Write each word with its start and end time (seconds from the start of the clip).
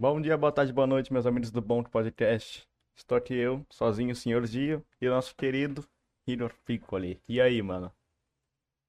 Bom 0.00 0.18
dia, 0.18 0.34
boa 0.34 0.50
tarde, 0.50 0.72
boa 0.72 0.86
noite, 0.86 1.12
meus 1.12 1.26
amigos 1.26 1.50
do 1.50 1.60
Bom 1.60 1.82
Podcast. 1.82 2.66
Estou 2.96 3.18
aqui 3.18 3.34
eu, 3.34 3.66
sozinho, 3.68 4.12
o 4.12 4.16
senhor 4.16 4.46
Dio, 4.46 4.82
e 4.98 5.06
o 5.06 5.10
nosso 5.10 5.36
querido 5.36 5.84
Hiro 6.26 6.50
Piccoli. 6.64 7.20
E 7.28 7.38
aí, 7.38 7.60
mano? 7.60 7.92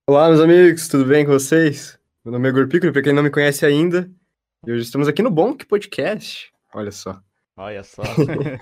Olá, 0.07 0.29
meus 0.29 0.39
amigos, 0.39 0.87
tudo 0.87 1.03
bem 1.03 1.25
com 1.25 1.33
vocês? 1.33 1.99
Meu 2.23 2.31
nome 2.31 2.47
é 2.47 2.51
Igor 2.51 2.65
Piccoli, 2.69 2.93
pra 2.93 3.01
quem 3.01 3.11
não 3.11 3.23
me 3.23 3.29
conhece 3.29 3.65
ainda, 3.65 4.09
e 4.65 4.71
hoje 4.71 4.83
estamos 4.83 5.05
aqui 5.05 5.21
no 5.21 5.29
Bom 5.29 5.53
Podcast. 5.53 6.49
Olha 6.73 6.93
só. 6.93 7.21
Olha 7.57 7.83
só. 7.83 8.03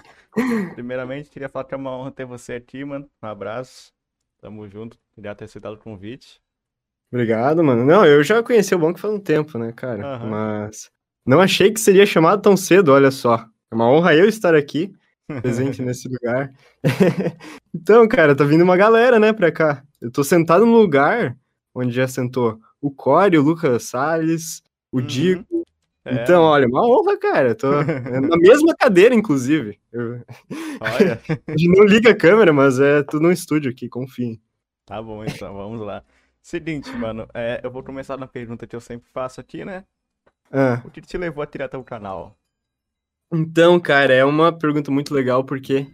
Primeiramente, 0.73 1.29
queria 1.29 1.49
falar 1.49 1.65
que 1.65 1.75
é 1.75 1.77
uma 1.77 1.95
honra 1.95 2.09
ter 2.09 2.25
você 2.25 2.53
aqui, 2.53 2.83
mano. 2.83 3.07
Um 3.21 3.27
abraço. 3.27 3.93
Tamo 4.41 4.67
junto. 4.67 4.97
Queria 5.13 5.35
ter 5.35 5.45
aceitado 5.45 5.73
o 5.73 5.77
convite. 5.77 6.41
Obrigado, 7.11 7.63
mano. 7.63 7.85
Não, 7.85 8.03
eu 8.03 8.23
já 8.23 8.41
conheci 8.41 8.73
o 8.73 8.79
Bonk 8.79 8.99
faz 8.99 9.13
um 9.13 9.19
tempo, 9.19 9.59
né, 9.59 9.71
cara? 9.71 10.15
Aham. 10.15 10.29
Mas 10.31 10.91
não 11.25 11.39
achei 11.41 11.71
que 11.71 11.79
seria 11.79 12.05
chamado 12.05 12.41
tão 12.41 12.55
cedo, 12.57 12.91
olha 12.91 13.11
só. 13.11 13.45
É 13.71 13.75
uma 13.75 13.89
honra 13.89 14.15
eu 14.15 14.27
estar 14.27 14.55
aqui, 14.55 14.91
presente 15.41 15.81
nesse 15.81 16.07
lugar. 16.07 16.51
então, 17.73 18.07
cara, 18.07 18.35
tá 18.35 18.43
vindo 18.43 18.63
uma 18.63 18.77
galera, 18.77 19.19
né, 19.19 19.31
pra 19.33 19.51
cá. 19.51 19.83
Eu 20.01 20.11
tô 20.11 20.23
sentado 20.23 20.65
no 20.65 20.77
lugar 20.77 21.37
onde 21.73 21.91
já 21.93 22.07
sentou 22.07 22.59
o 22.81 22.89
Core, 22.89 23.37
o 23.37 23.43
Lucas 23.43 23.83
Salles, 23.83 24.61
o 24.91 24.99
Uhum. 24.99 25.05
Dico. 25.05 25.65
É, 26.05 26.23
Então, 26.23 26.43
olha, 26.43 26.67
uma 26.67 26.81
honra, 26.87 27.17
cara. 27.17 27.49
Eu 27.49 27.55
tô 27.55 27.67
na 28.31 28.37
mesma 28.37 28.73
cadeira, 28.75 29.13
inclusive. 29.13 29.79
Eu... 29.91 30.21
olha. 30.79 31.21
A 31.47 31.51
gente 31.57 31.77
não 31.77 31.85
liga 31.85 32.11
a 32.11 32.15
câmera, 32.15 32.51
mas 32.53 32.79
é 32.79 33.03
tudo 33.03 33.23
no 33.23 33.31
estúdio 33.31 33.69
aqui, 33.71 33.87
confiem. 33.87 34.41
Tá 34.85 35.01
bom, 35.01 35.23
então, 35.23 35.53
vamos 35.53 35.81
lá. 35.81 36.03
Seguinte, 36.41 36.89
mano, 36.97 37.27
é, 37.33 37.59
eu 37.63 37.69
vou 37.69 37.83
começar 37.83 38.17
na 38.17 38.25
pergunta 38.25 38.65
que 38.65 38.75
eu 38.75 38.81
sempre 38.81 39.07
faço 39.13 39.39
aqui, 39.39 39.63
né? 39.63 39.83
Ah, 40.51 40.81
O 40.85 40.89
que 40.89 41.01
te 41.01 41.17
levou 41.17 41.43
a 41.43 41.47
tirar 41.47 41.67
teu 41.69 41.83
canal? 41.83 42.35
então, 43.31 43.79
cara, 43.79 44.13
é 44.13 44.25
uma 44.25 44.51
pergunta 44.51 44.89
muito 44.89 45.13
legal, 45.13 45.43
porque 45.43 45.87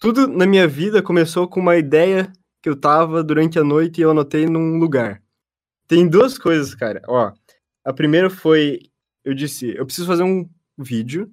tudo 0.00 0.28
na 0.28 0.46
minha 0.46 0.68
vida 0.68 1.02
começou 1.02 1.48
com 1.48 1.58
uma 1.60 1.76
ideia 1.76 2.30
que 2.62 2.68
eu 2.68 2.76
tava 2.76 3.24
durante 3.24 3.58
a 3.58 3.64
noite 3.64 3.98
e 3.98 4.02
eu 4.02 4.10
anotei 4.10 4.46
num 4.46 4.78
lugar. 4.78 5.22
Tem 5.88 6.06
duas 6.06 6.36
coisas, 6.38 6.74
cara. 6.74 7.00
Ó, 7.08 7.32
a 7.84 7.92
primeira 7.92 8.28
foi, 8.28 8.80
eu 9.24 9.34
disse, 9.34 9.74
eu 9.74 9.84
preciso 9.86 10.06
fazer 10.06 10.22
um 10.22 10.48
vídeo 10.76 11.30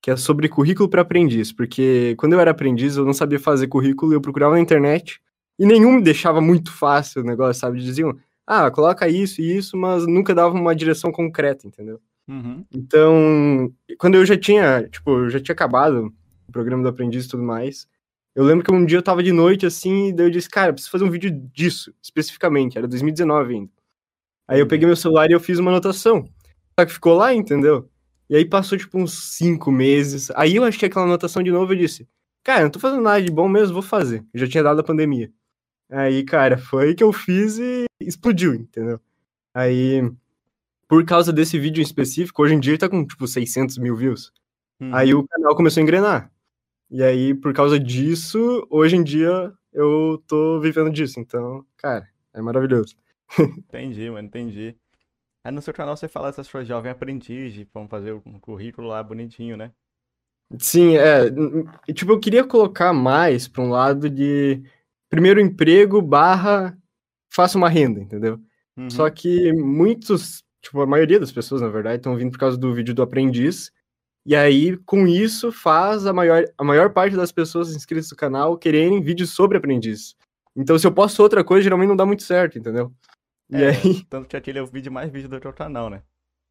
que 0.00 0.10
é 0.10 0.16
sobre 0.16 0.48
currículo 0.48 0.88
para 0.88 1.02
aprendiz, 1.02 1.52
porque 1.52 2.16
quando 2.18 2.32
eu 2.32 2.40
era 2.40 2.50
aprendiz 2.50 2.96
eu 2.96 3.04
não 3.04 3.12
sabia 3.12 3.38
fazer 3.38 3.68
currículo, 3.68 4.12
eu 4.12 4.20
procurava 4.20 4.54
na 4.54 4.60
internet 4.60 5.20
e 5.58 5.64
nenhum 5.66 5.92
me 5.92 6.02
deixava 6.02 6.40
muito 6.40 6.72
fácil 6.72 7.22
o 7.22 7.24
negócio, 7.24 7.60
sabe? 7.60 7.80
Diziam, 7.80 8.18
ah, 8.46 8.68
coloca 8.70 9.06
isso 9.08 9.40
e 9.40 9.56
isso, 9.56 9.76
mas 9.76 10.04
nunca 10.06 10.34
dava 10.34 10.54
uma 10.54 10.74
direção 10.74 11.12
concreta, 11.12 11.66
entendeu? 11.68 12.00
Uhum. 12.32 12.64
Então, 12.72 13.70
quando 13.98 14.14
eu 14.14 14.24
já 14.24 14.38
tinha, 14.38 14.88
tipo, 14.88 15.10
eu 15.10 15.30
já 15.30 15.38
tinha 15.38 15.52
acabado 15.52 16.10
o 16.48 16.52
programa 16.52 16.82
do 16.82 16.88
aprendiz 16.88 17.26
e 17.26 17.28
tudo 17.28 17.42
mais, 17.42 17.86
eu 18.34 18.42
lembro 18.42 18.64
que 18.64 18.72
um 18.72 18.86
dia 18.86 18.96
eu 18.96 19.02
tava 19.02 19.22
de 19.22 19.32
noite 19.32 19.66
assim, 19.66 20.08
e 20.08 20.12
daí 20.14 20.26
eu 20.26 20.30
disse, 20.30 20.48
cara, 20.48 20.70
eu 20.70 20.72
preciso 20.72 20.90
fazer 20.90 21.04
um 21.04 21.10
vídeo 21.10 21.30
disso, 21.52 21.94
especificamente, 22.02 22.78
era 22.78 22.88
2019 22.88 23.54
ainda. 23.54 23.70
Aí 24.48 24.60
eu 24.60 24.66
peguei 24.66 24.86
meu 24.86 24.96
celular 24.96 25.28
e 25.28 25.34
eu 25.34 25.40
fiz 25.40 25.58
uma 25.58 25.70
anotação. 25.70 26.24
Só 26.78 26.86
que 26.86 26.92
ficou 26.92 27.14
lá, 27.14 27.34
entendeu? 27.34 27.90
E 28.30 28.36
aí 28.36 28.46
passou, 28.46 28.78
tipo, 28.78 28.98
uns 28.98 29.36
cinco 29.36 29.70
meses. 29.70 30.30
Aí 30.34 30.56
eu 30.56 30.64
achei 30.64 30.88
aquela 30.88 31.04
anotação 31.04 31.42
de 31.42 31.50
novo 31.50 31.72
e 31.72 31.76
eu 31.76 31.80
disse, 31.80 32.08
cara, 32.42 32.62
não 32.62 32.70
tô 32.70 32.78
fazendo 32.80 33.02
nada 33.02 33.22
de 33.22 33.30
bom 33.30 33.46
mesmo, 33.46 33.74
vou 33.74 33.82
fazer. 33.82 34.24
Já 34.34 34.48
tinha 34.48 34.62
dado 34.64 34.80
a 34.80 34.84
pandemia. 34.84 35.30
Aí, 35.90 36.24
cara, 36.24 36.56
foi 36.56 36.94
que 36.94 37.04
eu 37.04 37.12
fiz 37.12 37.58
e 37.58 37.84
explodiu, 38.00 38.54
entendeu? 38.54 38.98
Aí, 39.54 40.02
por 40.92 41.06
causa 41.06 41.32
desse 41.32 41.58
vídeo 41.58 41.80
em 41.80 41.84
específico, 41.84 42.42
hoje 42.42 42.52
em 42.52 42.60
dia 42.60 42.72
ele 42.72 42.78
tá 42.78 42.86
com, 42.86 43.02
tipo, 43.02 43.26
600 43.26 43.78
mil 43.78 43.96
views. 43.96 44.30
Uhum. 44.78 44.94
Aí 44.94 45.14
o 45.14 45.26
canal 45.26 45.56
começou 45.56 45.80
a 45.80 45.82
engrenar. 45.82 46.30
E 46.90 47.02
aí, 47.02 47.32
por 47.32 47.54
causa 47.54 47.80
disso, 47.80 48.66
hoje 48.68 48.96
em 48.96 49.02
dia 49.02 49.50
eu 49.72 50.22
tô 50.26 50.60
vivendo 50.60 50.90
disso. 50.90 51.18
Então, 51.18 51.64
cara, 51.78 52.06
é 52.34 52.42
maravilhoso. 52.42 52.94
Entendi, 53.40 54.10
mano, 54.10 54.28
entendi. 54.28 54.76
Aí 55.42 55.50
no 55.50 55.62
seu 55.62 55.72
canal 55.72 55.96
você 55.96 56.08
fala 56.08 56.28
essas 56.28 56.46
coisas 56.46 56.68
jovem 56.68 56.92
aprendiz, 56.92 57.54
de 57.54 57.66
vamos 57.72 57.88
fazer 57.88 58.12
um 58.12 58.38
currículo 58.38 58.88
lá 58.88 59.02
bonitinho, 59.02 59.56
né? 59.56 59.72
Sim, 60.58 60.98
é. 60.98 61.30
Tipo, 61.94 62.12
eu 62.12 62.20
queria 62.20 62.44
colocar 62.44 62.92
mais 62.92 63.48
pra 63.48 63.62
um 63.62 63.70
lado 63.70 64.10
de 64.10 64.62
primeiro 65.08 65.40
emprego 65.40 66.02
barra 66.02 66.76
faça 67.30 67.56
uma 67.56 67.70
renda, 67.70 67.98
entendeu? 67.98 68.38
Uhum. 68.76 68.90
Só 68.90 69.08
que 69.08 69.54
muitos, 69.54 70.44
tipo, 70.62 70.80
a 70.80 70.86
maioria 70.86 71.20
das 71.20 71.32
pessoas, 71.32 71.60
na 71.60 71.68
verdade, 71.68 71.96
estão 71.96 72.16
vindo 72.16 72.30
por 72.32 72.38
causa 72.38 72.56
do 72.56 72.74
vídeo 72.74 72.94
do 72.94 73.02
aprendiz. 73.02 73.72
E 74.24 74.36
aí, 74.36 74.76
com 74.78 75.06
isso, 75.06 75.50
faz 75.50 76.06
a 76.06 76.12
maior, 76.12 76.44
a 76.56 76.64
maior 76.64 76.92
parte 76.92 77.16
das 77.16 77.32
pessoas 77.32 77.74
inscritas 77.74 78.10
no 78.10 78.16
canal 78.16 78.56
quererem 78.56 79.02
vídeos 79.02 79.30
sobre 79.30 79.58
aprendiz. 79.58 80.14
Então, 80.56 80.78
se 80.78 80.86
eu 80.86 80.92
posto 80.92 81.22
outra 81.22 81.42
coisa, 81.44 81.64
geralmente 81.64 81.88
não 81.88 81.96
dá 81.96 82.06
muito 82.06 82.22
certo, 82.22 82.58
entendeu? 82.58 82.92
E 83.50 83.62
É, 83.62 83.70
aí, 83.70 84.04
tanto 84.08 84.28
que 84.28 84.36
aquele 84.36 84.58
é 84.58 84.62
o 84.62 84.66
vídeo 84.66 84.92
mais 84.92 85.10
visto 85.10 85.28
do 85.28 85.40
teu 85.40 85.52
canal, 85.52 85.90
né? 85.90 86.02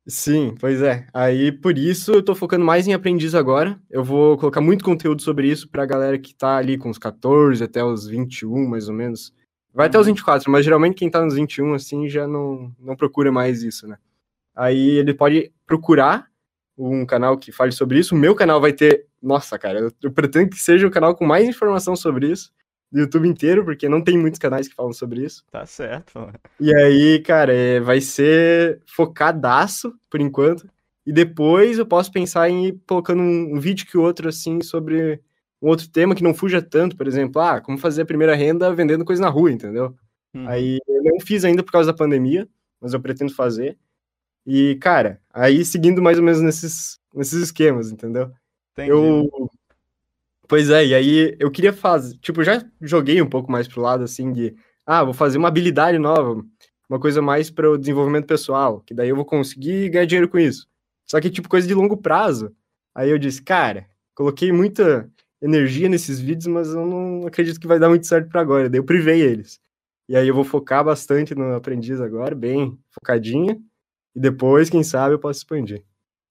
sim, 0.08 0.56
pois 0.60 0.82
é. 0.82 1.08
Aí, 1.14 1.52
por 1.52 1.78
isso, 1.78 2.12
eu 2.14 2.24
tô 2.24 2.36
focando 2.36 2.66
mais 2.66 2.88
em 2.88 2.94
aprendiz 2.94 3.36
agora. 3.36 3.80
Eu 3.90 4.04
vou 4.04 4.38
colocar 4.38 4.62
muito 4.62 4.84
conteúdo 4.84 5.22
sobre 5.22 5.48
isso 5.50 5.70
pra 5.70 5.86
galera 5.86 6.18
que 6.20 6.34
tá 6.36 6.58
ali 6.58 6.78
com 6.78 6.90
os 6.90 6.98
14 6.98 7.64
até 7.64 7.84
os 7.84 8.08
21, 8.08 8.68
mais 8.68 8.88
ou 8.90 8.96
menos. 8.96 9.34
Vai 9.74 9.88
até 9.88 9.98
os 9.98 10.08
Uhum. 10.08 10.14
24, 10.14 10.52
mas 10.52 10.66
geralmente 10.66 10.96
quem 10.96 11.09
tá 11.09 11.24
nos 11.24 11.36
21, 11.36 11.74
assim, 11.74 12.09
já 12.09 12.28
não, 12.28 12.74
não 12.80 12.96
procura 12.96 13.32
mais 13.32 13.64
isso, 13.64 13.88
né? 13.88 13.98
Aí 14.56 14.98
ele 14.98 15.14
pode 15.14 15.52
procurar 15.66 16.28
um 16.78 17.06
canal 17.06 17.38
que 17.38 17.52
fale 17.52 17.72
sobre 17.72 18.00
isso. 18.00 18.16
O 18.16 18.18
meu 18.18 18.36
canal 18.36 18.60
vai 18.60 18.74
ter. 18.74 19.06
Nossa, 19.22 19.58
cara, 19.58 19.80
eu, 19.80 19.92
eu 20.04 20.12
pretendo 20.12 20.50
que 20.50 20.58
seja 20.58 20.88
o 20.88 20.92
canal 20.92 21.16
com 21.16 21.26
mais 21.26 21.48
informação 21.48 21.96
sobre 21.96 22.28
isso 22.28 22.52
do 22.92 23.00
YouTube 23.00 23.28
inteiro, 23.28 23.64
porque 23.64 23.88
não 23.88 24.02
tem 24.02 24.18
muitos 24.18 24.40
canais 24.40 24.68
que 24.68 24.76
falam 24.76 24.92
sobre 24.92 25.24
isso. 25.24 25.46
Tá 25.50 25.66
certo, 25.66 26.20
mano. 26.20 26.34
E 26.60 26.76
aí, 26.76 27.20
cara, 27.20 27.54
é, 27.54 27.80
vai 27.80 28.02
ser 28.02 28.81
focadaço 28.86 29.94
por 30.10 30.20
enquanto. 30.20 30.68
E 31.06 31.12
depois 31.14 31.80
eu 31.80 31.86
posso 31.86 32.12
pensar 32.12 32.50
em 32.50 32.68
ir 32.68 32.81
colocando 32.86 33.22
um, 33.22 33.56
um 33.56 33.60
vídeo 33.60 33.88
que 33.88 33.98
outro, 33.98 34.28
assim, 34.28 34.62
sobre 34.62 35.22
um 35.62 35.68
outro 35.68 35.88
tema 35.90 36.16
que 36.16 36.24
não 36.24 36.34
fuja 36.34 36.62
tanto, 36.62 36.98
por 36.98 37.08
exemplo, 37.08 37.42
ah, 37.42 37.62
como 37.62 37.78
fazer 37.78 38.02
a 38.02 38.06
primeira 38.06 38.36
renda 38.36 38.74
vendendo 38.74 39.06
coisa 39.06 39.22
na 39.22 39.30
rua, 39.30 39.52
entendeu? 39.52 39.96
Uhum. 40.34 40.48
Aí 40.48 40.80
eu 40.88 41.04
não 41.04 41.20
fiz 41.20 41.46
ainda 41.46 41.62
por 41.62 41.72
causa 41.72 41.92
da 41.92 41.98
pandemia, 41.98 42.48
mas 42.80 42.94
eu 42.94 43.02
pretendo 43.02 43.34
fazer. 43.34 43.78
E, 44.46 44.76
cara, 44.82 45.22
aí 45.32 45.64
seguindo 45.64 46.02
mais 46.02 46.18
ou 46.18 46.24
menos 46.24 46.42
nesses, 46.42 47.00
nesses 47.14 47.42
esquemas, 47.44 47.92
entendeu? 47.92 48.32
Entendi. 48.74 48.90
Eu. 48.90 49.30
Pois 50.48 50.70
é, 50.70 50.86
e 50.86 50.96
aí 50.96 51.36
eu 51.40 51.52
queria 51.52 51.72
fazer. 51.72 52.18
Tipo, 52.18 52.44
já 52.44 52.66
joguei 52.82 53.22
um 53.22 53.30
pouco 53.30 53.52
mais 53.52 53.68
pro 53.68 53.82
lado 53.82 54.04
assim 54.04 54.34
de. 54.34 54.56
Ah, 54.86 55.04
vou 55.04 55.14
fazer 55.14 55.38
uma 55.38 55.48
habilidade 55.48 56.00
nova, 56.00 56.44
uma 56.90 57.00
coisa 57.00 57.22
mais 57.22 57.52
para 57.52 57.70
o 57.70 57.78
desenvolvimento 57.78 58.26
pessoal, 58.26 58.82
que 58.82 58.94
daí 58.94 59.10
eu 59.10 59.16
vou 59.16 59.24
conseguir 59.24 59.90
ganhar 59.90 60.06
dinheiro 60.06 60.28
com 60.28 60.40
isso. 60.40 60.68
Só 61.06 61.22
que, 61.22 61.30
tipo, 61.30 61.48
coisa 61.48 61.68
de 61.68 61.74
longo 61.74 61.96
prazo. 61.96 62.54
Aí 62.96 63.10
eu 63.10 63.18
disse, 63.18 63.42
cara, 63.42 63.86
coloquei 64.16 64.52
muita 64.52 65.10
energia 65.41 65.90
nesses 65.90 66.19
vídeos, 66.19 66.47
mas 66.47 66.69
eu 66.74 66.85
não 66.85 67.28
acredito 67.28 67.59
que 67.59 67.68
vai 67.68 67.79
dar 67.79 67.90
muito 67.90 68.07
certo 68.07 68.29
para 68.29 68.41
agora. 68.41 68.69
Daí 68.69 68.79
eu 68.79 68.84
privei 68.85 69.22
eles. 69.22 69.59
E 70.09 70.16
aí 70.16 70.28
eu 70.28 70.35
vou 70.35 70.44
focar 70.44 70.84
bastante 70.84 71.34
no 71.35 71.56
aprendiz 71.56 72.02
agora, 72.02 72.35
bem 72.35 72.78
focadinha. 72.91 73.59
E 74.16 74.19
depois, 74.19 74.69
quem 74.69 74.84
sabe, 74.84 75.16
eu 75.16 75.19
posso 75.19 75.40
expandir. 75.40 75.84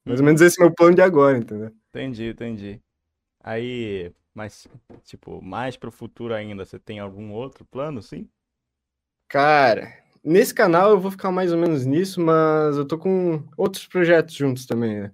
Mais 0.06 0.20
ou 0.20 0.24
Uhum. 0.24 0.26
menos 0.26 0.40
esse 0.42 0.60
é 0.60 0.64
o 0.64 0.68
meu 0.68 0.74
plano 0.74 0.94
de 0.96 1.02
agora, 1.02 1.38
entendeu? 1.38 1.72
Entendi, 1.90 2.26
entendi. 2.30 2.80
Aí, 3.42 4.12
mas, 4.34 4.68
tipo, 5.04 5.42
mais 5.42 5.76
pro 5.76 5.90
futuro 5.92 6.34
ainda, 6.34 6.64
você 6.64 6.78
tem 6.78 6.98
algum 7.00 7.32
outro 7.32 7.64
plano, 7.64 8.02
sim? 8.02 8.28
Cara, 9.28 9.92
nesse 10.24 10.52
canal 10.52 10.90
eu 10.90 11.00
vou 11.00 11.10
ficar 11.10 11.30
mais 11.30 11.52
ou 11.52 11.58
menos 11.58 11.86
nisso, 11.86 12.20
mas 12.20 12.76
eu 12.76 12.84
tô 12.84 12.98
com 12.98 13.42
outros 13.56 13.86
projetos 13.86 14.34
juntos 14.34 14.66
também, 14.66 15.00
né? 15.02 15.12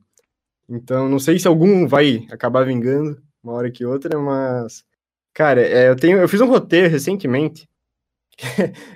Então, 0.69 1.09
não 1.09 1.19
sei 1.19 1.39
se 1.39 1.49
algum 1.49 1.87
vai 1.89 2.27
acabar 2.31 2.65
vingando, 2.67 3.23
uma 3.47 3.53
hora 3.55 3.71
que 3.71 3.85
outra, 3.85 4.19
mas. 4.19 4.85
Cara, 5.33 5.61
é, 5.63 5.89
eu 5.89 5.97
tenho, 5.97 6.19
eu 6.19 6.29
fiz 6.29 6.41
um 6.41 6.49
roteiro 6.49 6.89
recentemente. 6.89 7.69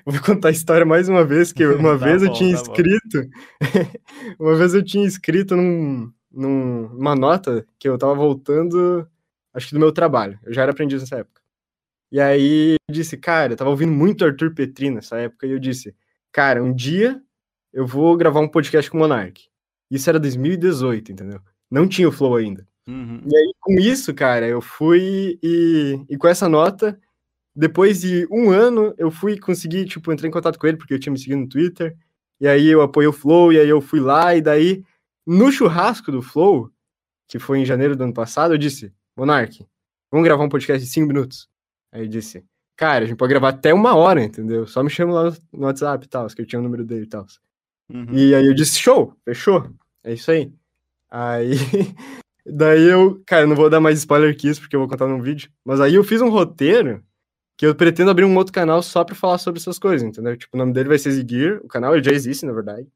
Eu 0.04 0.12
Vou 0.12 0.22
contar 0.22 0.48
a 0.48 0.52
história 0.52 0.84
mais 0.84 1.08
uma 1.08 1.24
vez, 1.24 1.52
que 1.52 1.64
uma 1.66 1.98
Tá 1.98 2.04
vez 2.04 2.22
eu 2.22 2.28
bom, 2.28 2.34
tinha 2.34 2.54
tá 2.56 2.62
escrito. 2.62 3.30
Uma 4.38 4.54
vez 4.56 4.74
eu 4.74 4.82
tinha 4.84 5.06
escrito 5.06 5.56
num, 5.56 6.12
num- 6.30 6.88
numa 6.90 7.14
nota 7.14 7.66
que 7.78 7.88
eu 7.88 7.96
tava 7.96 8.14
voltando, 8.14 9.08
acho 9.54 9.68
que 9.68 9.74
do 9.74 9.80
meu 9.80 9.92
trabalho. 9.92 10.38
Eu 10.44 10.52
já 10.52 10.62
era 10.62 10.72
aprendiz 10.72 11.00
nessa 11.00 11.16
época. 11.18 11.40
E 12.12 12.20
aí 12.20 12.76
eu 12.88 12.94
disse, 12.94 13.16
cara, 13.16 13.52
eu 13.52 13.56
tava 13.56 13.70
ouvindo 13.70 13.92
muito 13.92 14.24
Arthur 14.24 14.52
Petri 14.54 14.90
nessa 14.90 15.16
época, 15.18 15.46
e 15.46 15.52
eu 15.52 15.58
disse, 15.58 15.94
cara, 16.32 16.62
um 16.62 16.74
dia 16.74 17.22
eu 17.72 17.86
vou 17.86 18.16
gravar 18.16 18.40
um 18.40 18.48
podcast 18.48 18.90
com 18.90 18.96
o 18.98 19.00
Monark. 19.00 19.42
Isso 19.90 20.08
era 20.10 20.18
2018, 20.20 21.12
entendeu? 21.12 21.40
Não 21.70 21.86
tinha 21.88 22.08
o 22.08 22.12
Flow 22.12 22.34
ainda. 22.36 22.66
Uhum. 22.90 23.22
E 23.24 23.36
aí, 23.36 23.54
com 23.60 23.74
isso, 23.74 24.12
cara, 24.12 24.48
eu 24.48 24.60
fui 24.60 25.38
e, 25.40 26.04
e 26.08 26.16
com 26.16 26.26
essa 26.26 26.48
nota, 26.48 26.98
depois 27.54 28.00
de 28.00 28.26
um 28.30 28.50
ano, 28.50 28.92
eu 28.98 29.10
fui 29.10 29.38
conseguir, 29.38 29.84
tipo, 29.86 30.12
entrar 30.12 30.26
em 30.26 30.32
contato 30.32 30.58
com 30.58 30.66
ele, 30.66 30.76
porque 30.76 30.94
eu 30.94 30.98
tinha 30.98 31.12
me 31.12 31.18
seguido 31.18 31.40
no 31.40 31.48
Twitter, 31.48 31.96
e 32.40 32.48
aí 32.48 32.66
eu 32.66 32.82
apoiei 32.82 33.06
o 33.06 33.12
Flow, 33.12 33.52
e 33.52 33.60
aí 33.60 33.68
eu 33.68 33.80
fui 33.80 34.00
lá, 34.00 34.34
e 34.34 34.42
daí, 34.42 34.82
no 35.24 35.52
churrasco 35.52 36.10
do 36.10 36.20
Flow, 36.20 36.68
que 37.28 37.38
foi 37.38 37.60
em 37.60 37.64
janeiro 37.64 37.94
do 37.94 38.02
ano 38.02 38.14
passado, 38.14 38.54
eu 38.54 38.58
disse, 38.58 38.92
Monark, 39.16 39.64
vamos 40.10 40.24
gravar 40.24 40.42
um 40.42 40.48
podcast 40.48 40.84
de 40.84 40.90
5 40.90 41.06
minutos. 41.06 41.48
Aí 41.92 42.00
ele 42.00 42.08
disse, 42.08 42.44
cara, 42.76 43.04
a 43.04 43.06
gente 43.06 43.16
pode 43.16 43.30
gravar 43.30 43.50
até 43.50 43.72
uma 43.72 43.94
hora, 43.94 44.24
entendeu? 44.24 44.66
Só 44.66 44.82
me 44.82 44.90
chama 44.90 45.12
lá 45.12 45.36
no 45.52 45.66
WhatsApp 45.66 46.04
e 46.04 46.08
tal, 46.08 46.26
que 46.26 46.42
eu 46.42 46.46
tinha 46.46 46.58
o 46.58 46.62
número 46.62 46.84
dele 46.84 47.04
e 47.04 47.08
tal. 47.08 47.24
Uhum. 47.88 48.06
E 48.12 48.34
aí 48.34 48.46
eu 48.46 48.54
disse, 48.54 48.80
show, 48.80 49.14
fechou. 49.24 49.70
É 50.02 50.14
isso 50.14 50.30
aí. 50.30 50.52
Aí, 51.08 51.52
daí 52.52 52.82
eu, 52.82 53.22
cara, 53.26 53.46
não 53.46 53.56
vou 53.56 53.70
dar 53.70 53.80
mais 53.80 53.98
spoiler 53.98 54.36
que 54.36 54.48
isso, 54.48 54.60
porque 54.60 54.76
eu 54.76 54.80
vou 54.80 54.88
contar 54.88 55.06
num 55.06 55.22
vídeo. 55.22 55.50
Mas 55.64 55.80
aí 55.80 55.94
eu 55.94 56.04
fiz 56.04 56.20
um 56.20 56.28
roteiro 56.28 57.02
que 57.56 57.66
eu 57.66 57.74
pretendo 57.74 58.10
abrir 58.10 58.24
um 58.24 58.36
outro 58.36 58.52
canal 58.52 58.82
só 58.82 59.04
pra 59.04 59.14
falar 59.14 59.38
sobre 59.38 59.60
essas 59.60 59.78
coisas, 59.78 60.06
entendeu? 60.08 60.36
Tipo, 60.36 60.56
o 60.56 60.58
nome 60.58 60.72
dele 60.72 60.88
vai 60.88 60.98
ser 60.98 61.10
Zigir, 61.10 61.60
o 61.62 61.68
canal 61.68 61.94
ele 61.94 62.02
já 62.02 62.10
existe, 62.10 62.46
na 62.46 62.52
verdade. 62.52 62.88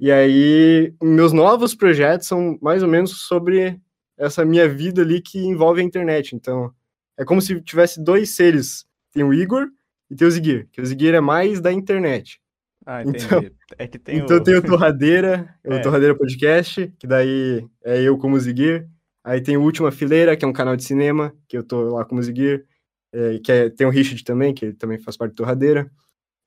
E 0.00 0.10
aí, 0.10 0.92
meus 1.00 1.32
novos 1.32 1.74
projetos 1.76 2.26
são 2.26 2.58
mais 2.60 2.82
ou 2.82 2.88
menos 2.88 3.12
sobre 3.28 3.80
essa 4.18 4.44
minha 4.44 4.68
vida 4.68 5.02
ali 5.02 5.20
que 5.20 5.38
envolve 5.38 5.80
a 5.80 5.84
internet. 5.84 6.34
Então, 6.34 6.74
é 7.16 7.24
como 7.24 7.40
se 7.40 7.60
tivesse 7.60 8.02
dois 8.02 8.30
seres. 8.30 8.84
Tem 9.12 9.22
o 9.22 9.32
Igor 9.32 9.68
e 10.10 10.16
tem 10.16 10.26
o 10.26 10.30
Zigir, 10.32 10.68
que 10.72 10.80
o 10.80 10.84
Zigir 10.84 11.14
é 11.14 11.20
mais 11.20 11.60
da 11.60 11.72
internet. 11.72 12.41
Ah, 12.84 13.02
entendi. 13.02 13.24
Então, 13.24 13.42
é 13.78 13.86
que 13.86 13.98
tem 13.98 14.18
então 14.18 14.36
o... 14.36 14.42
tem 14.42 14.54
o 14.56 14.62
Torradeira, 14.62 15.54
é. 15.64 15.74
o 15.74 15.82
Torradeira 15.82 16.14
Podcast, 16.14 16.92
que 16.98 17.06
daí 17.06 17.64
é 17.84 18.02
eu 18.02 18.18
como 18.18 18.38
Ziguir. 18.38 18.88
Aí 19.24 19.40
tem 19.40 19.56
o 19.56 19.62
Última 19.62 19.92
Fileira, 19.92 20.36
que 20.36 20.44
é 20.44 20.48
um 20.48 20.52
canal 20.52 20.76
de 20.76 20.82
cinema, 20.82 21.32
que 21.46 21.56
eu 21.56 21.62
tô 21.62 21.94
lá 21.94 22.04
como 22.04 22.22
Ziguir. 22.22 22.66
É, 23.14 23.38
que 23.38 23.52
é, 23.52 23.70
tem 23.70 23.86
o 23.86 23.90
Richard 23.90 24.24
também, 24.24 24.54
que 24.54 24.72
também 24.72 24.98
faz 24.98 25.16
parte 25.16 25.32
do 25.32 25.36
Torradeira. 25.36 25.90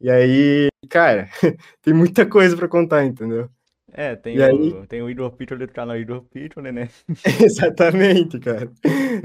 E 0.02 0.10
aí, 0.10 0.68
cara, 0.90 1.30
tem 1.82 1.94
muita 1.94 2.26
coisa 2.26 2.58
para 2.58 2.68
contar, 2.68 3.06
entendeu? 3.06 3.50
É, 3.94 4.14
tem, 4.14 4.36
e 4.36 4.40
o, 4.40 4.44
aí... 4.44 4.88
tem 4.88 5.02
o 5.02 5.10
Igor 5.10 5.32
Piccoli 5.32 5.66
do 5.66 5.72
canal 5.72 5.96
Igor 5.96 6.22
Piccoli, 6.24 6.72
né? 6.72 6.90
Exatamente, 7.42 8.40
cara. 8.40 8.70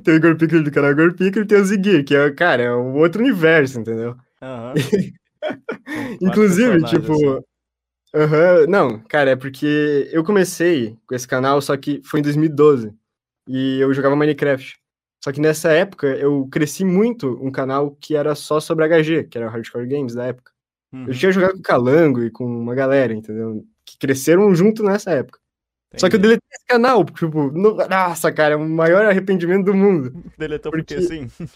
Tem 0.05 0.15
o 0.15 0.17
Igor 0.17 0.37
Piccoli 0.37 0.63
do 0.63 0.71
canal 0.71 0.93
Igor 0.93 1.13
Piccoli 1.15 1.45
e 1.45 1.49
tem 1.49 1.59
o 1.59 1.65
Ziguir, 1.65 2.05
que 2.05 2.15
é, 2.15 2.31
cara, 2.31 2.63
é 2.63 2.73
um 2.73 2.95
outro 2.97 3.21
universo, 3.21 3.81
entendeu? 3.81 4.17
Aham. 4.41 4.75
Uhum. 4.75 5.20
Inclusive, 6.21 6.83
tipo. 6.85 7.15
Uhum, 8.13 8.67
não, 8.69 8.99
cara, 9.01 9.31
é 9.31 9.37
porque 9.37 10.09
eu 10.13 10.25
comecei 10.25 10.97
com 11.07 11.15
esse 11.15 11.29
canal, 11.29 11.61
só 11.63 11.77
que 11.77 12.01
foi 12.05 12.21
em 12.21 12.23
2012. 12.23 12.93
E 13.47 13.79
eu 13.81 13.93
jogava 13.95 14.17
Minecraft. 14.17 14.79
Só 15.23 15.31
que 15.33 15.41
nessa 15.41 15.71
época 15.71 16.07
eu 16.07 16.49
cresci 16.51 16.85
muito 16.85 17.39
um 17.45 17.51
canal 17.51 17.97
que 18.01 18.17
era 18.17 18.35
só 18.35 18.59
sobre 18.59 18.89
HG, 18.89 19.25
que 19.25 19.37
era 19.37 19.47
o 19.47 19.51
Hardcore 19.51 19.87
Games 19.87 20.15
da 20.15 20.27
época. 20.27 20.51
Uhum. 20.93 21.07
Eu 21.07 21.15
tinha 21.15 21.31
jogado 21.31 21.53
com 21.53 21.59
o 21.59 21.63
Calango 21.63 22.23
e 22.25 22.31
com 22.31 22.45
uma 22.45 22.75
galera, 22.75 23.13
entendeu? 23.13 23.65
Que 23.85 23.99
cresceram 23.99 24.53
junto 24.55 24.83
nessa 24.83 25.11
época. 25.11 25.39
Entendi. 25.89 26.01
Só 26.01 26.09
que 26.09 26.17
eu 26.17 26.21
deletei 26.21 26.49
esse 26.53 26.67
canal, 26.67 27.05
tipo, 27.05 27.51
no... 27.51 27.75
nossa, 27.89 28.33
cara, 28.33 28.55
é 28.55 28.57
o 28.57 28.69
maior 28.69 29.05
arrependimento 29.05 29.67
do 29.67 29.75
mundo. 29.75 30.13
Deletou 30.39 30.73
porque, 30.73 30.95
porque 30.95 31.15
assim? 31.15 31.29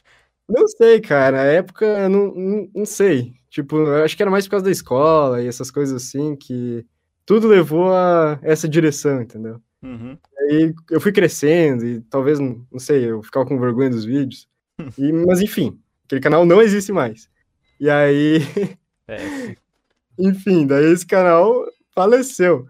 Não 0.47 0.69
sei, 0.69 1.01
cara, 1.01 1.41
a 1.41 1.45
época, 1.45 2.07
não, 2.11 2.35
não, 2.35 2.71
não 2.75 2.85
sei. 2.85 3.33
Tipo, 3.55 3.77
eu 3.77 4.03
acho 4.03 4.17
que 4.17 4.23
era 4.23 4.33
mais 4.33 4.47
por 4.47 4.51
causa 4.51 4.65
da 4.65 4.73
escola 4.73 5.41
e 5.41 5.47
essas 5.47 5.71
coisas 5.71 6.03
assim, 6.03 6.35
que 6.35 6.85
tudo 7.25 7.47
levou 7.47 7.93
a 7.93 8.37
essa 8.43 8.69
direção, 8.69 9.23
entendeu? 9.23 9.63
Uhum. 9.81 10.19
Aí 10.41 10.75
eu 10.91 11.01
fui 11.01 11.13
crescendo 11.13 11.87
e 11.87 12.01
talvez, 12.01 12.41
não 12.41 12.67
sei, 12.79 13.09
eu 13.09 13.23
ficava 13.23 13.47
com 13.47 13.61
vergonha 13.61 13.91
dos 13.91 14.05
vídeos. 14.05 14.49
E, 14.99 15.13
mas 15.13 15.41
enfim, 15.41 15.79
aquele 16.05 16.21
canal 16.21 16.45
não 16.45 16.61
existe 16.61 16.91
mais. 16.91 17.31
E 17.79 17.89
aí. 17.89 18.39
É. 19.07 19.19
enfim, 20.19 20.67
daí 20.67 20.87
esse 20.87 21.07
canal 21.07 21.65
faleceu. 21.95 22.67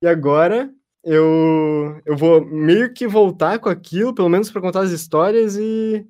E 0.00 0.06
agora 0.06 0.72
eu, 1.04 2.00
eu 2.06 2.16
vou 2.16 2.42
meio 2.46 2.94
que 2.94 3.06
voltar 3.06 3.58
com 3.58 3.68
aquilo, 3.68 4.14
pelo 4.14 4.28
menos 4.28 4.48
para 4.48 4.62
contar 4.62 4.82
as 4.82 4.92
histórias 4.92 5.56
e 5.56 6.06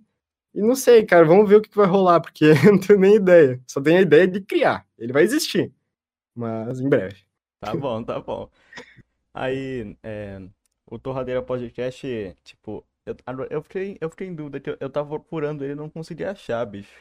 e 0.54 0.60
não 0.60 0.74
sei, 0.74 1.04
cara, 1.04 1.24
vamos 1.24 1.48
ver 1.48 1.56
o 1.56 1.62
que 1.62 1.74
vai 1.74 1.86
rolar, 1.86 2.20
porque 2.20 2.44
eu 2.66 2.72
não 2.72 2.78
tenho 2.78 2.98
nem 2.98 3.16
ideia. 3.16 3.60
Só 3.66 3.80
tenho 3.80 3.98
a 3.98 4.02
ideia 4.02 4.26
de 4.26 4.40
criar. 4.40 4.86
Ele 4.98 5.12
vai 5.12 5.22
existir. 5.22 5.72
Mas 6.34 6.80
em 6.80 6.88
breve. 6.88 7.16
Tá 7.60 7.74
bom, 7.74 8.02
tá 8.02 8.20
bom. 8.20 8.50
Aí, 9.32 9.96
é, 10.02 10.42
o 10.90 10.98
Torradeira 10.98 11.42
Podcast, 11.42 12.36
tipo, 12.44 12.84
eu, 13.06 13.16
eu, 13.50 13.62
fiquei, 13.62 13.96
eu 14.00 14.10
fiquei 14.10 14.26
em 14.26 14.34
dúvida, 14.34 14.60
que 14.60 14.70
eu, 14.70 14.76
eu 14.78 14.90
tava 14.90 15.08
procurando 15.08 15.64
ele 15.64 15.72
e 15.72 15.76
não 15.76 15.88
consegui 15.88 16.24
achar, 16.24 16.64
bicho. 16.66 16.92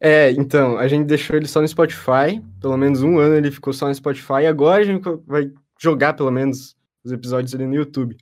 É, 0.00 0.32
então, 0.32 0.76
a 0.76 0.88
gente 0.88 1.06
deixou 1.06 1.36
ele 1.36 1.46
só 1.46 1.60
no 1.60 1.68
Spotify. 1.68 2.42
Pelo 2.60 2.76
menos 2.76 3.02
um 3.02 3.18
ano 3.18 3.36
ele 3.36 3.50
ficou 3.50 3.72
só 3.72 3.86
no 3.86 3.94
Spotify. 3.94 4.46
Agora 4.48 4.82
a 4.82 4.84
gente 4.84 5.02
vai 5.26 5.50
jogar, 5.78 6.14
pelo 6.14 6.30
menos, 6.30 6.76
os 7.04 7.12
episódios 7.12 7.54
ali 7.54 7.66
no 7.66 7.74
YouTube. 7.74 8.16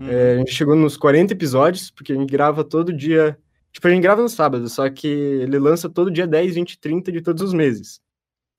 Uhum. 0.00 0.08
É, 0.08 0.34
a 0.34 0.36
gente 0.38 0.52
chegou 0.52 0.76
nos 0.76 0.96
40 0.96 1.32
episódios, 1.32 1.90
porque 1.90 2.12
a 2.12 2.16
gente 2.16 2.30
grava 2.30 2.62
todo 2.62 2.92
dia 2.92 3.38
Tipo, 3.74 3.88
a 3.88 3.90
gente 3.90 4.02
grava 4.02 4.22
no 4.22 4.28
sábado, 4.28 4.68
só 4.68 4.88
que 4.88 5.08
ele 5.08 5.58
lança 5.58 5.90
todo 5.90 6.10
dia 6.10 6.28
10, 6.28 6.54
20, 6.54 6.78
30 6.78 7.10
de 7.10 7.20
todos 7.20 7.42
os 7.42 7.52
meses. 7.52 8.00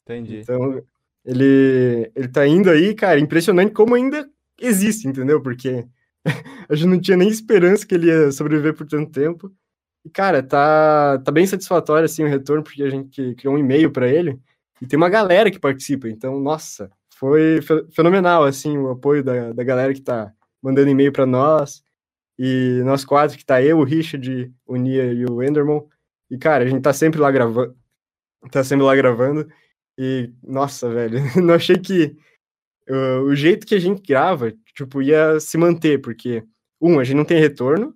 Entendi. 0.04 0.40
Então, 0.40 0.84
ele, 1.24 2.12
ele 2.14 2.28
tá 2.28 2.46
indo 2.46 2.70
aí, 2.70 2.94
cara, 2.94 3.18
impressionante 3.18 3.72
como 3.72 3.96
ainda 3.96 4.30
existe, 4.60 5.08
entendeu? 5.08 5.42
Porque 5.42 5.88
a 6.68 6.76
gente 6.76 6.88
não 6.88 7.00
tinha 7.00 7.16
nem 7.16 7.30
esperança 7.30 7.88
que 7.88 7.96
ele 7.96 8.08
ia 8.08 8.30
sobreviver 8.30 8.76
por 8.76 8.86
tanto 8.86 9.10
tempo. 9.10 9.50
E, 10.04 10.10
cara, 10.10 10.44
tá, 10.44 11.18
tá 11.20 11.32
bem 11.32 11.48
satisfatório, 11.48 12.06
assim, 12.06 12.26
o 12.26 12.28
retorno, 12.28 12.62
porque 12.62 12.84
a 12.84 12.90
gente 12.90 13.36
criou 13.36 13.56
um 13.56 13.58
e-mail 13.58 13.90
para 13.92 14.10
ele 14.10 14.38
e 14.82 14.86
tem 14.86 14.98
uma 14.98 15.10
galera 15.10 15.50
que 15.50 15.58
participa. 15.58 16.10
Então, 16.10 16.42
nossa, 16.42 16.92
foi 17.16 17.62
fenomenal, 17.94 18.44
assim, 18.44 18.78
o 18.78 18.90
apoio 18.90 19.24
da, 19.24 19.54
da 19.54 19.64
galera 19.64 19.94
que 19.94 20.02
tá 20.02 20.34
mandando 20.62 20.90
e-mail 20.90 21.14
para 21.14 21.26
nós. 21.26 21.85
E 22.38 22.82
nós 22.84 23.06
quatro, 23.06 23.38
que 23.38 23.46
tá 23.46 23.62
eu, 23.62 23.80
o 23.80 23.84
Richard, 23.84 24.54
o 24.66 24.76
Nia 24.76 25.12
e 25.14 25.26
o 25.26 25.42
Enderman. 25.42 25.88
E, 26.30 26.38
cara, 26.38 26.64
a 26.64 26.68
gente 26.68 26.82
tá 26.82 26.94
sempre 26.94 27.20
lá 27.20 27.32
gravando. 27.32 27.76
Tá 28.52 28.64
sempre 28.64 28.86
lá 28.86 28.96
gravando. 28.96 29.48
E, 29.98 30.34
nossa, 30.44 30.90
velho, 30.90 31.20
não 31.42 31.54
achei 31.54 31.78
que 31.78 32.18
uh, 32.90 33.22
o 33.24 33.36
jeito 33.36 33.66
que 33.66 33.76
a 33.76 33.80
gente 33.80 34.02
grava, 34.02 34.52
tipo, 34.74 35.02
ia 35.02 35.40
se 35.40 35.58
manter, 35.58 36.02
porque, 36.02 36.44
um, 36.82 37.00
a 37.00 37.04
gente 37.04 37.16
não 37.16 37.26
tem 37.26 37.40
retorno, 37.40 37.96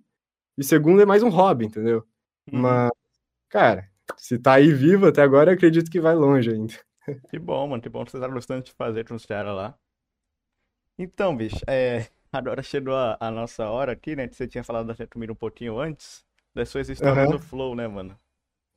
e 0.58 0.64
segundo, 0.64 1.02
é 1.02 1.06
mais 1.06 1.24
um 1.24 1.30
hobby, 1.30 1.66
entendeu? 1.66 2.06
Uhum. 2.52 2.62
Mas, 2.62 2.92
cara, 3.50 3.90
se 4.18 4.40
tá 4.40 4.54
aí 4.54 4.74
vivo 4.74 5.08
até 5.08 5.22
agora, 5.22 5.54
acredito 5.54 5.92
que 5.92 6.00
vai 6.00 6.16
longe 6.16 6.52
ainda. 6.52 6.74
Que 7.30 7.40
bom, 7.40 7.68
mano, 7.68 7.82
que 7.82 7.90
bom 7.90 8.06
que 8.06 8.12
você 8.12 8.20
tá 8.20 8.28
gostando 8.28 8.64
de 8.64 8.72
fazer 8.74 9.04
com 9.04 9.16
os 9.16 9.26
caras 9.26 9.56
lá. 9.56 9.76
Então, 10.96 11.36
bicho, 11.36 11.58
é, 11.66 12.08
Agora 12.32 12.62
chegou 12.62 12.94
a, 12.94 13.18
a, 13.20 13.32
nossa 13.32 13.68
hora 13.70 13.92
aqui, 13.92 14.16
né? 14.16 14.28
Você 14.32 14.48
tinha 14.48 14.64
falado 14.64 14.94
da 14.94 15.08
comida 15.08 15.34
um 15.34 15.36
pouquinho 15.36 15.80
antes. 15.80 16.24
Das 16.54 16.70
suas 16.70 16.90
histórias 16.90 17.26
uhum. 17.26 17.32
do 17.32 17.40
Flow, 17.40 17.76
né, 17.76 17.88
mano? 17.88 18.16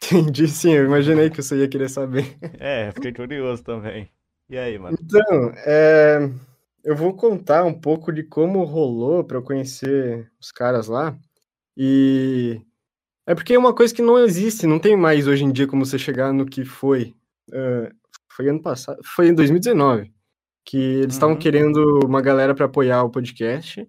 Entendi, 0.02 0.48
sim. 0.48 0.72
Eu 0.72 0.84
imaginei 0.84 1.28
que 1.28 1.42
você 1.42 1.56
ia 1.56 1.68
querer 1.68 1.88
saber. 1.88 2.36
É, 2.58 2.90
fiquei 2.92 3.12
curioso 3.12 3.62
também. 3.62 4.10
E 4.48 4.56
aí, 4.56 4.78
mano? 4.78 4.96
Então, 5.00 5.52
é... 5.66 6.30
eu 6.84 6.96
vou 6.96 7.14
contar 7.14 7.64
um 7.64 7.74
pouco 7.74 8.12
de 8.12 8.22
como 8.22 8.64
rolou 8.64 9.22
para 9.22 9.36
eu 9.36 9.42
conhecer 9.42 10.30
os 10.40 10.50
caras 10.50 10.88
lá. 10.88 11.16
E 11.76 12.60
é 13.26 13.34
porque 13.34 13.54
é 13.54 13.58
uma 13.58 13.74
coisa 13.74 13.94
que 13.94 14.02
não 14.02 14.18
existe, 14.18 14.66
não 14.66 14.78
tem 14.78 14.96
mais 14.96 15.26
hoje 15.26 15.44
em 15.44 15.52
dia 15.52 15.66
como 15.66 15.84
você 15.84 15.98
chegar 15.98 16.32
no 16.32 16.46
que 16.46 16.64
foi. 16.64 17.14
Uh, 17.50 17.94
foi 18.28 18.48
ano 18.48 18.62
passado, 18.62 18.98
foi 19.04 19.28
em 19.28 19.34
2019 19.34 20.10
que 20.64 20.76
eles 20.76 21.14
estavam 21.14 21.34
uhum. 21.34 21.40
querendo 21.40 22.00
uma 22.04 22.20
galera 22.20 22.54
para 22.54 22.66
apoiar 22.66 23.02
o 23.02 23.10
podcast. 23.10 23.88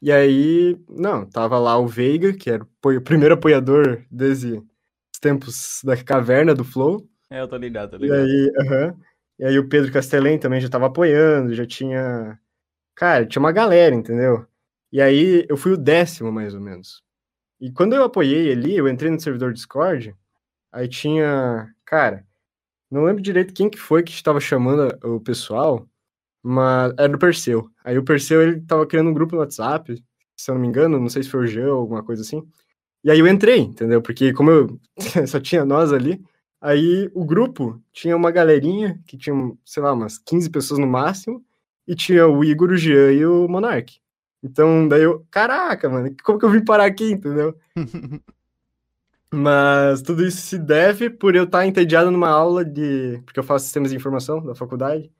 E 0.00 0.12
aí, 0.12 0.78
não, 0.88 1.24
tava 1.24 1.58
lá 1.58 1.78
o 1.78 1.86
Veiga, 1.86 2.32
que 2.32 2.50
era 2.50 2.62
o 2.64 3.00
primeiro 3.00 3.34
apoiador 3.34 4.02
desde 4.10 4.56
os 4.56 5.20
tempos 5.20 5.80
da 5.84 5.96
caverna 5.96 6.54
do 6.54 6.64
Flow. 6.64 7.08
É, 7.30 7.40
eu 7.40 7.48
tô 7.48 7.56
ligado, 7.56 7.92
tô 7.92 7.96
ligado. 7.96 8.18
E 8.18 8.30
aí, 8.30 8.52
uhum, 8.56 9.00
e 9.38 9.44
aí 9.44 9.58
o 9.58 9.68
Pedro 9.68 9.92
Castelém 9.92 10.38
também 10.38 10.60
já 10.60 10.68
tava 10.68 10.86
apoiando, 10.86 11.54
já 11.54 11.66
tinha. 11.66 12.38
Cara, 12.94 13.26
tinha 13.26 13.40
uma 13.40 13.52
galera, 13.52 13.94
entendeu? 13.94 14.46
E 14.92 15.00
aí 15.00 15.44
eu 15.48 15.56
fui 15.56 15.72
o 15.72 15.76
décimo, 15.76 16.32
mais 16.32 16.54
ou 16.54 16.60
menos. 16.60 17.02
E 17.60 17.70
quando 17.70 17.94
eu 17.94 18.04
apoiei 18.04 18.52
ali, 18.52 18.76
eu 18.76 18.88
entrei 18.88 19.10
no 19.10 19.20
servidor 19.20 19.52
Discord, 19.52 20.14
aí 20.72 20.88
tinha. 20.88 21.74
Cara, 21.84 22.26
não 22.90 23.04
lembro 23.04 23.22
direito 23.22 23.54
quem 23.54 23.68
que 23.68 23.78
foi 23.78 24.02
que 24.02 24.12
estava 24.12 24.40
chamando 24.40 24.96
o 25.04 25.20
pessoal, 25.20 25.86
mas 26.46 26.94
era 26.96 27.08
do 27.08 27.18
Perseu. 27.18 27.68
Aí 27.84 27.98
o 27.98 28.04
Perseu, 28.04 28.40
ele 28.40 28.60
tava 28.60 28.86
criando 28.86 29.10
um 29.10 29.14
grupo 29.14 29.34
no 29.34 29.40
WhatsApp, 29.40 30.00
se 30.36 30.50
eu 30.50 30.54
não 30.54 30.62
me 30.62 30.68
engano, 30.68 31.00
não 31.00 31.08
sei 31.08 31.24
se 31.24 31.28
foi 31.28 31.40
o 31.40 31.46
Jean 31.46 31.72
ou 31.72 31.80
alguma 31.80 32.04
coisa 32.04 32.22
assim. 32.22 32.40
E 33.02 33.10
aí 33.10 33.18
eu 33.18 33.26
entrei, 33.26 33.58
entendeu? 33.58 34.00
Porque 34.00 34.32
como 34.32 34.50
eu 34.50 34.80
só 35.26 35.40
tinha 35.40 35.64
nós 35.64 35.92
ali, 35.92 36.22
aí 36.60 37.10
o 37.14 37.24
grupo 37.24 37.82
tinha 37.92 38.16
uma 38.16 38.30
galerinha 38.30 39.00
que 39.08 39.16
tinha, 39.18 39.34
sei 39.64 39.82
lá, 39.82 39.92
umas 39.92 40.18
15 40.18 40.48
pessoas 40.50 40.78
no 40.78 40.86
máximo, 40.86 41.44
e 41.86 41.96
tinha 41.96 42.28
o 42.28 42.44
Igor, 42.44 42.70
o 42.70 42.76
Jean 42.76 43.12
e 43.12 43.26
o 43.26 43.48
Monark. 43.48 43.98
Então, 44.42 44.86
daí 44.86 45.02
eu, 45.02 45.26
caraca, 45.30 45.88
mano, 45.88 46.14
como 46.22 46.38
que 46.38 46.44
eu 46.44 46.50
vim 46.50 46.64
parar 46.64 46.84
aqui, 46.84 47.10
entendeu? 47.12 47.56
Mas 49.32 50.00
tudo 50.02 50.24
isso 50.24 50.38
se 50.38 50.58
deve 50.58 51.10
por 51.10 51.34
eu 51.34 51.44
estar 51.44 51.66
entediado 51.66 52.10
numa 52.10 52.28
aula 52.28 52.64
de. 52.64 53.20
Porque 53.24 53.40
eu 53.40 53.44
faço 53.44 53.64
sistemas 53.64 53.90
de 53.90 53.96
informação 53.96 54.44
da 54.44 54.54
faculdade. 54.54 55.10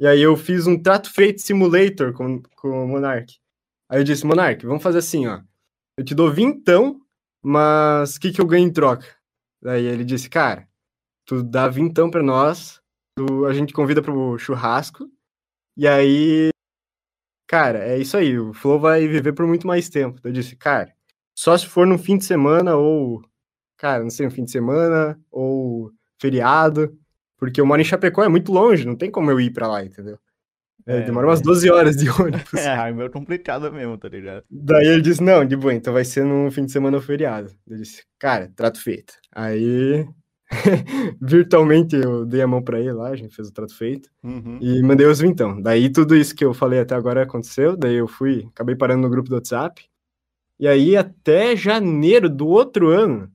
E 0.00 0.06
aí 0.06 0.22
eu 0.22 0.34
fiz 0.34 0.66
um 0.66 0.82
trato 0.82 1.12
feito 1.12 1.42
simulator 1.42 2.14
com, 2.14 2.40
com 2.56 2.84
o 2.84 2.88
Monark. 2.88 3.38
Aí 3.86 4.00
eu 4.00 4.04
disse, 4.04 4.26
Monark, 4.26 4.64
vamos 4.64 4.82
fazer 4.82 4.98
assim, 4.98 5.26
ó. 5.26 5.42
Eu 5.94 6.02
te 6.02 6.14
dou 6.14 6.32
vintão, 6.32 7.02
mas 7.42 8.16
o 8.16 8.20
que, 8.20 8.32
que 8.32 8.40
eu 8.40 8.46
ganho 8.46 8.66
em 8.66 8.72
troca? 8.72 9.06
Daí 9.60 9.84
ele 9.84 10.02
disse, 10.02 10.30
cara, 10.30 10.66
tu 11.26 11.42
dá 11.42 11.68
vintão 11.68 12.10
pra 12.10 12.22
nós, 12.22 12.80
tu, 13.14 13.44
a 13.44 13.52
gente 13.52 13.74
convida 13.74 14.00
pro 14.00 14.38
churrasco, 14.38 15.06
e 15.76 15.86
aí, 15.86 16.48
cara, 17.46 17.84
é 17.84 17.98
isso 17.98 18.16
aí, 18.16 18.38
o 18.38 18.54
Flow 18.54 18.80
vai 18.80 19.06
viver 19.06 19.34
por 19.34 19.46
muito 19.46 19.66
mais 19.66 19.90
tempo. 19.90 20.18
Eu 20.24 20.32
disse, 20.32 20.56
cara, 20.56 20.94
só 21.34 21.58
se 21.58 21.66
for 21.66 21.86
no 21.86 21.98
fim 21.98 22.16
de 22.16 22.24
semana 22.24 22.74
ou, 22.74 23.22
cara, 23.76 24.02
não 24.02 24.10
sei, 24.10 24.26
um 24.26 24.30
fim 24.30 24.44
de 24.44 24.50
semana 24.50 25.20
ou 25.30 25.92
feriado, 26.18 26.98
porque 27.40 27.60
eu 27.60 27.66
moro 27.66 27.80
em 27.80 27.84
Chapecó, 27.84 28.22
é 28.22 28.28
muito 28.28 28.52
longe, 28.52 28.86
não 28.86 28.94
tem 28.94 29.10
como 29.10 29.30
eu 29.30 29.40
ir 29.40 29.50
pra 29.50 29.66
lá, 29.66 29.82
entendeu? 29.82 30.18
É, 30.86 30.98
é, 30.98 31.00
demora 31.02 31.26
umas 31.26 31.40
12 31.40 31.70
horas 31.70 31.96
de 31.96 32.08
ônibus. 32.20 32.54
É, 32.54 32.88
é 32.88 32.92
meio 32.92 33.10
complicado 33.10 33.72
mesmo, 33.72 33.96
tá 33.96 34.08
ligado? 34.08 34.44
Daí 34.50 34.86
ele 34.86 35.02
disse, 35.02 35.22
não, 35.22 35.44
de 35.44 35.56
boa, 35.56 35.72
então 35.72 35.92
vai 35.92 36.04
ser 36.04 36.24
no 36.24 36.50
fim 36.50 36.66
de 36.66 36.72
semana 36.72 36.96
ou 36.96 37.02
feriado. 37.02 37.50
Eu 37.66 37.78
disse, 37.78 38.04
cara, 38.18 38.52
trato 38.54 38.80
feito. 38.82 39.14
Aí, 39.34 40.06
virtualmente, 41.20 41.96
eu 41.96 42.26
dei 42.26 42.42
a 42.42 42.46
mão 42.46 42.62
pra 42.62 42.78
ele 42.78 42.92
lá, 42.92 43.08
a 43.08 43.16
gente 43.16 43.34
fez 43.34 43.48
o 43.48 43.52
trato 43.52 43.76
feito. 43.76 44.10
Uhum. 44.22 44.58
E 44.60 44.82
mandei 44.82 45.06
os 45.06 45.18
vintão. 45.18 45.60
Daí 45.60 45.90
tudo 45.90 46.14
isso 46.14 46.34
que 46.34 46.44
eu 46.44 46.52
falei 46.52 46.80
até 46.80 46.94
agora 46.94 47.22
aconteceu, 47.22 47.76
daí 47.76 47.94
eu 47.94 48.06
fui, 48.06 48.46
acabei 48.52 48.76
parando 48.76 49.02
no 49.02 49.10
grupo 49.10 49.28
do 49.28 49.34
WhatsApp. 49.34 49.88
E 50.58 50.68
aí, 50.68 50.94
até 50.94 51.56
janeiro 51.56 52.28
do 52.28 52.46
outro 52.46 52.90
ano, 52.90 53.32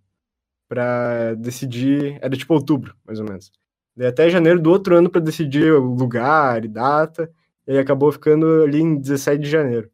pra 0.68 1.34
decidir, 1.34 2.20
era 2.22 2.38
tipo 2.38 2.54
outubro, 2.54 2.96
mais 3.04 3.20
ou 3.20 3.26
menos. 3.26 3.52
Daí 3.96 4.08
até 4.08 4.30
janeiro 4.30 4.62
do 4.62 4.70
outro 4.70 4.96
ano 4.96 5.10
para 5.10 5.22
decidir 5.22 5.72
o 5.72 5.94
lugar 5.94 6.66
e 6.66 6.68
data, 6.68 7.32
e 7.68 7.72
aí 7.72 7.78
acabou 7.78 8.12
ficando 8.12 8.64
ali 8.64 8.80
em 8.80 9.00
17 9.00 9.42
de 9.42 9.50
janeiro. 9.50 9.90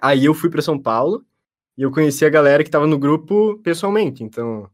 Aí 0.00 0.24
eu 0.24 0.34
fui 0.34 0.50
para 0.50 0.62
São 0.62 0.78
Paulo 0.78 1.24
e 1.76 1.82
eu 1.82 1.90
conheci 1.90 2.24
a 2.24 2.30
galera 2.30 2.62
que 2.62 2.68
estava 2.68 2.86
no 2.86 2.98
grupo 2.98 3.58
pessoalmente, 3.62 4.22
então 4.24 4.68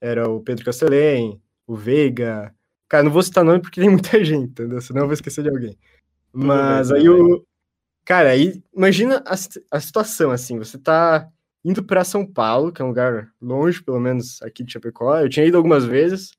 era 0.00 0.28
o 0.28 0.40
Pedro 0.40 0.64
Castelém, 0.64 1.40
o 1.66 1.74
Veiga, 1.74 2.54
cara, 2.88 3.04
não 3.04 3.10
vou 3.10 3.22
citar 3.22 3.44
nome 3.44 3.60
porque 3.60 3.80
tem 3.80 3.90
muita 3.90 4.22
gente, 4.24 4.50
entendeu? 4.50 4.80
Senão 4.80 5.02
eu 5.02 5.06
vou 5.06 5.14
esquecer 5.14 5.42
de 5.42 5.50
alguém. 5.50 5.76
Mas 6.32 6.92
aí 6.92 7.08
o 7.08 7.44
cara, 8.04 8.30
aí 8.30 8.62
imagina 8.74 9.22
a, 9.26 9.34
a 9.70 9.80
situação 9.80 10.30
assim, 10.30 10.58
você 10.58 10.78
tá 10.78 11.28
indo 11.64 11.82
para 11.82 12.04
São 12.04 12.26
Paulo, 12.26 12.72
que 12.72 12.80
é 12.80 12.84
um 12.84 12.88
lugar 12.88 13.30
longe, 13.40 13.82
pelo 13.82 14.00
menos 14.00 14.40
aqui 14.42 14.64
de 14.64 14.72
Chapecó. 14.72 15.18
Eu 15.18 15.28
tinha 15.28 15.46
ido 15.46 15.56
algumas 15.56 15.84
vezes, 15.84 16.32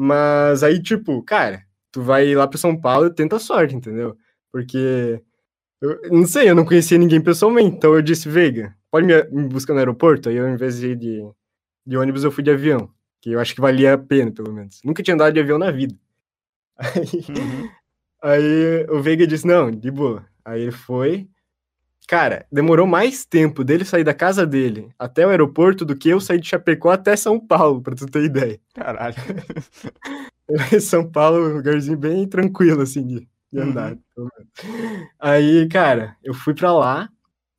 mas 0.00 0.62
aí, 0.62 0.80
tipo, 0.80 1.20
cara, 1.24 1.64
tu 1.90 2.00
vai 2.00 2.32
lá 2.32 2.46
para 2.46 2.56
São 2.56 2.80
Paulo 2.80 3.08
e 3.08 3.14
tenta 3.14 3.34
a 3.34 3.40
sorte, 3.40 3.74
entendeu? 3.74 4.16
Porque 4.52 5.20
eu 5.82 5.98
não 6.12 6.24
sei, 6.24 6.48
eu 6.48 6.54
não 6.54 6.64
conhecia 6.64 6.96
ninguém 6.96 7.20
pessoalmente, 7.20 7.76
então 7.76 7.92
eu 7.94 8.00
disse, 8.00 8.28
Veiga, 8.28 8.76
pode 8.92 9.04
me, 9.08 9.24
me 9.24 9.48
buscar 9.48 9.72
no 9.72 9.80
aeroporto? 9.80 10.28
Aí 10.28 10.36
eu, 10.36 10.46
ao 10.46 10.52
invés 10.52 10.78
de 10.78 10.92
ir 10.92 10.96
de, 10.96 11.28
de 11.84 11.96
ônibus, 11.96 12.22
eu 12.22 12.30
fui 12.30 12.44
de 12.44 12.50
avião, 12.52 12.88
que 13.20 13.32
eu 13.32 13.40
acho 13.40 13.52
que 13.52 13.60
valia 13.60 13.94
a 13.94 13.98
pena, 13.98 14.30
pelo 14.30 14.52
menos. 14.52 14.80
Nunca 14.84 15.02
tinha 15.02 15.14
andado 15.14 15.34
de 15.34 15.40
avião 15.40 15.58
na 15.58 15.72
vida. 15.72 15.96
Aí, 16.78 17.24
uhum. 17.28 17.68
aí 18.22 18.86
o 18.88 19.02
Veiga 19.02 19.26
disse, 19.26 19.44
não, 19.44 19.68
de 19.68 19.90
boa. 19.90 20.24
Aí 20.44 20.62
ele 20.62 20.70
foi. 20.70 21.28
Cara, 22.08 22.46
demorou 22.50 22.86
mais 22.86 23.26
tempo 23.26 23.62
dele 23.62 23.84
sair 23.84 24.02
da 24.02 24.14
casa 24.14 24.46
dele 24.46 24.88
até 24.98 25.26
o 25.26 25.28
aeroporto 25.28 25.84
do 25.84 25.94
que 25.94 26.08
eu 26.08 26.18
sair 26.18 26.40
de 26.40 26.48
Chapecó 26.48 26.88
até 26.88 27.14
São 27.14 27.38
Paulo, 27.38 27.82
pra 27.82 27.94
tu 27.94 28.06
ter 28.06 28.24
ideia. 28.24 28.58
Caralho. 28.74 29.14
São 30.80 31.06
Paulo, 31.06 31.50
um 31.50 31.56
lugarzinho 31.56 31.98
bem 31.98 32.26
tranquilo, 32.26 32.80
assim, 32.80 33.06
de, 33.06 33.28
de 33.52 33.60
uhum. 33.60 33.62
andar. 33.62 33.98
Aí, 35.20 35.68
cara, 35.68 36.16
eu 36.24 36.32
fui 36.32 36.54
pra 36.54 36.72
lá 36.72 37.10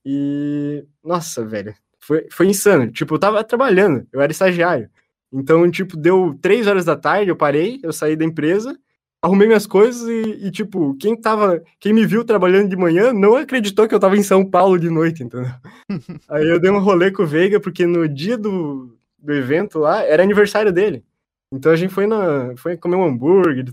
e. 0.04 0.84
Nossa, 1.04 1.46
velho. 1.46 1.76
Foi, 2.00 2.28
foi 2.32 2.48
insano. 2.48 2.92
Tipo, 2.92 3.14
eu 3.14 3.20
tava 3.20 3.44
trabalhando, 3.44 4.08
eu 4.12 4.20
era 4.20 4.32
estagiário. 4.32 4.90
Então, 5.32 5.70
tipo, 5.70 5.96
deu 5.96 6.36
três 6.42 6.66
horas 6.66 6.86
da 6.86 6.96
tarde, 6.96 7.30
eu 7.30 7.36
parei, 7.36 7.80
eu 7.84 7.94
saí 7.94 8.16
da 8.16 8.26
empresa 8.26 8.76
arrumei 9.22 9.48
minhas 9.48 9.68
coisas 9.68 10.08
e, 10.08 10.48
e, 10.48 10.52
tipo, 10.52 10.96
quem 10.96 11.16
tava, 11.16 11.62
quem 11.80 11.94
me 11.94 12.06
viu 12.06 12.24
trabalhando 12.24 12.70
de 12.70 12.76
manhã 12.76 13.12
não 13.14 13.36
acreditou 13.36 13.88
que 13.88 13.94
eu 13.94 14.00
tava 14.00 14.18
em 14.18 14.24
São 14.24 14.46
Paulo 14.50 14.80
de 14.80 14.90
noite, 14.90 15.24
entendeu? 15.24 15.52
Aí 16.30 16.48
eu 16.48 16.60
dei 16.60 16.72
um 16.72 16.80
rolê 16.80 17.12
com 17.12 17.24
o 17.24 17.28
Veiga, 17.28 17.60
porque 17.60 17.86
no 17.86 18.08
dia 18.08 18.38
do, 18.38 18.98
do 19.18 19.34
evento 19.34 19.80
lá, 19.80 20.02
era 20.04 20.24
aniversário 20.24 20.72
dele. 20.72 21.04
Então 21.52 21.72
a 21.72 21.76
gente 21.76 21.94
foi, 21.94 22.06
na, 22.06 22.56
foi 22.58 22.78
comer 22.78 22.96
um 22.96 23.06
hambúrguer 23.06 23.66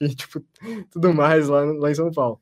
e, 0.00 0.14
tipo, 0.14 0.44
tudo 0.90 1.12
mais 1.12 1.48
lá, 1.48 1.64
lá 1.64 1.90
em 1.90 1.94
São 1.94 2.10
Paulo. 2.12 2.40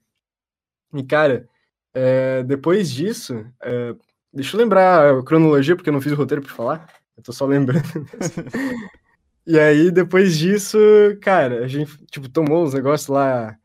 E, 0.92 1.02
cara, 1.02 1.48
é, 1.94 2.42
depois 2.42 2.90
disso, 2.90 3.46
é, 3.62 3.94
deixa 4.32 4.56
eu 4.56 4.60
lembrar 4.60 5.18
a 5.18 5.22
cronologia, 5.22 5.76
porque 5.76 5.88
eu 5.88 5.92
não 5.92 6.00
fiz 6.00 6.12
o 6.12 6.16
roteiro 6.16 6.42
pra 6.42 6.52
falar, 6.52 6.88
eu 7.16 7.22
tô 7.22 7.32
só 7.32 7.46
lembrando. 7.46 7.82
E 9.46 9.58
aí, 9.58 9.90
depois 9.90 10.38
disso, 10.38 10.78
cara, 11.20 11.64
a 11.64 11.68
gente, 11.68 11.96
tipo, 12.06 12.28
tomou 12.28 12.64
uns 12.64 12.74
negócios 12.74 13.08
lá 13.08 13.56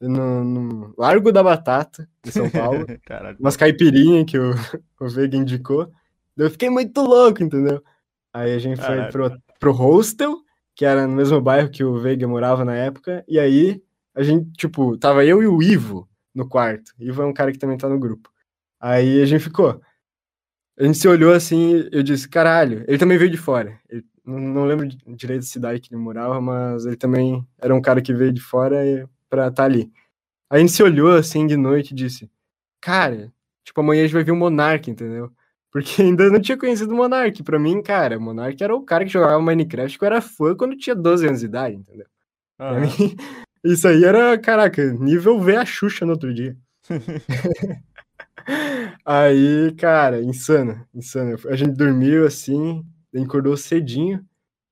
no, 0.00 0.44
no, 0.44 0.94
Largo 0.98 1.32
da 1.32 1.42
Batata, 1.42 2.08
em 2.26 2.30
São 2.30 2.50
Paulo. 2.50 2.86
umas 3.40 3.56
caipirinhas 3.56 4.26
que 4.26 4.38
o, 4.38 4.52
o 5.00 5.08
Vega 5.08 5.36
indicou. 5.36 5.90
Eu 6.36 6.50
fiquei 6.50 6.68
muito 6.68 7.00
louco, 7.00 7.42
entendeu? 7.42 7.82
Aí 8.32 8.54
a 8.54 8.58
gente 8.58 8.80
foi 8.80 9.10
pro, 9.10 9.38
pro 9.58 9.72
hostel, 9.72 10.36
que 10.74 10.84
era 10.84 11.06
no 11.06 11.14
mesmo 11.14 11.40
bairro 11.40 11.70
que 11.70 11.84
o 11.84 11.98
Veiga 11.98 12.26
morava 12.26 12.64
na 12.64 12.74
época. 12.74 13.24
E 13.28 13.38
aí, 13.38 13.82
a 14.14 14.22
gente, 14.22 14.50
tipo, 14.52 14.96
tava 14.96 15.24
eu 15.24 15.42
e 15.42 15.46
o 15.46 15.62
Ivo 15.62 16.08
no 16.34 16.48
quarto. 16.48 16.92
Ivo 16.98 17.22
é 17.22 17.26
um 17.26 17.32
cara 17.32 17.52
que 17.52 17.58
também 17.58 17.76
tá 17.76 17.88
no 17.88 17.98
grupo. 17.98 18.30
Aí 18.80 19.22
a 19.22 19.26
gente 19.26 19.44
ficou. 19.44 19.80
A 20.78 20.84
gente 20.84 20.98
se 20.98 21.06
olhou 21.06 21.32
assim, 21.32 21.88
eu 21.92 22.02
disse, 22.02 22.28
caralho, 22.28 22.84
ele 22.88 22.98
também 22.98 23.18
veio 23.18 23.30
de 23.30 23.36
fora. 23.36 23.78
Ele 23.88 24.04
não, 24.24 24.64
lembro 24.64 24.86
direito 24.88 25.40
da 25.40 25.46
cidade 25.46 25.80
que 25.80 25.92
ele 25.92 26.00
morava, 26.00 26.40
mas 26.40 26.86
ele 26.86 26.96
também 26.96 27.46
era 27.60 27.74
um 27.74 27.82
cara 27.82 28.00
que 28.00 28.14
veio 28.14 28.32
de 28.32 28.40
fora 28.40 28.76
pra 29.28 29.48
estar 29.48 29.62
tá 29.62 29.64
ali. 29.64 29.90
Aí 30.48 30.58
a 30.58 30.60
gente 30.60 30.72
se 30.72 30.82
olhou 30.82 31.12
assim 31.12 31.46
de 31.46 31.56
noite 31.56 31.90
e 31.90 31.94
disse: 31.94 32.30
Cara, 32.80 33.32
tipo, 33.64 33.80
amanhã 33.80 34.02
a 34.02 34.06
gente 34.06 34.14
vai 34.14 34.22
ver 34.22 34.32
o 34.32 34.36
Monark, 34.36 34.90
entendeu? 34.90 35.32
Porque 35.70 36.02
ainda 36.02 36.30
não 36.30 36.40
tinha 36.40 36.58
conhecido 36.58 36.92
o 36.92 36.96
Monark. 36.96 37.42
Pra 37.42 37.58
mim, 37.58 37.82
cara, 37.82 38.18
o 38.18 38.20
Monark 38.20 38.62
era 38.62 38.74
o 38.74 38.82
cara 38.82 39.04
que 39.04 39.10
jogava 39.10 39.40
Minecraft, 39.40 39.98
que 39.98 40.04
eu 40.04 40.06
era 40.06 40.20
fã 40.20 40.54
quando 40.54 40.76
tinha 40.76 40.94
12 40.94 41.26
anos 41.26 41.40
de 41.40 41.46
idade, 41.46 41.76
entendeu? 41.76 42.06
Pra 42.56 42.78
mim, 42.78 42.88
isso 43.64 43.88
aí 43.88 44.04
era, 44.04 44.38
caraca, 44.38 44.92
nível 44.92 45.40
ver 45.40 45.56
a 45.56 45.64
Xuxa 45.64 46.04
no 46.04 46.12
outro 46.12 46.32
dia. 46.32 46.56
aí, 49.04 49.74
cara, 49.78 50.22
insano, 50.22 50.86
insano. 50.94 51.36
A 51.48 51.56
gente 51.56 51.72
dormiu 51.72 52.26
assim, 52.26 52.84
ele 53.12 53.24
acordou 53.24 53.56
cedinho, 53.56 54.24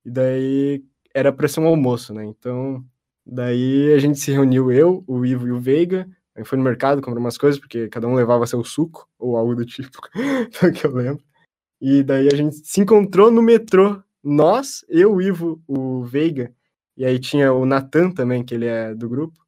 e 0.05 0.09
daí 0.09 0.83
era 1.13 1.31
para 1.31 1.47
ser 1.47 1.59
um 1.59 1.67
almoço, 1.67 2.13
né? 2.13 2.25
Então, 2.25 2.83
daí 3.25 3.93
a 3.93 3.99
gente 3.99 4.19
se 4.19 4.31
reuniu, 4.31 4.71
eu, 4.71 5.03
o 5.07 5.25
Ivo 5.25 5.47
e 5.47 5.51
o 5.51 5.59
Veiga, 5.59 6.09
aí 6.35 6.43
foi 6.43 6.57
no 6.57 6.63
mercado 6.63 7.01
comprar 7.01 7.19
umas 7.19 7.37
coisas, 7.37 7.59
porque 7.59 7.87
cada 7.89 8.07
um 8.07 8.15
levava 8.15 8.47
seu 8.47 8.63
suco, 8.63 9.07
ou 9.19 9.37
algo 9.37 9.55
do 9.55 9.65
tipo, 9.65 9.99
que 10.75 10.85
eu 10.85 10.91
lembro. 10.93 11.23
E 11.79 12.03
daí 12.03 12.27
a 12.27 12.35
gente 12.35 12.55
se 12.57 12.81
encontrou 12.81 13.31
no 13.31 13.41
metrô, 13.41 14.01
nós, 14.23 14.85
eu, 14.87 15.13
o 15.15 15.21
Ivo, 15.21 15.61
o 15.67 16.03
Veiga, 16.03 16.53
e 16.95 17.05
aí 17.05 17.19
tinha 17.19 17.53
o 17.53 17.65
Natan 17.65 18.11
também, 18.11 18.43
que 18.43 18.53
ele 18.53 18.65
é 18.65 18.93
do 18.93 19.09
grupo. 19.09 19.39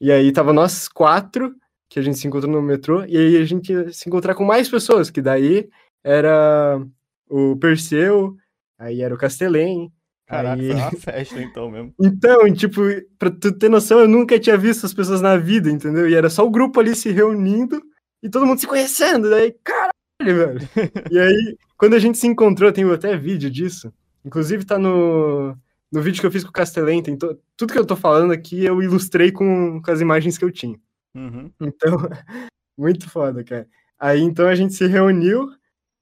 E 0.00 0.12
aí 0.12 0.32
tava 0.32 0.52
nós 0.52 0.88
quatro, 0.88 1.54
que 1.88 1.98
a 1.98 2.02
gente 2.02 2.18
se 2.18 2.26
encontrou 2.26 2.52
no 2.52 2.62
metrô, 2.62 3.04
e 3.04 3.16
aí 3.16 3.36
a 3.36 3.44
gente 3.44 3.72
ia 3.72 3.92
se 3.92 4.08
encontrar 4.08 4.34
com 4.34 4.44
mais 4.44 4.68
pessoas, 4.68 5.10
que 5.10 5.22
daí 5.22 5.68
era 6.02 6.80
o 7.28 7.56
Perseu, 7.56 8.36
aí 8.78 9.02
era 9.02 9.14
o 9.14 9.18
Castelém. 9.18 9.92
Caraca, 10.26 10.60
aí... 10.60 10.68
foi 10.68 10.76
uma 10.76 10.90
festa 10.98 11.42
então 11.42 11.70
mesmo. 11.70 11.94
Então, 12.00 12.52
tipo, 12.52 12.80
pra 13.18 13.30
tu 13.30 13.56
ter 13.56 13.68
noção, 13.68 14.00
eu 14.00 14.08
nunca 14.08 14.38
tinha 14.38 14.56
visto 14.56 14.86
as 14.86 14.94
pessoas 14.94 15.20
na 15.20 15.36
vida, 15.36 15.70
entendeu? 15.70 16.08
E 16.08 16.14
era 16.14 16.30
só 16.30 16.46
o 16.46 16.50
grupo 16.50 16.80
ali 16.80 16.94
se 16.94 17.10
reunindo 17.10 17.82
e 18.22 18.28
todo 18.28 18.46
mundo 18.46 18.60
se 18.60 18.66
conhecendo. 18.66 19.28
Daí, 19.30 19.54
caralho, 19.62 19.92
velho. 20.20 20.60
e 21.12 21.18
aí, 21.18 21.58
quando 21.76 21.94
a 21.94 21.98
gente 21.98 22.18
se 22.18 22.26
encontrou, 22.26 22.72
tem 22.72 22.90
até 22.90 23.16
vídeo 23.16 23.50
disso. 23.50 23.92
Inclusive 24.24 24.64
tá 24.64 24.78
no, 24.78 25.54
no 25.92 26.00
vídeo 26.00 26.20
que 26.20 26.26
eu 26.26 26.32
fiz 26.32 26.42
com 26.42 26.50
o 26.50 26.52
Castelém, 26.52 27.02
tem 27.02 27.16
to... 27.16 27.38
tudo 27.56 27.72
que 27.72 27.78
eu 27.78 27.86
tô 27.86 27.94
falando 27.94 28.32
aqui 28.32 28.64
eu 28.64 28.82
ilustrei 28.82 29.30
com, 29.30 29.80
com 29.82 29.90
as 29.90 30.00
imagens 30.00 30.38
que 30.38 30.44
eu 30.44 30.50
tinha. 30.50 30.78
Uhum. 31.14 31.50
Então, 31.60 31.90
muito 32.76 33.08
foda, 33.08 33.44
cara. 33.44 33.68
Aí 33.98 34.20
então 34.20 34.48
a 34.48 34.54
gente 34.54 34.74
se 34.74 34.86
reuniu 34.86 35.48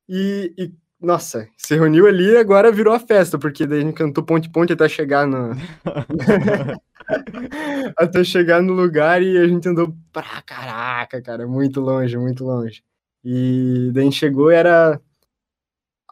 e, 0.09 0.55
e 0.57 0.73
nossa, 1.03 1.49
se 1.57 1.75
reuniu 1.75 2.07
ali 2.07 2.31
e 2.33 2.37
agora 2.37 2.71
virou 2.73 2.95
a 2.95 3.01
festa, 3.01 3.39
porque 3.39 3.67
daí 3.67 3.81
a 3.81 3.83
gente 3.83 3.95
cantou 3.95 4.25
ponte-ponte 4.25 4.73
até 4.73 4.89
chegar 4.89 5.27
no. 5.27 5.51
até 7.97 8.25
chegar 8.25 8.63
no 8.63 8.73
lugar 8.73 9.23
e 9.23 9.37
a 9.39 9.47
gente 9.47 9.69
andou 9.69 9.95
pra 10.13 10.43
caraca, 10.43 11.21
cara, 11.21 11.47
muito 11.47 11.81
longe, 11.81 12.17
muito 12.17 12.45
longe. 12.45 12.83
E 13.25 13.91
daí 13.93 14.03
a 14.03 14.05
gente 14.05 14.19
chegou 14.19 14.51
e 14.51 14.55
era 14.55 15.01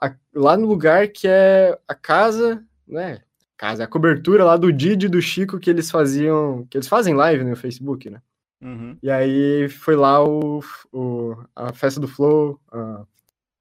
a... 0.00 0.14
lá 0.34 0.56
no 0.56 0.66
lugar 0.66 1.08
que 1.08 1.26
é 1.28 1.78
a 1.88 1.94
casa, 1.94 2.62
né? 2.86 3.20
Casa, 3.56 3.84
a 3.84 3.88
cobertura 3.88 4.44
lá 4.44 4.56
do 4.56 4.72
Didi 4.72 5.06
e 5.06 5.08
do 5.08 5.20
Chico 5.20 5.58
que 5.58 5.68
eles 5.68 5.90
faziam, 5.90 6.66
que 6.70 6.78
eles 6.78 6.88
fazem 6.88 7.14
live 7.14 7.44
no 7.44 7.56
Facebook, 7.56 8.08
né? 8.08 8.20
Uhum. 8.62 8.96
E 9.02 9.10
aí 9.10 9.68
foi 9.68 9.96
lá 9.96 10.22
o, 10.24 10.62
o, 10.92 11.36
a 11.54 11.72
festa 11.72 12.00
do 12.00 12.08
Flow, 12.08 12.58
a- 12.72 13.04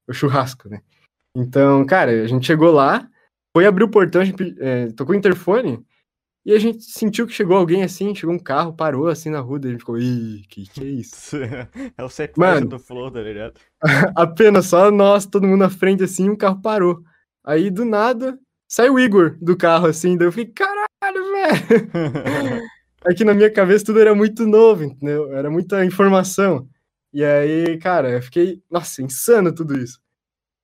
o 0.08 0.12
churrasco, 0.12 0.68
né? 0.68 0.80
Então, 1.36 1.84
cara, 1.86 2.10
a 2.10 2.26
gente 2.26 2.46
chegou 2.46 2.72
lá, 2.72 3.08
foi 3.56 3.66
abrir 3.66 3.84
o 3.84 3.90
portão, 3.90 4.20
a 4.20 4.24
gente 4.24 4.56
é, 4.60 4.88
tocou 4.92 5.14
o 5.14 5.18
interfone, 5.18 5.84
e 6.44 6.52
a 6.54 6.58
gente 6.58 6.82
sentiu 6.82 7.26
que 7.26 7.32
chegou 7.32 7.56
alguém 7.56 7.82
assim, 7.82 8.14
chegou 8.14 8.34
um 8.34 8.38
carro, 8.38 8.72
parou 8.72 9.08
assim 9.08 9.28
na 9.28 9.40
rua, 9.40 9.58
daí 9.58 9.70
a 9.70 9.72
gente 9.72 9.80
ficou, 9.80 9.98
ih, 9.98 10.42
que 10.48 10.66
que 10.66 10.80
é 10.80 10.86
isso? 10.86 11.36
É 11.96 12.02
o 12.02 12.08
sequestro 12.08 12.40
Mano. 12.40 12.66
do 12.66 12.78
Flow, 12.78 13.10
tá 13.10 13.20
ligado? 13.20 13.60
Apenas 14.16 14.66
só 14.66 14.90
nós, 14.90 15.26
todo 15.26 15.46
mundo 15.46 15.60
na 15.60 15.70
frente 15.70 16.02
assim, 16.02 16.26
e 16.26 16.30
um 16.30 16.36
carro 16.36 16.60
parou. 16.62 17.02
Aí, 17.44 17.70
do 17.70 17.84
nada, 17.84 18.38
saiu 18.68 18.94
o 18.94 19.00
Igor 19.00 19.36
do 19.40 19.56
carro 19.56 19.86
assim, 19.86 20.16
daí 20.16 20.28
eu 20.28 20.32
fiquei, 20.32 20.52
caralho, 20.52 21.32
velho! 21.32 22.62
Aqui 23.04 23.24
na 23.24 23.32
minha 23.32 23.50
cabeça 23.50 23.84
tudo 23.84 24.00
era 24.00 24.14
muito 24.14 24.46
novo, 24.46 24.84
entendeu? 24.84 25.32
Era 25.32 25.50
muita 25.50 25.84
informação. 25.84 26.68
E 27.12 27.24
aí, 27.24 27.78
cara, 27.78 28.10
eu 28.10 28.22
fiquei, 28.22 28.62
nossa, 28.70 29.02
insano 29.02 29.54
tudo 29.54 29.76
isso. 29.76 29.98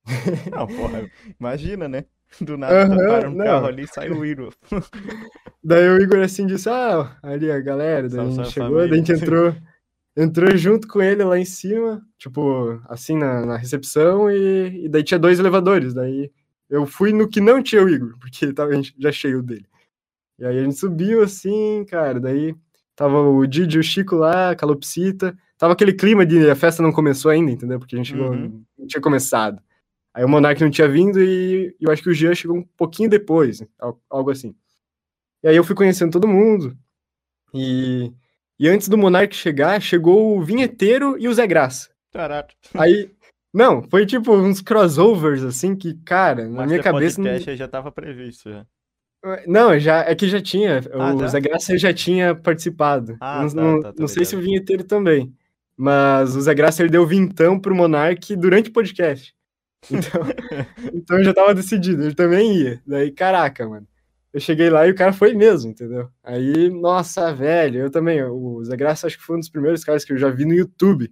Não, 0.51 0.67
porra, 0.67 1.09
imagina, 1.39 1.87
né? 1.87 2.05
Do 2.41 2.57
nada 2.57 2.83
Aham, 2.83 2.97
para 3.07 3.29
um 3.29 3.37
carro 3.37 3.67
ali 3.67 3.83
e 3.83 3.87
sai 3.87 4.09
o 4.09 4.25
Iro. 4.25 4.49
Daí 5.63 5.87
o 5.89 6.01
Igor 6.01 6.19
assim 6.19 6.45
disse: 6.45 6.69
Ah, 6.69 7.17
ali 7.21 7.51
a 7.51 7.59
galera, 7.59 8.07
daí 8.09 8.19
a 8.19 8.29
gente 8.29 8.51
chegou, 8.51 8.77
daí 8.77 8.91
a 8.91 8.95
gente 8.95 9.07
família. 9.07 9.25
entrou, 9.25 9.55
entrou 10.15 10.57
junto 10.57 10.87
com 10.87 11.01
ele 11.01 11.23
lá 11.23 11.37
em 11.37 11.45
cima, 11.45 12.01
tipo, 12.17 12.81
assim 12.87 13.17
na, 13.17 13.45
na 13.45 13.57
recepção, 13.57 14.29
e, 14.31 14.85
e 14.85 14.89
daí 14.89 15.03
tinha 15.03 15.19
dois 15.19 15.39
elevadores. 15.39 15.93
Daí 15.93 16.31
eu 16.69 16.85
fui 16.85 17.11
no 17.11 17.27
que 17.27 17.41
não 17.41 17.61
tinha 17.61 17.83
o 17.83 17.89
Igor, 17.89 18.15
porque 18.19 18.53
tava 18.53 18.71
já 18.97 19.11
cheio 19.11 19.41
dele. 19.41 19.65
E 20.39 20.45
aí 20.45 20.59
a 20.59 20.63
gente 20.63 20.75
subiu 20.75 21.23
assim, 21.23 21.83
cara, 21.89 22.19
daí 22.19 22.55
tava 22.95 23.21
o 23.21 23.45
Didi 23.47 23.77
e 23.77 23.79
o 23.79 23.83
Chico 23.83 24.15
lá, 24.15 24.51
a 24.51 24.55
Calopsita, 24.55 25.35
tava 25.57 25.73
aquele 25.73 25.93
clima 25.93 26.25
de 26.25 26.49
a 26.49 26.55
festa 26.55 26.83
não 26.83 26.91
começou 26.91 27.31
ainda, 27.31 27.51
entendeu? 27.51 27.79
Porque 27.79 27.95
a 27.95 27.97
gente 27.97 28.11
chegou, 28.11 28.31
Uhum. 28.31 28.63
não 28.77 28.85
tinha 28.87 29.01
começado. 29.01 29.61
Aí 30.17 30.23
o 30.25 30.27
Monark 30.29 30.59
não 30.59 30.71
tinha 30.71 30.87
vindo 30.89 31.21
e 31.21 31.75
eu 31.79 31.91
acho 31.91 32.01
que 32.01 32.09
o 32.09 32.13
Jean 32.13 32.33
chegou 32.33 32.57
um 32.57 32.63
pouquinho 32.75 33.07
depois, 33.07 33.63
al- 33.77 34.01
algo 34.09 34.31
assim. 34.31 34.55
E 35.43 35.47
aí 35.47 35.55
eu 35.55 35.63
fui 35.63 35.75
conhecendo 35.75 36.11
todo 36.11 36.27
mundo. 36.27 36.75
E, 37.53 38.11
e 38.59 38.67
antes 38.67 38.89
do 38.89 38.97
Monark 38.97 39.35
chegar, 39.35 39.79
chegou 39.79 40.35
o 40.35 40.41
Vinheteiro 40.43 41.15
e 41.19 41.27
o 41.27 41.33
Zé 41.35 41.45
Graça. 41.45 41.89
Caraca. 42.11 42.51
Aí, 42.73 43.11
não, 43.53 43.83
foi 43.83 44.07
tipo 44.07 44.33
uns 44.35 44.59
crossovers 44.59 45.43
assim 45.43 45.75
que, 45.75 45.93
cara, 46.03 46.45
na 46.45 46.57
Mas 46.61 46.67
minha 46.67 46.79
ter 46.79 46.83
cabeça 46.91 47.19
não, 47.21 47.25
podcast 47.25 47.49
aí 47.51 47.55
já 47.55 47.67
tava 47.67 47.91
previsto 47.91 48.49
já. 48.49 48.65
não, 49.45 49.77
já 49.77 49.99
é 49.99 50.15
que 50.15 50.27
já 50.27 50.41
tinha, 50.41 50.81
Ah, 50.93 51.13
o 51.13 51.19
já? 51.19 51.27
Zé 51.27 51.39
Graça 51.41 51.77
já 51.77 51.93
tinha 51.93 52.33
participado. 52.33 53.15
Ah, 53.21 53.43
não 53.43 53.49
tá, 53.49 53.55
não, 53.61 53.81
tá, 53.81 53.93
tô 53.93 54.01
não 54.01 54.07
sei 54.07 54.25
se 54.25 54.35
o. 54.35 54.41
Vinheteiro 54.41 54.83
também. 54.83 55.31
Mas 55.77 56.35
o 56.35 56.41
Zé 56.41 56.55
Graça 56.55 56.81
ele 56.81 56.89
deu 56.89 57.05
vintão 57.05 57.59
pro 57.59 57.75
Monark 57.75 58.35
durante 58.35 58.71
o 58.71 58.73
podcast. 58.73 59.36
Então, 59.91 60.21
então 60.93 61.23
já 61.23 61.33
tava 61.33 61.53
decidido, 61.55 62.03
ele 62.03 62.15
também 62.15 62.55
ia. 62.57 62.81
Daí, 62.85 63.11
caraca, 63.11 63.67
mano. 63.67 63.87
Eu 64.33 64.39
cheguei 64.39 64.69
lá 64.69 64.85
e 64.87 64.91
o 64.91 64.95
cara 64.95 65.13
foi 65.13 65.33
mesmo, 65.33 65.71
entendeu? 65.71 66.09
Aí, 66.23 66.69
nossa, 66.69 67.33
velho, 67.33 67.79
eu 67.81 67.89
também. 67.89 68.21
O 68.23 68.63
Zé 68.63 68.75
Graça 68.75 69.07
acho 69.07 69.17
que 69.17 69.23
foi 69.23 69.35
um 69.37 69.39
dos 69.39 69.49
primeiros 69.49 69.83
caras 69.83 70.03
que 70.03 70.13
eu 70.13 70.17
já 70.17 70.29
vi 70.29 70.45
no 70.45 70.53
YouTube. 70.53 71.11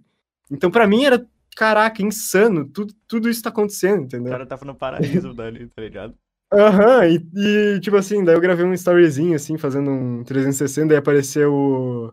Então, 0.50 0.70
pra 0.70 0.86
mim, 0.86 1.04
era, 1.04 1.26
caraca, 1.56 2.02
insano. 2.02 2.68
Tudo, 2.68 2.94
tudo 3.08 3.28
isso 3.28 3.42
tá 3.42 3.48
acontecendo, 3.48 4.02
O 4.02 4.04
entendeu? 4.04 4.30
cara 4.30 4.46
tava 4.46 4.64
no 4.64 4.74
paraíso 4.74 5.32
dali, 5.32 5.66
tá 5.68 5.82
ligado? 5.82 6.14
Aham, 6.52 7.06
e, 7.08 7.26
e, 7.34 7.80
tipo 7.80 7.96
assim, 7.96 8.22
daí 8.22 8.36
eu 8.36 8.40
gravei 8.40 8.64
um 8.64 8.72
storyzinho, 8.74 9.34
assim, 9.34 9.58
fazendo 9.58 9.90
um 9.90 10.22
360, 10.22 10.88
daí 10.88 10.96
apareceu 10.98 11.52
o, 11.52 12.12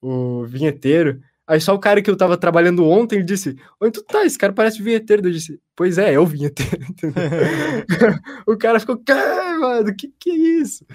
o 0.00 0.44
vinheteiro. 0.46 1.20
Aí 1.46 1.60
só 1.60 1.74
o 1.74 1.78
cara 1.78 2.00
que 2.00 2.10
eu 2.10 2.16
tava 2.16 2.38
trabalhando 2.38 2.84
ontem, 2.86 3.16
ele 3.16 3.24
disse, 3.24 3.56
onde 3.80 3.92
tu 3.92 4.02
tá? 4.04 4.24
Esse 4.24 4.38
cara 4.38 4.52
parece 4.52 4.82
vinheteiro. 4.82 5.26
Eu 5.26 5.32
disse, 5.32 5.60
pois 5.76 5.98
é, 5.98 6.14
é 6.14 6.18
o 6.18 6.26
vinheteiro, 6.26 6.86
o 8.46 8.56
cara 8.56 8.80
ficou, 8.80 8.98
cara, 9.04 9.58
mano, 9.58 9.94
que 9.94 10.08
que 10.18 10.30
é 10.30 10.34
isso? 10.34 10.86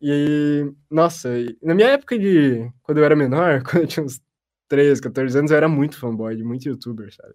E 0.00 0.10
aí, 0.10 0.72
nossa, 0.90 1.38
e 1.38 1.58
na 1.62 1.74
minha 1.74 1.88
época 1.88 2.18
de, 2.18 2.70
quando 2.82 2.98
eu 2.98 3.04
era 3.04 3.14
menor, 3.14 3.62
quando 3.68 3.82
eu 3.82 3.86
tinha 3.86 4.04
uns 4.04 4.20
13, 4.68 5.02
14 5.02 5.38
anos, 5.38 5.50
eu 5.50 5.56
era 5.56 5.68
muito 5.68 5.98
fanboy 5.98 6.34
de 6.34 6.42
muito 6.42 6.66
youtuber, 6.66 7.12
sabe? 7.14 7.34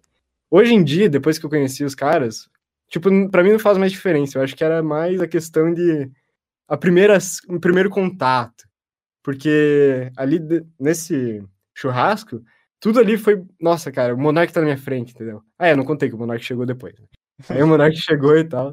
Hoje 0.50 0.74
em 0.74 0.82
dia, 0.82 1.08
depois 1.08 1.38
que 1.38 1.46
eu 1.46 1.50
conheci 1.50 1.84
os 1.84 1.94
caras, 1.94 2.48
tipo, 2.88 3.08
pra 3.30 3.42
mim 3.42 3.52
não 3.52 3.58
faz 3.58 3.78
mais 3.78 3.92
diferença. 3.92 4.38
Eu 4.38 4.42
acho 4.42 4.56
que 4.56 4.64
era 4.64 4.82
mais 4.82 5.20
a 5.20 5.28
questão 5.28 5.72
de 5.72 6.10
a 6.68 6.76
primeira, 6.76 7.18
o 7.48 7.60
primeiro 7.60 7.90
contato. 7.90 8.64
Porque 9.22 10.10
ali 10.16 10.40
nesse 10.78 11.42
churrasco, 11.74 12.42
tudo 12.80 13.00
ali 13.00 13.16
foi, 13.16 13.42
nossa, 13.60 13.90
cara, 13.90 14.14
o 14.14 14.18
Monark 14.18 14.52
tá 14.52 14.60
na 14.60 14.66
minha 14.66 14.78
frente, 14.78 15.12
entendeu? 15.12 15.42
Ah, 15.58 15.68
é, 15.68 15.72
eu 15.72 15.76
não 15.76 15.84
contei 15.84 16.08
que 16.08 16.14
o 16.14 16.18
Monark 16.18 16.44
chegou 16.44 16.66
depois. 16.66 16.94
né? 16.98 17.06
Aí 17.48 17.62
o 17.62 17.66
Monark 17.66 17.96
chegou 17.96 18.36
e 18.36 18.44
tal. 18.44 18.70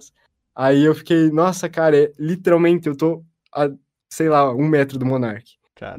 Aí 0.56 0.84
eu 0.84 0.94
fiquei, 0.94 1.30
nossa, 1.32 1.68
cara, 1.70 1.98
é, 1.98 2.12
literalmente 2.20 2.88
eu 2.88 2.96
tô 2.96 3.24
a, 3.54 3.70
sei 4.12 4.30
lá, 4.30 4.54
um 4.54 4.68
metro 4.68 4.98
do 5.00 5.06
Monark. 5.06 5.44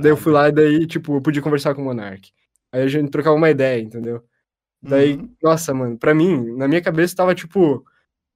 Daí 0.03 0.11
eu 0.11 0.17
fui 0.17 0.33
lá 0.33 0.49
e 0.49 0.53
daí, 0.53 0.87
tipo, 0.87 1.17
eu 1.17 1.21
podia 1.23 1.43
conversar 1.43 1.75
com 1.75 1.83
o 1.83 1.85
Monark. 1.85 2.31
Aí 2.73 2.83
a 2.83 2.88
gente 2.88 3.11
trocava 3.11 3.37
uma 3.37 3.51
ideia, 3.51 3.81
entendeu? 3.81 4.23
Daí, 4.83 5.14
Uhum. 5.17 5.35
nossa, 5.43 5.73
mano, 5.75 5.99
pra 5.99 6.14
mim, 6.14 6.57
na 6.57 6.69
minha 6.69 6.83
cabeça 6.83 7.17
tava 7.17 7.35
tipo. 7.35 7.85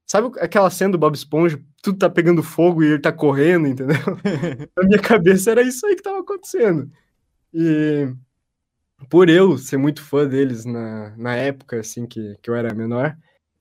Sabe 0.06 0.30
aquela 0.40 0.70
cena 0.70 0.92
do 0.92 0.98
Bob 0.98 1.14
Esponja? 1.14 1.60
Tudo 1.82 1.98
tá 1.98 2.08
pegando 2.08 2.42
fogo 2.42 2.82
e 2.82 2.86
ele 2.86 2.98
tá 3.00 3.12
correndo, 3.12 3.68
entendeu? 3.68 3.96
Na 4.76 4.84
minha 4.84 4.98
cabeça 5.00 5.50
era 5.50 5.62
isso 5.62 5.86
aí 5.86 5.94
que 5.96 6.02
tava 6.02 6.20
acontecendo. 6.20 6.90
E 7.54 8.12
por 9.08 9.28
eu 9.28 9.56
ser 9.56 9.76
muito 9.76 10.02
fã 10.02 10.26
deles 10.26 10.64
na, 10.64 11.14
na 11.16 11.36
época, 11.36 11.80
assim, 11.80 12.06
que, 12.06 12.36
que 12.42 12.50
eu 12.50 12.54
era 12.54 12.74
menor, 12.74 13.16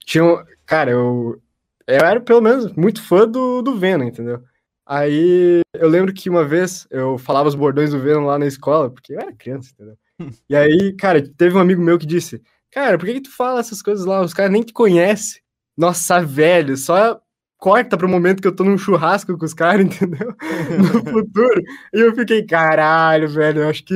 tinham. 0.05 0.43
Cara, 0.65 0.91
eu. 0.91 1.41
Eu 1.87 1.95
era, 2.05 2.19
pelo 2.19 2.41
menos, 2.41 2.73
muito 2.73 3.01
fã 3.01 3.27
do, 3.27 3.61
do 3.61 3.77
Venom, 3.77 4.05
entendeu? 4.05 4.43
Aí 4.85 5.61
eu 5.73 5.87
lembro 5.87 6.13
que 6.13 6.29
uma 6.29 6.43
vez 6.45 6.87
eu 6.89 7.17
falava 7.17 7.47
os 7.47 7.55
bordões 7.55 7.91
do 7.91 7.99
Venom 7.99 8.25
lá 8.25 8.37
na 8.37 8.45
escola, 8.45 8.89
porque 8.89 9.13
eu 9.13 9.19
era 9.19 9.33
criança, 9.33 9.71
entendeu? 9.73 9.97
E 10.49 10.55
aí, 10.55 10.93
cara, 10.97 11.21
teve 11.37 11.55
um 11.55 11.59
amigo 11.59 11.81
meu 11.81 11.97
que 11.97 12.05
disse: 12.05 12.41
Cara, 12.71 12.97
por 12.97 13.05
que, 13.05 13.15
que 13.15 13.21
tu 13.21 13.35
fala 13.35 13.59
essas 13.59 13.81
coisas 13.81 14.05
lá? 14.05 14.21
Os 14.21 14.33
caras 14.33 14.51
nem 14.51 14.63
te 14.63 14.73
conhecem. 14.73 15.41
Nossa, 15.77 16.21
velho, 16.21 16.75
só 16.75 17.21
corta 17.57 17.97
pro 17.97 18.09
momento 18.09 18.41
que 18.41 18.47
eu 18.47 18.55
tô 18.55 18.63
num 18.63 18.77
churrasco 18.77 19.37
com 19.37 19.45
os 19.45 19.53
caras, 19.53 19.85
entendeu? 19.85 20.35
No 20.77 21.03
futuro. 21.11 21.61
E 21.93 21.99
eu 21.99 22.15
fiquei, 22.15 22.43
caralho, 22.45 23.29
velho, 23.29 23.61
eu 23.61 23.69
acho 23.69 23.83
que 23.83 23.95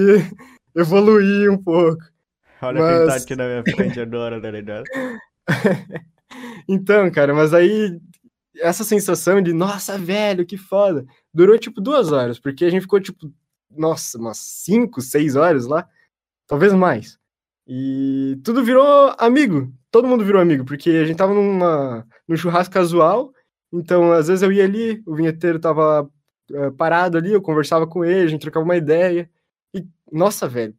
evoluí 0.76 1.50
um 1.50 1.58
pouco. 1.58 2.02
Olha 2.62 2.80
quem 2.80 3.00
tá 3.00 3.06
Mas- 3.14 3.24
aqui 3.24 3.36
na 3.36 3.46
minha 3.48 3.64
frente 3.64 4.00
agora, 4.00 4.42
tá 4.42 4.52
ligado? 4.52 4.84
Então, 6.68 7.10
cara, 7.12 7.34
mas 7.34 7.54
aí 7.54 8.00
essa 8.60 8.84
sensação 8.84 9.42
de, 9.42 9.54
nossa, 9.54 9.98
velho, 9.98 10.46
que 10.46 10.58
foda, 10.58 11.06
durou 11.34 11.58
tipo 11.58 11.82
duas 11.82 12.12
horas, 12.12 12.40
porque 12.40 12.66
a 12.66 12.70
gente 12.70 12.82
ficou 12.84 13.00
tipo, 13.00 13.32
nossa, 13.70 14.18
umas 14.18 14.38
cinco, 14.38 15.02
seis 15.02 15.36
horas 15.36 15.66
lá, 15.66 15.88
talvez 16.48 16.74
mais. 16.74 17.18
E 17.68 18.40
tudo 18.44 18.64
virou 18.64 19.14
amigo, 19.18 19.72
todo 19.90 20.08
mundo 20.08 20.26
virou 20.26 20.42
amigo, 20.42 20.66
porque 20.66 20.90
a 20.90 21.06
gente 21.06 21.18
tava 21.18 21.34
numa, 21.34 22.06
num 22.28 22.38
churrasco 22.38 22.74
casual, 22.74 23.34
então 23.72 24.12
às 24.12 24.28
vezes 24.28 24.42
eu 24.44 24.52
ia 24.52 24.64
ali, 24.64 25.02
o 25.06 25.16
vinheteiro 25.16 25.60
tava 25.60 26.10
eh, 26.52 26.72
parado 26.72 27.18
ali, 27.18 27.32
eu 27.32 27.42
conversava 27.42 27.88
com 27.88 28.04
ele, 28.04 28.24
a 28.24 28.28
gente 28.28 28.42
trocava 28.42 28.64
uma 28.66 28.76
ideia, 28.78 29.30
nossa, 30.12 30.48
velho, 30.48 30.74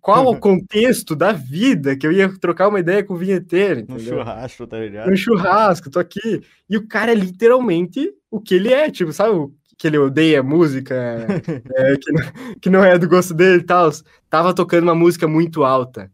qual 0.00 0.26
o 0.32 0.38
contexto 0.38 1.14
da 1.14 1.32
vida 1.32 1.96
que 1.96 2.06
eu 2.06 2.12
ia 2.12 2.28
trocar 2.38 2.68
uma 2.68 2.80
ideia 2.80 3.04
com 3.04 3.14
o 3.14 3.18
vinheteiro, 3.18 3.80
entendeu? 3.80 4.18
churrasco, 4.18 4.66
tá 4.66 4.78
ligado? 4.78 5.10
no 5.10 5.16
churrasco, 5.16 5.90
tô 5.90 5.98
aqui. 5.98 6.42
E 6.68 6.76
o 6.76 6.86
cara 6.86 7.12
é 7.12 7.14
literalmente 7.14 8.12
o 8.30 8.40
que 8.40 8.54
ele 8.54 8.72
é, 8.72 8.90
tipo, 8.90 9.12
sabe? 9.12 9.30
o 9.30 9.52
Que 9.76 9.86
ele 9.86 9.98
odeia 9.98 10.42
música, 10.42 10.94
é, 11.76 11.96
que, 11.96 12.12
não, 12.12 12.22
que 12.60 12.70
não 12.70 12.84
é 12.84 12.98
do 12.98 13.08
gosto 13.08 13.34
dele 13.34 13.60
e 13.60 13.64
tal. 13.64 13.90
Tava 14.28 14.54
tocando 14.54 14.84
uma 14.84 14.94
música 14.94 15.28
muito 15.28 15.64
alta. 15.64 16.10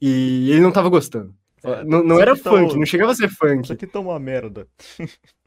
E 0.00 0.50
ele 0.50 0.60
não 0.60 0.72
tava 0.72 0.88
gostando. 0.88 1.34
É, 1.64 1.82
não 1.84 2.04
não 2.04 2.20
isso 2.20 2.22
era 2.22 2.36
tá 2.36 2.50
funk, 2.50 2.76
não 2.76 2.86
chegava 2.86 3.12
a 3.12 3.14
ser 3.14 3.28
Isso 3.28 3.36
funk. 3.36 3.72
aqui 3.72 3.86
tá 3.86 3.98
uma 4.00 4.18
merda. 4.20 4.68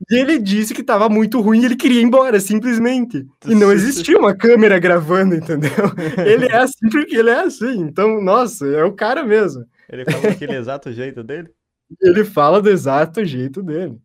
E 0.09 0.15
ele 0.15 0.39
disse 0.39 0.73
que 0.73 0.83
tava 0.83 1.09
muito 1.09 1.41
ruim 1.41 1.61
e 1.61 1.65
ele 1.65 1.75
queria 1.75 2.01
ir 2.01 2.03
embora, 2.05 2.39
simplesmente. 2.39 3.25
E 3.47 3.55
não 3.55 3.71
existia 3.71 4.17
uma 4.17 4.35
câmera 4.35 4.79
gravando, 4.79 5.35
entendeu? 5.35 5.71
Ele 6.25 6.45
é 6.47 6.57
assim 6.57 6.89
porque 6.89 7.15
ele 7.17 7.29
é 7.29 7.41
assim. 7.41 7.81
Então, 7.81 8.21
nossa, 8.21 8.65
é 8.67 8.83
o 8.83 8.93
cara 8.93 9.23
mesmo. 9.23 9.65
Ele 9.89 10.05
fala 10.05 10.21
daquele 10.23 10.55
exato 10.55 10.91
jeito 10.91 11.23
dele. 11.23 11.49
ele 12.01 12.23
fala 12.25 12.61
do 12.61 12.69
exato 12.69 13.23
jeito 13.25 13.63
dele. 13.63 13.97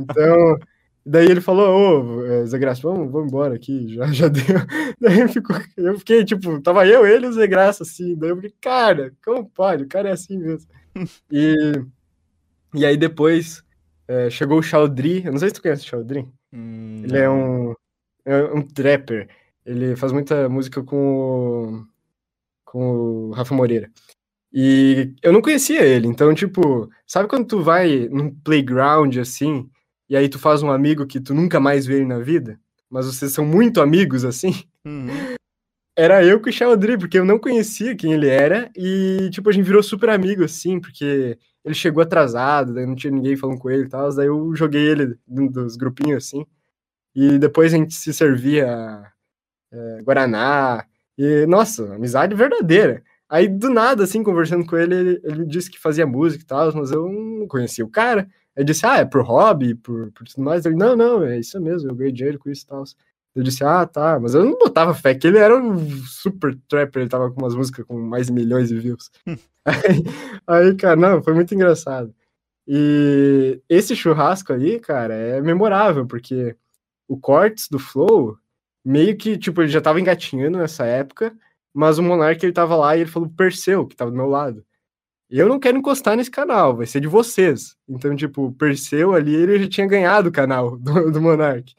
Então, 0.00 0.58
daí 1.06 1.26
ele 1.26 1.40
falou, 1.40 2.20
ô, 2.20 2.26
é, 2.26 2.46
Zé 2.46 2.58
Graça, 2.58 2.82
vamos, 2.82 3.10
vamos 3.10 3.28
embora 3.28 3.54
aqui, 3.54 3.94
já, 3.94 4.06
já 4.08 4.28
deu. 4.28 4.42
Daí 5.00 5.28
ficou, 5.28 5.56
eu 5.76 5.98
fiquei, 5.98 6.24
tipo, 6.24 6.60
tava 6.60 6.86
eu, 6.86 7.06
ele 7.06 7.26
e 7.26 7.28
o 7.28 7.32
Zé 7.32 7.46
Graça, 7.46 7.82
assim, 7.84 8.16
daí 8.16 8.30
eu 8.30 8.36
fiquei, 8.36 8.54
cara, 8.60 9.12
como 9.24 9.48
pode? 9.48 9.84
O 9.84 9.88
cara 9.88 10.08
é 10.08 10.12
assim 10.12 10.38
mesmo. 10.38 10.68
E, 11.30 11.54
e 12.74 12.84
aí 12.84 12.96
depois 12.96 13.62
é, 14.06 14.30
chegou 14.30 14.58
o 14.58 14.62
Chaudry, 14.62 15.24
eu 15.24 15.32
não 15.32 15.38
sei 15.38 15.48
se 15.48 15.54
tu 15.54 15.62
conhece 15.62 15.84
o 15.84 15.86
Chaudry, 15.86 16.28
Hum, 16.52 17.02
ele 17.04 17.18
é 17.18 17.28
um, 17.28 17.74
é 18.24 18.42
um 18.44 18.62
trapper, 18.62 19.28
ele 19.66 19.94
faz 19.96 20.12
muita 20.12 20.48
música 20.48 20.82
com 20.82 20.96
o, 20.96 21.86
com 22.64 23.28
o 23.28 23.30
Rafa 23.32 23.54
Moreira. 23.54 23.90
E 24.50 25.12
eu 25.22 25.30
não 25.32 25.42
conhecia 25.42 25.84
ele, 25.84 26.06
então, 26.08 26.34
tipo, 26.34 26.88
sabe 27.06 27.28
quando 27.28 27.46
tu 27.46 27.62
vai 27.62 28.08
num 28.08 28.34
playground 28.34 29.14
assim, 29.18 29.68
e 30.08 30.16
aí 30.16 30.28
tu 30.28 30.38
faz 30.38 30.62
um 30.62 30.70
amigo 30.70 31.06
que 31.06 31.20
tu 31.20 31.34
nunca 31.34 31.60
mais 31.60 31.84
vê 31.84 32.02
na 32.02 32.18
vida, 32.18 32.58
mas 32.88 33.04
vocês 33.04 33.32
são 33.32 33.44
muito 33.44 33.80
amigos 33.80 34.24
assim? 34.24 34.64
Uhum. 34.86 35.36
Era 35.98 36.24
eu 36.24 36.40
com 36.40 36.48
o 36.48 36.52
Sheldry, 36.52 36.96
porque 36.96 37.18
eu 37.18 37.24
não 37.24 37.40
conhecia 37.40 37.96
quem 37.96 38.12
ele 38.12 38.28
era, 38.28 38.70
e, 38.76 39.28
tipo, 39.32 39.50
a 39.50 39.52
gente 39.52 39.64
virou 39.64 39.82
super 39.82 40.10
amigo, 40.10 40.44
assim, 40.44 40.80
porque 40.80 41.36
ele 41.64 41.74
chegou 41.74 42.00
atrasado, 42.00 42.72
daí 42.72 42.86
não 42.86 42.94
tinha 42.94 43.12
ninguém 43.12 43.36
falando 43.36 43.58
com 43.58 43.68
ele 43.68 43.82
e 43.82 43.88
tal, 43.88 44.14
daí 44.14 44.28
eu 44.28 44.54
joguei 44.54 44.80
ele 44.86 45.18
dos 45.26 45.76
grupinhos, 45.76 46.24
assim, 46.24 46.46
e 47.16 47.36
depois 47.40 47.74
a 47.74 47.78
gente 47.78 47.94
se 47.94 48.12
servia 48.14 48.66
é, 49.72 50.02
Guaraná, 50.04 50.86
e, 51.18 51.46
nossa, 51.46 51.94
amizade 51.96 52.32
verdadeira. 52.32 53.02
Aí, 53.28 53.48
do 53.48 53.68
nada, 53.68 54.04
assim, 54.04 54.22
conversando 54.22 54.64
com 54.66 54.76
ele, 54.76 54.94
ele, 54.94 55.20
ele 55.24 55.46
disse 55.46 55.68
que 55.68 55.80
fazia 55.80 56.06
música 56.06 56.44
e 56.44 56.46
tal, 56.46 56.72
mas 56.76 56.92
eu 56.92 57.08
não 57.08 57.48
conhecia 57.48 57.84
o 57.84 57.90
cara. 57.90 58.28
Ele 58.56 58.64
disse, 58.66 58.86
ah, 58.86 58.98
é 58.98 59.04
por 59.04 59.22
hobby, 59.22 59.74
por, 59.74 60.12
por 60.12 60.24
tudo 60.28 60.44
mais. 60.44 60.64
Ele, 60.64 60.76
não, 60.76 60.96
não, 60.96 61.24
é 61.24 61.38
isso 61.40 61.60
mesmo, 61.60 61.90
eu 61.90 61.94
ganhei 61.96 62.12
dinheiro 62.12 62.38
com 62.38 62.50
isso 62.50 62.64
e 62.64 62.66
tal. 62.68 62.84
Eu 63.38 63.44
disse, 63.44 63.62
ah, 63.62 63.86
tá, 63.86 64.18
mas 64.18 64.34
eu 64.34 64.44
não 64.44 64.58
botava 64.58 64.92
fé, 64.92 65.14
que 65.14 65.24
ele 65.24 65.38
era 65.38 65.56
um 65.56 65.88
super 66.04 66.58
trapper, 66.66 67.02
ele 67.02 67.08
tava 67.08 67.30
com 67.30 67.40
umas 67.40 67.54
músicas 67.54 67.86
com 67.86 67.96
mais 67.96 68.28
milhões 68.28 68.68
de 68.68 68.80
views. 68.80 69.12
aí, 69.64 70.02
aí, 70.44 70.74
cara, 70.74 70.96
não, 70.96 71.22
foi 71.22 71.32
muito 71.34 71.54
engraçado. 71.54 72.12
E 72.66 73.62
esse 73.68 73.94
churrasco 73.94 74.52
aí, 74.52 74.80
cara, 74.80 75.14
é 75.14 75.40
memorável, 75.40 76.04
porque 76.04 76.56
o 77.06 77.16
Cortes 77.16 77.68
do 77.68 77.78
Flow, 77.78 78.36
meio 78.84 79.16
que, 79.16 79.38
tipo, 79.38 79.62
ele 79.62 79.68
já 79.68 79.80
tava 79.80 80.00
engatinhando 80.00 80.58
nessa 80.58 80.84
época, 80.84 81.32
mas 81.72 81.96
o 81.96 82.02
Monark 82.02 82.44
ele 82.44 82.52
tava 82.52 82.74
lá 82.74 82.96
e 82.96 83.02
ele 83.02 83.10
falou 83.10 83.30
Perseu, 83.30 83.86
que 83.86 83.94
tava 83.94 84.10
do 84.10 84.16
meu 84.16 84.26
lado. 84.26 84.66
Eu 85.30 85.48
não 85.48 85.60
quero 85.60 85.78
encostar 85.78 86.16
nesse 86.16 86.30
canal, 86.30 86.76
vai 86.76 86.86
ser 86.86 87.00
de 87.00 87.06
vocês. 87.06 87.76
Então, 87.88 88.16
tipo, 88.16 88.46
o 88.46 88.52
Perseu 88.52 89.14
ali, 89.14 89.32
ele 89.32 89.60
já 89.60 89.68
tinha 89.68 89.86
ganhado 89.86 90.28
o 90.28 90.32
canal 90.32 90.76
do, 90.76 91.12
do 91.12 91.20
Monark. 91.22 91.72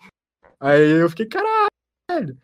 Aí 0.60 0.92
eu 1.02 1.10
fiquei, 1.10 1.26
caralho. 1.26 2.38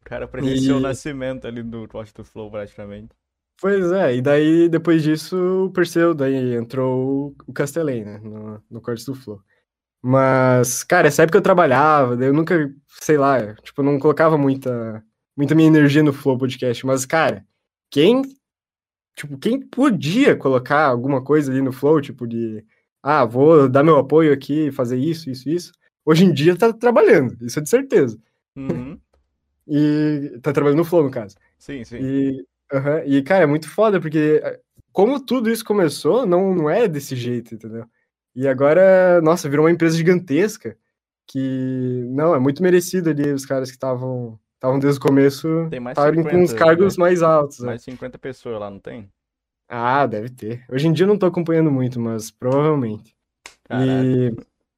O 0.00 0.04
cara 0.04 0.26
presenciou 0.26 0.78
e... 0.78 0.80
o 0.80 0.82
nascimento 0.82 1.46
ali 1.46 1.62
do 1.62 1.88
Watch 1.92 2.14
do 2.14 2.24
Flow, 2.24 2.50
praticamente. 2.50 3.14
Pois 3.60 3.92
é, 3.92 4.16
e 4.16 4.22
daí, 4.22 4.68
depois 4.68 5.02
disso, 5.02 5.66
o 5.66 5.70
Perseu, 5.70 6.14
daí 6.14 6.54
entrou 6.56 7.36
o 7.46 7.52
Castellane, 7.52 8.04
né, 8.04 8.18
no, 8.18 8.62
no 8.68 8.80
Cortes 8.80 9.04
do 9.04 9.14
Flow. 9.14 9.40
Mas, 10.02 10.82
cara, 10.82 11.06
essa 11.06 11.22
época 11.22 11.38
eu 11.38 11.42
trabalhava, 11.42 12.16
daí 12.16 12.26
eu 12.28 12.34
nunca, 12.34 12.74
sei 12.88 13.16
lá, 13.16 13.54
tipo, 13.56 13.82
não 13.82 14.00
colocava 14.00 14.36
muita 14.36 15.04
muita 15.36 15.54
minha 15.54 15.68
energia 15.68 16.02
no 16.02 16.12
Flow 16.12 16.36
Podcast, 16.36 16.84
mas, 16.84 17.06
cara, 17.06 17.46
quem, 17.90 18.22
tipo, 19.16 19.38
quem 19.38 19.60
podia 19.60 20.36
colocar 20.36 20.86
alguma 20.86 21.22
coisa 21.22 21.50
ali 21.52 21.62
no 21.62 21.72
Flow, 21.72 22.00
tipo, 22.00 22.26
de, 22.26 22.64
ah, 23.02 23.24
vou 23.24 23.68
dar 23.68 23.82
meu 23.82 23.96
apoio 23.98 24.32
aqui, 24.32 24.70
fazer 24.72 24.98
isso, 24.98 25.30
isso, 25.30 25.48
isso, 25.48 25.72
hoje 26.04 26.24
em 26.24 26.32
dia 26.32 26.56
tá 26.56 26.72
trabalhando, 26.72 27.36
isso 27.44 27.58
é 27.58 27.62
de 27.62 27.68
certeza. 27.68 28.18
Uhum. 28.56 28.98
e 29.66 30.38
tá 30.42 30.52
trabalhando 30.52 30.78
no 30.78 30.84
Flow, 30.84 31.04
no 31.04 31.10
caso. 31.10 31.36
Sim, 31.58 31.84
sim. 31.84 31.98
E, 32.00 32.46
e, 33.06 33.22
cara, 33.22 33.44
é 33.44 33.46
muito 33.46 33.68
foda, 33.68 34.00
porque 34.00 34.40
eh, 34.42 34.60
como 34.92 35.20
tudo 35.20 35.50
isso 35.50 35.64
começou, 35.64 36.26
não, 36.26 36.54
não 36.54 36.68
é 36.68 36.88
desse 36.88 37.14
jeito, 37.14 37.54
entendeu? 37.54 37.86
E 38.34 38.48
agora, 38.48 39.20
nossa, 39.20 39.48
virou 39.48 39.64
uma 39.64 39.72
empresa 39.72 39.96
gigantesca 39.96 40.76
que, 41.26 42.04
não, 42.08 42.34
é 42.34 42.38
muito 42.38 42.62
merecido 42.62 43.10
ali 43.10 43.32
os 43.32 43.46
caras 43.46 43.70
que 43.70 43.76
estavam 43.76 44.38
estavam 44.54 44.78
desde 44.78 45.00
o 45.00 45.02
começo 45.02 45.48
estarem 45.88 46.22
com 46.22 46.40
os 46.40 46.52
cargos 46.52 46.96
né? 46.96 47.02
mais 47.02 47.20
altos. 47.20 47.58
Né? 47.58 47.66
Mais 47.66 47.82
50 47.82 48.16
pessoas 48.18 48.60
lá, 48.60 48.70
não 48.70 48.78
tem? 48.78 49.10
Ah, 49.68 50.06
deve 50.06 50.28
ter. 50.28 50.64
Hoje 50.70 50.86
em 50.86 50.92
dia 50.92 51.04
eu 51.04 51.08
não 51.08 51.18
tô 51.18 51.26
acompanhando 51.26 51.70
muito, 51.70 51.98
mas 51.98 52.30
provavelmente. 52.30 53.16
Caraca. 53.64 54.04
E. 54.04 54.36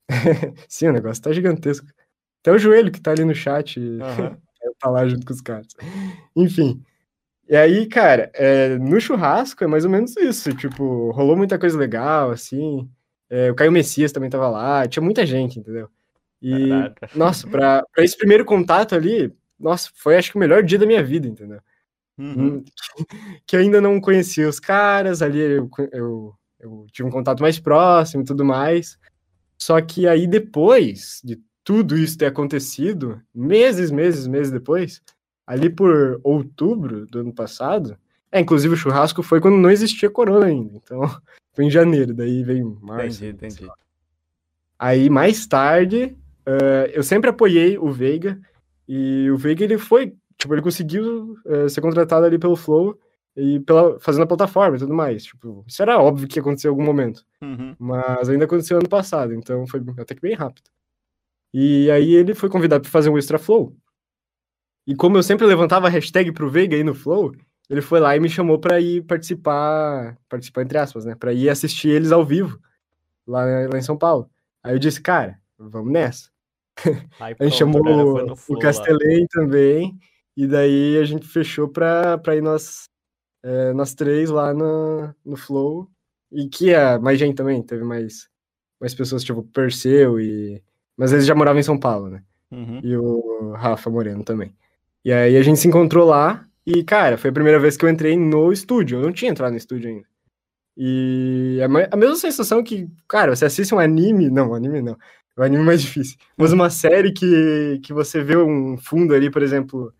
Sim, 0.68 0.88
o 0.88 0.92
negócio 0.92 1.22
tá 1.22 1.32
gigantesco. 1.32 1.86
Até 2.40 2.52
o 2.52 2.58
joelho 2.58 2.92
que 2.92 3.00
tá 3.00 3.12
ali 3.12 3.24
no 3.24 3.34
chat 3.34 3.80
uhum. 3.80 3.98
tá 4.78 4.90
lá 4.90 5.06
junto 5.06 5.26
com 5.26 5.32
os 5.32 5.40
caras. 5.40 5.68
Enfim. 6.36 6.82
E 7.48 7.56
aí, 7.56 7.86
cara, 7.86 8.30
é, 8.34 8.78
no 8.78 9.00
churrasco 9.00 9.62
é 9.64 9.66
mais 9.66 9.84
ou 9.84 9.90
menos 9.90 10.16
isso. 10.16 10.54
Tipo, 10.54 11.10
rolou 11.10 11.36
muita 11.36 11.58
coisa 11.58 11.78
legal, 11.78 12.30
assim. 12.30 12.88
É, 13.28 13.50
o 13.50 13.54
Caio 13.54 13.72
Messias 13.72 14.12
também 14.12 14.30
tava 14.30 14.48
lá, 14.48 14.86
tinha 14.86 15.02
muita 15.02 15.26
gente, 15.26 15.58
entendeu? 15.58 15.88
E, 16.40 16.68
Caraca. 16.68 17.10
nossa, 17.14 17.48
pra, 17.48 17.82
pra 17.92 18.04
esse 18.04 18.16
primeiro 18.16 18.44
contato 18.44 18.94
ali, 18.94 19.34
nossa, 19.58 19.90
foi 19.94 20.16
acho 20.16 20.30
que 20.30 20.36
o 20.36 20.40
melhor 20.40 20.62
dia 20.62 20.78
da 20.78 20.86
minha 20.86 21.02
vida, 21.02 21.26
entendeu? 21.26 21.60
Uhum. 22.18 22.56
Hum, 22.58 22.64
que, 23.46 23.56
ainda 23.56 23.80
não 23.80 24.00
conhecia 24.00 24.48
os 24.48 24.60
caras, 24.60 25.22
ali 25.22 25.40
eu, 25.40 25.70
eu, 25.92 26.34
eu 26.60 26.86
tive 26.92 27.08
um 27.08 27.12
contato 27.12 27.40
mais 27.40 27.58
próximo 27.58 28.22
e 28.22 28.26
tudo 28.26 28.44
mais. 28.44 28.98
Só 29.58 29.80
que 29.80 30.06
aí 30.06 30.26
depois 30.26 31.20
de 31.24 31.40
tudo 31.62 31.96
isso 31.96 32.18
ter 32.18 32.26
acontecido, 32.26 33.20
meses, 33.34 33.90
meses, 33.90 34.26
meses 34.26 34.52
depois, 34.52 35.00
ali 35.46 35.70
por 35.70 36.20
outubro 36.22 37.06
do 37.06 37.20
ano 37.20 37.32
passado, 37.32 37.96
é, 38.30 38.40
inclusive 38.40 38.74
o 38.74 38.76
churrasco 38.76 39.22
foi 39.22 39.40
quando 39.40 39.56
não 39.56 39.70
existia 39.70 40.10
corona 40.10 40.46
ainda, 40.46 40.76
então 40.76 41.00
foi 41.54 41.64
em 41.64 41.70
janeiro, 41.70 42.12
daí 42.12 42.42
veio 42.42 42.78
março. 42.82 43.24
Entendi, 43.24 43.46
entendi. 43.46 43.72
Aí 44.78 45.08
mais 45.08 45.46
tarde, 45.46 46.16
uh, 46.46 46.90
eu 46.92 47.02
sempre 47.02 47.30
apoiei 47.30 47.78
o 47.78 47.90
Veiga, 47.90 48.38
e 48.88 49.30
o 49.30 49.36
Veiga, 49.36 49.64
ele 49.64 49.78
foi, 49.78 50.14
tipo, 50.36 50.52
ele 50.52 50.60
conseguiu 50.60 51.38
é, 51.46 51.68
ser 51.68 51.80
contratado 51.80 52.26
ali 52.26 52.38
pelo 52.38 52.56
Flow 52.56 52.98
e 53.36 53.60
pela, 53.60 53.98
fazendo 54.00 54.24
a 54.24 54.26
plataforma 54.26 54.76
e 54.76 54.80
tudo 54.80 54.94
mais. 54.94 55.24
Tipo, 55.24 55.64
isso 55.66 55.82
era 55.82 56.00
óbvio 56.00 56.28
que 56.28 56.38
ia 56.38 56.42
acontecer 56.42 56.68
em 56.68 56.70
algum 56.70 56.84
momento. 56.84 57.24
Uhum. 57.42 57.74
Mas 57.78 58.28
ainda 58.28 58.44
aconteceu 58.44 58.78
ano 58.78 58.88
passado, 58.88 59.34
então 59.34 59.66
foi 59.66 59.82
até 59.98 60.14
que 60.14 60.20
bem 60.20 60.34
rápido. 60.34 60.70
E 61.52 61.90
aí 61.90 62.14
ele 62.14 62.34
foi 62.34 62.48
convidado 62.48 62.82
para 62.82 62.90
fazer 62.90 63.10
um 63.10 63.18
extra 63.18 63.38
flow. 63.38 63.76
E 64.86 64.94
como 64.94 65.16
eu 65.16 65.22
sempre 65.22 65.46
levantava 65.46 65.86
a 65.86 65.90
hashtag 65.90 66.30
pro 66.32 66.50
Veiga 66.50 66.76
aí 66.76 66.84
no 66.84 66.94
Flow, 66.94 67.32
ele 67.70 67.80
foi 67.80 68.00
lá 68.00 68.14
e 68.14 68.20
me 68.20 68.28
chamou 68.28 68.58
para 68.58 68.80
ir 68.80 69.02
participar, 69.02 70.18
participar 70.28 70.62
entre 70.62 70.76
aspas, 70.76 71.04
né? 71.04 71.14
Para 71.14 71.32
ir 71.32 71.48
assistir 71.48 71.88
eles 71.88 72.12
ao 72.12 72.24
vivo 72.24 72.58
lá, 73.26 73.44
lá 73.72 73.78
em 73.78 73.82
São 73.82 73.96
Paulo. 73.96 74.30
Aí 74.62 74.74
eu 74.74 74.78
disse, 74.78 75.00
cara, 75.00 75.38
vamos 75.58 75.90
nessa. 75.90 76.30
Aí, 77.18 77.34
a 77.38 77.44
gente 77.44 77.56
chamou 77.56 77.80
o 78.48 78.58
Castelém 78.58 79.26
também, 79.28 79.96
e 80.36 80.46
daí 80.46 80.98
a 80.98 81.04
gente 81.04 81.26
fechou 81.26 81.68
pra, 81.68 82.18
pra 82.18 82.36
ir 82.36 82.42
nós, 82.42 82.90
é, 83.44 83.74
nós 83.74 83.94
três 83.94 84.30
lá 84.30 84.54
no, 84.54 85.14
no 85.24 85.36
Flow, 85.36 85.86
e 86.32 86.48
que 86.48 86.72
é 86.72 86.98
mais 86.98 87.18
gente 87.18 87.36
também, 87.36 87.62
teve 87.62 87.84
mais, 87.84 88.28
mais 88.80 88.94
pessoas, 88.94 89.22
tipo 89.22 89.42
Perseu, 89.42 90.18
e... 90.18 90.62
mas 90.96 91.12
eles 91.12 91.26
já 91.26 91.34
moravam 91.34 91.60
em 91.60 91.62
São 91.62 91.78
Paulo, 91.78 92.08
né? 92.08 92.22
Uhum. 92.50 92.80
E 92.82 92.96
o 92.96 93.52
Rafa 93.52 93.90
Moreno 93.90 94.24
também. 94.24 94.54
E 95.04 95.12
aí 95.12 95.36
a 95.36 95.42
gente 95.42 95.60
se 95.60 95.68
encontrou 95.68 96.06
lá, 96.06 96.46
e 96.66 96.82
cara, 96.82 97.18
foi 97.18 97.28
a 97.28 97.34
primeira 97.34 97.60
vez 97.60 97.76
que 97.76 97.84
eu 97.84 97.90
entrei 97.90 98.16
no 98.16 98.50
estúdio, 98.50 98.98
eu 98.98 99.02
não 99.02 99.12
tinha 99.12 99.30
entrado 99.30 99.52
no 99.52 99.58
estúdio 99.58 99.90
ainda. 99.90 100.06
E 100.76 101.60
a, 101.62 101.96
mesma 101.96 102.16
sensação 102.16 102.64
que, 102.64 102.88
cara, 103.06 103.36
você 103.36 103.44
assiste 103.44 103.74
um 103.74 103.78
anime, 103.78 104.30
não, 104.30 104.54
anime 104.54 104.80
não, 104.80 104.96
o 105.36 105.42
anime 105.42 105.62
é 105.62 105.66
mais 105.66 105.82
difícil. 105.82 106.16
Mas 106.36 106.52
uma 106.52 106.70
série 106.70 107.12
que, 107.12 107.78
que 107.82 107.92
você 107.92 108.22
vê 108.22 108.36
um 108.36 108.78
fundo 108.78 109.14
ali, 109.14 109.30
por 109.30 109.42
exemplo, 109.42 109.92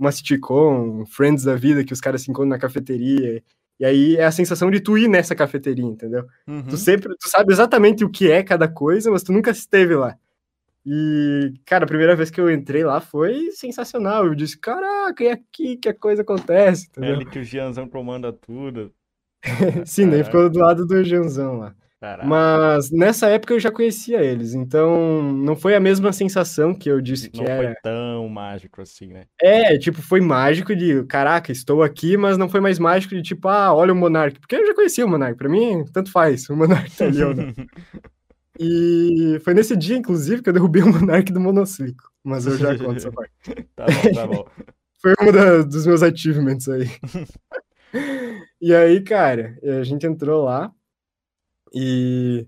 uma 0.00 0.10
sitcom, 0.10 1.04
Friends 1.04 1.44
da 1.44 1.54
vida, 1.54 1.84
que 1.84 1.92
os 1.92 2.00
caras 2.00 2.22
se 2.22 2.30
encontram 2.30 2.48
na 2.48 2.58
cafeteria. 2.58 3.42
E 3.78 3.84
aí 3.84 4.16
é 4.16 4.24
a 4.24 4.32
sensação 4.32 4.70
de 4.70 4.80
tu 4.80 4.96
ir 4.96 5.08
nessa 5.08 5.34
cafeteria, 5.34 5.84
entendeu? 5.84 6.26
Uhum. 6.46 6.62
Tu 6.62 6.76
sempre, 6.76 7.14
tu 7.18 7.28
sabe 7.28 7.52
exatamente 7.52 8.04
o 8.04 8.10
que 8.10 8.30
é 8.30 8.42
cada 8.42 8.66
coisa, 8.66 9.10
mas 9.10 9.22
tu 9.22 9.32
nunca 9.32 9.50
esteve 9.50 9.94
lá. 9.94 10.16
E, 10.84 11.52
cara, 11.66 11.84
a 11.84 11.88
primeira 11.88 12.16
vez 12.16 12.30
que 12.30 12.40
eu 12.40 12.50
entrei 12.50 12.82
lá 12.82 13.00
foi 13.00 13.50
sensacional. 13.52 14.26
Eu 14.26 14.34
disse, 14.34 14.58
caraca, 14.58 15.22
é 15.22 15.32
aqui 15.32 15.76
que 15.76 15.88
a 15.90 15.94
coisa 15.94 16.22
acontece, 16.22 16.86
é 16.86 16.88
entendeu? 16.88 17.10
É 17.10 17.14
ali 17.16 17.26
que 17.26 17.38
o 17.38 17.44
Gianzão 17.44 17.86
comanda 17.86 18.32
tudo. 18.32 18.92
Sim, 19.84 20.08
daí 20.08 20.24
ficou 20.24 20.48
do 20.48 20.58
lado 20.58 20.86
do 20.86 21.04
Gianzão 21.04 21.58
lá. 21.58 21.74
Caraca. 22.00 22.26
Mas 22.26 22.90
nessa 22.90 23.28
época 23.28 23.52
eu 23.52 23.60
já 23.60 23.70
conhecia 23.70 24.22
eles, 24.24 24.54
então 24.54 25.22
não 25.22 25.54
foi 25.54 25.74
a 25.74 25.80
mesma 25.80 26.14
sensação 26.14 26.74
que 26.74 26.90
eu 26.90 26.98
disse 26.98 27.28
que 27.28 27.42
não 27.42 27.44
era. 27.44 27.62
Não 27.62 27.74
foi 27.74 27.82
tão 27.82 28.28
mágico 28.30 28.80
assim, 28.80 29.08
né? 29.08 29.26
É, 29.38 29.76
tipo, 29.76 30.00
foi 30.00 30.18
mágico 30.18 30.74
de, 30.74 31.04
caraca, 31.04 31.52
estou 31.52 31.82
aqui, 31.82 32.16
mas 32.16 32.38
não 32.38 32.48
foi 32.48 32.58
mais 32.58 32.78
mágico 32.78 33.14
de 33.14 33.20
tipo, 33.20 33.48
ah, 33.48 33.74
olha 33.74 33.92
o 33.92 33.96
Monark, 33.96 34.40
porque 34.40 34.56
eu 34.56 34.66
já 34.66 34.74
conhecia 34.74 35.04
o 35.04 35.08
Monark, 35.10 35.36
pra 35.36 35.50
mim, 35.50 35.84
tanto 35.92 36.10
faz, 36.10 36.48
o 36.48 36.56
Monark 36.56 36.90
tá 36.96 37.04
ali 37.04 37.22
ou 37.22 37.34
não. 37.34 37.52
e 38.58 39.38
foi 39.44 39.52
nesse 39.52 39.76
dia, 39.76 39.98
inclusive, 39.98 40.40
que 40.40 40.48
eu 40.48 40.54
derrubei 40.54 40.82
o 40.82 40.90
Monark 40.90 41.30
do 41.30 41.38
monociclo, 41.38 42.08
mas 42.24 42.46
eu 42.46 42.56
já 42.56 42.78
conto 42.78 42.96
essa 42.96 43.12
parte. 43.12 43.32
tá 43.76 43.84
bom, 43.84 44.12
tá 44.14 44.26
bom. 44.26 44.46
foi 45.02 45.12
um 45.20 45.30
da, 45.30 45.60
dos 45.60 45.86
meus 45.86 46.02
achievements 46.02 46.66
aí. 46.66 46.88
e 48.58 48.74
aí, 48.74 49.02
cara, 49.02 49.58
a 49.62 49.82
gente 49.82 50.06
entrou 50.06 50.44
lá, 50.44 50.72
e, 51.72 52.46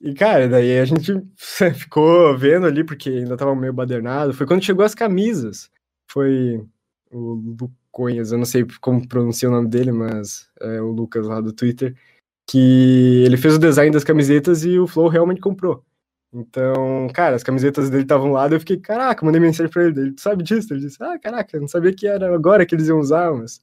e, 0.00 0.14
cara, 0.14 0.48
daí 0.48 0.78
a 0.78 0.84
gente 0.84 1.12
ficou 1.74 2.36
vendo 2.36 2.66
ali, 2.66 2.84
porque 2.84 3.10
ainda 3.10 3.36
tava 3.36 3.54
meio 3.54 3.72
badernado. 3.72 4.34
Foi 4.34 4.46
quando 4.46 4.64
chegou 4.64 4.84
as 4.84 4.94
camisas. 4.94 5.70
Foi 6.10 6.64
o 7.12 7.70
Conhas, 7.90 8.32
eu 8.32 8.38
não 8.38 8.44
sei 8.44 8.64
como 8.80 9.06
pronuncia 9.06 9.48
o 9.48 9.52
nome 9.52 9.68
dele, 9.68 9.92
mas 9.92 10.48
é 10.60 10.80
o 10.80 10.90
Lucas 10.92 11.26
lá 11.26 11.40
do 11.40 11.52
Twitter, 11.52 11.96
que 12.48 13.24
ele 13.26 13.36
fez 13.36 13.56
o 13.56 13.58
design 13.58 13.92
das 13.92 14.04
camisetas 14.04 14.64
e 14.64 14.78
o 14.78 14.86
Flow 14.86 15.08
realmente 15.08 15.40
comprou. 15.40 15.84
Então, 16.32 17.08
cara, 17.12 17.34
as 17.36 17.42
camisetas 17.42 17.90
dele 17.90 18.04
estavam 18.04 18.32
lá, 18.32 18.48
eu 18.48 18.60
fiquei, 18.60 18.76
caraca, 18.78 19.26
mandei 19.26 19.40
mensagem 19.40 19.70
pra 19.72 19.84
ele, 19.84 20.00
ele 20.00 20.14
sabe 20.18 20.44
disso? 20.44 20.72
Ele 20.72 20.80
disse, 20.80 21.02
ah, 21.02 21.18
caraca, 21.18 21.58
não 21.58 21.66
sabia 21.66 21.92
que 21.92 22.06
era 22.06 22.32
agora 22.32 22.64
que 22.64 22.74
eles 22.74 22.88
iam 22.88 23.00
usar, 23.00 23.32
mas... 23.32 23.60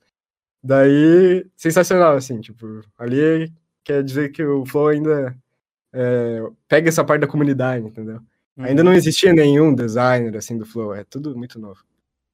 Daí, 0.64 1.46
sensacional, 1.56 2.16
assim, 2.18 2.42
tipo, 2.42 2.82
ali 2.98 3.52
quer 3.88 4.04
dizer 4.04 4.34
que 4.34 4.44
o 4.44 4.66
Flow 4.66 4.90
ainda 4.90 5.34
é, 5.94 6.42
pega 6.68 6.90
essa 6.90 7.06
parte 7.06 7.22
da 7.22 7.28
comunidade, 7.28 7.86
entendeu? 7.86 8.20
Uhum. 8.58 8.66
Ainda 8.66 8.84
não 8.84 8.92
existia 8.92 9.32
nenhum 9.32 9.74
designer, 9.74 10.36
assim, 10.36 10.58
do 10.58 10.66
Flow, 10.66 10.94
é 10.94 11.06
tudo 11.06 11.38
muito 11.38 11.58
novo. 11.58 11.80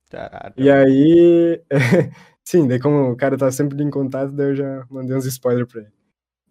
Caraca. 0.10 0.54
E 0.58 0.72
aí, 0.72 1.62
sim, 2.44 2.68
daí 2.68 2.80
como 2.80 3.12
o 3.12 3.16
cara 3.16 3.38
tá 3.38 3.52
sempre 3.52 3.82
em 3.84 3.92
contato, 3.92 4.32
daí 4.32 4.48
eu 4.48 4.56
já 4.56 4.86
mandei 4.90 5.16
uns 5.16 5.26
spoilers 5.26 5.72
pra 5.72 5.82
ele. 5.82 5.92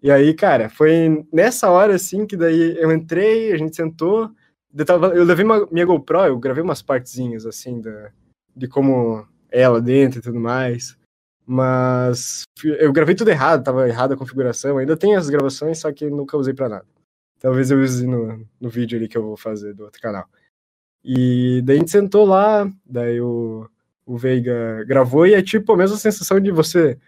E 0.01 0.11
aí, 0.11 0.35
cara, 0.35 0.69
foi 0.69 1.27
nessa 1.33 1.69
hora, 1.69 1.97
assim, 1.97 2.25
que 2.25 2.37
daí 2.37 2.77
eu 2.79 2.93
entrei, 2.93 3.53
a 3.53 3.57
gente 3.57 3.75
sentou, 3.75 4.31
eu, 4.73 4.85
tava, 4.85 5.09
eu 5.09 5.25
levei 5.25 5.45
uma, 5.45 5.67
minha 5.67 5.85
GoPro, 5.85 6.27
eu 6.27 6.38
gravei 6.38 6.62
umas 6.62 6.81
partezinhas, 6.81 7.45
assim, 7.45 7.81
da, 7.81 8.12
de 8.55 8.69
como 8.69 9.27
é 9.51 9.69
lá 9.69 9.81
dentro 9.81 10.21
e 10.21 10.23
tudo 10.23 10.38
mais. 10.38 10.97
Mas 11.47 12.45
eu 12.65 12.93
gravei 12.93 13.15
tudo 13.15 13.31
errado, 13.31 13.65
tava 13.65 13.89
errada 13.89 14.15
a 14.15 14.17
configuração. 14.17 14.79
Ainda 14.79 14.97
tem 14.97 15.17
as 15.17 15.29
gravações, 15.29 15.79
só 15.79 15.93
que 15.93 16.09
nunca 16.09 16.37
usei 16.37 16.55
para 16.55 16.69
nada. 16.69 16.87
Talvez 17.41 17.71
eu 17.71 17.81
use 17.81 18.07
no, 18.07 18.47
no 18.61 18.69
vídeo 18.69 18.97
ali 18.97 19.09
que 19.09 19.19
eu 19.19 19.23
vou 19.23 19.37
fazer 19.37 19.75
do 19.75 19.85
outro 19.85 20.01
canal. 20.01 20.29
E 21.05 21.61
daí 21.65 21.77
a 21.77 21.79
gente 21.81 21.91
sentou 21.91 22.25
lá, 22.25 22.71
daí 22.87 23.21
o, 23.21 23.69
o 24.07 24.17
Veiga 24.17 24.85
gravou, 24.85 25.27
e 25.27 25.35
é 25.35 25.43
tipo 25.43 25.73
a 25.73 25.77
mesma 25.77 25.97
sensação 25.97 26.39
de 26.39 26.53
você 26.53 26.99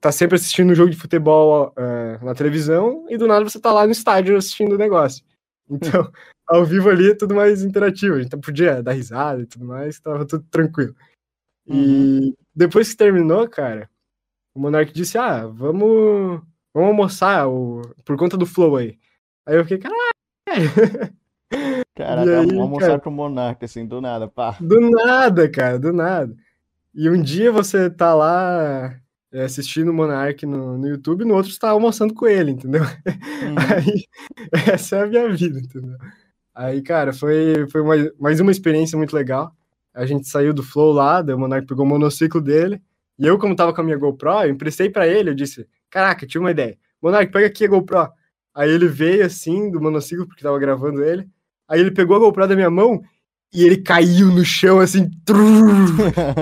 tá 0.00 0.10
sempre 0.10 0.36
assistindo 0.36 0.70
um 0.70 0.74
jogo 0.74 0.90
de 0.90 0.96
futebol 0.96 1.74
uh, 1.76 2.24
na 2.24 2.34
televisão, 2.34 3.04
e 3.10 3.18
do 3.18 3.26
nada 3.26 3.44
você 3.44 3.60
tá 3.60 3.72
lá 3.72 3.84
no 3.84 3.92
estádio 3.92 4.36
assistindo 4.36 4.74
o 4.74 4.78
negócio. 4.78 5.24
Então, 5.70 6.10
ao 6.46 6.64
vivo 6.64 6.88
ali 6.88 7.10
é 7.10 7.14
tudo 7.14 7.34
mais 7.34 7.62
interativo, 7.62 8.14
a 8.14 8.22
gente 8.22 8.34
podia 8.38 8.82
dar 8.82 8.92
risada 8.92 9.42
e 9.42 9.46
tudo 9.46 9.66
mais, 9.66 10.00
tava 10.00 10.24
tudo 10.24 10.42
tranquilo. 10.50 10.96
Uhum. 11.66 12.32
Depois 12.58 12.90
que 12.90 12.96
terminou, 12.96 13.48
cara, 13.48 13.88
o 14.52 14.58
Monark 14.58 14.92
disse: 14.92 15.16
Ah, 15.16 15.46
vamos, 15.46 16.42
vamos 16.74 16.88
almoçar 16.88 17.46
o, 17.48 17.82
por 18.04 18.16
conta 18.16 18.36
do 18.36 18.44
Flow 18.44 18.74
aí. 18.74 18.98
Aí 19.46 19.54
eu 19.54 19.64
fiquei, 19.64 19.78
caralho. 19.78 20.02
Caraca, 21.94 22.40
aí, 22.40 22.46
vamos 22.46 22.60
almoçar 22.60 22.86
cara, 22.88 23.00
com 23.00 23.10
o 23.10 23.12
Monark, 23.12 23.64
assim, 23.64 23.86
do 23.86 24.00
nada, 24.00 24.28
pá. 24.28 24.56
Do 24.60 24.80
nada, 24.80 25.48
cara, 25.48 25.78
do 25.78 25.92
nada. 25.92 26.34
E 26.92 27.08
um 27.08 27.20
dia 27.20 27.50
você 27.50 27.88
tá 27.88 28.14
lá 28.14 28.94
é, 29.32 29.44
assistindo 29.44 29.90
o 29.90 29.94
Monark 29.94 30.44
no, 30.44 30.78
no 30.78 30.88
YouTube, 30.88 31.24
no 31.24 31.34
outro 31.34 31.52
você 31.52 31.58
tá 31.58 31.70
almoçando 31.70 32.12
com 32.12 32.26
ele, 32.26 32.50
entendeu? 32.50 32.82
Uhum. 32.82 33.54
Aí, 33.76 34.04
essa 34.72 34.96
é 34.96 35.02
a 35.02 35.06
minha 35.06 35.28
vida, 35.30 35.60
entendeu? 35.60 35.96
Aí, 36.54 36.82
cara, 36.82 37.12
foi, 37.12 37.68
foi 37.70 37.80
uma, 37.80 37.94
mais 38.18 38.40
uma 38.40 38.50
experiência 38.50 38.96
muito 38.98 39.14
legal. 39.14 39.56
A 39.98 40.06
gente 40.06 40.28
saiu 40.28 40.54
do 40.54 40.62
Flow 40.62 40.92
lá, 40.92 41.22
daí 41.22 41.34
o 41.34 41.38
Monark 41.38 41.66
pegou 41.66 41.84
o 41.84 41.88
monociclo 41.88 42.40
dele, 42.40 42.80
e 43.18 43.26
eu, 43.26 43.38
como 43.38 43.56
tava 43.56 43.72
com 43.74 43.80
a 43.80 43.84
minha 43.84 43.96
GoPro, 43.96 44.44
eu 44.44 44.50
emprestei 44.50 44.88
para 44.88 45.06
ele, 45.08 45.30
eu 45.30 45.34
disse, 45.34 45.66
caraca, 45.90 46.26
tinha 46.26 46.40
uma 46.40 46.52
ideia. 46.52 46.78
Monark, 47.02 47.32
pega 47.32 47.46
aqui 47.46 47.64
a 47.64 47.68
GoPro. 47.68 48.08
Aí 48.54 48.70
ele 48.70 48.88
veio 48.88 49.24
assim, 49.24 49.70
do 49.70 49.80
monociclo, 49.80 50.26
porque 50.26 50.42
tava 50.42 50.58
gravando 50.58 51.02
ele, 51.02 51.28
Aí 51.68 51.80
ele 51.80 51.90
pegou 51.90 52.16
a 52.16 52.18
GoPro 52.18 52.48
da 52.48 52.56
minha 52.56 52.70
mão 52.70 53.02
e 53.52 53.64
ele 53.64 53.78
caiu 53.78 54.28
no 54.28 54.44
chão, 54.44 54.78
assim, 54.78 55.10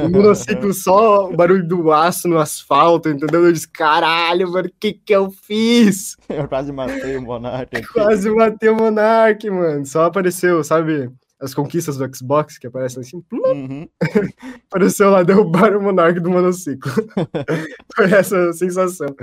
o 0.05 0.09
monociclo 0.09 0.73
só 0.73 1.29
o 1.29 1.37
barulho 1.37 1.67
do 1.67 1.93
aço 1.93 2.29
no 2.29 2.39
asfalto, 2.39 3.09
entendeu? 3.09 3.45
Eu 3.45 3.53
disse, 3.53 3.69
caralho, 3.69 4.51
mano, 4.51 4.69
o 4.69 4.73
que 4.79 4.93
que 4.93 5.13
eu 5.13 5.31
fiz? 5.31 6.17
Eu 6.29 6.49
quase 6.49 6.73
matei 6.73 7.17
o 7.17 7.23
Monark. 7.23 7.87
Quase 7.93 8.31
matei 8.31 8.69
o 8.69 8.77
Monark, 8.77 9.49
mano. 9.51 9.87
Só 9.87 10.05
apareceu, 10.05 10.63
sabe, 10.65 11.09
as 11.41 11.55
conquistas 11.55 11.97
do 11.97 12.17
Xbox 12.17 12.59
que 12.59 12.67
aparecem 12.67 13.01
assim. 13.01 13.23
Uhum. 13.33 13.89
apareceu 14.71 15.11
lá, 15.11 15.23
derrubaram 15.23 15.79
o 15.79 15.83
Monark 15.83 16.19
do 16.21 16.31
monociclo. 16.31 16.91
Foi 17.95 18.11
essa 18.13 18.53
sensação. 18.53 19.15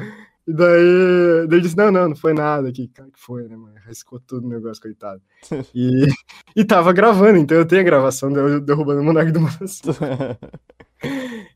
E 0.45 0.53
daí, 0.53 1.47
daí 1.47 1.57
ele 1.57 1.61
disse, 1.61 1.77
não, 1.77 1.89
não, 1.89 2.09
não 2.09 2.15
foi 2.17 2.33
nada 2.33 2.67
aqui. 2.67 2.89
Cara, 2.89 3.09
que 3.09 3.19
foi, 3.19 3.47
né, 3.47 3.55
mano? 3.55 3.75
Riscou 3.87 4.19
tudo 4.19 4.45
o 4.45 4.49
negócio, 4.49 4.81
coitado. 4.81 5.21
E, 5.73 6.07
e 6.55 6.65
tava 6.65 6.91
gravando, 6.91 7.37
então 7.37 7.57
eu 7.57 7.65
tenho 7.65 7.81
a 7.81 7.85
gravação 7.85 8.29
de 8.29 8.59
derrubando 8.59 9.01
o 9.01 9.03
Monark 9.03 9.31
do 9.31 9.39
Monstro. 9.39 9.93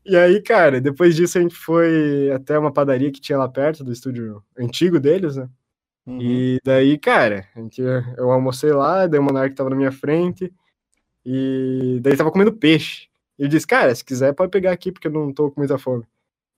e 0.04 0.16
aí, 0.16 0.42
cara, 0.42 0.80
depois 0.80 1.14
disso 1.14 1.38
a 1.38 1.42
gente 1.42 1.54
foi 1.54 2.30
até 2.32 2.58
uma 2.58 2.72
padaria 2.72 3.12
que 3.12 3.20
tinha 3.20 3.38
lá 3.38 3.48
perto 3.48 3.84
do 3.84 3.92
estúdio 3.92 4.42
antigo 4.58 4.98
deles, 4.98 5.36
né? 5.36 5.48
Uhum. 6.08 6.18
E 6.22 6.58
daí, 6.64 6.96
cara, 6.96 7.46
a 7.54 7.60
gente, 7.60 7.82
eu 7.82 8.30
almocei 8.30 8.72
lá, 8.72 9.06
daí 9.06 9.20
o 9.20 9.22
Monark 9.22 9.54
tava 9.54 9.68
na 9.68 9.76
minha 9.76 9.92
frente, 9.92 10.50
e 11.24 11.98
daí 12.00 12.16
tava 12.16 12.32
comendo 12.32 12.50
peixe. 12.50 13.08
E 13.38 13.42
ele 13.42 13.50
disse, 13.50 13.66
cara, 13.66 13.94
se 13.94 14.02
quiser 14.02 14.32
pode 14.32 14.50
pegar 14.50 14.72
aqui, 14.72 14.90
porque 14.90 15.06
eu 15.06 15.12
não 15.12 15.30
tô 15.34 15.50
com 15.50 15.60
muita 15.60 15.76
fome. 15.76 16.04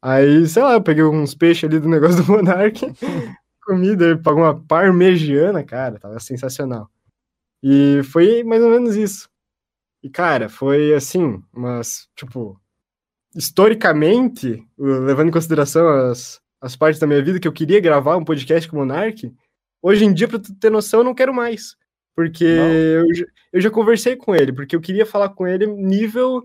Aí, 0.01 0.47
sei 0.47 0.63
lá, 0.63 0.75
eu 0.75 0.83
peguei 0.83 1.03
uns 1.03 1.35
peixes 1.35 1.65
ali 1.65 1.81
do 1.81 1.89
negócio 1.91 2.23
do 2.23 2.31
Monark, 2.31 2.81
comida, 3.67 4.05
ele 4.07 4.19
pagou 4.19 4.45
uma 4.45 4.55
parmegiana, 4.55 5.65
cara, 5.65 5.99
tava 5.99 6.21
sensacional. 6.21 6.89
E 7.61 8.03
foi 8.05 8.45
mais 8.45 8.63
ou 8.63 8.71
menos 8.71 8.95
isso. 8.95 9.29
E, 10.01 10.09
cara, 10.09 10.49
foi 10.49 10.95
assim, 10.95 11.43
mas, 11.53 12.09
tipo, 12.15 12.59
historicamente, 13.35 14.65
levando 14.79 15.29
em 15.29 15.33
consideração 15.33 15.89
as, 15.89 16.40
as 16.61 16.77
partes 16.77 17.01
da 17.01 17.07
minha 17.07 17.23
vida 17.23 17.41
que 17.41 17.49
eu 17.49 17.53
queria 17.53 17.81
gravar 17.81 18.17
um 18.17 18.25
podcast 18.25 18.69
com 18.69 18.77
o 18.77 18.79
Monark, 18.81 19.33
hoje 19.83 20.05
em 20.05 20.13
dia, 20.13 20.29
pra 20.29 20.39
tu 20.39 20.55
ter 20.55 20.71
noção, 20.71 21.01
eu 21.01 21.05
não 21.05 21.15
quero 21.15 21.33
mais. 21.33 21.77
Porque 22.15 22.45
eu, 22.45 23.07
eu 23.53 23.61
já 23.61 23.71
conversei 23.71 24.17
com 24.17 24.35
ele, 24.35 24.53
porque 24.53 24.77
eu 24.77 24.81
queria 24.81 25.07
falar 25.07 25.31
com 25.31 25.47
ele 25.47 25.67
nível 25.67 26.45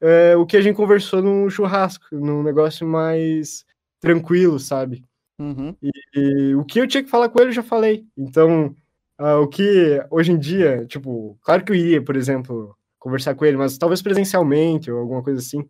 é, 0.00 0.36
o 0.36 0.46
que 0.46 0.56
a 0.56 0.60
gente 0.60 0.76
conversou 0.76 1.22
num 1.22 1.50
churrasco, 1.50 2.06
num 2.12 2.42
negócio 2.42 2.86
mais 2.86 3.64
tranquilo, 4.00 4.58
sabe? 4.58 5.04
Uhum. 5.38 5.74
E, 5.82 5.90
e, 6.14 6.54
o 6.54 6.64
que 6.64 6.80
eu 6.80 6.86
tinha 6.86 7.02
que 7.02 7.10
falar 7.10 7.28
com 7.28 7.40
ele, 7.40 7.50
eu 7.50 7.54
já 7.54 7.62
falei. 7.62 8.06
Então, 8.16 8.74
uh, 9.20 9.40
o 9.42 9.48
que 9.48 10.02
hoje 10.10 10.32
em 10.32 10.38
dia, 10.38 10.86
tipo, 10.86 11.38
claro 11.42 11.64
que 11.64 11.72
eu 11.72 11.76
iria, 11.76 12.02
por 12.02 12.16
exemplo, 12.16 12.76
conversar 12.98 13.34
com 13.34 13.44
ele, 13.44 13.56
mas 13.56 13.78
talvez 13.78 14.02
presencialmente 14.02 14.90
ou 14.90 14.98
alguma 14.98 15.22
coisa 15.22 15.40
assim. 15.40 15.66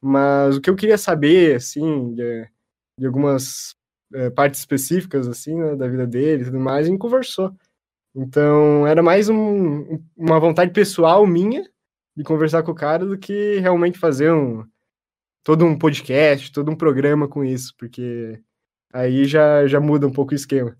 Mas 0.00 0.56
o 0.56 0.60
que 0.60 0.68
eu 0.68 0.76
queria 0.76 0.98
saber, 0.98 1.56
assim, 1.56 2.14
de, 2.14 2.48
de 2.98 3.06
algumas 3.06 3.74
é, 4.12 4.30
partes 4.30 4.60
específicas, 4.60 5.28
assim, 5.28 5.56
né, 5.56 5.76
da 5.76 5.88
vida 5.88 6.06
dele 6.06 6.42
e 6.42 6.46
tudo 6.46 6.60
mais, 6.60 6.86
gente 6.86 6.98
conversou. 6.98 7.54
Então, 8.14 8.86
era 8.86 9.02
mais 9.02 9.28
um, 9.28 10.00
uma 10.16 10.38
vontade 10.38 10.72
pessoal 10.72 11.26
minha 11.26 11.64
de 12.16 12.22
conversar 12.22 12.62
com 12.62 12.70
o 12.70 12.74
cara 12.74 13.04
do 13.04 13.18
que 13.18 13.58
realmente 13.58 13.98
fazer 13.98 14.32
um 14.32 14.64
todo 15.42 15.64
um 15.64 15.76
podcast, 15.76 16.52
todo 16.52 16.70
um 16.70 16.76
programa 16.76 17.28
com 17.28 17.44
isso, 17.44 17.74
porque 17.76 18.40
aí 18.92 19.24
já, 19.24 19.66
já 19.66 19.80
muda 19.80 20.06
um 20.06 20.12
pouco 20.12 20.32
o 20.32 20.34
esquema. 20.34 20.76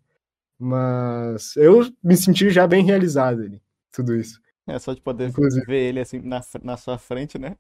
Mas 0.59 1.57
eu 1.57 1.91
me 2.03 2.17
senti 2.17 2.49
já 2.51 2.67
bem 2.67 2.85
realizado 2.85 3.43
ali, 3.43 3.61
tudo 3.93 4.15
isso. 4.15 4.41
É 4.67 4.79
só 4.79 4.95
de 4.95 5.01
poder 5.03 5.29
Inclusive. 5.29 5.67
ver 5.67 5.89
ele 5.89 6.01
assim 6.01 6.21
na, 6.21 6.41
na 6.63 6.77
sua 6.77 6.97
frente, 6.97 7.39
né? 7.39 7.57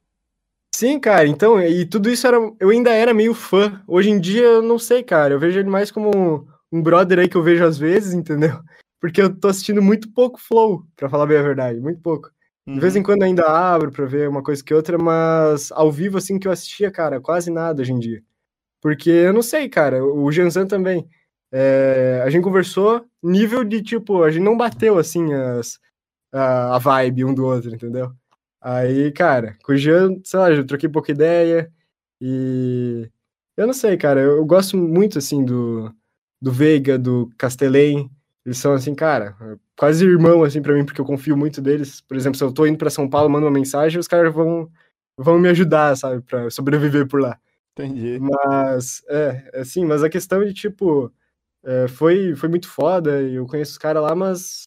Sim, 0.76 0.98
cara, 0.98 1.28
então, 1.28 1.62
e 1.62 1.87
tudo 1.87 2.10
isso 2.10 2.26
era. 2.26 2.37
Eu 2.58 2.70
ainda 2.70 2.90
era 2.90 3.14
meio 3.14 3.32
fã. 3.32 3.80
Hoje 3.87 4.10
em 4.10 4.18
dia, 4.18 4.42
eu 4.42 4.60
não 4.60 4.76
sei, 4.76 5.04
cara. 5.04 5.32
Eu 5.32 5.38
vejo 5.38 5.60
ele 5.60 5.70
mais 5.70 5.88
como 5.88 6.48
um 6.72 6.82
brother 6.82 7.20
aí 7.20 7.28
que 7.28 7.37
eu 7.37 7.44
vejo 7.44 7.64
às 7.64 7.78
vezes, 7.78 8.12
entendeu? 8.12 8.58
Porque 9.00 9.22
eu 9.22 9.32
tô 9.32 9.46
assistindo 9.46 9.80
muito 9.80 10.12
pouco 10.12 10.40
Flow, 10.40 10.84
pra 10.96 11.08
falar 11.08 11.26
bem 11.26 11.38
a 11.38 11.42
verdade, 11.42 11.78
muito 11.80 12.00
pouco. 12.00 12.28
De 12.66 12.80
vez 12.80 12.96
em 12.96 12.98
uhum. 12.98 13.04
quando 13.04 13.22
ainda 13.22 13.46
abro 13.46 13.92
pra 13.92 14.04
ver 14.04 14.28
uma 14.28 14.42
coisa 14.42 14.64
que 14.64 14.74
outra, 14.74 14.98
mas 14.98 15.70
ao 15.70 15.92
vivo, 15.92 16.18
assim, 16.18 16.40
que 16.40 16.48
eu 16.48 16.52
assistia, 16.52 16.90
cara, 16.90 17.20
quase 17.20 17.52
nada 17.52 17.80
hoje 17.80 17.92
em 17.92 17.98
dia. 18.00 18.20
Porque 18.82 19.10
eu 19.10 19.32
não 19.32 19.42
sei, 19.42 19.68
cara, 19.68 20.04
o 20.04 20.32
Jansan 20.32 20.66
também. 20.66 21.08
É, 21.52 22.20
a 22.24 22.30
gente 22.30 22.42
conversou, 22.42 23.04
nível 23.22 23.62
de 23.62 23.80
tipo, 23.80 24.24
a 24.24 24.30
gente 24.30 24.42
não 24.42 24.56
bateu 24.56 24.98
assim 24.98 25.32
as, 25.34 25.78
a, 26.32 26.74
a 26.74 26.78
vibe 26.78 27.26
um 27.26 27.32
do 27.32 27.46
outro, 27.46 27.72
entendeu? 27.72 28.10
Aí, 28.64 29.12
cara, 29.12 29.59
com 29.62 29.72
o 29.74 29.77
Jean, 29.77 30.16
sei 30.24 30.40
lá, 30.40 30.50
eu 30.50 30.66
troquei 30.66 30.88
pouca 30.88 31.12
ideia 31.12 31.70
e. 32.20 33.11
Eu 33.57 33.66
não 33.66 33.74
sei, 33.74 33.96
cara, 33.98 34.20
eu, 34.20 34.38
eu 34.38 34.46
gosto 34.46 34.77
muito 34.79 35.18
assim 35.18 35.44
do, 35.44 35.94
do 36.40 36.50
Veiga, 36.53 36.98
do 36.98 37.31
Castellém. 37.38 38.11
Eles 38.46 38.59
são 38.59 38.72
assim, 38.74 38.94
cara, 38.94 39.37
quase 39.79 40.07
irmão, 40.07 40.42
assim, 40.44 40.62
para 40.62 40.74
mim, 40.74 40.85
porque 40.85 41.00
eu 41.00 41.05
confio 41.05 41.37
muito 41.37 41.61
deles. 41.62 42.00
Por 42.03 42.16
exemplo, 42.16 42.38
se 42.38 42.44
eu 42.44 42.53
tô 42.53 42.66
indo 42.66 42.79
para 42.79 42.90
São 42.90 43.09
Paulo, 43.09 43.29
mando 43.31 43.46
uma 43.46 43.53
mensagem, 43.53 44.00
os 44.00 44.09
caras 44.09 44.33
vão, 44.35 44.70
vão 45.18 45.38
me 45.38 45.48
ajudar, 45.50 45.96
sabe, 45.96 46.22
para 46.22 46.50
sobreviver 46.50 47.07
por 47.09 47.20
lá. 47.20 47.38
Entendi. 47.72 48.18
Mas, 48.20 49.03
é, 49.11 49.50
assim, 49.61 49.85
mas 49.85 50.03
a 50.03 50.11
questão 50.11 50.44
de, 50.44 50.55
tipo, 50.55 51.12
é, 51.64 51.88
foi, 51.88 52.35
foi 52.37 52.48
muito 52.48 52.68
foda, 52.68 53.22
e 53.22 53.35
eu 53.37 53.46
conheço 53.46 53.72
os 53.72 53.79
caras 53.79 54.03
lá, 54.03 54.14
mas 54.14 54.64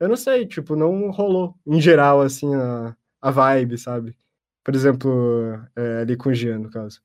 eu 0.00 0.08
não 0.08 0.16
sei, 0.16 0.46
tipo, 0.46 0.76
não 0.76 1.10
rolou, 1.10 1.54
em 1.66 1.80
geral, 1.80 2.20
assim, 2.22 2.54
a, 2.56 2.96
a 3.20 3.30
vibe, 3.30 3.78
sabe? 3.78 4.16
Por 4.64 4.74
exemplo, 4.74 5.58
é, 5.76 6.02
ali 6.02 6.16
com 6.16 6.28
o 6.30 6.34
Jean, 6.34 6.58
no 6.58 6.70
caso. 6.70 7.00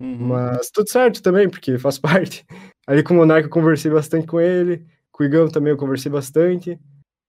Uhum. 0.00 0.28
Mas 0.28 0.70
tudo 0.70 0.88
certo 0.90 1.22
também, 1.22 1.48
porque 1.48 1.76
faz 1.78 1.98
parte. 1.98 2.44
Ali 2.86 3.02
com 3.02 3.14
o 3.14 3.16
Monarca 3.16 3.46
eu 3.46 3.50
conversei 3.50 3.90
bastante 3.90 4.26
com 4.26 4.40
ele, 4.40 4.86
com 5.12 5.22
o 5.22 5.26
Igão 5.26 5.48
também 5.48 5.70
eu 5.70 5.76
conversei 5.76 6.10
bastante. 6.10 6.78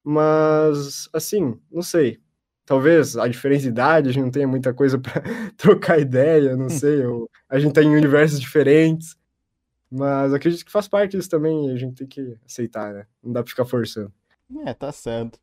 Mas, 0.03 1.09
assim, 1.13 1.59
não 1.71 1.81
sei. 1.81 2.19
Talvez 2.65 3.17
a 3.17 3.27
diferença 3.27 3.63
de 3.63 3.69
idade, 3.69 4.09
a 4.09 4.11
gente 4.11 4.23
não 4.23 4.31
tenha 4.31 4.47
muita 4.47 4.73
coisa 4.73 4.97
para 4.99 5.21
trocar 5.57 5.99
ideia, 5.99 6.55
não 6.55 6.69
sei. 6.69 7.05
Ou 7.05 7.29
a 7.49 7.59
gente 7.59 7.73
tá 7.73 7.83
em 7.83 7.95
universos 7.95 8.39
diferentes. 8.39 9.15
Mas 9.89 10.33
acredito 10.33 10.65
que 10.65 10.71
faz 10.71 10.87
parte 10.87 11.15
disso 11.15 11.29
também, 11.29 11.71
a 11.71 11.75
gente 11.77 11.95
tem 11.95 12.07
que 12.07 12.37
aceitar, 12.45 12.93
né? 12.93 13.05
Não 13.23 13.31
dá 13.31 13.43
pra 13.43 13.49
ficar 13.49 13.65
forçando. 13.65 14.11
É, 14.65 14.73
tá 14.73 14.91
certo. 14.91 15.39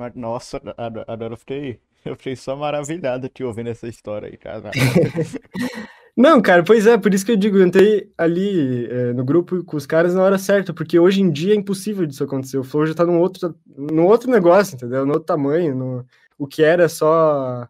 Mas, 0.00 0.14
nossa, 0.14 0.58
agora 1.06 1.34
eu 1.34 1.36
fiquei, 1.36 1.78
eu 2.06 2.16
fiquei 2.16 2.34
só 2.34 2.56
maravilhado 2.56 3.28
te 3.28 3.44
ouvindo 3.44 3.68
essa 3.68 3.86
história 3.86 4.28
aí, 4.28 4.36
cara. 4.38 4.70
Não, 6.16 6.40
cara, 6.40 6.64
pois 6.64 6.86
é, 6.86 6.96
por 6.98 7.12
isso 7.12 7.24
que 7.24 7.32
eu 7.32 7.36
digo, 7.36 7.58
eu 7.58 7.66
entrei 7.66 8.10
ali 8.16 8.86
é, 8.86 9.12
no 9.12 9.24
grupo 9.24 9.62
com 9.62 9.76
os 9.76 9.86
caras 9.86 10.14
na 10.14 10.22
hora 10.22 10.38
certa, 10.38 10.72
porque 10.72 10.98
hoje 10.98 11.20
em 11.20 11.30
dia 11.30 11.52
é 11.52 11.56
impossível 11.56 12.06
disso 12.06 12.24
acontecer. 12.24 12.58
O 12.58 12.64
Flow 12.64 12.86
já 12.86 12.94
tá 12.94 13.04
num 13.04 13.20
outro, 13.20 13.54
num 13.66 14.06
outro 14.06 14.30
negócio, 14.30 14.74
entendeu? 14.74 15.04
No 15.04 15.12
outro 15.12 15.26
tamanho, 15.26 15.74
no, 15.74 16.06
o 16.38 16.46
que 16.46 16.62
era 16.62 16.88
só 16.88 17.68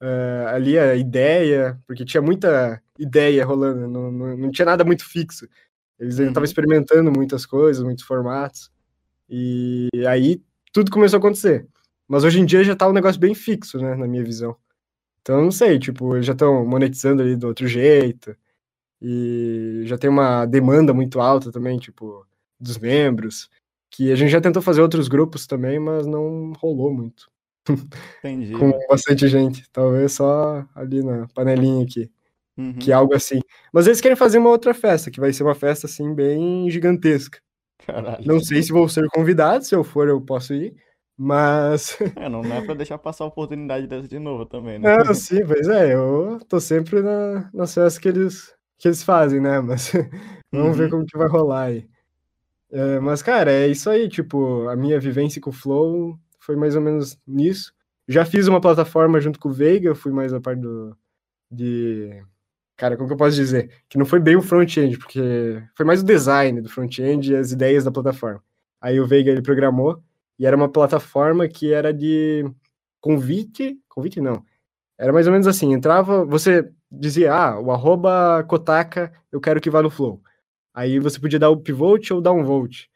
uh, 0.00 0.46
ali 0.48 0.78
a 0.78 0.94
ideia, 0.94 1.78
porque 1.86 2.04
tinha 2.04 2.22
muita 2.22 2.80
ideia 2.98 3.44
rolando, 3.44 3.88
não, 3.88 4.12
não, 4.12 4.36
não 4.36 4.50
tinha 4.50 4.66
nada 4.66 4.84
muito 4.84 5.04
fixo. 5.04 5.48
Eles 5.98 6.18
ainda 6.18 6.30
estavam 6.30 6.42
uhum. 6.42 6.50
experimentando 6.50 7.12
muitas 7.12 7.44
coisas, 7.44 7.82
muitos 7.82 8.04
formatos, 8.04 8.70
e 9.28 9.88
aí 10.06 10.40
tudo 10.72 10.90
começou 10.90 11.16
a 11.16 11.20
acontecer. 11.20 11.66
Mas 12.10 12.24
hoje 12.24 12.40
em 12.40 12.44
dia 12.44 12.64
já 12.64 12.74
tá 12.74 12.88
um 12.88 12.92
negócio 12.92 13.20
bem 13.20 13.36
fixo, 13.36 13.78
né, 13.78 13.94
na 13.94 14.08
minha 14.08 14.24
visão. 14.24 14.56
Então, 15.22 15.40
não 15.44 15.52
sei, 15.52 15.78
tipo, 15.78 16.16
eles 16.16 16.26
já 16.26 16.32
estão 16.32 16.66
monetizando 16.66 17.22
ali 17.22 17.36
do 17.36 17.46
outro 17.46 17.68
jeito, 17.68 18.34
e 19.00 19.82
já 19.84 19.96
tem 19.96 20.10
uma 20.10 20.44
demanda 20.44 20.92
muito 20.92 21.20
alta 21.20 21.52
também, 21.52 21.78
tipo, 21.78 22.26
dos 22.58 22.78
membros, 22.78 23.48
que 23.88 24.10
a 24.10 24.16
gente 24.16 24.30
já 24.30 24.40
tentou 24.40 24.60
fazer 24.60 24.82
outros 24.82 25.06
grupos 25.06 25.46
também, 25.46 25.78
mas 25.78 26.04
não 26.04 26.52
rolou 26.54 26.92
muito. 26.92 27.30
Entendi. 28.18 28.54
com 28.58 28.72
bastante 28.88 29.28
gente. 29.28 29.70
Talvez 29.70 30.10
só 30.12 30.66
ali 30.74 31.04
na 31.04 31.28
panelinha 31.28 31.84
aqui. 31.84 32.10
Uhum. 32.56 32.74
Que 32.74 32.90
é 32.90 32.94
algo 32.94 33.14
assim. 33.14 33.38
Mas 33.72 33.86
eles 33.86 34.00
querem 34.00 34.16
fazer 34.16 34.38
uma 34.38 34.50
outra 34.50 34.74
festa, 34.74 35.12
que 35.12 35.20
vai 35.20 35.32
ser 35.32 35.44
uma 35.44 35.54
festa 35.54 35.86
assim, 35.86 36.12
bem 36.12 36.68
gigantesca. 36.70 37.38
Caralho. 37.86 38.26
Não 38.26 38.40
sei 38.40 38.64
se 38.64 38.72
vou 38.72 38.88
ser 38.88 39.08
convidado, 39.10 39.64
se 39.64 39.76
eu 39.76 39.84
for, 39.84 40.08
eu 40.08 40.20
posso 40.20 40.52
ir. 40.54 40.74
Mas. 41.22 41.98
É, 42.16 42.30
não 42.30 42.42
é 42.42 42.62
pra 42.62 42.72
deixar 42.72 42.96
passar 42.96 43.24
a 43.24 43.26
oportunidade 43.26 43.86
dessa 43.86 44.08
de 44.08 44.18
novo 44.18 44.46
também, 44.46 44.78
né? 44.78 44.96
Não, 44.96 45.12
sim, 45.12 45.44
pois 45.44 45.68
é, 45.68 45.94
eu 45.94 46.40
tô 46.48 46.58
sempre 46.58 47.02
na, 47.02 47.50
nas 47.52 47.74
festas 47.74 47.98
que 47.98 48.08
eles, 48.08 48.54
que 48.78 48.88
eles 48.88 49.02
fazem, 49.02 49.38
né? 49.38 49.60
Mas 49.60 49.92
vamos 50.50 50.68
uhum. 50.68 50.72
ver 50.72 50.90
como 50.90 51.04
que 51.04 51.18
vai 51.18 51.28
rolar 51.28 51.64
aí. 51.64 51.86
É, 52.72 52.98
mas, 53.00 53.22
cara, 53.22 53.52
é 53.52 53.68
isso 53.68 53.90
aí, 53.90 54.08
tipo, 54.08 54.66
a 54.68 54.74
minha 54.74 54.98
vivência 54.98 55.42
com 55.42 55.50
o 55.50 55.52
Flow 55.52 56.18
foi 56.38 56.56
mais 56.56 56.74
ou 56.74 56.80
menos 56.80 57.18
nisso. 57.26 57.74
Já 58.08 58.24
fiz 58.24 58.48
uma 58.48 58.60
plataforma 58.60 59.20
junto 59.20 59.38
com 59.38 59.50
o 59.50 59.52
Veiga, 59.52 59.94
fui 59.94 60.12
mais 60.12 60.32
a 60.32 60.40
parte 60.40 60.60
do. 60.60 60.96
de. 61.50 62.24
Cara, 62.78 62.96
como 62.96 63.08
que 63.08 63.12
eu 63.12 63.18
posso 63.18 63.36
dizer? 63.36 63.70
Que 63.90 63.98
não 63.98 64.06
foi 64.06 64.20
bem 64.20 64.36
o 64.36 64.42
front-end, 64.42 64.96
porque 64.96 65.62
foi 65.76 65.84
mais 65.84 66.00
o 66.00 66.04
design 66.04 66.62
do 66.62 66.70
front-end 66.70 67.30
e 67.30 67.36
as 67.36 67.52
ideias 67.52 67.84
da 67.84 67.92
plataforma. 67.92 68.42
Aí 68.80 68.98
o 68.98 69.06
Veiga 69.06 69.30
ele 69.30 69.42
programou, 69.42 70.02
e 70.40 70.46
era 70.46 70.56
uma 70.56 70.70
plataforma 70.70 71.46
que 71.46 71.70
era 71.70 71.92
de 71.92 72.50
convite. 72.98 73.78
Convite 73.86 74.22
não. 74.22 74.42
Era 74.98 75.12
mais 75.12 75.26
ou 75.26 75.32
menos 75.32 75.46
assim: 75.46 75.74
entrava, 75.74 76.24
você 76.24 76.66
dizia, 76.90 77.34
ah, 77.34 77.60
o 77.60 77.70
arroba 77.70 78.42
Kotaka, 78.48 79.12
eu 79.30 79.38
quero 79.38 79.60
que 79.60 79.68
vá 79.68 79.82
no 79.82 79.90
Flow. 79.90 80.22
Aí 80.74 80.98
você 80.98 81.20
podia 81.20 81.38
dar 81.38 81.50
o 81.50 81.58
pivot 81.58 82.12
ou 82.14 82.22
dar 82.22 82.32
um 82.32 82.42
volt. 82.42 82.86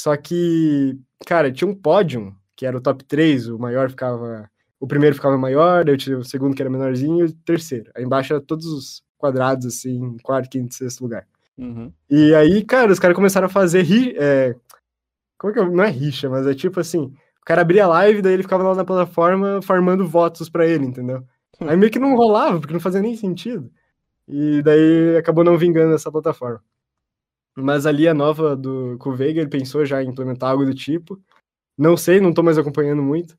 Só 0.00 0.16
que, 0.16 0.98
cara, 1.24 1.52
tinha 1.52 1.70
um 1.70 1.74
pódio 1.74 2.34
que 2.56 2.66
era 2.66 2.76
o 2.76 2.80
top 2.80 3.04
3, 3.04 3.48
o 3.48 3.58
maior 3.58 3.88
ficava. 3.88 4.50
O 4.80 4.86
primeiro 4.86 5.14
ficava 5.14 5.38
maior, 5.38 5.84
daí 5.84 5.94
eu 5.94 5.98
tinha 5.98 6.18
o 6.18 6.24
segundo 6.24 6.56
que 6.56 6.62
era 6.62 6.70
menorzinho 6.70 7.20
e 7.20 7.28
o 7.28 7.32
terceiro. 7.32 7.90
Aí 7.94 8.02
embaixo 8.02 8.32
era 8.32 8.42
todos 8.42 8.66
os 8.66 9.02
quadrados, 9.16 9.66
assim, 9.66 10.16
quarto, 10.22 10.50
quinto, 10.50 10.74
sexto 10.74 11.02
lugar. 11.02 11.26
Uhum. 11.56 11.92
E 12.08 12.34
aí, 12.34 12.64
cara, 12.64 12.90
os 12.90 12.98
caras 12.98 13.14
começaram 13.14 13.46
a 13.46 13.50
fazer. 13.50 13.82
Ri, 13.82 14.16
é, 14.18 14.56
como 15.40 15.54
que 15.54 15.58
eu, 15.58 15.70
Não 15.72 15.82
é 15.82 15.88
rixa, 15.88 16.28
mas 16.28 16.46
é 16.46 16.54
tipo 16.54 16.78
assim: 16.78 17.14
o 17.40 17.44
cara 17.46 17.62
abria 17.62 17.86
a 17.86 17.88
live, 17.88 18.20
daí 18.20 18.34
ele 18.34 18.42
ficava 18.42 18.62
lá 18.62 18.74
na 18.74 18.84
plataforma 18.84 19.62
farmando 19.62 20.06
votos 20.06 20.50
para 20.50 20.66
ele, 20.66 20.84
entendeu? 20.84 21.24
Aí 21.60 21.76
meio 21.76 21.90
que 21.90 21.98
não 21.98 22.14
rolava, 22.14 22.60
porque 22.60 22.74
não 22.74 22.80
fazia 22.80 23.00
nem 23.00 23.16
sentido. 23.16 23.70
E 24.28 24.62
daí 24.62 25.16
acabou 25.16 25.42
não 25.42 25.56
vingando 25.58 25.94
essa 25.94 26.12
plataforma. 26.12 26.62
Mas 27.56 27.86
ali 27.86 28.06
a 28.06 28.14
nova 28.14 28.54
do 28.56 28.96
com 28.98 29.10
o 29.10 29.16
Veiga, 29.16 29.40
ele 29.40 29.50
pensou 29.50 29.84
já 29.84 30.02
em 30.02 30.08
implementar 30.08 30.50
algo 30.50 30.64
do 30.64 30.74
tipo. 30.74 31.18
Não 31.76 31.96
sei, 31.96 32.20
não 32.20 32.32
tô 32.32 32.42
mais 32.42 32.58
acompanhando 32.58 33.02
muito. 33.02 33.36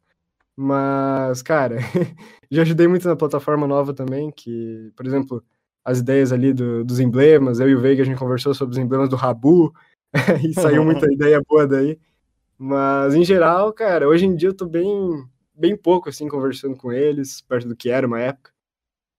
Mas, 0.56 1.42
cara, 1.44 1.78
já 2.52 2.64
ajudei 2.64 2.88
muito 2.88 3.08
na 3.08 3.16
plataforma 3.16 3.68
nova 3.68 3.94
também, 3.94 4.32
que, 4.32 4.92
por 4.96 5.06
exemplo, 5.08 5.44
as 5.86 6.00
ideias 6.00 6.32
ali 6.32 6.54
do, 6.54 6.84
dos 6.84 7.00
emblemas, 7.00 7.60
eu 7.60 7.70
e 7.70 7.76
o 7.76 7.82
Veiga 7.82 8.04
a 8.04 8.06
gente 8.06 8.20
conversou 8.20 8.54
sobre 8.54 8.74
os 8.74 8.78
emblemas 8.80 9.10
do 9.10 9.16
Rabu, 9.16 9.74
e 10.48 10.54
saiu 10.54 10.84
muita 10.84 11.06
ideia 11.12 11.42
boa 11.48 11.68
daí. 11.68 12.00
Mas, 12.58 13.16
em 13.16 13.24
geral, 13.24 13.74
cara, 13.74 14.08
hoje 14.08 14.26
em 14.26 14.36
dia 14.36 14.50
eu 14.50 14.54
tô 14.56 14.66
bem, 14.66 15.26
bem 15.54 15.76
pouco, 15.76 16.10
assim, 16.10 16.28
conversando 16.28 16.76
com 16.78 16.92
eles, 16.92 17.42
perto 17.42 17.68
do 17.68 17.76
que 17.76 17.90
era 17.90 18.06
uma 18.06 18.20
época. 18.20 18.52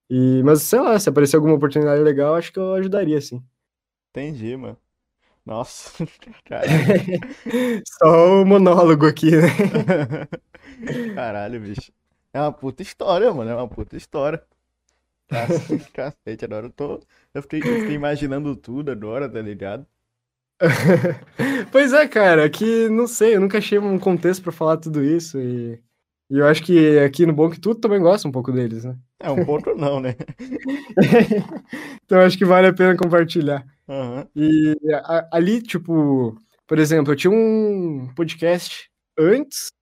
E, 0.09 0.43
mas, 0.45 0.63
sei 0.63 0.81
lá, 0.81 0.99
se 0.99 1.09
aparecer 1.09 1.37
alguma 1.37 1.55
oportunidade 1.55 2.03
legal, 2.03 2.35
acho 2.35 2.53
que 2.53 2.59
eu 2.59 2.75
ajudaria, 2.75 3.21
sim. 3.21 3.43
Entendi, 4.11 4.57
mano. 4.57 4.77
Nossa, 5.45 5.91
Só 7.99 8.43
o 8.43 8.47
monólogo 8.47 9.07
aqui, 9.07 9.31
né? 9.33 9.49
Caralho, 11.15 11.61
bicho. 11.61 11.93
É 12.33 12.41
uma 12.41 12.53
puta 12.53 12.83
história, 12.83 13.33
mano. 13.33 13.51
É 13.51 13.55
uma 13.55 13.69
puta 13.69 13.97
história. 13.97 14.43
Cacete, 15.95 16.45
agora 16.45 16.67
eu 16.67 16.71
tô. 16.71 17.01
Eu 17.35 17.43
fiquei, 17.43 17.61
eu 17.61 17.79
fiquei 17.81 17.95
imaginando 17.95 18.55
tudo 18.55 18.91
agora, 18.91 19.29
tá 19.29 19.41
ligado? 19.41 19.87
pois 21.73 21.93
é, 21.93 22.07
cara, 22.07 22.45
aqui 22.45 22.89
não 22.89 23.07
sei, 23.07 23.37
eu 23.37 23.41
nunca 23.41 23.59
achei 23.59 23.79
um 23.79 23.99
contexto 23.99 24.43
para 24.43 24.53
falar 24.53 24.77
tudo 24.77 25.05
isso 25.05 25.39
e, 25.39 25.81
e, 26.31 26.39
eu 26.39 26.47
acho 26.47 26.63
que 26.63 26.99
aqui 27.01 27.27
no 27.27 27.33
Bom 27.33 27.51
que 27.51 27.61
tudo 27.61 27.81
também 27.81 28.01
gosta 28.01 28.29
um 28.29 28.33
pouco 28.33 28.53
deles, 28.53 28.85
né? 28.85 28.97
É, 29.21 29.31
um 29.31 29.45
pouco 29.45 29.75
não, 29.75 30.01
né? 30.01 30.15
então 32.05 32.21
acho 32.21 32.39
que 32.39 32.45
vale 32.45 32.69
a 32.69 32.73
pena 32.73 32.97
compartilhar. 32.97 33.65
Uhum. 33.89 34.27
E 34.35 34.77
a, 34.93 35.29
ali, 35.33 35.61
tipo, 35.61 36.37
por 36.67 36.79
exemplo, 36.79 37.13
eu 37.13 37.17
tinha 37.17 37.31
um 37.31 38.09
podcast 38.15 38.89
antes 39.19 39.73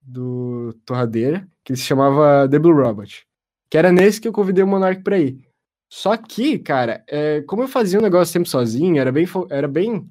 do 0.00 0.74
Torradeira, 0.84 1.46
que 1.64 1.76
se 1.76 1.82
chamava 1.82 2.48
The 2.48 2.58
Blue 2.58 2.74
Robot, 2.74 3.26
que 3.70 3.78
era 3.78 3.92
nesse 3.92 4.20
que 4.20 4.28
eu 4.28 4.32
convidei 4.32 4.64
o 4.64 4.66
Monark 4.66 5.02
pra 5.02 5.18
ir. 5.18 5.47
Só 5.88 6.16
que, 6.16 6.58
cara, 6.58 7.02
é, 7.08 7.42
como 7.42 7.62
eu 7.62 7.68
fazia 7.68 7.98
um 7.98 8.02
negócio 8.02 8.32
sempre 8.32 8.48
sozinho, 8.48 9.00
era 9.00 9.10
bem, 9.10 9.26
era 9.50 9.66
bem. 9.66 10.08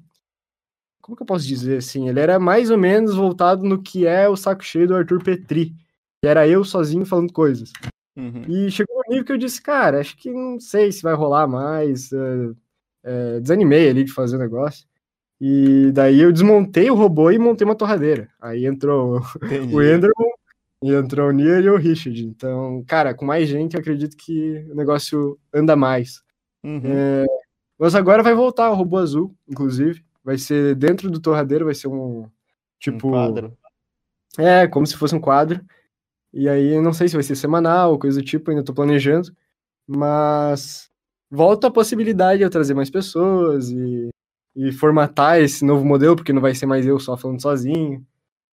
Como 1.00 1.16
que 1.16 1.22
eu 1.22 1.26
posso 1.26 1.46
dizer 1.46 1.78
assim? 1.78 2.08
Ele 2.08 2.20
era 2.20 2.38
mais 2.38 2.70
ou 2.70 2.76
menos 2.76 3.14
voltado 3.14 3.64
no 3.64 3.80
que 3.80 4.06
é 4.06 4.28
o 4.28 4.36
saco 4.36 4.64
cheio 4.64 4.88
do 4.88 4.96
Arthur 4.96 5.22
Petri, 5.22 5.74
que 6.20 6.28
era 6.28 6.46
eu 6.46 6.64
sozinho 6.64 7.06
falando 7.06 7.32
coisas. 7.32 7.72
Uhum. 8.16 8.42
E 8.48 8.70
chegou 8.70 8.96
um 8.98 9.10
nível 9.10 9.24
que 9.24 9.32
eu 9.32 9.38
disse, 9.38 9.62
cara, 9.62 10.00
acho 10.00 10.16
que 10.16 10.30
não 10.30 10.58
sei 10.58 10.90
se 10.90 11.02
vai 11.02 11.14
rolar 11.14 11.46
mais. 11.46 12.10
Uh, 12.10 12.56
é, 13.04 13.40
desanimei 13.40 13.88
ali 13.88 14.04
de 14.04 14.12
fazer 14.12 14.36
o 14.36 14.40
negócio. 14.40 14.86
E 15.40 15.92
daí 15.92 16.20
eu 16.20 16.32
desmontei 16.32 16.90
o 16.90 16.94
robô 16.94 17.30
e 17.30 17.38
montei 17.38 17.64
uma 17.64 17.76
torradeira. 17.76 18.28
Aí 18.40 18.66
entrou 18.66 19.20
Entendi. 19.42 19.74
o 19.74 19.80
Enderman, 19.80 20.32
e 20.82 20.92
entrou 20.92 21.28
o 21.28 21.32
Nier 21.32 21.64
e 21.64 21.70
o 21.70 21.76
Richard. 21.76 22.24
Então, 22.24 22.84
cara, 22.86 23.14
com 23.14 23.24
mais 23.24 23.48
gente, 23.48 23.74
eu 23.74 23.80
acredito 23.80 24.16
que 24.16 24.64
o 24.70 24.74
negócio 24.74 25.38
anda 25.52 25.74
mais. 25.74 26.22
Uhum. 26.62 26.82
É, 26.84 27.26
mas 27.78 27.94
agora 27.94 28.22
vai 28.22 28.34
voltar 28.34 28.70
o 28.70 28.74
robô 28.74 28.98
azul, 28.98 29.34
inclusive. 29.48 30.04
Vai 30.24 30.38
ser 30.38 30.74
dentro 30.74 31.10
do 31.10 31.20
torradeiro, 31.20 31.64
vai 31.64 31.74
ser 31.74 31.88
um 31.88 32.28
tipo. 32.78 33.08
Um 33.08 33.10
quadro. 33.12 33.56
É, 34.36 34.66
como 34.66 34.86
se 34.86 34.96
fosse 34.96 35.14
um 35.14 35.20
quadro. 35.20 35.60
E 36.32 36.48
aí, 36.48 36.80
não 36.80 36.92
sei 36.92 37.08
se 37.08 37.14
vai 37.14 37.22
ser 37.22 37.36
semanal 37.36 37.92
ou 37.92 37.98
coisa 37.98 38.20
do 38.20 38.24
tipo, 38.24 38.50
ainda 38.50 38.62
tô 38.62 38.74
planejando. 38.74 39.32
Mas 39.86 40.90
volta 41.30 41.68
a 41.68 41.70
possibilidade 41.70 42.38
de 42.38 42.44
eu 42.44 42.50
trazer 42.50 42.74
mais 42.74 42.90
pessoas 42.90 43.70
e, 43.70 44.10
e 44.54 44.72
formatar 44.72 45.40
esse 45.40 45.64
novo 45.64 45.84
modelo, 45.84 46.14
porque 46.14 46.32
não 46.32 46.42
vai 46.42 46.54
ser 46.54 46.66
mais 46.66 46.86
eu 46.86 46.98
só 46.98 47.16
falando 47.16 47.40
sozinho, 47.40 48.04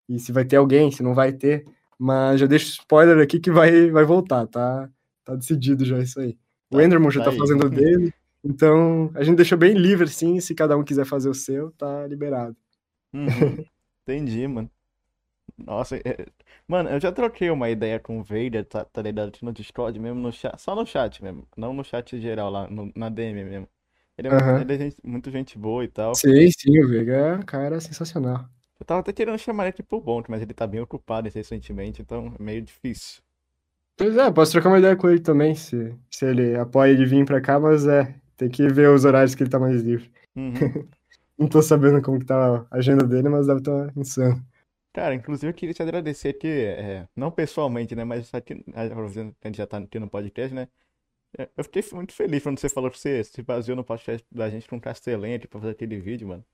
e 0.08 0.20
se 0.20 0.32
vai 0.32 0.46
ter 0.46 0.58
alguém, 0.58 0.92
se 0.92 1.02
não 1.02 1.16
vai 1.16 1.34
ter. 1.34 1.66
Mas 2.04 2.42
já 2.42 2.48
deixo 2.48 2.66
spoiler 2.66 3.18
aqui 3.24 3.40
que 3.40 3.50
vai, 3.50 3.90
vai 3.90 4.04
voltar, 4.04 4.46
tá? 4.48 4.90
Tá 5.24 5.36
decidido 5.38 5.86
já 5.86 6.00
isso 6.00 6.20
aí. 6.20 6.34
Tá, 6.70 6.78
o 6.78 6.82
Enderman 6.82 7.10
já 7.10 7.24
tá, 7.24 7.32
tá 7.32 7.38
fazendo 7.38 7.66
o 7.66 7.70
dele, 7.70 8.14
então 8.44 9.10
a 9.16 9.24
gente 9.24 9.38
deixou 9.38 9.58
bem 9.58 9.74
livre, 9.74 10.10
sim, 10.10 10.38
se 10.42 10.54
cada 10.54 10.76
um 10.76 10.84
quiser 10.84 11.06
fazer 11.06 11.30
o 11.30 11.34
seu, 11.34 11.72
tá 11.72 12.06
liberado. 12.06 12.58
Uhum. 13.14 13.24
Entendi, 14.06 14.46
mano. 14.46 14.70
Nossa, 15.58 15.96
é... 15.96 16.26
mano, 16.68 16.90
eu 16.90 17.00
já 17.00 17.10
troquei 17.10 17.50
uma 17.50 17.70
ideia 17.70 17.98
com 18.02 18.20
o 18.20 18.24
Vader, 18.24 18.66
tá, 18.66 18.84
tá 18.84 19.02
ligado? 19.02 19.32
No 19.42 19.54
Discord 19.54 19.98
mesmo, 19.98 20.20
no 20.20 20.34
chat, 20.34 20.62
só 20.62 20.76
no 20.76 20.86
chat 20.86 21.24
mesmo, 21.24 21.48
não 21.56 21.74
no 21.74 21.86
chat 21.86 22.20
geral 22.20 22.52
lá, 22.52 22.70
no, 22.70 22.92
na 22.94 23.08
DM 23.08 23.46
mesmo. 23.46 23.70
Ele 24.18 24.28
é, 24.28 24.32
muito, 24.32 24.44
Aham. 24.44 24.60
ele 24.60 24.74
é 24.74 24.78
gente, 24.78 24.98
muito 25.02 25.32
gente 25.32 25.58
boa 25.58 25.86
e 25.86 25.88
tal. 25.88 26.14
Sim, 26.16 26.52
sim, 26.52 26.84
o 26.84 26.90
Veiga 26.90 27.14
é 27.16 27.36
um 27.36 27.44
cara 27.44 27.80
sensacional. 27.80 28.46
Eu 28.80 28.86
tava 28.86 29.02
até 29.02 29.14
querendo 29.14 29.38
chamar 29.38 29.68
ele 29.68 29.84
pro 29.84 30.02
Bonk, 30.02 30.30
mas 30.30 30.42
ele 30.42 30.54
tá 30.54 30.68
bem 30.68 30.82
ocupado 30.82 31.30
recentemente, 31.30 32.02
então 32.02 32.34
é 32.38 32.44
meio 32.44 32.62
difícil. 32.62 33.22
Pois 33.96 34.18
é, 34.18 34.32
posso 34.32 34.52
trocar 34.52 34.70
uma 34.70 34.80
ideia 34.80 34.96
com 34.96 35.10
ele 35.10 35.20
também, 35.20 35.56
se, 35.56 35.96
se 36.10 36.26
ele 36.26 36.56
apoia 36.56 36.92
ele 36.92 37.06
vir 37.06 37.26
pra 37.26 37.40
cá, 37.40 37.60
mas 37.60 37.86
é, 37.86 38.16
tem 38.36 38.50
que 38.50 38.68
ver 38.68 38.90
os 38.90 39.06
horários 39.06 39.36
que 39.36 39.44
ele 39.44 39.50
tá 39.50 39.60
mais 39.60 39.82
livre. 39.82 40.12
Uhum. 40.36 40.54
Não 41.38 41.48
tô 41.48 41.62
sabendo 41.62 42.02
como 42.02 42.20
que 42.20 42.26
tá 42.26 42.66
a 42.70 42.78
agenda 42.78 43.06
dele, 43.06 43.30
mas 43.30 43.48
deve 43.48 43.60
estar 43.60 43.92
insano. 43.98 44.44
Cara, 44.94 45.16
inclusive 45.16 45.50
eu 45.50 45.54
queria 45.54 45.74
te 45.74 45.82
agradecer 45.82 46.30
aqui, 46.30 46.48
é, 46.48 47.08
não 47.16 47.32
pessoalmente, 47.32 47.96
né, 47.96 48.04
mas 48.04 48.32
aqui, 48.32 48.64
que 48.64 48.64
a 48.72 49.48
gente 49.48 49.58
já 49.58 49.66
tá 49.66 49.80
aqui 49.80 49.98
no 49.98 50.08
podcast, 50.08 50.54
né, 50.54 50.68
é, 51.38 51.50
eu 51.58 51.64
fiquei 51.64 51.84
muito 51.94 52.14
feliz 52.14 52.44
quando 52.44 52.60
você 52.60 52.70
falou 52.70 52.92
que 52.92 53.00
você 53.00 53.24
se 53.24 53.42
baseou 53.42 53.76
no 53.76 53.84
podcast 53.84 54.26
da 54.32 54.50
gente 54.50 54.68
com 54.68 54.80
Castellente 54.80 55.48
pra 55.48 55.60
fazer 55.60 55.72
aquele 55.72 56.00
vídeo, 56.00 56.28
mano. 56.28 56.46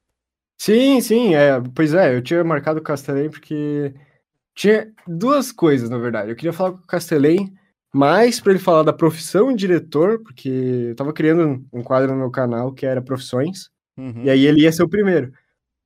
Sim, 0.62 1.00
sim, 1.02 1.36
é, 1.36 1.60
pois 1.74 1.94
é, 1.94 2.16
eu 2.16 2.22
tinha 2.22 2.44
marcado 2.44 2.80
o 2.80 2.84
Castellém 2.84 3.30
porque 3.30 3.94
tinha 4.56 4.92
duas 5.08 5.52
coisas, 5.52 5.90
na 5.90 5.98
verdade. 5.98 6.32
Eu 6.32 6.36
queria 6.36 6.54
falar 6.54 6.74
com 6.74 6.80
o 6.80 6.88
Castellém 6.88 7.54
mais 7.94 8.40
para 8.42 8.52
ele 8.54 8.60
falar 8.60 8.84
da 8.84 8.94
profissão 8.94 9.50
de 9.52 9.58
diretor, 9.60 10.22
porque 10.24 10.50
eu 10.90 10.96
tava 10.96 11.14
criando 11.14 11.66
um 11.74 11.84
quadro 11.84 12.12
no 12.12 12.18
meu 12.20 12.32
canal 12.32 12.74
que 12.74 12.86
era 12.86 13.02
profissões, 13.02 13.70
Uhum. 13.98 14.24
e 14.24 14.30
aí 14.30 14.46
ele 14.46 14.62
ia 14.62 14.72
ser 14.72 14.84
o 14.84 14.90
primeiro. 14.90 15.32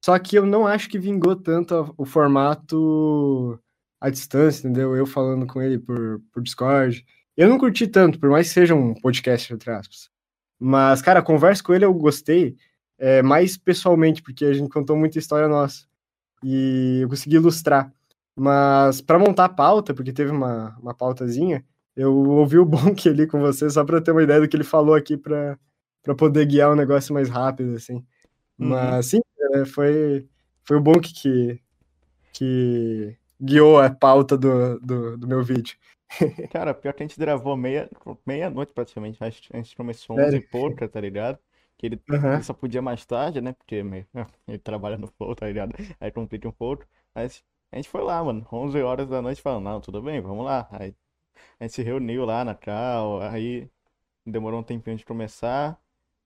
Só 0.06 0.18
que 0.20 0.36
eu 0.38 0.46
não 0.46 0.68
acho 0.68 0.90
que 0.90 1.00
vingou 1.00 1.36
tanto 1.36 1.76
a- 1.76 1.94
o 1.98 2.06
formato 2.06 3.60
à 4.02 4.10
distância, 4.10 4.68
entendeu? 4.68 4.96
Eu 4.96 5.06
falando 5.06 5.48
com 5.48 5.62
ele 5.62 5.80
por, 5.80 6.22
por 6.32 6.44
Discord. 6.44 7.06
Eu 7.38 7.50
não 7.50 7.58
curti 7.60 7.88
tanto, 7.88 8.20
por 8.20 8.30
mais 8.30 8.48
que 8.50 8.54
seja 8.54 8.76
um 8.76 8.94
podcast, 8.96 9.54
entre 9.54 9.72
aspas. 9.72 10.10
Mas, 10.60 11.02
cara, 11.02 11.20
a 11.20 11.24
conversa 11.24 11.64
com 11.64 11.74
ele 11.74 11.86
eu 11.86 11.94
gostei 11.94 12.56
é, 13.04 13.22
mais 13.22 13.58
pessoalmente, 13.58 14.24
porque 14.24 14.46
a 14.46 14.54
gente 14.54 14.70
contou 14.70 14.96
muita 14.96 15.20
história 15.20 15.50
nossa. 15.50 15.86
E 16.42 17.00
eu 17.02 17.10
consegui 17.10 17.36
ilustrar. 17.36 17.94
Mas 18.34 19.02
para 19.02 19.20
montar 19.20 19.44
a 19.44 19.50
pauta, 19.50 19.94
porque 19.94 20.14
teve 20.14 20.32
uma, 20.32 20.74
uma 20.80 20.94
pautazinha, 20.94 21.66
eu 21.98 22.16
ouvi 22.16 22.58
o 22.58 22.66
Bonk 22.66 23.06
ali 23.10 23.28
com 23.28 23.42
você, 23.42 23.70
só 23.70 23.84
para 23.84 24.00
ter 24.00 24.12
uma 24.12 24.24
ideia 24.24 24.40
do 24.40 24.48
que 24.48 24.56
ele 24.56 24.64
falou 24.64 24.96
aqui 24.96 25.18
para 25.18 25.60
poder 26.18 26.46
guiar 26.46 26.72
o 26.72 26.78
negócio 26.78 27.14
mais 27.14 27.28
rápido, 27.28 27.76
assim. 27.76 27.96
Uhum. 28.58 28.70
Mas 28.70 29.08
sim, 29.08 29.20
é, 29.54 29.66
foi, 29.66 30.26
foi 30.64 30.78
o 30.78 30.82
Bonk 30.82 31.14
que, 31.14 31.60
que 32.32 33.18
guiou 33.42 33.82
a 33.82 33.90
pauta 33.90 34.38
do, 34.38 34.80
do, 34.80 35.18
do 35.18 35.28
meu 35.28 35.44
vídeo. 35.44 35.76
Cara, 36.54 36.74
pior 36.74 36.94
que 36.94 37.04
a 37.04 37.06
gente 37.06 37.20
gravou 37.20 37.58
meia, 37.58 37.90
meia-noite 38.26 38.72
praticamente, 38.72 39.22
a 39.22 39.30
gente, 39.30 39.50
a 39.52 39.58
gente 39.58 39.76
começou 39.76 40.18
11 40.18 40.38
e 40.38 40.40
pouca, 40.40 40.88
tá 40.88 41.02
ligado? 41.02 41.38
Que 41.84 41.88
ele, 41.88 42.04
ele 42.32 42.42
Aham. 42.42 42.44
só 42.44 42.54
podia 42.54 42.82
mais 42.82 43.06
tarde, 43.06 43.42
né, 43.42 43.54
porque 43.54 43.84
meio- 43.84 44.08
ele 44.48 44.60
trabalha 44.60 44.98
no 44.98 45.08
Flow, 45.08 45.36
tá 45.36 45.48
ligado? 45.48 45.74
Aí 46.00 46.12
complica 46.12 46.48
um 46.48 46.54
pouco, 46.54 46.86
mas 47.14 47.44
a 47.72 47.76
gente 47.78 47.90
foi 47.90 48.04
lá, 48.04 48.24
mano, 48.24 48.48
11 48.54 48.82
horas 48.82 49.10
da 49.10 49.22
noite 49.22 49.42
falando, 49.42 49.66
não, 49.66 49.82
tudo 49.82 50.02
bem, 50.02 50.22
vamos 50.22 50.46
lá. 50.46 50.68
Aí 50.72 50.96
a 51.60 51.64
gente 51.66 51.74
se 51.76 51.84
reuniu 51.84 52.26
lá 52.26 52.46
na 52.46 52.56
cal, 52.56 53.22
aí 53.22 53.70
demorou 54.26 54.60
um 54.62 54.64
tempinho 54.64 54.98
de 54.98 55.06
começar, 55.06 55.80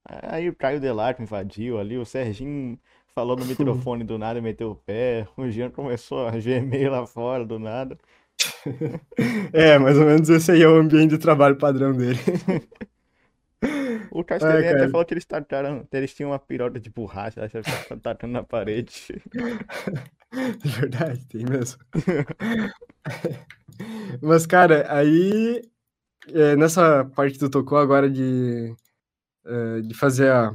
aí 0.06 0.50
o 0.50 0.56
Caio 0.56 0.80
Delarte 0.82 1.22
invadiu 1.24 1.80
ali, 1.80 1.98
o 1.98 2.06
Serginho 2.06 2.80
falou 3.16 3.38
no 3.38 3.46
microfone 3.48 4.04
do 4.04 4.18
nada 4.18 4.40
e 4.40 4.42
meteu 4.44 4.72
o 4.72 4.76
pé, 4.76 5.28
o 5.38 5.50
Jean 5.50 5.72
começou 5.72 6.28
a 6.28 6.40
gemer 6.40 6.92
lá 6.92 7.06
fora 7.08 7.46
do 7.46 7.60
nada. 7.60 7.98
É, 9.54 9.78
mais 9.80 9.98
ou 9.98 10.06
menos 10.06 10.30
esse 10.30 10.52
aí 10.52 10.62
é 10.62 10.68
o 10.68 10.76
ambiente 10.78 11.12
de 11.12 11.18
trabalho 11.18 11.58
padrão 11.58 11.94
dele. 11.94 12.20
O 14.12 14.20
Ai, 14.20 14.24
Castelli 14.24 14.68
até 14.68 14.90
falou 14.90 15.06
que 15.06 15.14
eles 15.14 15.26
tacaram, 15.26 15.88
eles 15.92 16.14
tinham 16.14 16.32
uma 16.32 16.40
piroca 16.40 16.80
de 16.80 16.90
borracha, 16.90 17.44
acho 17.44 17.54
que 17.54 17.60
estavam 17.60 18.00
tacando 18.00 18.34
na 18.34 18.44
parede. 18.44 19.22
De 20.64 20.70
verdade, 20.70 21.26
tem 21.26 21.46
mesmo. 21.46 21.80
Mas, 24.22 24.46
cara, 24.46 24.86
aí 24.90 25.62
é, 26.34 26.56
nessa 26.56 27.06
parte 27.06 27.40
tu 27.40 27.50
tocou 27.50 27.78
agora 27.78 28.10
de, 28.10 28.76
é, 29.46 29.82
de 29.82 29.94
fazer 29.94 30.32
a 30.32 30.52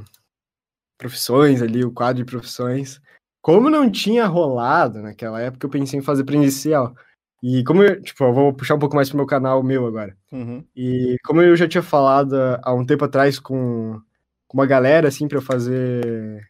profissões 0.97 1.61
ali, 1.61 1.83
o 1.83 1.91
quadro 1.91 2.23
de 2.23 2.31
profissões, 2.31 3.01
como 3.41 3.69
não 3.69 3.91
tinha 3.91 4.25
rolado 4.25 5.01
naquela 5.01 5.41
época, 5.41 5.65
eu 5.65 5.69
pensei 5.69 5.99
em 5.99 6.03
fazer 6.03 6.23
presencial. 6.23 6.95
E 7.45 7.61
como 7.65 7.83
eu, 7.83 8.01
tipo, 8.01 8.23
eu 8.23 8.33
vou 8.33 8.53
puxar 8.53 8.75
um 8.75 8.79
pouco 8.79 8.95
mais 8.95 9.09
pro 9.09 9.17
meu 9.17 9.25
canal 9.25 9.61
meu 9.61 9.85
agora. 9.85 10.15
Uhum, 10.31 10.63
E 10.73 11.17
como 11.25 11.41
eu 11.41 11.57
já 11.57 11.67
tinha 11.67 11.83
falado 11.83 12.33
há 12.61 12.73
um 12.73 12.85
tempo 12.85 13.03
atrás 13.03 13.37
com, 13.37 13.99
com 14.47 14.57
uma 14.57 14.65
galera, 14.65 15.09
assim, 15.09 15.27
pra 15.27 15.39
eu 15.39 15.41
fazer 15.41 16.41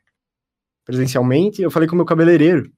presencialmente, 0.85 1.63
eu 1.63 1.71
falei 1.71 1.87
com 1.89 1.95
o 1.95 1.97
meu 1.97 2.05
cabeleireiro. 2.05 2.71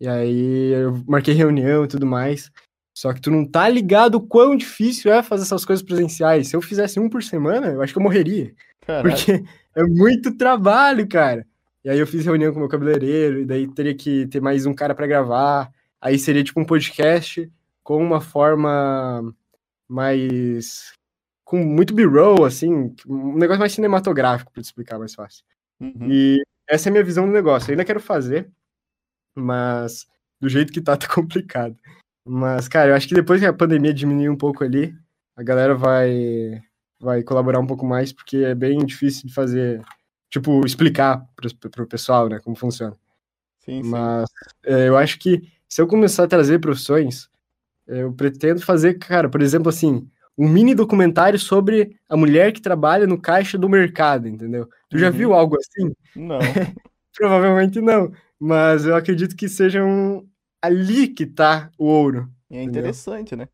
E 0.00 0.08
aí 0.08 0.72
eu 0.72 1.04
marquei 1.06 1.34
reunião 1.34 1.84
e 1.84 1.88
tudo 1.88 2.04
mais. 2.04 2.50
Só 2.92 3.12
que 3.12 3.20
tu 3.20 3.30
não 3.30 3.46
tá 3.46 3.68
ligado 3.68 4.16
o 4.16 4.26
quão 4.26 4.56
difícil 4.56 5.12
é 5.12 5.22
fazer 5.22 5.44
essas 5.44 5.64
coisas 5.64 5.84
presenciais. 5.84 6.48
Se 6.48 6.56
eu 6.56 6.60
fizesse 6.60 6.98
um 6.98 7.08
por 7.08 7.22
semana, 7.22 7.68
eu 7.68 7.80
acho 7.80 7.92
que 7.92 7.98
eu 7.98 8.02
morreria. 8.02 8.52
caralho. 8.84 9.08
Porque 9.08 9.32
é 9.76 9.84
muito 9.84 10.36
trabalho, 10.36 11.08
cara. 11.08 11.46
E 11.84 11.90
aí 11.90 11.98
eu 11.98 12.06
fiz 12.08 12.24
reunião 12.24 12.50
com 12.50 12.58
o 12.58 12.60
meu 12.60 12.68
cabeleireiro, 12.68 13.40
e 13.40 13.44
daí 13.44 13.66
teria 13.68 13.94
que 13.94 14.26
ter 14.26 14.40
mais 14.40 14.66
um 14.66 14.74
cara 14.74 14.94
pra 14.94 15.06
gravar. 15.06 15.70
Aí 16.02 16.18
seria 16.18 16.42
tipo 16.42 16.58
um 16.60 16.64
podcast 16.64 17.48
com 17.84 18.02
uma 18.02 18.20
forma 18.20 19.32
mais. 19.88 20.92
com 21.44 21.58
muito 21.58 21.94
B-roll, 21.94 22.44
assim, 22.44 22.92
um 23.06 23.36
negócio 23.38 23.60
mais 23.60 23.72
cinematográfico, 23.72 24.52
pra 24.52 24.60
te 24.60 24.66
explicar 24.66 24.98
mais 24.98 25.14
fácil. 25.14 25.44
Uhum, 25.80 26.10
E 26.10 26.42
essa 26.68 26.88
é 26.88 26.90
a 26.90 26.92
minha 26.92 27.04
visão 27.04 27.24
do 27.26 27.32
negócio. 27.32 27.68
Eu 27.70 27.74
ainda 27.74 27.84
quero 27.84 28.00
fazer, 28.00 28.50
mas 29.36 30.06
do 30.40 30.48
jeito 30.48 30.72
que 30.72 30.80
tá, 30.80 30.96
tá 30.98 31.06
complicado. 31.06 31.76
Mas, 32.26 32.66
cara, 32.68 32.90
eu 32.90 32.94
acho 32.96 33.06
que 33.08 33.14
depois 33.14 33.40
que 33.40 33.46
a 33.46 33.52
pandemia 33.52 33.94
diminuir 33.94 34.28
um 34.28 34.36
pouco 34.36 34.64
ali, 34.64 34.94
a 35.36 35.42
galera 35.42 35.74
vai, 35.74 36.60
vai 37.00 37.22
colaborar 37.22 37.60
um 37.60 37.66
pouco 37.66 37.86
mais, 37.86 38.12
porque 38.12 38.38
é 38.38 38.54
bem 38.54 38.84
difícil 38.84 39.26
de 39.28 39.34
fazer, 39.34 39.82
tipo, 40.30 40.64
explicar 40.66 41.24
pro, 41.36 41.70
pro 41.70 41.86
pessoal, 41.86 42.28
né, 42.28 42.40
como 42.40 42.56
funciona. 42.56 42.96
sim, 43.60 43.82
sim. 43.82 43.88
Mas 43.88 44.28
é, 44.64 44.88
eu 44.88 44.96
acho 44.96 45.18
que 45.18 45.42
se 45.72 45.80
eu 45.80 45.86
começar 45.86 46.24
a 46.24 46.28
trazer 46.28 46.58
profissões, 46.58 47.30
eu 47.86 48.12
pretendo 48.12 48.60
fazer, 48.60 48.98
cara, 48.98 49.26
por 49.30 49.40
exemplo, 49.40 49.70
assim, 49.70 50.06
um 50.36 50.46
mini 50.46 50.74
documentário 50.74 51.38
sobre 51.38 51.96
a 52.10 52.14
mulher 52.14 52.52
que 52.52 52.60
trabalha 52.60 53.06
no 53.06 53.18
caixa 53.18 53.56
do 53.56 53.70
mercado, 53.70 54.28
entendeu? 54.28 54.68
Tu 54.90 54.98
já 54.98 55.06
Uhum. 55.06 55.12
viu 55.12 55.32
algo 55.32 55.56
assim? 55.56 55.90
Não. 56.14 56.38
Provavelmente 57.16 57.80
não, 57.80 58.12
mas 58.38 58.84
eu 58.84 58.94
acredito 58.94 59.34
que 59.34 59.48
seja 59.48 59.82
um... 59.82 60.28
ali 60.60 61.08
que 61.08 61.24
tá 61.24 61.70
o 61.78 61.86
ouro. 61.86 62.30
E 62.50 62.56
é 62.58 62.62
Entendeu? 62.64 62.80
interessante, 62.80 63.34
né? 63.34 63.48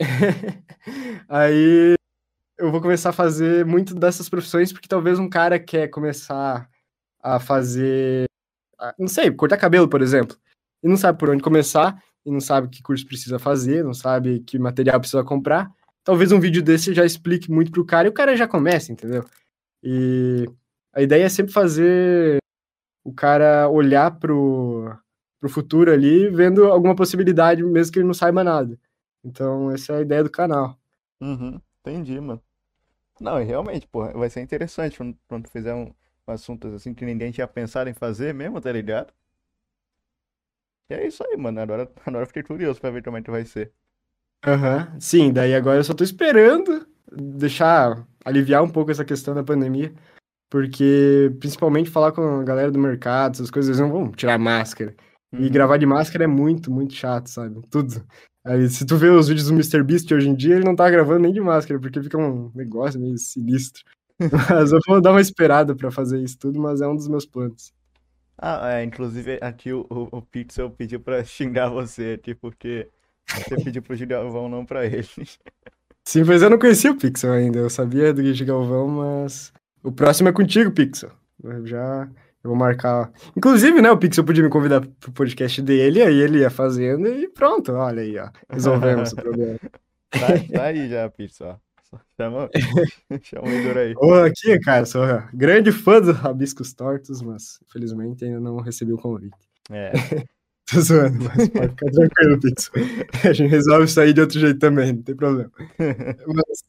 Aí 1.28 1.94
eu 2.56 2.72
vou 2.72 2.80
começar 2.80 3.10
a 3.10 3.12
fazer 3.12 3.66
muito 3.66 3.94
dessas 3.94 4.30
profissões, 4.30 4.72
porque 4.72 4.88
talvez 4.88 5.18
um 5.18 5.28
cara 5.28 5.58
quer 5.60 5.88
começar 5.88 6.70
a 7.22 7.38
fazer, 7.38 8.24
não 8.98 9.08
sei, 9.08 9.30
cortar 9.30 9.58
cabelo, 9.58 9.88
por 9.90 10.00
exemplo, 10.00 10.38
e 10.84 10.88
não 10.88 10.98
sabe 10.98 11.18
por 11.18 11.30
onde 11.30 11.42
começar, 11.42 11.98
e 12.24 12.30
não 12.30 12.40
sabe 12.40 12.68
que 12.68 12.82
curso 12.82 13.06
precisa 13.06 13.38
fazer, 13.38 13.82
não 13.82 13.94
sabe 13.94 14.40
que 14.40 14.58
material 14.58 15.00
precisa 15.00 15.24
comprar. 15.24 15.70
Talvez 16.04 16.30
um 16.30 16.38
vídeo 16.38 16.62
desse 16.62 16.92
já 16.92 17.04
explique 17.04 17.50
muito 17.50 17.72
pro 17.72 17.84
cara 17.84 18.06
e 18.06 18.10
o 18.10 18.14
cara 18.14 18.36
já 18.36 18.46
começa, 18.46 18.92
entendeu? 18.92 19.24
E 19.82 20.46
a 20.92 21.00
ideia 21.00 21.24
é 21.24 21.28
sempre 21.28 21.52
fazer 21.52 22.38
o 23.02 23.12
cara 23.12 23.68
olhar 23.68 24.10
pro, 24.18 24.94
pro 25.40 25.48
futuro 25.48 25.90
ali, 25.90 26.28
vendo 26.28 26.66
alguma 26.66 26.94
possibilidade, 26.94 27.62
mesmo 27.62 27.92
que 27.92 27.98
ele 27.98 28.06
não 28.06 28.14
saiba 28.14 28.44
nada. 28.44 28.78
Então, 29.24 29.70
essa 29.70 29.94
é 29.94 29.96
a 29.96 30.02
ideia 30.02 30.22
do 30.22 30.30
canal. 30.30 30.78
Uhum, 31.20 31.58
entendi, 31.80 32.20
mano. 32.20 32.42
Não, 33.18 33.42
realmente, 33.42 33.86
porra, 33.86 34.12
vai 34.12 34.28
ser 34.28 34.42
interessante 34.42 34.98
quando, 35.26 35.48
fizer 35.48 35.74
um, 35.74 35.92
um 36.28 36.32
assunto 36.32 36.68
assim 36.68 36.92
que 36.92 37.06
ninguém 37.06 37.30
tinha 37.30 37.46
pensado 37.48 37.88
em 37.88 37.94
fazer 37.94 38.34
mesmo, 38.34 38.60
tá 38.60 38.70
ligado? 38.70 39.12
E 40.90 40.94
é 40.94 41.06
isso 41.06 41.24
aí, 41.26 41.36
mano. 41.36 41.60
Agora, 41.60 41.90
agora 42.06 42.22
eu 42.24 42.26
fiquei 42.26 42.42
curioso 42.42 42.80
pra 42.80 42.90
ver 42.90 43.02
como 43.02 43.16
é 43.16 43.22
que 43.22 43.30
vai 43.30 43.44
ser. 43.44 43.72
Aham. 44.46 44.98
Sim, 45.00 45.32
daí 45.32 45.54
agora 45.54 45.78
eu 45.78 45.84
só 45.84 45.94
tô 45.94 46.04
esperando 46.04 46.86
deixar 47.12 48.06
aliviar 48.24 48.62
um 48.62 48.70
pouco 48.70 48.90
essa 48.90 49.04
questão 49.04 49.34
da 49.34 49.44
pandemia, 49.44 49.94
porque 50.50 51.32
principalmente 51.40 51.90
falar 51.90 52.12
com 52.12 52.22
a 52.40 52.44
galera 52.44 52.70
do 52.72 52.78
mercado, 52.80 53.34
essas 53.34 53.50
coisas, 53.50 53.70
eles 53.70 53.80
não 53.80 53.92
vão 53.92 54.12
tirar 54.12 54.38
máscara. 54.38 54.96
E 55.34 55.44
Uhum. 55.44 55.50
gravar 55.50 55.78
de 55.78 55.86
máscara 55.86 56.24
é 56.24 56.28
muito, 56.28 56.70
muito 56.72 56.94
chato, 56.94 57.28
sabe? 57.28 57.60
Tudo. 57.70 58.06
Aí, 58.46 58.68
se 58.70 58.86
tu 58.86 58.96
vê 58.96 59.10
os 59.10 59.28
vídeos 59.28 59.48
do 59.48 59.54
MrBeast 59.54 60.12
hoje 60.14 60.28
em 60.28 60.36
dia, 60.36 60.56
ele 60.56 60.64
não 60.64 60.76
tá 60.76 60.90
gravando 60.90 61.20
nem 61.20 61.32
de 61.34 61.40
máscara, 61.42 61.80
porque 61.80 62.02
fica 62.02 62.18
um 62.18 62.52
negócio 62.54 63.00
meio 63.00 63.18
sinistro. 63.18 63.84
Mas 64.60 64.72
eu 64.72 64.80
vou 64.88 65.00
dar 65.02 65.12
uma 65.12 65.20
esperada 65.22 65.76
pra 65.76 65.90
fazer 65.92 66.20
isso 66.22 66.38
tudo, 66.38 66.60
mas 66.60 66.80
é 66.80 66.88
um 66.88 66.96
dos 66.96 67.08
meus 67.08 67.26
planos. 67.26 67.73
Ah, 68.36 68.74
é, 68.74 68.84
inclusive 68.84 69.38
aqui 69.40 69.72
o, 69.72 69.86
o, 69.88 70.18
o 70.18 70.22
Pixel 70.22 70.70
pediu 70.70 71.00
pra 71.00 71.22
xingar 71.24 71.68
você 71.68 72.18
aqui, 72.18 72.34
porque 72.34 72.88
você 73.28 73.56
pediu 73.56 73.82
pro 73.82 74.06
Galvão, 74.06 74.48
não 74.48 74.64
pra 74.64 74.84
ele. 74.84 75.06
Sim, 76.06 76.24
pois 76.24 76.42
eu 76.42 76.50
não 76.50 76.58
conhecia 76.58 76.92
o 76.92 76.98
Pixel 76.98 77.32
ainda. 77.32 77.58
Eu 77.58 77.70
sabia 77.70 78.12
do 78.12 78.22
Guide 78.22 78.44
Galvão, 78.44 78.88
mas 78.88 79.52
o 79.82 79.90
próximo 79.90 80.28
é 80.28 80.32
contigo, 80.32 80.70
Pixel. 80.70 81.10
Eu 81.42 81.66
já 81.66 82.08
eu 82.44 82.50
vou 82.50 82.56
marcar. 82.56 83.10
Inclusive, 83.34 83.80
né, 83.80 83.90
o 83.90 83.96
Pixel 83.96 84.22
podia 84.22 84.44
me 84.44 84.50
convidar 84.50 84.82
pro 85.00 85.10
podcast 85.12 85.62
dele, 85.62 86.02
aí 86.02 86.14
ele 86.14 86.40
ia 86.40 86.50
fazendo 86.50 87.08
e 87.08 87.26
pronto, 87.26 87.72
olha 87.72 88.02
aí, 88.02 88.18
ó. 88.18 88.28
Resolvemos 88.50 89.12
o 89.12 89.16
problema. 89.16 89.58
Tá, 90.10 90.26
tá 90.52 90.64
aí 90.64 90.88
já, 90.88 91.08
Pixel. 91.08 91.58
Chama, 92.16 92.50
chama 93.22 93.48
o 93.48 93.50
Igor 93.50 93.76
aí. 93.76 93.94
Ô, 93.96 94.14
aqui, 94.14 94.58
cara, 94.60 94.86
sou 94.86 95.02
grande 95.32 95.72
fã 95.72 96.00
dos 96.00 96.16
Rabiscos 96.16 96.72
Tortos, 96.72 97.22
mas 97.22 97.58
infelizmente 97.66 98.24
ainda 98.24 98.40
não 98.40 98.56
recebi 98.58 98.92
o 98.92 98.98
convite. 98.98 99.36
É. 99.70 99.92
Tô 100.70 100.80
zoando, 100.80 101.24
mas 101.24 101.48
pode 101.48 101.68
ficar 101.70 101.90
tranquilo, 101.90 102.40
Pixel. 102.40 102.72
A 103.22 103.32
gente 103.34 103.50
resolve 103.50 103.84
isso 103.84 104.00
aí 104.00 104.14
de 104.14 104.20
outro 104.20 104.40
jeito 104.40 104.58
também, 104.58 104.94
não 104.94 105.02
tem 105.02 105.14
problema. 105.14 105.50
Mas, 106.26 106.64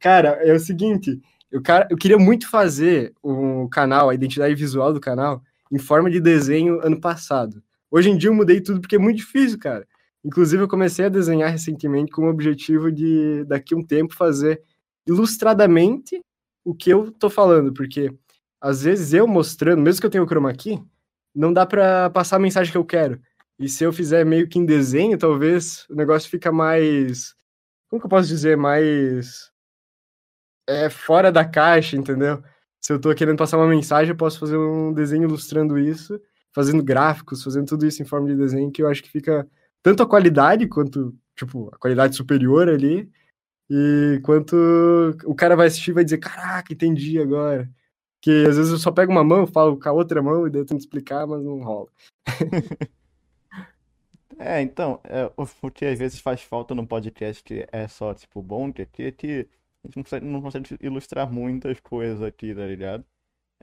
cara, 0.00 0.40
é 0.42 0.52
o 0.52 0.58
seguinte, 0.58 1.20
eu, 1.50 1.62
cara, 1.62 1.86
eu 1.88 1.96
queria 1.96 2.18
muito 2.18 2.48
fazer 2.50 3.12
o 3.22 3.62
um 3.62 3.68
canal, 3.68 4.10
a 4.10 4.14
identidade 4.14 4.56
visual 4.56 4.92
do 4.92 5.00
canal, 5.00 5.40
em 5.70 5.78
forma 5.78 6.10
de 6.10 6.20
desenho 6.20 6.84
ano 6.84 7.00
passado. 7.00 7.62
Hoje 7.88 8.10
em 8.10 8.16
dia 8.16 8.28
eu 8.28 8.34
mudei 8.34 8.60
tudo 8.60 8.80
porque 8.80 8.96
é 8.96 8.98
muito 8.98 9.18
difícil, 9.18 9.58
cara. 9.58 9.86
Inclusive, 10.24 10.62
eu 10.62 10.68
comecei 10.68 11.06
a 11.06 11.08
desenhar 11.08 11.50
recentemente 11.50 12.12
com 12.12 12.26
o 12.26 12.30
objetivo 12.30 12.92
de, 12.92 13.44
daqui 13.44 13.74
a 13.74 13.76
um 13.76 13.82
tempo, 13.82 14.14
fazer 14.14 14.62
ilustradamente 15.06 16.20
o 16.64 16.74
que 16.74 16.90
eu 16.90 17.10
tô 17.10 17.28
falando, 17.28 17.72
porque 17.72 18.14
às 18.60 18.82
vezes 18.84 19.12
eu 19.12 19.26
mostrando, 19.26 19.82
mesmo 19.82 20.00
que 20.00 20.06
eu 20.06 20.10
tenha 20.10 20.22
o 20.22 20.26
chroma 20.26 20.52
key, 20.54 20.80
não 21.34 21.52
dá 21.52 21.66
para 21.66 22.10
passar 22.10 22.36
a 22.36 22.38
mensagem 22.38 22.70
que 22.70 22.78
eu 22.78 22.84
quero. 22.84 23.20
E 23.58 23.68
se 23.68 23.84
eu 23.84 23.92
fizer 23.92 24.24
meio 24.24 24.48
que 24.48 24.58
em 24.58 24.64
desenho, 24.66 25.18
talvez 25.18 25.86
o 25.88 25.94
negócio 25.94 26.30
fica 26.30 26.52
mais. 26.52 27.34
Como 27.88 28.00
que 28.00 28.06
eu 28.06 28.10
posso 28.10 28.28
dizer? 28.28 28.56
Mais. 28.56 29.50
É 30.68 30.88
fora 30.88 31.32
da 31.32 31.44
caixa, 31.44 31.96
entendeu? 31.96 32.42
Se 32.80 32.92
eu 32.92 33.00
tô 33.00 33.14
querendo 33.14 33.38
passar 33.38 33.58
uma 33.58 33.66
mensagem, 33.66 34.10
eu 34.10 34.16
posso 34.16 34.38
fazer 34.38 34.56
um 34.56 34.92
desenho 34.92 35.24
ilustrando 35.24 35.78
isso, 35.78 36.20
fazendo 36.52 36.82
gráficos, 36.82 37.42
fazendo 37.42 37.66
tudo 37.66 37.86
isso 37.86 38.02
em 38.02 38.06
forma 38.06 38.28
de 38.28 38.36
desenho, 38.36 38.70
que 38.70 38.82
eu 38.82 38.88
acho 38.88 39.02
que 39.02 39.10
fica 39.10 39.48
tanto 39.82 40.02
a 40.02 40.08
qualidade 40.08 40.66
quanto, 40.68 41.14
tipo, 41.36 41.68
a 41.72 41.78
qualidade 41.78 42.16
superior 42.16 42.68
ali, 42.68 43.10
e 43.70 44.20
quanto 44.22 44.54
o 45.24 45.34
cara 45.34 45.56
vai 45.56 45.66
assistir 45.66 45.92
e 45.92 45.94
vai 45.94 46.04
dizer, 46.04 46.18
caraca, 46.18 46.72
entendi 46.72 47.18
agora. 47.18 47.70
Que 48.20 48.44
às 48.46 48.56
vezes 48.56 48.70
eu 48.70 48.78
só 48.78 48.92
pego 48.92 49.10
uma 49.10 49.24
mão, 49.24 49.46
falo 49.46 49.78
com 49.78 49.88
a 49.88 49.92
outra 49.92 50.22
mão 50.22 50.46
e 50.46 50.50
daí 50.50 50.60
eu 50.60 50.66
tento 50.66 50.80
explicar, 50.80 51.26
mas 51.26 51.42
não 51.42 51.62
rola. 51.62 51.88
é, 54.38 54.60
então, 54.60 55.00
é, 55.04 55.30
o 55.36 55.70
que 55.70 55.86
às 55.86 55.98
vezes 55.98 56.20
faz 56.20 56.42
falta 56.42 56.74
no 56.74 56.86
podcast 56.86 57.42
é 57.72 57.88
só, 57.88 58.14
tipo, 58.14 58.42
bom, 58.42 58.72
que 58.72 58.82
aqui 58.82 59.04
é 59.04 59.10
que 59.10 59.48
a 59.82 59.88
gente 59.88 59.96
não 59.96 60.02
consegue, 60.02 60.26
não 60.26 60.42
consegue 60.42 60.78
ilustrar 60.80 61.32
muitas 61.32 61.80
coisas 61.80 62.22
aqui, 62.22 62.54
tá 62.54 62.66
ligado? 62.66 63.04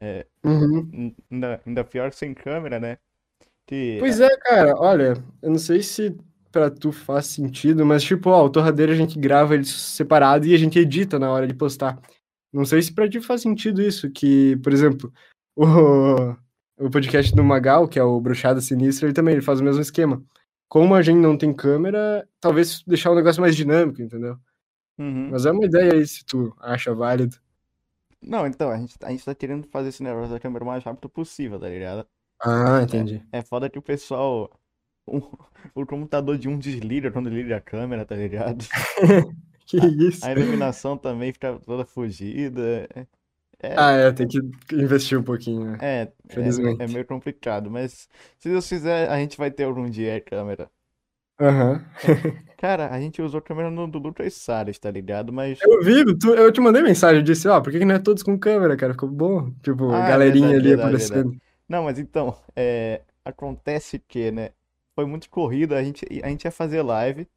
É, 0.01 0.25
uhum. 0.43 1.13
ainda, 1.29 1.61
ainda 1.65 1.83
pior 1.83 2.11
sem 2.13 2.33
câmera, 2.33 2.79
né? 2.79 2.97
Pois 3.99 4.19
é, 4.19 4.29
cara, 4.37 4.75
olha, 4.77 5.13
eu 5.41 5.49
não 5.49 5.59
sei 5.59 5.83
se 5.83 6.15
para 6.51 6.69
tu 6.69 6.91
faz 6.91 7.27
sentido, 7.27 7.85
mas 7.85 8.03
tipo, 8.03 8.29
ó, 8.29 8.45
o 8.45 8.49
torradeiro 8.49 8.91
a 8.91 8.95
gente 8.95 9.19
grava 9.19 9.53
ele 9.53 9.65
separado 9.65 10.47
e 10.47 10.53
a 10.53 10.57
gente 10.57 10.79
edita 10.79 11.19
na 11.19 11.31
hora 11.31 11.47
de 11.47 11.53
postar. 11.53 11.99
Não 12.51 12.65
sei 12.65 12.81
se 12.81 12.93
pra 12.93 13.07
ti 13.07 13.21
faz 13.21 13.41
sentido 13.41 13.81
isso, 13.81 14.09
que, 14.09 14.57
por 14.57 14.73
exemplo, 14.73 15.13
o, 15.55 16.35
o 16.79 16.89
podcast 16.89 17.33
do 17.35 17.43
Magal, 17.43 17.87
que 17.87 17.99
é 17.99 18.03
o 18.03 18.19
Bruxada 18.19 18.59
Sinistra, 18.61 19.07
ele 19.07 19.13
também 19.13 19.33
ele 19.33 19.43
faz 19.43 19.59
o 19.59 19.63
mesmo 19.63 19.81
esquema. 19.81 20.23
Como 20.67 20.95
a 20.95 21.01
gente 21.01 21.17
não 21.17 21.37
tem 21.37 21.53
câmera, 21.53 22.27
talvez 22.39 22.83
deixar 22.85 23.11
o 23.11 23.15
negócio 23.15 23.41
mais 23.41 23.55
dinâmico, 23.55 24.01
entendeu? 24.01 24.37
Uhum. 24.97 25.29
Mas 25.31 25.45
é 25.45 25.51
uma 25.51 25.65
ideia 25.65 25.93
aí, 25.93 26.05
se 26.05 26.25
tu 26.25 26.55
acha 26.59 26.93
válido. 26.93 27.37
Não, 28.21 28.45
então, 28.45 28.69
a 28.69 28.77
gente, 28.77 28.95
a 29.01 29.09
gente 29.11 29.23
tá 29.23 29.33
querendo 29.33 29.67
fazer 29.67 29.89
esse 29.89 30.03
negócio 30.03 30.31
da 30.31 30.39
câmera 30.39 30.63
o 30.63 30.67
mais 30.67 30.83
rápido 30.83 31.09
possível, 31.09 31.59
tá 31.59 31.69
ligado? 31.69 32.05
Ah, 32.41 32.81
entendi. 32.83 33.23
É, 33.31 33.39
é 33.39 33.41
foda 33.41 33.69
que 33.69 33.79
o 33.79 33.81
pessoal. 33.81 34.49
O, 35.05 35.21
o 35.75 35.85
computador 35.85 36.37
de 36.37 36.47
um 36.47 36.57
desliga 36.57 37.11
quando 37.11 37.29
liga 37.29 37.57
a 37.57 37.61
câmera, 37.61 38.05
tá 38.05 38.15
ligado? 38.15 38.65
que 39.65 39.77
isso? 39.77 40.25
A, 40.25 40.29
a 40.29 40.31
iluminação 40.31 40.97
também 40.97 41.33
fica 41.33 41.59
toda 41.65 41.85
fugida. 41.85 42.87
É, 42.95 43.05
é, 43.61 43.75
ah, 43.77 43.91
é, 43.91 44.11
tem 44.11 44.25
que 44.25 44.39
investir 44.73 45.19
um 45.19 45.23
pouquinho, 45.23 45.65
né? 45.65 45.77
É, 45.81 46.11
é, 46.29 46.83
é, 46.83 46.87
meio 46.87 47.05
complicado, 47.05 47.69
mas 47.69 48.07
se 48.37 48.47
Deus 48.47 48.67
quiser, 48.67 49.09
a 49.09 49.17
gente 49.17 49.37
vai 49.37 49.51
ter 49.51 49.65
algum 49.65 49.89
dia 49.89 50.15
a 50.15 50.21
câmera. 50.21 50.69
Aham. 51.39 51.73
Uhum. 51.73 52.35
Cara, 52.57 52.89
a 52.89 52.99
gente 52.99 53.21
usou 53.21 53.41
câmera 53.41 53.69
no 53.71 53.87
do 53.87 53.97
Lucas 53.97 54.33
Salles, 54.33 54.77
tá 54.77 54.91
ligado? 54.91 55.31
Mas. 55.31 55.59
Eu 55.61 55.81
vi, 55.81 56.17
tu, 56.17 56.33
eu 56.35 56.51
te 56.51 56.59
mandei 56.59 56.81
mensagem, 56.81 57.19
eu 57.19 57.23
disse, 57.23 57.47
ó, 57.47 57.61
por 57.61 57.71
que, 57.71 57.79
que 57.79 57.85
não 57.85 57.95
é 57.95 57.99
todos 57.99 58.21
com 58.21 58.37
câmera, 58.37 58.75
cara? 58.75 58.93
Ficou 58.93 59.09
bom. 59.09 59.51
Tipo, 59.61 59.91
ah, 59.91 60.07
galerinha 60.07 60.49
verdade, 60.49 60.67
ali 60.67 60.75
verdade, 60.75 60.87
aparecendo. 60.87 61.41
Não, 61.69 61.83
mas 61.83 61.99
então, 61.99 62.35
é, 62.55 63.03
acontece 63.23 63.99
que, 63.99 64.31
né? 64.31 64.51
Foi 64.95 65.05
muito 65.05 65.29
corrida, 65.29 65.77
a 65.77 65.83
gente, 65.83 66.05
a 66.23 66.27
gente 66.29 66.45
ia 66.45 66.51
fazer 66.51 66.81
live. 66.81 67.27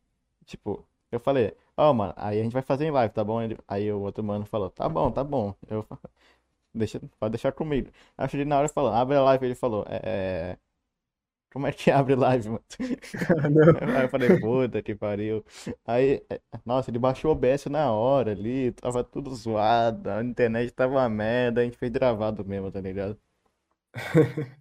Tipo, 0.46 0.86
eu 1.12 1.20
falei, 1.20 1.56
ó, 1.76 1.90
oh, 1.90 1.94
mano, 1.94 2.14
aí 2.16 2.40
a 2.40 2.42
gente 2.44 2.52
vai 2.52 2.62
fazer 2.62 2.86
em 2.86 2.90
live, 2.90 3.14
tá 3.14 3.24
bom? 3.24 3.42
Ele, 3.42 3.58
aí 3.68 3.92
o 3.92 4.00
outro 4.00 4.24
mano 4.24 4.46
falou, 4.46 4.70
tá 4.70 4.88
bom, 4.88 5.10
tá 5.12 5.24
bom. 5.24 5.54
Eu 5.68 5.86
deixa, 6.74 7.00
pode 7.20 7.32
deixar 7.32 7.52
comigo. 7.52 7.90
Aí 8.18 8.26
eu 8.26 8.30
cheguei 8.30 8.46
na 8.46 8.58
hora 8.58 8.68
falando, 8.68 8.96
abre 8.96 9.16
a 9.16 9.22
live, 9.22 9.46
ele 9.46 9.54
falou, 9.54 9.84
é. 9.88 10.00
é 10.56 10.58
como 11.52 11.66
é 11.66 11.72
que 11.72 11.90
abre 11.92 12.14
live, 12.14 12.48
mano? 12.48 12.64
aí 13.96 14.04
eu 14.04 14.08
falei, 14.08 14.40
puta 14.40 14.82
que 14.82 14.94
pariu. 14.94 15.44
Aí, 15.86 16.24
é, 16.30 16.40
nossa, 16.64 16.90
ele 16.90 16.98
baixou 16.98 17.30
o 17.30 17.34
OBS 17.34 17.66
na 17.66 17.92
hora 17.92 18.32
ali, 18.32 18.72
tava 18.72 19.04
tudo 19.04 19.34
zoado, 19.34 20.10
a 20.10 20.22
internet 20.24 20.72
tava 20.72 20.94
uma 20.94 21.08
merda, 21.08 21.60
a 21.60 21.64
gente 21.64 21.76
fez 21.76 21.92
gravado 21.92 22.44
mesmo, 22.44 22.70
tá 22.72 22.80
ligado? 22.80 23.18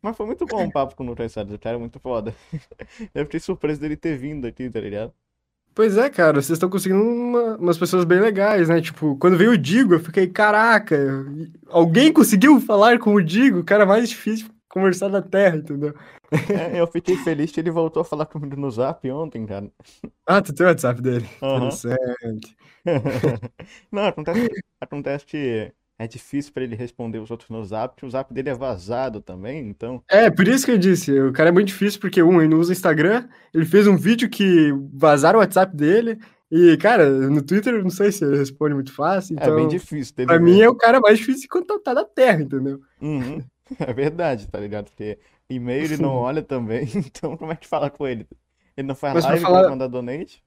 Mas 0.02 0.18
foi 0.18 0.26
muito 0.26 0.46
bom 0.46 0.66
o 0.66 0.72
papo 0.72 0.96
com 0.96 1.06
o 1.06 1.12
o 1.12 1.60
cara 1.60 1.76
é 1.76 1.80
muito 1.80 2.00
foda. 2.00 2.36
Eu 3.16 3.26
fiquei 3.26 3.40
surpreso 3.40 3.80
dele 3.80 3.96
ter 3.96 4.18
vindo 4.18 4.46
aqui, 4.46 4.70
tá 4.70 4.80
ligado? 4.80 5.14
Pois 5.74 5.98
é, 5.98 6.10
cara, 6.10 6.42
vocês 6.42 6.58
estão 6.58 6.70
conseguindo 6.70 7.02
uma, 7.02 7.56
umas 7.56 7.78
pessoas 7.78 8.04
bem 8.04 8.20
legais, 8.20 8.68
né? 8.68 8.82
Tipo, 8.82 9.16
quando 9.16 9.38
veio 9.38 9.52
o 9.52 9.58
Digo, 9.58 9.94
eu 9.94 10.02
fiquei, 10.02 10.28
caraca, 10.28 10.98
alguém 11.70 12.12
conseguiu 12.12 12.60
falar 12.60 13.00
com 13.00 13.14
o 13.14 13.24
Digo, 13.24 13.60
o 13.60 13.64
cara 13.64 13.86
mais 13.86 14.10
difícil 14.10 14.50
conversar 14.68 15.10
da 15.10 15.22
Terra, 15.22 15.58
entendeu? 15.58 15.94
É, 16.50 16.80
eu 16.80 16.88
fiquei 16.88 17.18
feliz 17.18 17.52
que 17.52 17.60
ele 17.60 17.70
voltou 17.70 18.00
a 18.00 18.06
falar 18.06 18.26
comigo 18.26 18.56
no 18.56 18.72
Zap 18.72 19.06
ontem, 19.12 19.46
cara. 19.46 19.70
Ah, 20.26 20.42
tu 20.42 20.54
tem 20.54 20.66
o 20.66 20.70
WhatsApp 20.70 21.02
dele? 21.02 21.28
Uhum. 21.42 21.68
Interessante. 21.68 22.56
Não, 23.92 24.06
acontece, 24.06 24.50
acontece 24.80 25.26
que 25.26 25.74
é 26.04 26.08
difícil 26.08 26.52
para 26.52 26.64
ele 26.64 26.76
responder 26.76 27.20
os 27.20 27.30
outros 27.30 27.50
no 27.52 27.64
Zap, 27.64 27.94
porque 27.94 28.08
o 28.08 28.10
Zap 28.10 28.34
dele 28.34 28.50
é 28.50 28.56
vazado 28.56 29.22
também, 29.22 29.70
então. 29.70 30.02
É, 30.10 30.32
por 30.32 30.48
isso 30.48 30.66
que 30.66 30.72
eu 30.72 30.78
disse, 30.78 31.12
o 31.22 31.32
cara 31.32 31.50
é 31.50 31.52
muito 31.52 31.68
difícil, 31.68 32.00
porque 32.00 32.24
um, 32.24 32.40
ele 32.42 32.48
não 32.48 32.60
usa 32.60 32.74
Instagram, 32.74 33.28
ele 33.54 33.66
fez 33.66 33.86
um 33.86 33.96
vídeo 33.96 34.28
que 34.28 34.74
vazaram 34.92 35.38
o 35.38 35.42
WhatsApp 35.42 35.76
dele, 35.76 36.18
e, 36.52 36.76
cara, 36.78 37.08
no 37.08 37.42
Twitter, 37.44 37.84
não 37.84 37.92
sei 37.92 38.12
se 38.12 38.26
ele 38.26 38.36
responde 38.36 38.74
muito 38.74 38.92
fácil, 38.92 39.36
então... 39.36 39.54
É 39.54 39.56
bem 39.56 39.68
difícil. 39.68 40.16
Pra 40.26 40.40
mim 40.40 40.60
é 40.60 40.68
o 40.68 40.76
cara 40.76 41.00
mais 41.00 41.20
difícil 41.20 41.44
de 41.44 41.48
contatar 41.48 41.94
da 41.94 42.04
Terra, 42.04 42.42
entendeu? 42.42 42.82
Uhum. 43.02 43.44
É 43.80 43.94
verdade, 43.94 44.50
tá 44.50 44.60
ligado? 44.60 44.90
Porque 44.90 45.18
e-mail 45.50 45.86
ele 45.86 45.96
não 45.96 46.12
olha 46.18 46.42
também, 46.42 46.90
então 46.94 47.38
como 47.38 47.54
é 47.54 47.56
que 47.56 47.66
fala 47.66 47.90
com 47.90 48.06
ele? 48.06 48.28
Ele 48.76 48.86
não 48.86 48.96
faz 48.96 49.14
Mas 49.14 49.24
live 49.24 49.40
falar... 49.40 49.62
pra 49.62 49.70
mandar 49.70 49.88
donate? 49.88 50.44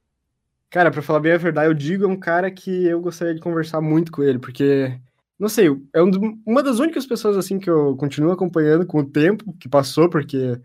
Cara, 0.69 0.91
pra 0.91 1.01
falar 1.01 1.21
bem 1.21 1.31
a 1.31 1.37
verdade, 1.37 1.67
eu 1.67 1.73
digo 1.73 2.03
é 2.03 2.07
um 2.07 2.19
cara 2.19 2.51
que 2.51 2.85
eu 2.85 3.01
gostaria 3.01 3.33
de 3.33 3.41
conversar 3.41 3.81
muito 3.81 4.11
com 4.11 4.21
ele, 4.21 4.37
porque 4.37 4.95
não 5.37 5.49
sei, 5.49 5.67
é 5.93 6.01
um, 6.01 6.41
uma 6.45 6.63
das 6.63 6.79
únicas 6.79 7.05
pessoas 7.05 7.37
assim 7.37 7.59
que 7.59 7.69
eu 7.69 7.95
continuo 7.97 8.31
acompanhando 8.31 8.85
com 8.85 8.99
o 8.99 9.09
tempo 9.09 9.53
que 9.59 9.67
passou, 9.67 10.09
porque 10.09 10.59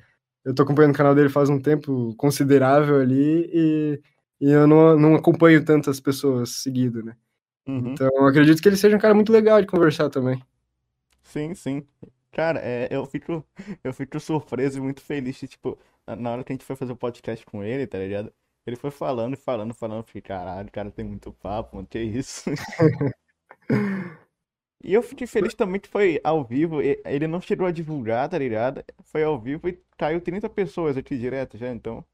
eu 0.45 0.55
tô 0.55 0.63
acompanhando 0.63 0.93
o 0.93 0.97
canal 0.97 1.15
dele 1.15 1.29
faz 1.29 1.51
um 1.51 1.61
tempo 1.61 2.15
considerável 2.17 3.01
ali 3.01 3.51
e, 3.53 4.03
e 4.41 4.51
eu 4.51 4.67
não, 4.67 4.97
não 4.97 5.15
acompanho 5.17 5.65
tantas 5.65 5.99
pessoas 5.99 6.63
seguido, 6.63 7.03
né? 7.03 7.17
Uhum. 7.67 7.93
Então 7.93 8.09
eu 8.15 8.27
acredito 8.27 8.63
que 8.63 8.69
ele 8.69 8.77
seja 8.77 8.97
um 8.97 9.01
cara 9.01 9.15
muito 9.15 9.33
legal 9.33 9.61
de 9.61 9.67
conversar 9.67 10.09
também. 10.09 10.41
Sim, 11.23 11.55
sim. 11.55 11.87
Cara, 12.33 12.61
é, 12.63 12.89
eu 12.91 13.05
fico 13.07 13.45
eu 13.83 13.93
fico 13.93 14.21
surpreso 14.21 14.79
e 14.79 14.81
muito 14.81 15.01
feliz 15.01 15.39
tipo, 15.41 15.77
na 16.07 16.31
hora 16.31 16.45
que 16.45 16.53
a 16.53 16.55
gente 16.55 16.65
foi 16.65 16.77
fazer 16.77 16.93
o 16.93 16.97
podcast 16.97 17.45
com 17.45 17.65
ele, 17.65 17.87
tá 17.87 17.99
ligado? 17.99 18.33
Ele 18.67 18.77
foi 18.77 18.91
falando, 18.91 19.37
falando, 19.37 19.75
falando, 19.75 20.01
eu 20.01 20.05
fiquei, 20.05 20.21
caralho, 20.21 20.69
o 20.69 20.73
cara 20.73 20.91
tem 20.91 21.05
muito 21.05 21.33
papo, 21.33 21.77
mano, 21.77 21.89
que 21.89 21.99
isso? 21.99 22.45
E 24.83 24.95
eu 24.95 25.03
fiquei 25.03 25.27
feliz 25.27 25.55
também 25.55 25.81
que 25.81 25.89
foi 25.89 26.21
ao 26.25 26.43
vivo. 26.43 26.81
Ele 26.81 27.27
não 27.27 27.41
chegou 27.41 27.67
a 27.67 27.71
divulgar, 27.71 28.29
tá 28.29 28.39
ligado? 28.39 28.83
Foi 29.05 29.23
ao 29.23 29.39
vivo 29.39 29.69
e 29.69 29.79
caiu 29.97 30.21
30 30.21 30.49
pessoas 30.49 30.97
aqui 30.97 31.19
direto 31.19 31.59
já, 31.59 31.69
então. 31.69 32.05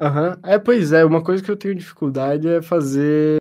Aham. 0.00 0.30
Uhum. 0.30 0.50
É, 0.50 0.58
pois 0.58 0.92
é, 0.92 1.04
uma 1.04 1.22
coisa 1.22 1.42
que 1.42 1.50
eu 1.50 1.56
tenho 1.56 1.74
dificuldade 1.74 2.48
é 2.48 2.62
fazer. 2.62 3.38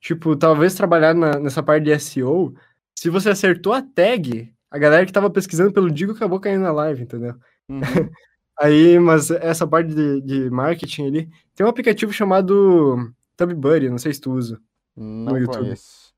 Tipo, 0.00 0.36
talvez 0.36 0.74
trabalhar 0.74 1.14
na, 1.14 1.38
nessa 1.38 1.62
parte 1.62 1.84
de 1.84 1.98
SEO. 1.98 2.54
Se 2.94 3.08
você 3.08 3.30
acertou 3.30 3.72
a 3.72 3.82
tag, 3.82 4.52
a 4.70 4.78
galera 4.78 5.06
que 5.06 5.12
tava 5.12 5.30
pesquisando 5.30 5.72
pelo 5.72 5.90
Digo 5.90 6.12
acabou 6.12 6.38
caindo 6.38 6.62
na 6.62 6.72
live, 6.72 7.02
entendeu? 7.02 7.34
Uhum. 7.68 7.80
Aí, 8.60 8.98
mas 8.98 9.30
essa 9.30 9.66
parte 9.66 9.94
de, 9.94 10.20
de 10.20 10.50
marketing 10.50 11.06
ali, 11.06 11.30
tem 11.54 11.64
um 11.64 11.68
aplicativo 11.68 12.12
chamado 12.12 13.10
TubBuddy, 13.34 13.88
não 13.88 13.96
sei 13.96 14.12
se 14.12 14.20
tu 14.20 14.32
usa. 14.32 14.60
Não 14.94 15.38
YouTube. 15.38 15.62
conheço. 15.62 16.09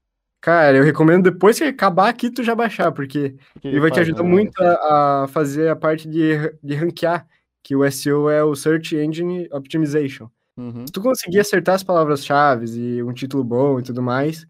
Cara, 0.42 0.76
eu 0.76 0.82
recomendo 0.82 1.30
depois 1.30 1.56
que 1.56 1.62
acabar 1.62 2.08
aqui 2.08 2.28
tu 2.28 2.42
já 2.42 2.52
baixar, 2.52 2.90
porque 2.90 3.36
que 3.60 3.68
ele 3.68 3.78
vai 3.78 3.92
te 3.92 4.00
ajudar 4.00 4.24
né? 4.24 4.28
muito 4.28 4.60
a, 4.60 5.22
a 5.22 5.28
fazer 5.28 5.68
a 5.68 5.76
parte 5.76 6.08
de, 6.08 6.52
de 6.60 6.74
ranquear, 6.74 7.24
que 7.62 7.76
o 7.76 7.88
SEO 7.88 8.28
é 8.28 8.42
o 8.42 8.56
Search 8.56 8.96
Engine 8.96 9.48
Optimization. 9.52 10.28
Uhum. 10.56 10.84
Se 10.84 10.92
tu 10.92 11.00
conseguir 11.00 11.38
acertar 11.38 11.76
as 11.76 11.84
palavras-chave 11.84 12.66
e 12.76 13.02
um 13.04 13.12
título 13.12 13.44
bom 13.44 13.78
e 13.78 13.84
tudo 13.84 14.02
mais, 14.02 14.44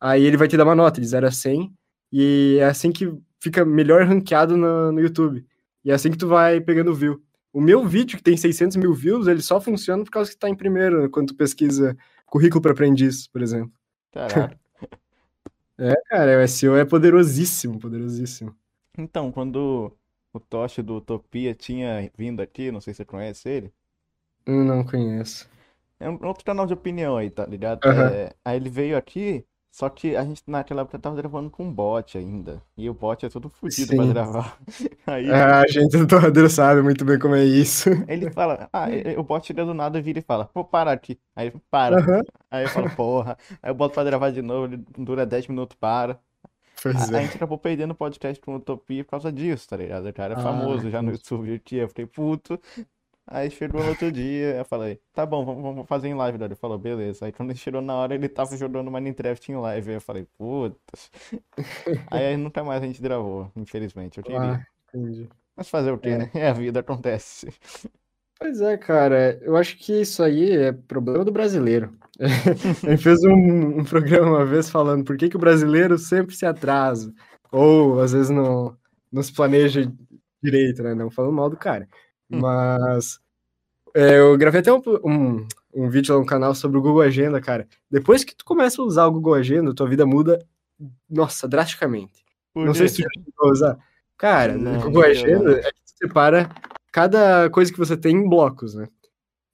aí 0.00 0.24
ele 0.24 0.38
vai 0.38 0.48
te 0.48 0.56
dar 0.56 0.64
uma 0.64 0.74
nota 0.74 0.98
de 0.98 1.06
0 1.06 1.26
a 1.26 1.30
100, 1.30 1.70
e 2.10 2.56
é 2.58 2.64
assim 2.64 2.90
que 2.90 3.12
fica 3.38 3.66
melhor 3.66 4.06
ranqueado 4.06 4.56
no, 4.56 4.92
no 4.92 5.00
YouTube. 5.00 5.44
E 5.84 5.90
é 5.90 5.94
assim 5.94 6.10
que 6.10 6.16
tu 6.16 6.26
vai 6.26 6.58
pegando 6.58 6.94
view. 6.94 7.22
O 7.52 7.60
meu 7.60 7.86
vídeo, 7.86 8.16
que 8.16 8.24
tem 8.24 8.34
600 8.34 8.78
mil 8.78 8.94
views, 8.94 9.26
ele 9.26 9.42
só 9.42 9.60
funciona 9.60 10.02
por 10.04 10.10
causa 10.10 10.30
que 10.30 10.38
tá 10.38 10.48
em 10.48 10.56
primeiro, 10.56 11.10
quando 11.10 11.28
tu 11.28 11.34
pesquisa 11.34 11.94
currículo 12.24 12.62
para 12.62 12.72
aprendiz, 12.72 13.28
por 13.28 13.42
exemplo. 13.42 13.70
Caraca. 14.10 14.63
É, 15.78 15.94
cara, 16.08 16.38
o 16.38 16.40
SEO 16.42 16.76
é 16.76 16.84
poderosíssimo, 16.84 17.78
poderosíssimo. 17.78 18.54
Então, 18.98 19.30
quando 19.30 19.96
o 20.32 20.40
Toshi 20.40 20.82
do 20.82 20.96
Utopia 20.96 21.54
tinha 21.54 22.10
vindo 22.16 22.40
aqui, 22.42 22.70
não 22.72 22.80
sei 22.80 22.92
se 22.94 22.98
você 22.98 23.04
conhece 23.04 23.48
ele, 23.48 23.72
não 24.46 24.84
conheço. 24.84 25.48
é 25.98 26.08
um 26.08 26.18
outro 26.26 26.44
canal 26.44 26.66
de 26.66 26.72
opinião 26.74 27.16
aí, 27.16 27.30
tá 27.30 27.46
ligado? 27.46 27.84
Aham. 27.84 28.18
É, 28.18 28.34
aí 28.44 28.56
ele 28.56 28.68
veio 28.70 28.96
aqui, 28.96 29.44
só 29.74 29.88
que 29.88 30.16
a 30.16 30.24
gente 30.24 30.42
naquela 30.46 30.82
época 30.82 30.98
tava 30.98 31.16
gravando 31.16 31.50
com 31.50 31.72
bot 31.72 32.16
ainda. 32.16 32.62
E 32.76 32.88
o 32.88 32.94
bot 32.94 33.24
é 33.26 33.28
todo 33.28 33.48
fodido 33.50 33.92
pra 33.94 34.06
gravar. 34.06 34.58
Aí 35.06 35.30
Ah, 35.32 35.62
a 35.62 35.66
gente 35.66 35.96
do 35.96 36.06
Torradeiro 36.06 36.48
sabe 36.48 36.82
muito 36.82 37.04
bem 37.04 37.18
como 37.18 37.34
é 37.34 37.44
isso. 37.44 37.90
ele 38.06 38.30
fala, 38.30 38.68
ah, 38.72 38.86
o 39.18 39.22
bot 39.22 39.52
do 39.52 39.74
nada, 39.74 40.00
vira 40.00 40.18
e 40.18 40.22
fala, 40.22 40.44
pô, 40.46 40.64
para 40.64 40.92
aqui. 40.92 41.18
Aí 41.34 41.48
ele 41.48 41.60
para. 41.70 41.98
Aham. 41.98 42.22
Aí 42.50 42.64
eu 42.64 42.68
falo, 42.68 42.90
porra. 42.90 43.36
Aí 43.62 43.70
eu 43.70 43.74
boto 43.74 43.94
pra 43.94 44.04
gravar 44.04 44.30
de 44.30 44.42
novo, 44.42 44.66
ele 44.72 44.84
dura 44.98 45.26
10 45.26 45.48
minutos, 45.48 45.76
para. 45.80 46.20
Pois 46.82 47.12
A, 47.12 47.18
a 47.18 47.20
é. 47.20 47.22
gente 47.22 47.36
acabou 47.36 47.58
perdendo 47.58 47.92
o 47.92 47.94
podcast 47.94 48.40
com 48.40 48.56
Utopia 48.56 49.04
por 49.04 49.12
causa 49.12 49.32
disso, 49.32 49.68
tá 49.68 49.76
ligado? 49.76 50.08
O 50.08 50.12
cara 50.12 50.34
é 50.34 50.36
Ah, 50.36 50.40
famoso 50.42 50.90
já 50.90 51.02
no. 51.02 51.12
YouTube. 51.12 51.60
Eu 51.72 51.88
fiquei 51.88 52.06
puto. 52.06 52.60
Aí 53.26 53.50
chegou 53.50 53.82
no 53.82 53.88
outro 53.88 54.12
dia, 54.12 54.56
eu 54.56 54.64
falei, 54.66 55.00
tá 55.14 55.24
bom, 55.24 55.44
vamos, 55.44 55.62
vamos 55.62 55.88
fazer 55.88 56.08
em 56.08 56.14
live, 56.14 56.42
Ele 56.44 56.54
falou, 56.54 56.78
beleza. 56.78 57.24
Aí 57.26 57.32
quando 57.32 57.50
ele 57.50 57.58
chegou 57.58 57.80
na 57.80 57.94
hora, 57.96 58.14
ele 58.14 58.28
tava 58.28 58.56
jogando 58.56 58.90
Minecraft 58.90 59.50
em 59.52 59.56
live. 59.56 59.90
Aí 59.90 59.96
eu 59.96 60.00
falei, 60.00 60.26
putz. 60.36 61.10
Aí 62.10 62.36
nunca 62.36 62.62
mais 62.62 62.82
a 62.82 62.86
gente 62.86 63.00
gravou, 63.02 63.50
infelizmente. 63.56 64.18
Eu 64.18 64.24
queria. 64.24 64.40
Ah, 64.40 64.66
entendi. 64.94 65.28
Mas 65.56 65.68
fazer 65.70 65.92
o 65.92 65.98
quê, 65.98 66.10
É. 66.10 66.18
né? 66.18 66.30
É 66.34 66.48
a 66.48 66.52
vida, 66.52 66.80
acontece. 66.80 67.48
Pois 68.38 68.60
é, 68.60 68.76
cara, 68.76 69.38
eu 69.42 69.56
acho 69.56 69.76
que 69.78 70.00
isso 70.02 70.22
aí 70.22 70.50
é 70.52 70.72
problema 70.72 71.24
do 71.24 71.32
brasileiro. 71.32 71.96
Gente 72.82 73.02
fez 73.02 73.22
um, 73.24 73.80
um 73.80 73.84
programa 73.84 74.38
uma 74.38 74.46
vez 74.46 74.68
falando 74.70 75.04
por 75.04 75.16
que, 75.16 75.28
que 75.28 75.36
o 75.36 75.40
brasileiro 75.40 75.96
sempre 75.98 76.34
se 76.34 76.44
atrasa, 76.44 77.12
ou 77.50 78.00
às 78.00 78.12
vezes 78.12 78.30
não, 78.30 78.76
não 79.10 79.22
se 79.22 79.32
planeja 79.32 79.90
direito, 80.42 80.82
né? 80.82 80.94
Não 80.94 81.10
falando 81.10 81.32
mal 81.34 81.48
do 81.48 81.56
cara. 81.56 81.88
Mas 82.42 83.20
é, 83.94 84.18
eu 84.18 84.36
gravei 84.36 84.60
até 84.60 84.72
um, 84.72 84.82
um, 85.04 85.46
um 85.72 85.88
vídeo 85.88 86.14
lá 86.14 86.20
no 86.20 86.26
canal 86.26 86.54
sobre 86.54 86.78
o 86.78 86.82
Google 86.82 87.02
Agenda, 87.02 87.40
cara. 87.40 87.68
Depois 87.90 88.24
que 88.24 88.34
tu 88.34 88.44
começa 88.44 88.82
a 88.82 88.84
usar 88.84 89.06
o 89.06 89.12
Google 89.12 89.34
Agenda, 89.34 89.74
tua 89.74 89.88
vida 89.88 90.04
muda, 90.04 90.44
nossa, 91.08 91.46
drasticamente. 91.46 92.24
Por 92.52 92.66
Não 92.66 92.74
sei 92.74 92.88
se 92.88 93.02
tu 93.02 93.46
a 93.46 93.50
usar. 93.50 93.78
Cara, 94.16 94.56
Não, 94.56 94.78
o 94.78 94.82
Google 94.82 95.02
não 95.02 95.10
Agenda 95.10 95.50
não. 95.50 95.58
é 95.58 95.62
que 95.62 95.82
tu 95.84 95.92
separa 96.02 96.48
cada 96.92 97.48
coisa 97.50 97.72
que 97.72 97.78
você 97.78 97.96
tem 97.96 98.16
em 98.16 98.28
blocos, 98.28 98.74
né? 98.74 98.88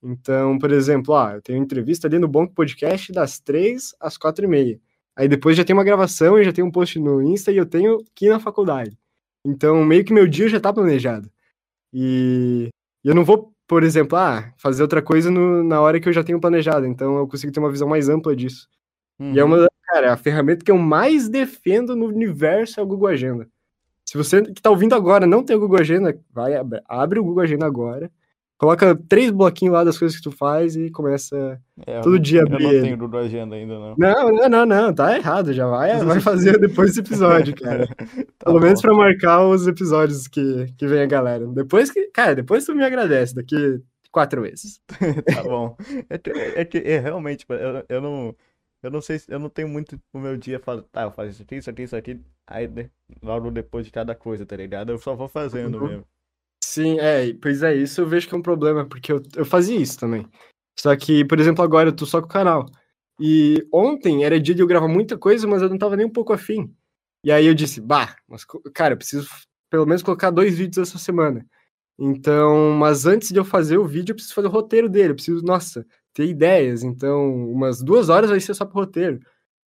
Então, 0.03 0.59
por 0.59 0.73
exemplo, 0.73 1.15
ah, 1.15 1.33
eu 1.35 1.43
tenho 1.43 1.63
entrevista 1.63 2.07
ali 2.07 2.19
no 2.19 2.29
Bonk 2.29 2.55
Podcast 2.55 3.13
das 3.13 3.39
3 3.39 3.95
às 4.01 4.17
4 4.17 4.45
e 4.45 4.49
meia. 4.49 4.81
Aí 5.15 5.29
depois 5.29 5.57
já 5.57 5.65
tem 5.65 5.75
uma 5.75 5.85
gravação 5.85 6.39
e 6.39 6.45
já 6.45 6.53
tem 6.53 6.65
um 6.65 6.71
post 6.71 6.99
no 6.99 7.21
Insta 7.23 7.53
e 7.53 7.57
eu 7.59 7.67
tenho 7.67 7.99
que 8.15 8.27
ir 8.27 8.31
na 8.31 8.41
faculdade. 8.41 8.99
Então, 9.45 9.85
meio 9.85 10.05
que 10.05 10.13
meu 10.13 10.27
dia 10.27 10.49
já 10.49 10.59
tá 10.59 10.73
planejado. 10.73 11.31
E 11.93 12.69
eu 13.05 13.15
não 13.15 13.25
vou, 13.25 13.53
por 13.67 13.83
exemplo, 13.83 14.17
ah, 14.19 14.53
fazer 14.59 14.83
outra 14.83 15.03
coisa 15.03 15.31
no- 15.31 15.65
na 15.65 15.81
hora 15.81 16.01
que 16.01 16.09
eu 16.09 16.13
já 16.13 16.23
tenho 16.25 16.41
planejado. 16.41 16.87
Então, 16.87 17.17
eu 17.19 17.27
consigo 17.29 17.53
ter 17.53 17.61
uma 17.61 17.71
visão 17.71 17.89
mais 17.89 18.09
ampla 18.09 18.35
disso. 18.37 18.69
E 19.21 19.39
é 19.39 19.43
Uhum. 19.45 19.49
uma, 19.51 19.59
da- 19.61 19.69
cara, 19.87 20.13
a 20.13 20.17
ferramenta 20.17 20.65
que 20.65 20.71
eu 20.71 20.79
mais 20.79 21.29
defendo 21.29 21.95
no 21.97 22.07
universo 22.07 22.81
é 22.81 22.83
o 22.83 22.87
Google 22.87 23.09
Agenda. 23.09 23.49
Se 24.07 24.17
você 24.17 24.43
que 24.43 24.61
tá 24.63 24.71
ouvindo 24.71 24.95
agora 24.95 25.27
não 25.27 25.45
tem 25.45 25.55
o 25.57 25.61
Google 25.61 25.79
Agenda, 25.81 26.19
vai, 26.33 26.53
abre 26.89 27.21
o 27.21 27.25
Google 27.25 27.43
Agenda 27.43 27.67
agora, 27.67 28.11
coloca 28.61 28.95
três 29.09 29.31
bloquinhos 29.31 29.73
lá 29.73 29.83
das 29.83 29.99
coisas 29.99 30.15
que 30.17 30.23
tu 30.23 30.31
faz 30.31 30.77
e 30.77 30.91
começa 30.91 31.59
É, 31.87 31.97
eu 31.99 32.03
todo 32.03 32.13
não- 32.17 32.21
dia 32.21 32.41
Eu 32.41 32.47
abrir 32.47 32.63
não 32.65 32.71
ele. 32.73 32.83
tenho 32.83 32.99
Google 32.99 33.21
Agenda 33.21 33.57
ainda, 33.57 33.79
não. 33.79 33.95
Não, 33.97 34.31
não, 34.31 34.49
não, 34.51 34.67
não, 34.67 34.95
tá 34.95 35.17
errado, 35.17 35.53
já 35.55 35.67
vai, 35.67 35.97
vai 36.05 36.21
fazer 36.21 36.59
depois 36.61 36.91
desse 36.91 37.01
episódio, 37.01 37.55
cara. 37.57 37.87
Tá 38.39 38.45
Pelo 38.45 38.61
menos 38.61 38.83
bom. 38.83 38.89
pra 38.89 38.97
marcar 38.97 39.47
os 39.47 39.67
episódios 39.67 40.29
que, 40.29 40.67
que 40.77 40.87
vem 40.87 41.01
a 41.01 41.07
galera. 41.07 41.47
Depois 41.47 41.91
que, 41.91 42.09
cara, 42.13 42.35
depois 42.35 42.65
tu 42.67 42.75
me 42.75 42.85
agradece, 42.85 43.35
daqui 43.35 43.81
quatro 44.13 44.43
meses. 44.43 44.79
Tá 45.35 45.43
bom. 45.43 45.75
É 46.11 46.19
que, 46.19 46.31
é 46.31 46.65
que 46.67 46.79
é, 46.79 46.99
realmente, 46.99 47.47
eu, 47.49 47.85
eu 47.89 48.01
não. 48.03 48.37
Eu 48.83 48.91
não 48.91 49.01
sei 49.03 49.19
se 49.19 49.31
eu 49.31 49.39
não 49.39 49.51
tenho 49.51 49.69
muito 49.69 50.01
o 50.13 50.19
meu 50.19 50.39
dia 50.39 50.59
falo, 50.59 50.83
tá, 50.91 51.03
eu 51.03 51.11
faço 51.11 51.29
isso 51.31 51.43
aqui, 51.43 51.57
isso 51.57 51.69
aqui, 51.69 51.83
isso 51.83 51.95
aqui, 51.97 52.19
aí 52.47 52.67
de- 52.67 52.91
logo 53.23 53.51
depois 53.51 53.85
de 53.85 53.93
cada 53.93 54.15
coisa, 54.15 54.47
tá 54.47 54.57
ligado? 54.57 54.91
Eu 54.91 54.99
só 54.99 55.15
vou 55.15 55.29
fazendo 55.29 55.77
Uhum. 55.79 55.87
mesmo. 55.89 56.05
Sim, 56.71 57.01
é, 57.01 57.35
pois 57.35 57.65
é, 57.65 57.75
isso 57.75 58.01
eu 58.01 58.07
vejo 58.07 58.29
que 58.29 58.35
é 58.35 58.39
um 58.39 58.43
problema, 58.43 58.87
porque 58.87 59.11
eu, 59.11 59.21
eu 59.35 59.45
fazia 59.45 59.77
isso 59.77 59.99
também. 59.99 60.25
Só 60.79 60.95
que, 60.97 61.25
por 61.25 61.41
exemplo, 61.41 61.65
agora 61.65 61.89
eu 61.89 61.93
tô 61.97 62.07
só 62.07 62.21
com 62.21 62.29
o 62.29 62.31
canal. 62.31 62.65
E 63.21 63.67
ontem 63.73 64.23
era 64.25 64.39
dia 64.39 64.55
de 64.55 64.63
eu 64.63 64.69
gravar 64.69 64.87
muita 64.87 65.19
coisa, 65.19 65.49
mas 65.49 65.63
eu 65.63 65.69
não 65.69 65.77
tava 65.77 65.97
nem 65.97 66.07
um 66.07 66.13
pouco 66.13 66.33
afim. 66.33 66.73
E 67.25 67.33
aí 67.33 67.45
eu 67.45 67.55
disse, 67.55 67.81
bah, 67.81 68.15
mas, 68.29 68.45
cara, 68.73 68.95
eu 68.95 68.97
preciso 68.99 69.29
pelo 69.69 69.85
menos 69.85 70.01
colocar 70.01 70.31
dois 70.31 70.57
vídeos 70.57 70.89
essa 70.89 70.97
semana. 70.97 71.45
Então, 71.99 72.71
mas 72.79 73.05
antes 73.05 73.31
de 73.31 73.39
eu 73.41 73.45
fazer 73.45 73.77
o 73.79 73.85
vídeo, 73.87 74.13
eu 74.13 74.17
preciso 74.17 74.37
fazer 74.37 74.47
o 74.47 74.51
roteiro 74.51 74.89
dele, 74.89 75.11
eu 75.11 75.15
preciso, 75.17 75.43
nossa, 75.45 75.85
ter 76.15 76.27
ideias. 76.27 76.85
Então, 76.85 77.35
umas 77.51 77.83
duas 77.83 78.09
horas 78.09 78.31
vai 78.31 78.39
ser 78.39 78.55
só 78.55 78.65
pro 78.65 78.77
roteiro. 78.81 79.19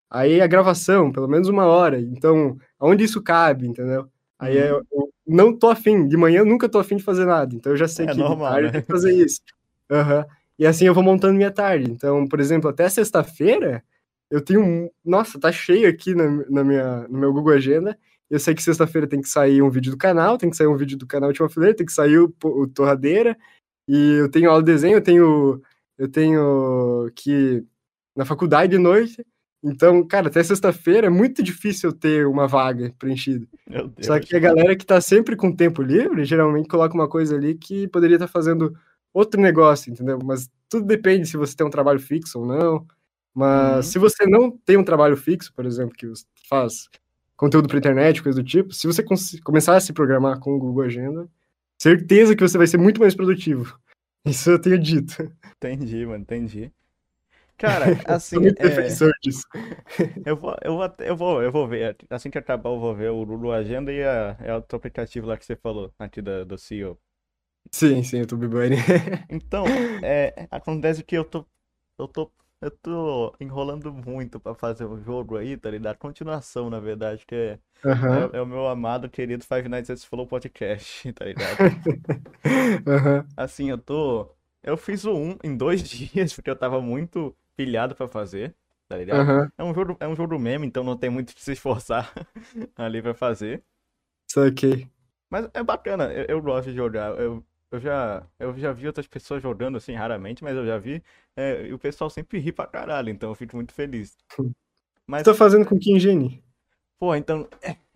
Aí 0.10 0.42
a 0.42 0.48
gravação, 0.48 1.12
pelo 1.12 1.28
menos 1.28 1.50
uma 1.50 1.66
hora. 1.66 2.00
Então, 2.00 2.58
aonde 2.80 3.04
isso 3.04 3.22
cabe, 3.22 3.68
entendeu? 3.68 4.08
Aí 4.40 4.58
Uhum. 4.58 4.64
eu, 4.64 4.86
eu 4.94 5.13
não 5.28 5.58
tô 5.58 5.70
afim. 5.70 6.08
De 6.08 6.18
manhã 6.18 6.40
eu 6.40 6.46
nunca 6.46 6.68
tô 6.70 6.80
afim 6.80 6.98
de 6.98 7.04
fazer 7.04 7.26
nada. 7.26 7.56
Então 7.56 7.72
eu 7.72 7.78
já 7.78 7.88
sei 7.88 8.06
É 8.06 8.12
que 8.12 8.18
normal, 8.18 8.52
tarde 8.52 8.62
né? 8.64 8.68
eu 8.68 8.72
tenho 8.74 8.84
que 8.86 8.92
fazer 8.92 9.14
isso. 9.14 9.42
Aham. 9.92 10.26
E 10.60 10.66
assim 10.68 10.86
eu 10.86 10.94
vou 10.94 11.04
montando 11.04 11.34
minha 11.36 11.52
tarde. 11.52 11.90
Então, 11.90 12.28
por 12.28 12.40
exemplo, 12.40 12.70
até 12.70 12.88
sexta-feira, 12.90 13.84
eu 14.30 14.40
tenho. 14.42 14.62
um- 14.64 14.90
Nossa, 15.04 15.40
tá 15.40 15.52
cheio 15.52 15.90
aqui 15.90 16.14
na, 16.16 16.30
na 16.50 16.64
minha, 16.64 17.08
no 17.08 17.18
meu 17.20 17.34
Google 17.34 17.54
Agenda. 17.54 17.98
Eu 18.30 18.40
sei 18.40 18.54
que 18.56 18.64
sexta-feira 18.64 19.08
tem 19.08 19.22
que 19.22 19.30
sair 19.30 19.62
um 19.62 19.70
vídeo 19.70 19.92
do 19.92 19.98
canal, 19.98 20.38
tem 20.38 20.50
que 20.50 20.56
sair 20.58 20.68
um 20.68 20.76
vídeo 20.78 20.98
do 20.98 21.06
canal 21.06 21.30
Última 21.30 21.50
Fileira, 21.50 21.76
tem 21.76 21.86
que 21.86 21.92
sair 21.94 22.18
o, 22.20 22.34
o 22.44 22.68
Torradeira. 22.68 23.38
E 23.88 24.14
eu 24.20 24.30
tenho 24.30 24.50
aula 24.50 24.62
de 24.64 24.72
desenho, 24.72 24.98
eu 24.98 25.02
tenho. 25.02 25.62
Eu 25.98 26.08
tenho 26.08 27.12
que. 27.16 27.64
Na 28.16 28.26
faculdade 28.26 28.72
de 28.72 28.78
noite. 28.78 29.24
Então, 29.64 30.06
cara, 30.06 30.28
até 30.28 30.44
sexta-feira 30.44 31.08
é 31.08 31.10
muito 31.10 31.42
difícil 31.42 31.94
ter 31.94 32.28
uma 32.28 32.48
vaga 32.48 32.94
preenchida. 33.00 33.48
Meu 33.70 33.88
Deus. 33.88 34.08
Só 34.08 34.20
que 34.20 34.36
a 34.36 34.40
galera 34.40 34.76
que 34.76 34.86
tá 34.86 35.00
sempre 35.00 35.38
com 35.38 35.56
tempo 35.56 35.82
livre, 35.82 36.26
geralmente 36.26 36.68
coloca 36.68 36.94
uma 36.94 37.08
coisa 37.08 37.36
ali 37.36 37.56
que 37.56 37.88
poderia 37.88 38.16
estar 38.16 38.28
fazendo 38.28 38.76
outro 39.14 39.40
negócio, 39.40 39.92
entendeu? 39.92 40.20
Mas 40.24 40.50
tudo 40.68 40.86
depende 40.86 41.28
se 41.28 41.38
você 41.38 41.56
tem 41.56 41.66
um 41.66 41.70
trabalho 41.70 42.00
fixo 42.00 42.40
ou 42.40 42.46
não. 42.46 42.86
Mas 43.34 43.76
Uhum. 43.78 43.92
se 43.92 44.00
você 44.00 44.26
não 44.28 44.52
tem 44.52 44.76
um 44.76 44.84
trabalho 44.84 45.16
fixo, 45.16 45.54
por 45.54 45.66
exemplo, 45.66 45.96
que 45.96 46.08
você 46.08 46.26
faz 46.50 46.90
conteúdo 47.38 47.68
para 47.68 47.78
internet, 47.78 48.22
coisa 48.22 48.42
do 48.42 48.48
tipo, 48.48 48.74
se 48.74 48.86
você 48.86 49.04
começar 49.44 49.76
a 49.76 49.80
se 49.80 49.94
programar 49.94 50.40
com 50.40 50.52
o 50.56 50.60
Google 50.60 50.84
Agenda, 50.84 51.28
certeza 51.82 52.36
que 52.36 52.42
você 52.48 52.58
vai 52.58 52.68
ser 52.68 52.78
muito 52.78 53.00
mais 53.00 53.16
produtivo. 53.16 53.80
Isso 54.26 54.52
eu 54.52 54.60
tenho 54.60 54.78
dito. 54.78 55.32
Entendi, 55.58 56.06
mano, 56.06 56.22
entendi. 56.22 56.72
Cara, 57.58 57.96
assim, 58.06 58.40
muito 58.40 58.58
é, 58.58 58.62
defensor 58.62 59.12
disso. 59.22 59.44
eu 60.26 60.36
vou, 60.38 60.56
eu 60.64 60.76
vou, 60.78 60.96
eu 61.00 61.16
vou, 61.18 61.44
eu 61.44 61.52
vou 61.52 61.68
ver, 61.68 61.98
assim 62.10 62.30
que 62.30 62.38
acabar 62.38 62.70
eu 62.70 62.80
vou 62.80 62.96
ver 62.96 63.12
o 63.12 63.24
Lulu 63.24 63.52
Agenda 63.52 63.92
e 63.92 64.04
a, 64.04 64.38
é 64.40 64.54
outro 64.56 64.78
aplicativo 64.78 65.28
lá 65.28 65.38
que 65.38 65.46
você 65.46 65.56
falou, 65.56 65.94
aqui 66.00 66.22
da, 66.22 66.44
do 66.44 66.58
CEO. 66.58 67.00
Sim, 67.72 68.04
sim, 68.04 68.18
YouTube 68.20 68.48
Bunny. 68.48 68.78
Então, 69.30 69.84
é, 70.02 70.48
acontece 70.52 71.04
que 71.04 71.16
eu 71.18 71.26
tô, 71.26 71.46
eu 71.98 72.08
tô, 72.08 72.32
eu 72.62 72.72
tô 72.72 73.36
enrolando 73.40 73.92
muito 73.94 74.40
pra 74.40 74.54
fazer 74.56 74.86
um 74.86 75.02
jogo 75.02 75.38
aí, 75.38 75.58
tá 75.58 75.70
ligado? 75.72 75.98
Continuação, 75.98 76.70
na 76.70 76.80
verdade, 76.80 77.26
que 77.26 77.36
é, 77.36 77.60
Aham, 77.86 78.30
é, 78.34 78.38
é 78.38 78.42
o 78.42 78.46
meu 78.46 78.68
amado 78.68 79.10
querido 79.10 79.46
Five 79.46 79.70
Nights 79.70 79.90
at 79.90 80.00
Flow 80.08 80.28
Podcast, 80.28 81.12
tá 81.14 81.26
ligado? 81.26 81.62
aham, 82.88 83.28
Assim, 83.36 83.70
eu 83.70 83.78
tô, 83.78 84.36
eu 84.62 84.78
fiz 84.78 85.06
o 85.06 85.14
1 85.16 85.38
em 85.44 85.56
dois 85.58 85.82
dias, 85.84 86.34
porque 86.34 86.50
eu 86.50 86.56
tava 86.56 86.82
muito 86.82 87.36
pilhado 87.56 87.96
pra 87.96 88.08
fazer, 88.08 88.56
tá 88.88 88.98
ligado? 88.98 89.22
aham. 89.22 89.52
É 89.58 89.64
um 89.64 89.74
jogo, 89.74 89.98
é 90.00 90.08
um 90.08 90.16
jogo 90.16 90.38
meme, 90.40 90.68
então 90.68 90.84
não 90.84 90.98
tem 90.98 91.10
muito 91.10 91.34
que 91.34 91.42
se 91.42 91.54
esforçar 91.54 92.12
ali 92.76 93.02
pra 93.02 93.14
fazer. 93.14 93.64
Saquei. 94.30 94.88
Mas 95.30 95.50
é 95.54 95.64
bacana, 95.64 96.12
eu, 96.14 96.26
eu 96.28 96.42
gosto 96.42 96.70
de 96.70 96.76
jogar. 96.76 97.20
Eu, 97.20 97.44
eu, 97.72 97.80
já, 97.80 98.24
eu 98.40 98.56
já 98.58 98.72
vi 98.72 98.88
outras 98.88 99.08
pessoas 99.08 99.42
jogando 99.42 99.78
assim, 99.78 99.94
raramente, 99.94 100.44
mas 100.44 100.56
eu 100.56 100.66
já 100.66 100.78
vi. 100.78 101.04
É, 101.36 101.68
e 101.68 101.74
o 101.74 101.80
pessoal 101.80 102.10
sempre 102.10 102.40
ri 102.40 102.52
pra 102.52 102.68
caralho, 102.68 103.10
então 103.10 103.30
eu 103.30 103.36
fico 103.36 103.56
muito 103.56 103.74
feliz. 103.74 104.18
Mas... 105.08 105.24
Você 105.24 105.32
tá 105.32 105.34
fazendo 105.34 105.66
com 105.66 105.78
que 105.78 105.92
engine? 105.92 106.44
Pô, 107.00 107.14
então, 107.16 107.48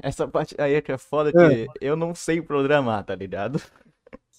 essa 0.01 0.27
parte 0.27 0.53
aí 0.59 0.73
é 0.73 0.81
que 0.81 0.91
é 0.91 0.97
foda 0.97 1.29
é. 1.29 1.33
que 1.33 1.67
eu 1.79 1.95
não 1.95 2.13
sei 2.13 2.41
programar, 2.41 3.03
tá 3.05 3.15
ligado? 3.15 3.61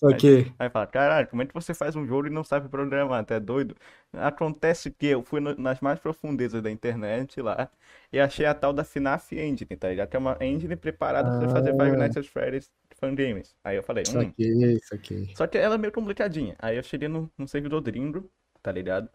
Ok. 0.02 0.38
Aí, 0.38 0.52
aí 0.58 0.70
fala, 0.70 0.86
caralho, 0.86 1.28
como 1.28 1.42
é 1.42 1.46
que 1.46 1.54
você 1.54 1.74
faz 1.74 1.96
um 1.96 2.06
jogo 2.06 2.28
e 2.28 2.30
não 2.30 2.44
sabe 2.44 2.68
programar? 2.68 3.24
Tu 3.24 3.34
é 3.34 3.40
doido? 3.40 3.74
Acontece 4.12 4.90
que 4.90 5.06
eu 5.06 5.22
fui 5.22 5.40
no, 5.40 5.54
nas 5.56 5.80
mais 5.80 5.98
profundezas 5.98 6.62
da 6.62 6.70
internet 6.70 7.40
lá 7.40 7.70
e 8.12 8.20
achei 8.20 8.46
a 8.46 8.54
tal 8.54 8.72
da 8.72 8.84
FNAF 8.84 9.32
Engine, 9.32 9.76
tá 9.76 9.88
ligado? 9.88 10.08
Que 10.08 10.16
é 10.16 10.18
uma 10.18 10.36
engine 10.40 10.76
preparada 10.76 11.34
ah. 11.34 11.38
pra 11.38 11.48
fazer 11.48 11.72
Five 11.72 11.96
Nights 11.96 12.16
at 12.16 12.26
Freddy's 12.26 12.70
Fan 12.96 13.14
Games. 13.14 13.54
Aí 13.64 13.76
eu 13.76 13.82
falei, 13.82 14.04
hum. 14.08 14.32
Isso 14.38 14.94
aqui, 14.94 15.28
Só 15.34 15.46
que 15.46 15.58
ela 15.58 15.74
é 15.74 15.78
meio 15.78 15.92
complicadinha. 15.92 16.56
Aí 16.58 16.76
eu 16.76 16.82
cheguei 16.82 17.08
no, 17.08 17.30
no 17.36 17.48
servidor 17.48 17.80
gringo, 17.82 18.30
tá 18.62 18.72
ligado? 18.72 19.08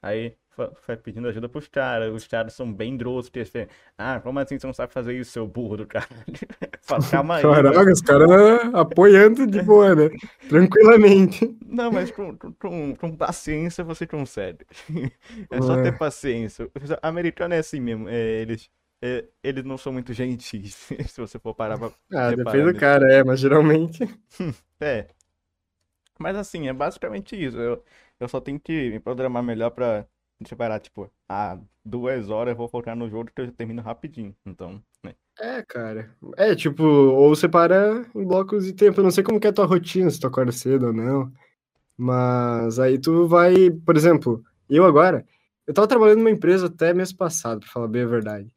Aí 0.00 0.36
pedindo 1.02 1.28
ajuda 1.28 1.48
pros 1.48 1.68
caras. 1.68 2.12
Os 2.12 2.26
caras 2.26 2.52
são 2.52 2.72
bem 2.72 2.96
drossos. 2.96 3.30
Ah, 3.96 4.20
como 4.20 4.38
assim 4.38 4.58
você 4.58 4.66
não 4.66 4.74
sabe 4.74 4.92
fazer 4.92 5.14
isso, 5.14 5.30
seu 5.30 5.46
burro 5.46 5.76
do 5.76 5.86
caralho? 5.86 6.10
Fala, 6.82 7.02
calma 7.10 7.36
aí. 7.36 7.42
Caraca, 7.42 7.92
os 7.92 8.00
caras 8.00 8.30
apoiando 8.74 9.46
de 9.46 9.62
boa, 9.62 9.94
né? 9.94 10.10
Tranquilamente. 10.48 11.56
Não, 11.66 11.92
mas 11.92 12.10
com, 12.10 12.36
com, 12.36 12.96
com 12.96 13.16
paciência 13.16 13.84
você 13.84 14.06
consegue. 14.06 14.64
É 15.50 15.60
só 15.60 15.80
ter 15.82 15.96
paciência. 15.96 16.66
O 16.66 16.70
americano 17.02 17.54
é 17.54 17.58
assim 17.58 17.80
mesmo. 17.80 18.08
É, 18.08 18.40
eles, 18.40 18.70
é, 19.02 19.24
eles 19.42 19.64
não 19.64 19.78
são 19.78 19.92
muito 19.92 20.12
gentis, 20.12 20.74
se 20.74 21.20
você 21.20 21.38
for 21.38 21.54
parar 21.54 21.78
pra. 21.78 21.90
Ah, 22.12 22.30
depende 22.34 22.72
do 22.72 22.78
cara, 22.78 23.12
é, 23.12 23.22
mas 23.22 23.40
geralmente. 23.40 24.02
é. 24.80 25.06
Mas 26.18 26.36
assim, 26.36 26.68
é 26.68 26.72
basicamente 26.72 27.36
isso. 27.36 27.56
Eu, 27.58 27.82
eu 28.18 28.28
só 28.28 28.40
tenho 28.40 28.58
que 28.58 28.90
me 28.90 29.00
programar 29.00 29.42
melhor 29.42 29.70
pra 29.70 30.06
separar, 30.46 30.78
tipo, 30.80 31.10
ah, 31.28 31.58
duas 31.84 32.30
horas 32.30 32.52
eu 32.52 32.56
vou 32.56 32.68
focar 32.68 32.94
no 32.94 33.08
jogo 33.08 33.30
que 33.34 33.40
eu 33.40 33.52
termino 33.52 33.82
rapidinho. 33.82 34.34
Então, 34.46 34.82
né? 35.02 35.14
É, 35.40 35.62
cara. 35.62 36.14
É, 36.36 36.54
tipo, 36.54 36.84
ou 36.84 37.34
separa 37.34 38.06
em 38.14 38.24
blocos 38.24 38.64
de 38.64 38.72
tempo. 38.72 39.00
Eu 39.00 39.04
não 39.04 39.10
sei 39.10 39.24
como 39.24 39.40
que 39.40 39.46
é 39.46 39.50
a 39.50 39.52
tua 39.52 39.66
rotina, 39.66 40.10
se 40.10 40.20
tu 40.20 40.26
acorda 40.26 40.52
cedo 40.52 40.88
ou 40.88 40.92
não. 40.92 41.32
Mas 41.96 42.78
aí 42.78 42.98
tu 42.98 43.26
vai, 43.26 43.70
por 43.70 43.96
exemplo, 43.96 44.42
eu 44.70 44.84
agora, 44.84 45.26
eu 45.66 45.74
tava 45.74 45.88
trabalhando 45.88 46.18
numa 46.18 46.30
empresa 46.30 46.66
até 46.66 46.94
mês 46.94 47.12
passado, 47.12 47.60
pra 47.60 47.68
falar 47.68 47.88
bem 47.88 48.02
a 48.02 48.06
verdade. 48.06 48.52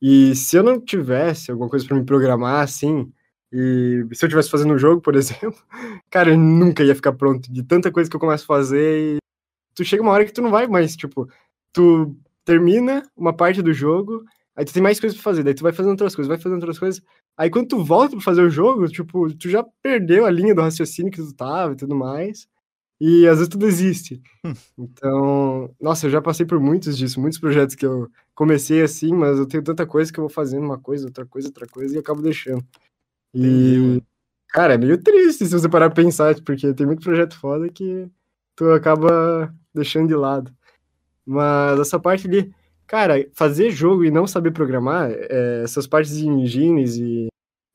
E 0.00 0.34
se 0.34 0.56
eu 0.56 0.62
não 0.62 0.80
tivesse 0.80 1.50
alguma 1.50 1.68
coisa 1.68 1.86
para 1.86 1.96
me 1.96 2.04
programar 2.04 2.62
assim, 2.62 3.12
e 3.52 4.06
se 4.12 4.24
eu 4.24 4.28
tivesse 4.28 4.50
fazendo 4.50 4.74
um 4.74 4.78
jogo, 4.78 5.00
por 5.00 5.14
exemplo, 5.16 5.54
cara, 6.10 6.30
eu 6.30 6.38
nunca 6.38 6.82
ia 6.82 6.94
ficar 6.94 7.12
pronto 7.12 7.52
de 7.52 7.62
tanta 7.62 7.90
coisa 7.92 8.08
que 8.08 8.16
eu 8.16 8.20
começo 8.20 8.44
a 8.44 8.46
fazer 8.46 9.18
tu 9.76 9.84
chega 9.84 10.02
uma 10.02 10.12
hora 10.12 10.24
que 10.24 10.32
tu 10.32 10.42
não 10.42 10.50
vai 10.50 10.66
mais, 10.66 10.96
tipo, 10.96 11.28
tu 11.72 12.16
termina 12.44 13.02
uma 13.16 13.32
parte 13.32 13.62
do 13.62 13.72
jogo, 13.72 14.24
aí 14.56 14.64
tu 14.64 14.72
tem 14.72 14.82
mais 14.82 14.98
coisas 14.98 15.16
pra 15.16 15.24
fazer, 15.24 15.42
daí 15.44 15.54
tu 15.54 15.62
vai 15.62 15.72
fazendo 15.72 15.92
outras 15.92 16.16
coisas, 16.16 16.28
vai 16.28 16.38
fazendo 16.38 16.60
outras 16.60 16.78
coisas, 16.78 17.02
aí 17.36 17.50
quando 17.50 17.68
tu 17.68 17.84
volta 17.84 18.16
pra 18.16 18.24
fazer 18.24 18.42
o 18.42 18.50
jogo, 18.50 18.88
tipo, 18.88 19.32
tu 19.34 19.48
já 19.50 19.64
perdeu 19.82 20.26
a 20.26 20.30
linha 20.30 20.54
do 20.54 20.62
raciocínio 20.62 21.12
que 21.12 21.22
tu 21.22 21.34
tava 21.34 21.74
e 21.74 21.76
tudo 21.76 21.94
mais, 21.94 22.48
e 23.00 23.26
às 23.28 23.36
vezes 23.38 23.48
tu 23.50 23.58
desiste. 23.58 24.22
Hum. 24.44 24.54
Então, 24.78 25.74
nossa, 25.80 26.06
eu 26.06 26.10
já 26.10 26.22
passei 26.22 26.46
por 26.46 26.58
muitos 26.58 26.96
disso, 26.96 27.20
muitos 27.20 27.38
projetos 27.38 27.74
que 27.74 27.84
eu 27.84 28.08
comecei 28.34 28.82
assim, 28.82 29.12
mas 29.12 29.38
eu 29.38 29.46
tenho 29.46 29.62
tanta 29.62 29.86
coisa 29.86 30.12
que 30.12 30.18
eu 30.18 30.22
vou 30.22 30.30
fazendo 30.30 30.64
uma 30.64 30.78
coisa, 30.78 31.06
outra 31.06 31.26
coisa, 31.26 31.48
outra 31.48 31.66
coisa, 31.66 31.94
e 31.94 31.98
acabo 31.98 32.22
deixando. 32.22 32.64
E, 33.34 34.02
cara, 34.48 34.74
é 34.74 34.78
meio 34.78 34.96
triste 34.96 35.44
se 35.46 35.52
você 35.52 35.68
parar 35.68 35.90
pra 35.90 36.02
pensar, 36.02 36.34
porque 36.42 36.72
tem 36.72 36.86
muito 36.86 37.02
projeto 37.02 37.38
foda 37.38 37.68
que 37.68 38.08
tu 38.56 38.70
acaba 38.72 39.54
deixando 39.74 40.08
de 40.08 40.14
lado. 40.14 40.50
Mas 41.24 41.78
essa 41.78 42.00
parte 42.00 42.26
de, 42.26 42.50
cara, 42.86 43.28
fazer 43.34 43.70
jogo 43.70 44.04
e 44.04 44.10
não 44.10 44.26
saber 44.26 44.52
programar, 44.52 45.10
é, 45.10 45.62
essas 45.62 45.86
partes 45.86 46.16
de 46.16 46.26
engines 46.26 46.96
e, 46.96 47.28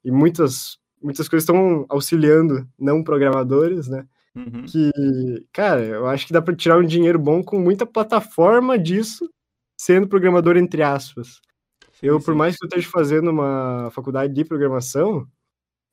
e 0.03 0.11
muitas, 0.11 0.77
muitas 1.01 1.29
coisas 1.29 1.43
estão 1.43 1.85
auxiliando 1.87 2.67
não 2.79 3.03
programadores, 3.03 3.87
né? 3.87 4.05
Uhum. 4.33 4.63
Que, 4.65 5.45
cara, 5.51 5.81
eu 5.81 6.07
acho 6.07 6.25
que 6.25 6.33
dá 6.33 6.41
para 6.41 6.55
tirar 6.55 6.79
um 6.79 6.85
dinheiro 6.85 7.19
bom 7.19 7.43
com 7.43 7.59
muita 7.59 7.85
plataforma 7.85 8.79
disso, 8.79 9.29
sendo 9.77 10.07
programador 10.07 10.57
entre 10.57 10.81
aspas. 10.81 11.41
Eu, 12.01 12.19
sim, 12.19 12.25
por 12.25 12.33
mais 12.33 12.55
que 12.55 12.63
eu 12.63 12.67
esteja 12.67 12.89
fazendo 12.89 13.29
uma 13.29 13.89
faculdade 13.91 14.33
de 14.33 14.45
programação, 14.45 15.27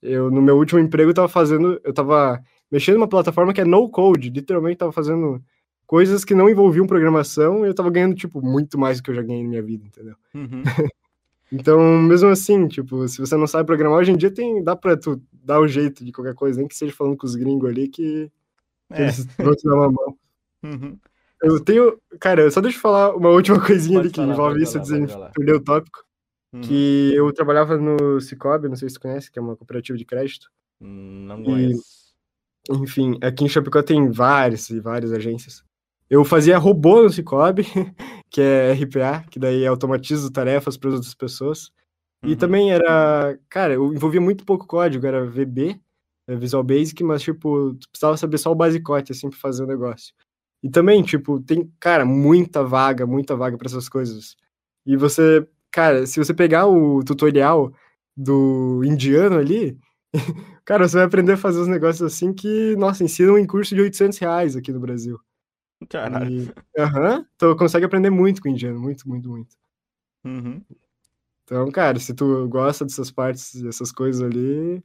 eu 0.00 0.30
no 0.30 0.40
meu 0.40 0.56
último 0.56 0.78
emprego 0.78 1.10
eu 1.10 1.14
tava 1.14 1.28
fazendo, 1.28 1.80
eu 1.84 1.92
tava 1.92 2.40
mexendo 2.70 2.96
numa 2.96 3.08
plataforma 3.08 3.52
que 3.52 3.60
é 3.60 3.64
no 3.64 3.88
code, 3.88 4.30
literalmente 4.30 4.78
tava 4.78 4.92
fazendo 4.92 5.42
coisas 5.86 6.24
que 6.24 6.34
não 6.34 6.50
envolviam 6.50 6.86
programação 6.86 7.64
e 7.64 7.68
eu 7.68 7.74
tava 7.74 7.90
ganhando, 7.90 8.14
tipo, 8.14 8.42
muito 8.42 8.78
mais 8.78 8.98
do 8.98 9.02
que 9.02 9.10
eu 9.10 9.14
já 9.14 9.22
ganhei 9.22 9.42
na 9.42 9.48
minha 9.48 9.62
vida, 9.62 9.86
entendeu? 9.86 10.14
Uhum. 10.34 10.62
então, 11.50 11.80
mesmo 12.02 12.28
assim, 12.28 12.68
tipo, 12.68 13.08
se 13.08 13.18
você 13.18 13.36
não 13.36 13.46
sabe 13.46 13.66
programar, 13.66 13.98
hoje 13.98 14.12
em 14.12 14.16
dia 14.16 14.30
tem, 14.30 14.62
dá 14.62 14.76
pra 14.76 14.96
tu 14.96 15.20
dar 15.32 15.60
o 15.60 15.66
jeito 15.66 16.04
de 16.04 16.12
qualquer 16.12 16.34
coisa, 16.34 16.58
nem 16.58 16.68
que 16.68 16.76
seja 16.76 16.92
falando 16.92 17.16
com 17.16 17.26
os 17.26 17.34
gringos 17.34 17.70
ali 17.70 17.88
que, 17.88 18.30
é. 18.90 19.02
eles 19.02 19.24
vão 19.38 19.54
te 19.54 19.64
dar 19.64 19.74
uma 19.74 19.90
mão. 19.90 20.16
Uhum. 20.62 20.98
Eu 21.42 21.60
tenho, 21.60 21.98
cara, 22.20 22.50
só 22.50 22.60
deixa 22.60 22.76
eu 22.76 22.82
falar 22.82 23.16
uma 23.16 23.30
última 23.30 23.58
coisinha 23.64 23.98
pode 23.98 24.08
ali 24.08 24.12
que 24.12 24.20
falar, 24.20 24.32
envolve 24.32 24.62
isso, 24.62 24.80
dizer, 24.80 25.08
perder 25.34 25.54
o 25.54 25.60
tópico. 25.60 26.04
Uhum. 26.52 26.60
Que 26.62 27.14
eu 27.14 27.32
trabalhava 27.32 27.76
no 27.76 28.20
Cicobi, 28.20 28.68
não 28.68 28.76
sei 28.76 28.88
se 28.88 28.94
você 28.94 29.00
conhece, 29.00 29.30
que 29.30 29.38
é 29.38 29.42
uma 29.42 29.56
cooperativa 29.56 29.96
de 29.96 30.04
crédito. 30.04 30.50
Hum, 30.80 31.24
não 31.26 31.42
conheço. 31.42 31.82
Enfim, 32.70 33.18
aqui 33.22 33.44
em 33.44 33.48
Chapecó 33.48 33.82
tem 33.82 34.10
várias 34.10 34.68
e 34.70 34.80
várias 34.80 35.12
agências. 35.12 35.62
Eu 36.10 36.24
fazia 36.24 36.58
robô 36.58 37.02
no 37.02 37.10
Cicobi, 37.10 37.64
que 38.30 38.40
é 38.40 38.72
RPA, 38.72 39.24
que 39.30 39.38
daí 39.38 39.66
automatiza 39.66 40.32
tarefas 40.32 40.76
para 40.76 40.90
outras 40.90 41.14
pessoas. 41.14 41.70
Uhum. 42.22 42.30
E 42.30 42.36
também 42.36 42.72
era, 42.72 43.38
cara, 43.48 43.74
eu 43.74 43.92
envolvia 43.92 44.20
muito 44.20 44.44
pouco 44.44 44.66
código, 44.66 45.06
era 45.06 45.26
VB, 45.26 45.78
é 46.26 46.34
Visual 46.36 46.62
Basic, 46.62 47.02
mas 47.04 47.22
tipo, 47.22 47.74
tu 47.74 47.88
precisava 47.90 48.16
saber 48.16 48.38
só 48.38 48.50
o 48.52 48.54
basicote 48.54 49.12
assim 49.12 49.28
para 49.30 49.38
fazer 49.38 49.64
o 49.64 49.66
negócio. 49.66 50.14
E 50.62 50.68
também, 50.68 51.02
tipo, 51.02 51.40
tem, 51.40 51.70
cara, 51.78 52.04
muita 52.04 52.64
vaga, 52.64 53.06
muita 53.06 53.36
vaga 53.36 53.56
para 53.56 53.68
essas 53.68 53.88
coisas. 53.88 54.36
E 54.84 54.96
você, 54.96 55.46
cara, 55.70 56.06
se 56.06 56.18
você 56.18 56.34
pegar 56.34 56.66
o 56.66 57.02
tutorial 57.04 57.72
do 58.16 58.82
indiano 58.84 59.36
ali, 59.38 59.78
cara, 60.68 60.86
você 60.86 60.98
vai 60.98 61.06
aprender 61.06 61.32
a 61.32 61.36
fazer 61.38 61.60
os 61.60 61.66
negócios 61.66 62.02
assim 62.02 62.30
que, 62.30 62.76
nossa, 62.76 63.02
ensinam 63.02 63.38
em 63.38 63.46
curso 63.46 63.74
de 63.74 63.80
800 63.80 64.18
reais 64.18 64.54
aqui 64.54 64.70
no 64.70 64.78
Brasil. 64.78 65.18
Caralho. 65.88 66.52
Aham, 66.78 67.16
uhum, 67.16 67.24
então 67.34 67.56
consegue 67.56 67.86
aprender 67.86 68.10
muito 68.10 68.42
com 68.42 68.50
o 68.50 68.52
indiano, 68.52 68.78
muito, 68.78 69.08
muito, 69.08 69.30
muito. 69.30 69.56
Uhum. 70.26 70.60
Então, 71.42 71.70
cara, 71.70 71.98
se 71.98 72.12
tu 72.12 72.46
gosta 72.48 72.84
dessas 72.84 73.10
partes, 73.10 73.62
dessas 73.62 73.90
coisas 73.90 74.20
ali, 74.20 74.84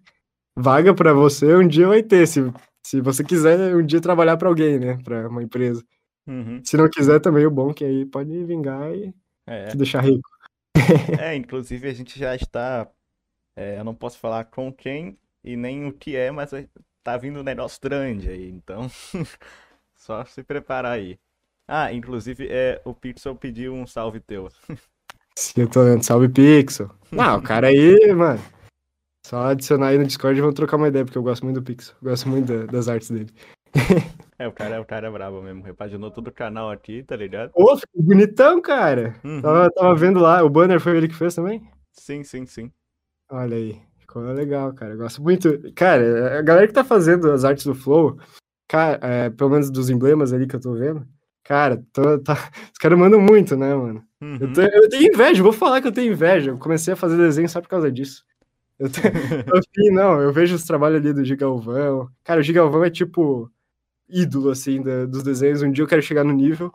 vaga 0.55 0.93
para 0.93 1.11
você 1.11 1.53
um 1.53 1.67
dia 1.67 1.89
vai 1.89 2.01
ter. 2.01 2.25
Se, 2.29 2.39
se 2.81 3.01
você 3.01 3.21
quiser 3.21 3.75
um 3.75 3.85
dia 3.85 3.99
trabalhar 3.99 4.37
para 4.37 4.47
alguém, 4.47 4.79
né? 4.79 4.97
Para 5.03 5.27
uma 5.27 5.43
empresa. 5.43 5.83
Uhum. 6.25 6.61
Se 6.63 6.77
não 6.77 6.89
quiser 6.89 7.19
também, 7.19 7.45
o 7.45 7.51
bom 7.51 7.71
é 7.71 7.73
que 7.73 7.83
aí 7.83 8.05
pode 8.05 8.45
vingar 8.45 8.89
e 8.95 9.13
é. 9.45 9.65
te 9.65 9.75
deixar 9.75 9.99
rico. 9.99 10.29
é, 11.19 11.35
inclusive 11.35 11.89
a 11.89 11.93
gente 11.93 12.17
já 12.17 12.33
está. 12.33 12.89
É, 13.57 13.77
eu 13.77 13.83
não 13.83 13.93
posso 13.93 14.17
falar 14.17 14.45
com 14.45 14.71
quem 14.71 15.17
e 15.43 15.55
nem 15.55 15.85
o 15.85 15.93
que 15.93 16.15
é, 16.15 16.31
mas 16.31 16.51
tá 17.03 17.17
vindo 17.17 17.39
um 17.39 17.43
negócio 17.43 17.79
grande 17.81 18.29
aí, 18.29 18.49
então. 18.49 18.89
Só 19.95 20.23
se 20.25 20.43
preparar 20.43 20.93
aí. 20.93 21.19
Ah, 21.67 21.93
inclusive, 21.93 22.47
é, 22.49 22.81
o 22.83 22.93
Pixel 22.93 23.35
pediu 23.35 23.73
um 23.73 23.87
salve 23.87 24.19
teu. 24.19 24.49
Eu 25.57 25.67
tô 25.67 25.83
vendo. 25.83 26.03
Salve, 26.03 26.29
Pixel. 26.29 26.89
Não, 27.11 27.37
o 27.37 27.41
cara 27.41 27.67
aí, 27.67 28.13
mano. 28.13 28.39
Só 29.25 29.47
adicionar 29.47 29.87
aí 29.87 29.97
no 29.97 30.05
Discord 30.05 30.37
e 30.37 30.41
vamos 30.41 30.55
trocar 30.55 30.77
uma 30.77 30.89
ideia, 30.89 31.05
porque 31.05 31.17
eu 31.17 31.23
gosto 31.23 31.43
muito 31.43 31.59
do 31.59 31.63
Pixel. 31.63 31.95
gosto 32.01 32.27
muito 32.27 32.45
da, 32.45 32.65
das 32.65 32.87
artes 32.87 33.09
dele. 33.09 33.29
É, 34.39 34.47
o 34.47 34.51
cara, 34.51 34.81
o 34.81 34.85
cara 34.85 35.07
é 35.07 35.11
brabo 35.11 35.41
mesmo. 35.41 35.63
Repaginou 35.63 36.09
todo 36.09 36.27
o 36.27 36.31
canal 36.31 36.69
aqui, 36.69 37.03
tá 37.03 37.15
ligado? 37.15 37.51
Ô, 37.53 37.77
ficou 37.77 38.01
bonitão, 38.01 38.59
cara. 38.59 39.15
Uhum. 39.23 39.41
Tava, 39.41 39.69
tava 39.71 39.95
vendo 39.95 40.19
lá. 40.19 40.43
O 40.43 40.49
banner 40.49 40.81
foi 40.81 40.97
ele 40.97 41.07
que 41.07 41.15
fez 41.15 41.35
também? 41.35 41.69
Sim, 41.91 42.23
sim, 42.23 42.45
sim. 42.45 42.71
Olha 43.29 43.55
aí. 43.55 43.79
Ficou 44.13 44.31
legal, 44.31 44.71
cara. 44.73 44.93
Eu 44.93 44.97
gosto 44.99 45.23
muito. 45.23 45.59
Cara, 45.73 46.37
a 46.37 46.41
galera 46.43 46.67
que 46.67 46.73
tá 46.73 46.83
fazendo 46.83 47.31
as 47.31 47.43
artes 47.43 47.65
do 47.65 47.73
Flow, 47.73 48.19
cara, 48.67 48.99
é, 49.01 49.29
pelo 49.31 49.49
menos 49.49 49.71
dos 49.71 49.89
emblemas 49.89 50.31
ali 50.31 50.45
que 50.45 50.55
eu 50.55 50.59
tô 50.59 50.75
vendo, 50.75 51.03
cara, 51.43 51.83
tô, 51.91 52.19
tá, 52.19 52.33
os 52.71 52.77
caras 52.77 52.99
mandam 52.99 53.19
muito, 53.19 53.57
né, 53.57 53.73
mano? 53.73 54.03
Uhum. 54.21 54.37
Eu, 54.39 54.53
tenho, 54.53 54.69
eu, 54.71 54.89
tenho, 54.89 55.11
inveja, 55.11 55.41
vou 55.41 55.51
falar 55.51 55.81
que 55.81 55.87
eu 55.87 55.91
tenho 55.91 56.13
inveja. 56.13 56.51
Eu 56.51 56.59
comecei 56.59 56.93
a 56.93 56.95
fazer 56.95 57.17
desenho 57.17 57.49
só 57.49 57.59
por 57.59 57.67
causa 57.67 57.91
disso. 57.91 58.23
Eu 58.77 58.87
tenho, 58.87 59.07
eu, 59.75 59.93
não, 59.93 60.21
eu 60.21 60.31
vejo 60.31 60.55
os 60.55 60.63
trabalhos 60.63 60.99
ali 60.99 61.11
do 61.11 61.25
Gigalvão. 61.25 62.07
Cara, 62.23 62.39
o 62.39 62.43
Gigalvão 62.43 62.83
é 62.83 62.91
tipo 62.91 63.51
ídolo, 64.07 64.51
assim, 64.51 64.79
da, 64.83 65.05
dos 65.07 65.23
desenhos. 65.23 65.63
Um 65.63 65.71
dia 65.71 65.83
eu 65.83 65.87
quero 65.87 66.03
chegar 66.03 66.23
no 66.23 66.33
nível, 66.33 66.71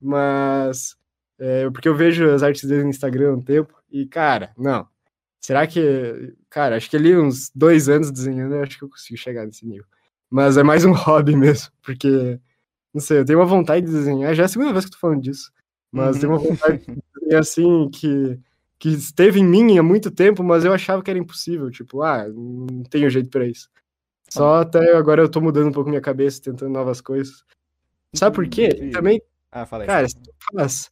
mas. 0.00 0.94
É, 1.36 1.68
porque 1.68 1.88
eu 1.88 1.96
vejo 1.96 2.30
as 2.30 2.44
artes 2.44 2.62
dele 2.62 2.84
no 2.84 2.90
Instagram 2.90 3.30
há 3.30 3.34
um 3.34 3.42
tempo, 3.42 3.74
e, 3.90 4.06
cara, 4.06 4.52
não. 4.56 4.86
Será 5.46 5.64
que. 5.64 6.34
Cara, 6.50 6.76
acho 6.76 6.90
que 6.90 6.96
ali 6.96 7.16
uns 7.16 7.52
dois 7.54 7.88
anos 7.88 8.10
desenhando, 8.10 8.56
eu 8.56 8.64
acho 8.64 8.76
que 8.76 8.82
eu 8.82 8.88
consigo 8.88 9.16
chegar 9.16 9.46
nesse 9.46 9.64
nível. 9.64 9.86
Mas 10.28 10.56
é 10.56 10.64
mais 10.64 10.84
um 10.84 10.90
hobby 11.06 11.36
mesmo, 11.36 11.70
porque. 11.84 12.40
Não 12.92 13.00
sei, 13.00 13.20
eu 13.20 13.24
tenho 13.24 13.38
uma 13.38 13.46
vontade 13.46 13.86
de 13.86 13.92
desenhar. 13.92 14.34
Já 14.34 14.42
é 14.42 14.46
a 14.46 14.48
segunda 14.48 14.72
vez 14.72 14.84
que 14.84 14.88
eu 14.88 14.94
tô 14.94 14.98
falando 14.98 15.22
disso. 15.22 15.52
Mas 15.92 16.16
uhum. 16.16 16.20
tenho 16.20 16.32
uma 16.32 16.38
vontade 16.40 16.78
de 16.84 17.00
desenhar 17.14 17.40
assim 17.40 17.88
que. 17.90 18.40
Que 18.76 18.88
esteve 18.88 19.38
em 19.38 19.46
mim 19.46 19.78
há 19.78 19.84
muito 19.84 20.10
tempo, 20.10 20.42
mas 20.42 20.64
eu 20.64 20.72
achava 20.72 21.00
que 21.00 21.10
era 21.10 21.18
impossível. 21.20 21.70
Tipo, 21.70 22.02
ah, 22.02 22.26
não 22.26 22.82
tenho 22.82 23.08
jeito 23.08 23.30
para 23.30 23.46
isso. 23.46 23.70
Só 24.28 24.62
até 24.62 24.96
agora 24.96 25.22
eu 25.22 25.28
tô 25.28 25.40
mudando 25.40 25.68
um 25.68 25.72
pouco 25.72 25.88
minha 25.88 26.02
cabeça, 26.02 26.42
tentando 26.42 26.72
novas 26.72 27.00
coisas. 27.00 27.44
Sabe 28.12 28.34
por 28.34 28.48
quê? 28.48 28.90
Também. 28.92 29.22
Ah, 29.52 29.64
falei. 29.64 29.86
Cara, 29.86 30.08
se 30.08 30.16
tu 30.20 30.32
faz 30.52 30.90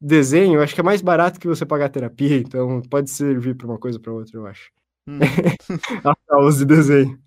desenho, 0.00 0.54
eu 0.54 0.62
acho 0.62 0.74
que 0.74 0.80
é 0.80 0.84
mais 0.84 1.02
barato 1.02 1.40
que 1.40 1.48
você 1.48 1.66
pagar 1.66 1.88
terapia, 1.88 2.36
então 2.36 2.80
pode 2.82 3.10
servir 3.10 3.56
para 3.56 3.66
uma 3.66 3.78
coisa 3.78 3.98
ou 3.98 4.02
para 4.02 4.12
outra, 4.12 4.36
eu 4.36 4.46
acho. 4.46 4.70
Hum. 5.06 5.18
A 6.04 6.14
aulas 6.34 6.58
de 6.58 6.64
desenho. 6.64 7.18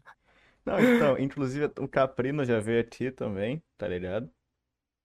Não, 0.65 0.79
então, 0.79 1.17
inclusive 1.19 1.71
o 1.79 1.87
Caprino 1.87 2.45
já 2.45 2.59
veio 2.59 2.81
aqui 2.81 3.11
também, 3.11 3.61
tá 3.77 3.87
ligado? 3.87 4.29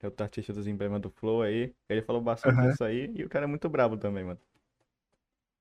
É 0.02 0.08
o 0.08 0.12
artista 0.22 0.52
dos 0.52 0.66
emblemas 0.66 1.00
do 1.00 1.10
Flow 1.10 1.42
aí. 1.42 1.74
Ele 1.88 2.02
falou 2.02 2.20
bastante 2.20 2.60
uhum. 2.60 2.68
disso 2.68 2.84
aí 2.84 3.10
e 3.14 3.24
o 3.24 3.28
cara 3.28 3.46
é 3.46 3.48
muito 3.48 3.68
brabo 3.68 3.96
também, 3.96 4.24
mano. 4.24 4.38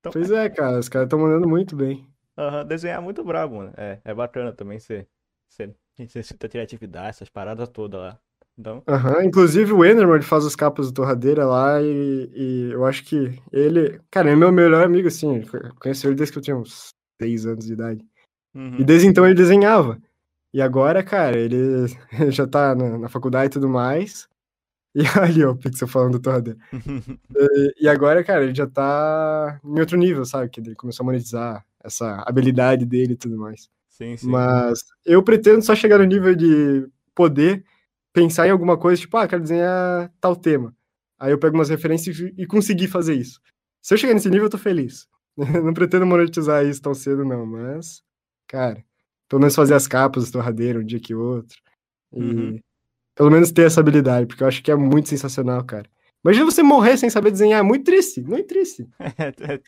Então, 0.00 0.12
pois 0.12 0.30
é, 0.30 0.48
cara, 0.50 0.78
os 0.78 0.88
caras 0.88 1.06
estão 1.06 1.18
mandando 1.18 1.48
muito 1.48 1.74
bem. 1.74 2.06
Aham, 2.36 2.60
uhum, 2.60 2.66
desenhar 2.66 2.98
é 2.98 3.02
muito 3.02 3.24
brabo, 3.24 3.56
mano. 3.56 3.72
É, 3.76 4.00
é 4.04 4.14
bacana 4.14 4.52
também 4.52 4.78
ser. 4.78 5.08
Você, 5.48 5.74
você, 6.06 6.34
ter 6.34 6.48
criatividade, 6.50 7.08
essas 7.08 7.30
paradas 7.30 7.68
todas 7.68 7.98
lá. 7.98 8.20
Então... 8.58 8.82
Uhum. 8.88 9.22
Inclusive 9.22 9.72
o 9.72 9.84
Enderman 9.84 10.22
faz 10.22 10.46
as 10.46 10.56
capas 10.56 10.86
do 10.86 10.94
Torradeira 10.94 11.44
lá 11.44 11.80
e, 11.82 12.30
e, 12.34 12.70
eu 12.72 12.84
acho 12.86 13.04
que 13.04 13.38
ele. 13.52 14.00
Cara, 14.10 14.30
é 14.30 14.36
meu 14.36 14.50
melhor 14.50 14.84
amigo, 14.84 15.08
assim. 15.08 15.42
Conheci 15.78 16.06
ele 16.06 16.16
desde 16.16 16.32
que 16.32 16.38
eu 16.38 16.42
tinha 16.42 16.56
uns 16.56 16.88
6 17.20 17.46
anos 17.46 17.66
de 17.66 17.72
idade. 17.72 18.04
Uhum. 18.54 18.76
E 18.78 18.84
desde 18.84 19.06
então 19.06 19.26
ele 19.26 19.34
desenhava. 19.34 19.98
E 20.54 20.62
agora, 20.62 21.02
cara, 21.02 21.38
ele 21.38 21.86
já 22.32 22.46
tá 22.46 22.74
na, 22.74 22.98
na 22.98 23.08
faculdade 23.08 23.46
e 23.46 23.50
tudo 23.50 23.68
mais. 23.68 24.26
E 24.94 25.02
ali, 25.20 25.44
ó, 25.44 25.50
o 25.50 25.56
Pixel 25.56 25.86
falando 25.86 26.12
do 26.12 26.20
Torradeira. 26.20 26.58
e, 27.36 27.74
e 27.82 27.88
agora, 27.88 28.24
cara, 28.24 28.44
ele 28.44 28.54
já 28.54 28.66
tá 28.66 29.60
em 29.62 29.78
outro 29.78 29.98
nível, 29.98 30.24
sabe? 30.24 30.48
Que 30.48 30.60
ele 30.60 30.74
começou 30.74 31.04
a 31.04 31.06
monetizar 31.06 31.66
essa 31.84 32.24
habilidade 32.26 32.86
dele 32.86 33.12
e 33.12 33.16
tudo 33.16 33.36
mais. 33.36 33.68
Sim, 33.90 34.16
sim. 34.16 34.28
Mas 34.28 34.80
eu 35.04 35.22
pretendo 35.22 35.60
só 35.60 35.74
chegar 35.74 35.98
no 35.98 36.04
nível 36.04 36.34
de 36.34 36.88
poder 37.14 37.62
pensar 38.16 38.46
em 38.46 38.50
alguma 38.50 38.78
coisa, 38.78 38.98
tipo, 38.98 39.14
ah, 39.18 39.28
quero 39.28 39.42
desenhar 39.42 40.10
tal 40.18 40.34
tema. 40.34 40.74
Aí 41.18 41.32
eu 41.32 41.38
pego 41.38 41.54
umas 41.54 41.68
referências 41.68 42.18
e 42.18 42.46
consegui 42.46 42.88
fazer 42.88 43.14
isso. 43.14 43.38
Se 43.82 43.92
eu 43.92 43.98
chegar 43.98 44.14
nesse 44.14 44.30
nível, 44.30 44.46
eu 44.46 44.50
tô 44.50 44.56
feliz. 44.56 45.06
não 45.36 45.74
pretendo 45.74 46.06
monetizar 46.06 46.64
isso 46.64 46.80
tão 46.80 46.94
cedo, 46.94 47.26
não, 47.26 47.44
mas, 47.44 48.02
cara, 48.48 48.82
pelo 49.28 49.40
menos 49.40 49.54
fazer 49.54 49.74
as 49.74 49.86
capas 49.86 50.30
do 50.30 50.32
torradeiro 50.32 50.80
um 50.80 50.84
dia 50.84 50.98
que 50.98 51.14
outro. 51.14 51.58
E 52.14 52.22
uhum. 52.22 52.60
pelo 53.14 53.30
menos 53.30 53.52
ter 53.52 53.66
essa 53.66 53.80
habilidade, 53.80 54.26
porque 54.26 54.42
eu 54.42 54.48
acho 54.48 54.62
que 54.62 54.70
é 54.70 54.76
muito 54.76 55.10
sensacional, 55.10 55.62
cara. 55.62 55.86
Imagina 56.26 56.44
você 56.44 56.60
morrer 56.60 56.96
sem 56.96 57.08
saber 57.08 57.30
desenhar, 57.30 57.60
é 57.60 57.62
muito 57.62 57.84
triste, 57.84 58.20
muito 58.20 58.48
triste. 58.48 58.84
É, 59.16 59.54
é, 59.54 59.60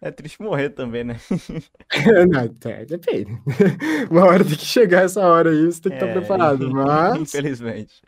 é 0.00 0.10
triste 0.12 0.40
morrer 0.40 0.70
também, 0.70 1.02
né? 1.02 1.16
Não, 2.30 2.70
é, 2.70 2.84
depende. 2.84 3.32
Uma 4.08 4.26
hora 4.26 4.44
tem 4.44 4.54
que 4.54 4.64
chegar 4.64 5.02
essa 5.02 5.20
hora 5.20 5.50
aí, 5.50 5.64
você 5.64 5.80
tem 5.80 5.90
que 5.90 5.98
estar 5.98 6.06
é, 6.06 6.12
preparado, 6.12 6.70
mas... 6.70 7.20
Infelizmente. 7.20 8.00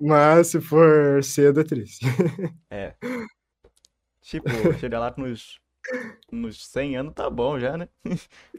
Mas 0.00 0.46
se 0.46 0.62
for 0.62 1.22
cedo, 1.22 1.60
é 1.60 1.64
triste. 1.64 2.06
É. 2.70 2.94
Tipo, 4.22 4.48
chegar 4.78 5.00
lá 5.00 5.12
nos, 5.18 5.60
nos 6.32 6.66
100 6.68 6.96
anos 6.96 7.14
tá 7.14 7.28
bom 7.28 7.60
já, 7.60 7.76
né? 7.76 7.86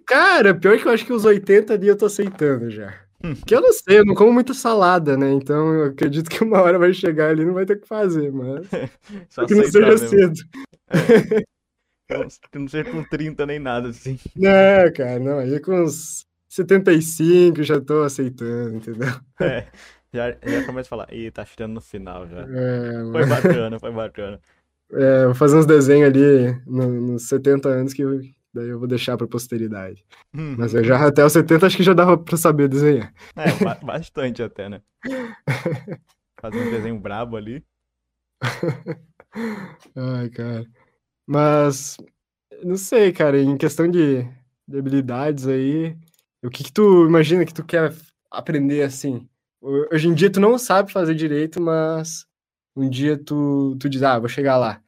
Cara, 0.06 0.54
pior 0.54 0.78
que 0.78 0.88
eu 0.88 0.92
acho 0.92 1.06
que 1.06 1.14
os 1.14 1.26
80 1.26 1.74
ali 1.74 1.88
eu 1.88 1.98
tô 1.98 2.06
aceitando 2.06 2.70
já. 2.70 2.94
Que 3.46 3.56
eu 3.56 3.62
não 3.62 3.74
sei, 3.74 4.00
eu 4.00 4.06
não 4.06 4.16
como 4.16 4.34
muita 4.34 4.54
salada, 4.54 5.16
né? 5.18 5.32
Então 5.32 5.74
eu 5.74 5.86
acredito 5.86 6.30
que 6.30 6.44
uma 6.44 6.62
hora 6.62 6.80
vai 6.80 6.94
chegar 6.94 7.30
ali 7.30 7.44
e 7.44 7.46
não 7.46 7.54
vai 7.54 7.66
ter 7.66 7.78
o 7.78 7.80
que 7.82 7.88
fazer, 7.88 8.32
mas. 8.32 8.68
Só 9.30 9.46
que 9.46 9.56
não 9.56 9.64
seja 9.64 9.88
mesmo. 9.88 10.08
cedo. 10.08 10.40
É. 10.90 11.44
Que 12.52 12.60
não 12.60 12.68
seja 12.68 12.92
com 12.92 13.06
30 13.06 13.46
nem 13.46 13.58
nada, 13.58 13.88
assim. 13.88 14.20
Não, 14.36 14.92
cara, 14.94 15.18
não. 15.18 15.40
Aí 15.40 15.58
com 15.62 15.82
uns 15.82 16.26
75 16.50 17.64
já 17.64 17.80
tô 17.80 18.04
aceitando, 18.04 18.76
entendeu? 18.76 19.08
É. 19.40 19.66
Já, 20.14 20.32
já 20.32 20.66
começa 20.66 20.88
a 20.88 20.90
falar, 20.90 21.14
ih, 21.14 21.32
tá 21.32 21.46
chegando 21.46 21.74
no 21.74 21.80
final 21.80 22.28
já. 22.28 22.42
É, 22.42 23.12
foi 23.12 23.26
bacana, 23.26 23.80
foi 23.80 23.92
bacana. 23.92 24.42
É, 24.92 25.26
vou 25.26 25.36
fazer 25.36 25.56
uns 25.56 25.66
desenhos 25.66 26.10
ali 26.10 26.54
no, 26.68 26.90
nos 26.90 27.30
70 27.30 27.70
anos 27.70 27.94
que 27.94 28.04
Daí 28.54 28.68
eu 28.68 28.80
vou 28.80 28.88
deixar 28.88 29.18
pra 29.18 29.28
posteridade. 29.28 30.06
Uhum. 30.36 30.56
Mas 30.58 30.74
eu 30.74 30.84
já 30.84 31.06
até 31.08 31.24
os 31.24 31.32
70 31.32 31.68
acho 31.68 31.78
que 31.78 31.84
já 31.84 31.94
dava 31.94 32.18
pra 32.18 32.36
saber 32.36 32.68
desenhar. 32.68 33.14
É, 33.36 33.46
bastante 33.86 34.44
até, 34.44 34.68
né? 34.68 34.82
Fazer 36.40 36.60
um 36.60 36.72
desenho 36.72 37.00
brabo 37.00 37.38
ali. 37.38 37.64
Ai, 39.96 40.30
cara. 40.30 40.66
Mas, 41.26 41.96
não 42.64 42.76
sei, 42.76 43.14
cara, 43.14 43.40
em 43.40 43.58
questão 43.58 43.90
de, 43.90 44.24
de 44.68 44.78
habilidades 44.78 45.48
aí, 45.48 45.96
o 46.44 46.50
que 46.50 46.64
que 46.64 46.74
tu 46.74 47.06
imagina 47.06 47.46
que 47.46 47.54
tu 47.54 47.64
quer 47.64 47.94
aprender 48.30 48.84
assim? 48.84 49.30
Hoje 49.62 50.08
em 50.08 50.14
dia 50.14 50.32
tu 50.32 50.40
não 50.40 50.58
sabe 50.58 50.92
fazer 50.92 51.14
direito, 51.14 51.62
mas 51.62 52.26
um 52.76 52.90
dia 52.90 53.18
tu, 53.18 53.78
tu 53.80 53.88
diz, 53.88 54.02
ah, 54.02 54.20
vou 54.20 54.28
chegar 54.28 54.58
lá. 54.58 54.82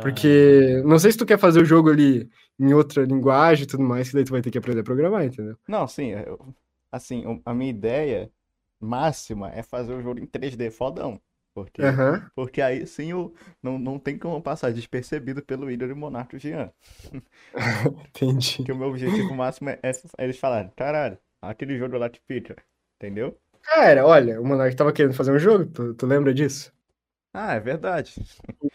Porque 0.00 0.82
não 0.84 0.98
sei 0.98 1.12
se 1.12 1.18
tu 1.18 1.26
quer 1.26 1.38
fazer 1.38 1.60
o 1.60 1.64
jogo 1.64 1.90
ali 1.90 2.28
em 2.58 2.74
outra 2.74 3.04
linguagem 3.04 3.64
e 3.64 3.66
tudo 3.66 3.82
mais, 3.82 4.08
que 4.08 4.14
daí 4.14 4.24
tu 4.24 4.32
vai 4.32 4.42
ter 4.42 4.50
que 4.50 4.58
aprender 4.58 4.80
a 4.80 4.84
programar, 4.84 5.24
entendeu? 5.24 5.56
Não, 5.66 5.86
sim. 5.86 6.10
Eu, 6.10 6.54
assim, 6.90 7.24
a 7.44 7.54
minha 7.54 7.70
ideia 7.70 8.30
máxima 8.80 9.50
é 9.50 9.62
fazer 9.62 9.94
o 9.94 10.02
jogo 10.02 10.20
em 10.20 10.26
3D 10.26 10.70
fodão. 10.70 11.20
Porque, 11.52 11.82
uhum. 11.82 12.22
porque 12.34 12.62
aí 12.62 12.86
sim 12.86 13.10
eu, 13.10 13.34
não, 13.62 13.76
não 13.76 13.98
tem 13.98 14.16
como 14.16 14.40
passar 14.40 14.72
despercebido 14.72 15.42
pelo 15.42 15.70
Igor 15.70 15.90
e 15.90 15.94
Monarco 15.94 16.38
Jean. 16.38 16.70
Entendi. 18.08 18.62
Que 18.62 18.70
o 18.70 18.76
meu 18.76 18.88
objetivo 18.88 19.34
máximo 19.34 19.70
é, 19.70 19.78
é, 19.82 19.92
eles 20.18 20.38
falarem, 20.38 20.70
caralho, 20.76 21.18
aquele 21.42 21.76
jogo 21.76 21.98
lá 21.98 22.08
te 22.08 22.20
pica. 22.26 22.56
Entendeu? 22.96 23.36
Cara, 23.62 24.06
olha, 24.06 24.40
o 24.40 24.44
Monark 24.44 24.74
tava 24.76 24.92
querendo 24.92 25.14
fazer 25.14 25.32
um 25.32 25.38
jogo, 25.38 25.66
tu, 25.66 25.94
tu 25.94 26.06
lembra 26.06 26.32
disso? 26.32 26.72
Ah, 27.32 27.54
é 27.54 27.60
verdade. 27.60 28.14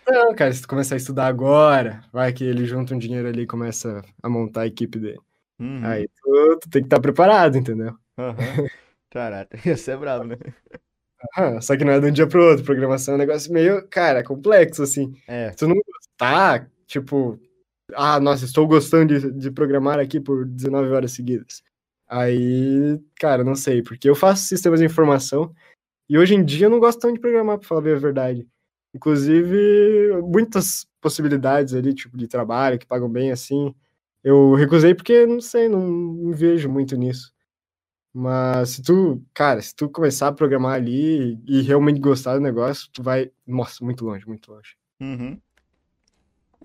Não, 0.08 0.34
cara, 0.34 0.54
se 0.54 0.62
tu 0.62 0.68
começar 0.68 0.96
a 0.96 0.98
estudar 0.98 1.28
agora, 1.28 2.02
vai 2.12 2.32
que 2.32 2.44
ele 2.44 2.66
junta 2.66 2.96
um 2.96 2.98
dinheiro 2.98 3.28
ali 3.28 3.42
e 3.42 3.48
começa 3.48 4.02
a 4.24 4.30
montar 4.30 4.62
a 4.62 4.68
equipe 4.68 4.98
dele. 4.98 5.20
Uhum. 5.60 5.86
Aí 5.86 6.08
tu, 6.08 6.60
tu, 6.62 6.70
tem 6.70 6.82
que 6.82 6.88
estar 6.88 6.98
tá 6.98 7.02
preparado, 7.02 7.58
entendeu? 7.58 7.98
Uhum. 8.18 8.36
Caraca, 9.12 9.58
ia 9.68 9.76
ser 9.76 9.98
brabo, 9.98 10.26
né? 10.26 10.38
Uhum. 11.38 11.62
Só 11.62 11.76
que 11.76 11.84
não 11.84 11.94
é 11.94 12.00
de 12.00 12.08
um 12.08 12.12
dia 12.12 12.28
pro 12.28 12.44
outro. 12.44 12.64
Programação 12.66 13.14
é 13.14 13.16
um 13.16 13.20
negócio 13.20 13.52
meio, 13.52 13.86
cara, 13.90 14.24
complexo, 14.24 14.84
assim. 14.84 15.14
É. 15.28 15.52
Se 15.52 15.58
tu 15.58 15.68
não 15.68 15.76
gostar, 15.76 16.70
tipo, 16.86 17.40
ah, 17.94 18.20
nossa, 18.20 18.46
estou 18.46 18.68
gostando 18.68 19.20
de, 19.20 19.32
de 19.32 19.52
programar 19.52 20.00
aqui 20.00 20.20
por 20.20 20.46
19 20.46 20.92
horas 20.92 21.12
seguidas. 21.12 21.62
Aí, 22.08 23.00
cara, 23.20 23.44
não 23.44 23.56
sei, 23.56 23.82
porque 23.82 24.10
eu 24.10 24.16
faço 24.16 24.44
sistemas 24.46 24.80
de 24.80 24.86
informação 24.86 25.54
e 26.10 26.18
hoje 26.18 26.36
em 26.36 26.44
dia 26.44 26.68
eu 26.68 26.70
não 26.70 26.80
gosto 26.80 27.00
tanto 27.00 27.16
de 27.16 27.20
programar, 27.20 27.58
para 27.58 27.68
falar 27.68 27.82
a 27.82 27.96
verdade. 27.96 28.48
Inclusive, 28.94 30.22
muitas 30.24 30.88
possibilidades 31.02 31.74
ali, 31.74 31.94
tipo, 31.94 32.18
de 32.18 32.28
trabalho, 32.28 32.80
que 32.80 32.86
pagam 32.86 33.10
bem 33.10 33.32
assim. 33.32 33.74
Eu 34.24 34.56
recusei 34.56 34.96
porque, 34.96 35.26
não 35.26 35.42
sei, 35.42 35.68
não, 35.68 35.82
não 35.82 36.32
vejo 36.34 36.70
muito 36.70 36.96
nisso. 36.96 37.34
Mas 38.14 38.70
se 38.70 38.82
tu, 38.82 39.22
cara, 39.34 39.62
se 39.62 39.76
tu 39.76 39.90
começar 39.90 40.30
a 40.30 40.32
programar 40.32 40.76
ali 40.76 41.38
e 41.46 41.62
realmente 41.62 42.00
gostar 42.00 42.36
do 42.36 42.40
negócio, 42.40 42.90
tu 42.94 43.04
vai, 43.04 43.30
nossa, 43.46 43.84
muito 43.84 44.06
longe, 44.06 44.26
muito 44.26 44.50
longe. 44.50 44.78
Uhum. 45.02 45.38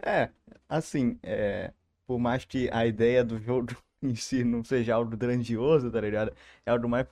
É, 0.00 0.30
assim, 0.68 1.18
é, 1.24 1.72
por 2.06 2.20
mais 2.20 2.44
que 2.44 2.70
a 2.72 2.86
ideia 2.86 3.24
do 3.24 3.40
jogo 3.40 3.76
em 4.00 4.14
si 4.14 4.44
não 4.44 4.62
seja 4.62 4.94
algo 4.94 5.16
grandioso, 5.16 5.90
tá 5.90 6.00
ligado? 6.00 6.32
É 6.64 6.70
algo 6.70 6.88
mais 6.88 7.06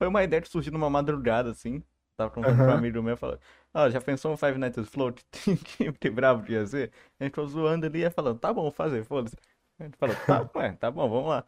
foi 0.00 0.08
uma 0.08 0.24
ideia 0.24 0.40
que 0.40 0.48
surgiu 0.48 0.72
numa 0.72 0.88
madrugada, 0.88 1.50
assim. 1.50 1.82
Tava 2.16 2.30
com 2.30 2.40
um 2.40 2.70
amigo 2.70 3.02
meu 3.02 3.18
falando, 3.18 3.38
ó, 3.74 3.84
oh, 3.84 3.90
já 3.90 4.00
pensou 4.00 4.32
um 4.32 4.36
Five 4.36 4.56
Nights 4.56 4.78
at 4.78 4.86
Float? 4.86 5.22
que, 6.00 6.08
bravo 6.08 6.42
que 6.42 6.52
ia 6.52 6.66
ser? 6.66 6.90
A 7.18 7.24
gente 7.24 7.32
ficou 7.32 7.46
zoando 7.46 7.84
ali 7.84 8.02
e 8.02 8.10
falando, 8.10 8.38
tá 8.38 8.50
bom, 8.50 8.62
vou 8.62 8.70
fazer, 8.70 9.04
foda-se. 9.04 9.36
A 9.78 9.84
gente 9.84 9.98
falou, 9.98 10.16
tá, 10.26 10.48
ué, 10.56 10.72
tá 10.72 10.90
bom, 10.90 11.06
vamos 11.06 11.28
lá. 11.28 11.44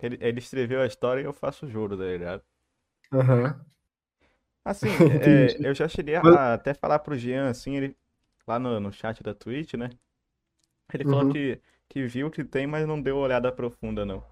Ele, 0.00 0.16
ele 0.20 0.38
escreveu 0.38 0.80
a 0.80 0.86
história 0.86 1.22
e 1.22 1.24
eu 1.24 1.32
faço 1.32 1.66
o 1.66 1.68
juro, 1.68 1.96
tá 1.96 2.04
ligado? 2.04 2.42
Aham. 3.12 3.42
Uhum. 3.42 3.64
Assim, 4.64 4.86
é, 5.24 5.68
eu 5.68 5.74
já 5.74 5.88
cheguei 5.88 6.14
a, 6.14 6.54
até 6.54 6.74
falar 6.74 7.00
pro 7.00 7.18
Jean, 7.18 7.50
assim, 7.50 7.76
ele, 7.76 7.96
lá 8.46 8.60
no, 8.60 8.78
no 8.78 8.92
chat 8.92 9.24
da 9.24 9.34
Twitch, 9.34 9.74
né? 9.74 9.90
Ele 10.94 11.02
falou 11.02 11.24
uhum. 11.24 11.32
que, 11.32 11.60
que 11.88 12.06
viu 12.06 12.30
que 12.30 12.44
tem, 12.44 12.64
mas 12.64 12.86
não 12.86 13.02
deu 13.02 13.16
olhada 13.16 13.50
profunda, 13.50 14.06
não. 14.06 14.22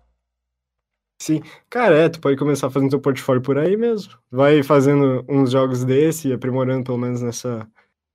Sim, 1.19 1.41
cara, 1.71 1.97
é, 1.97 2.09
tu 2.09 2.21
pode 2.21 2.37
começar 2.37 2.71
fazendo 2.71 2.91
teu 2.91 3.01
portfólio 3.01 3.43
por 3.43 3.59
aí 3.59 3.77
mesmo. 3.77 4.13
Vai 4.31 4.63
fazendo 4.63 5.25
uns 5.29 5.51
jogos 5.51 5.85
desse 5.85 6.29
e 6.29 6.33
aprimorando 6.33 6.85
pelo 6.85 6.99
menos 6.99 7.23
nessa, 7.23 7.67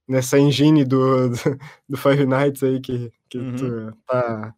nessa 0.08 0.38
engine 0.40 0.86
do, 0.86 1.30
do, 1.30 1.36
do 1.90 1.98
Five 1.98 2.26
Nights 2.26 2.64
aí 2.64 2.80
que, 2.80 3.12
que 3.28 3.38
uhum. 3.40 3.56
tu 3.56 3.98
tá, 4.06 4.54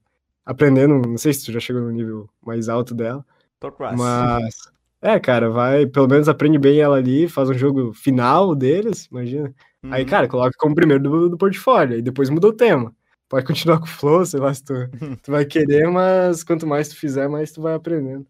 aprendendo, 0.45 1.07
não 1.07 1.17
sei 1.17 1.33
se 1.33 1.45
tu 1.45 1.51
já 1.51 1.59
chegou 1.59 1.81
no 1.81 1.91
nível 1.91 2.29
mais 2.45 2.69
alto 2.69 2.93
dela. 2.93 3.25
Tô 3.59 3.71
quase. 3.71 3.97
Mas, 3.97 4.55
é, 5.01 5.19
cara, 5.19 5.49
vai, 5.49 5.85
pelo 5.85 6.07
menos 6.07 6.27
aprende 6.27 6.57
bem 6.57 6.79
ela 6.79 6.97
ali, 6.97 7.27
faz 7.27 7.49
um 7.49 7.53
jogo 7.53 7.93
final 7.93 8.53
deles, 8.55 9.07
imagina. 9.11 9.53
Uhum. 9.83 9.93
Aí, 9.93 10.05
cara, 10.05 10.27
coloca 10.27 10.55
como 10.57 10.75
primeiro 10.75 11.01
do, 11.01 11.29
do 11.29 11.37
portfólio, 11.37 11.97
e 11.97 12.01
depois 12.01 12.29
muda 12.29 12.47
o 12.47 12.53
tema. 12.53 12.93
Pode 13.29 13.45
continuar 13.45 13.79
com 13.79 13.85
o 13.85 13.89
flow, 13.89 14.25
sei 14.25 14.39
lá 14.39 14.53
se 14.53 14.63
tu, 14.63 14.73
tu 15.23 15.31
vai 15.31 15.45
querer, 15.45 15.89
mas 15.89 16.43
quanto 16.43 16.67
mais 16.67 16.89
tu 16.89 16.97
fizer, 16.97 17.27
mais 17.27 17.51
tu 17.51 17.61
vai 17.61 17.73
aprendendo. 17.73 18.27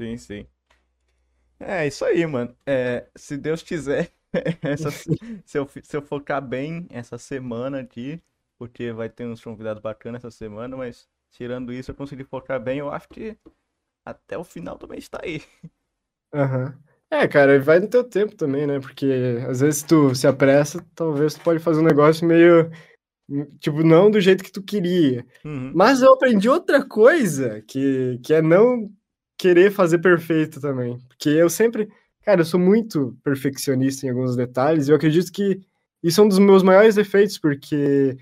Sim, 0.00 0.16
sim. 0.16 0.46
É, 1.58 1.86
isso 1.86 2.04
aí, 2.04 2.24
mano. 2.26 2.56
É, 2.64 3.06
se 3.14 3.36
Deus 3.36 3.62
quiser, 3.62 4.10
essa, 4.62 4.90
se, 4.90 5.58
eu, 5.58 5.68
se 5.68 5.96
eu 5.96 6.00
focar 6.00 6.40
bem 6.40 6.86
essa 6.90 7.18
semana 7.18 7.80
aqui, 7.80 8.20
porque 8.58 8.92
vai 8.92 9.10
ter 9.10 9.26
uns 9.26 9.44
convidados 9.44 9.82
bacanas 9.82 10.24
essa 10.24 10.30
semana, 10.30 10.74
mas 10.76 11.06
tirando 11.30 11.72
isso, 11.72 11.90
eu 11.90 11.94
consegui 11.94 12.24
focar 12.24 12.58
bem, 12.58 12.78
eu 12.78 12.90
acho 12.90 13.08
que 13.10 13.36
até 14.04 14.38
o 14.38 14.44
final 14.44 14.78
também 14.78 14.98
está 14.98 15.20
aí. 15.22 15.42
Aham. 16.34 16.66
Uhum. 16.66 16.90
É, 17.12 17.26
cara, 17.26 17.58
vai 17.60 17.80
no 17.80 17.88
teu 17.88 18.04
tempo 18.04 18.36
também, 18.36 18.68
né? 18.68 18.78
Porque 18.78 19.06
às 19.48 19.60
vezes 19.60 19.82
tu 19.82 20.14
se 20.14 20.28
apressa, 20.28 20.80
talvez 20.94 21.34
tu 21.34 21.40
pode 21.40 21.58
fazer 21.58 21.80
um 21.80 21.84
negócio 21.84 22.24
meio. 22.26 22.70
Tipo, 23.60 23.82
não 23.82 24.10
do 24.10 24.20
jeito 24.20 24.44
que 24.44 24.52
tu 24.52 24.62
queria. 24.62 25.26
Uhum. 25.44 25.72
Mas 25.74 26.02
eu 26.02 26.12
aprendi 26.14 26.48
outra 26.48 26.84
coisa, 26.84 27.62
que, 27.62 28.18
que 28.24 28.34
é 28.34 28.42
não 28.42 28.90
querer 29.40 29.72
fazer 29.72 29.98
perfeito 29.98 30.60
também. 30.60 30.98
Porque 31.08 31.30
eu 31.30 31.48
sempre. 31.48 31.88
Cara, 32.22 32.42
eu 32.42 32.44
sou 32.44 32.60
muito 32.60 33.16
perfeccionista 33.24 34.06
em 34.06 34.10
alguns 34.10 34.36
detalhes, 34.36 34.86
e 34.86 34.90
eu 34.90 34.96
acredito 34.96 35.32
que 35.32 35.58
isso 36.02 36.20
é 36.20 36.24
um 36.24 36.28
dos 36.28 36.38
meus 36.38 36.62
maiores 36.62 36.94
defeitos, 36.94 37.38
porque. 37.38 38.16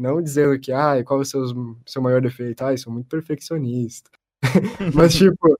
Não 0.00 0.20
dizendo 0.20 0.58
que, 0.58 0.72
ah, 0.72 1.04
qual 1.04 1.20
é 1.20 1.22
o 1.22 1.24
seu, 1.24 1.44
seu 1.86 2.02
maior 2.02 2.20
defeito? 2.20 2.62
Ah, 2.64 2.72
eu 2.72 2.78
sou 2.78 2.92
muito 2.92 3.06
perfeccionista. 3.08 4.10
Mas, 4.92 5.14
tipo, 5.14 5.56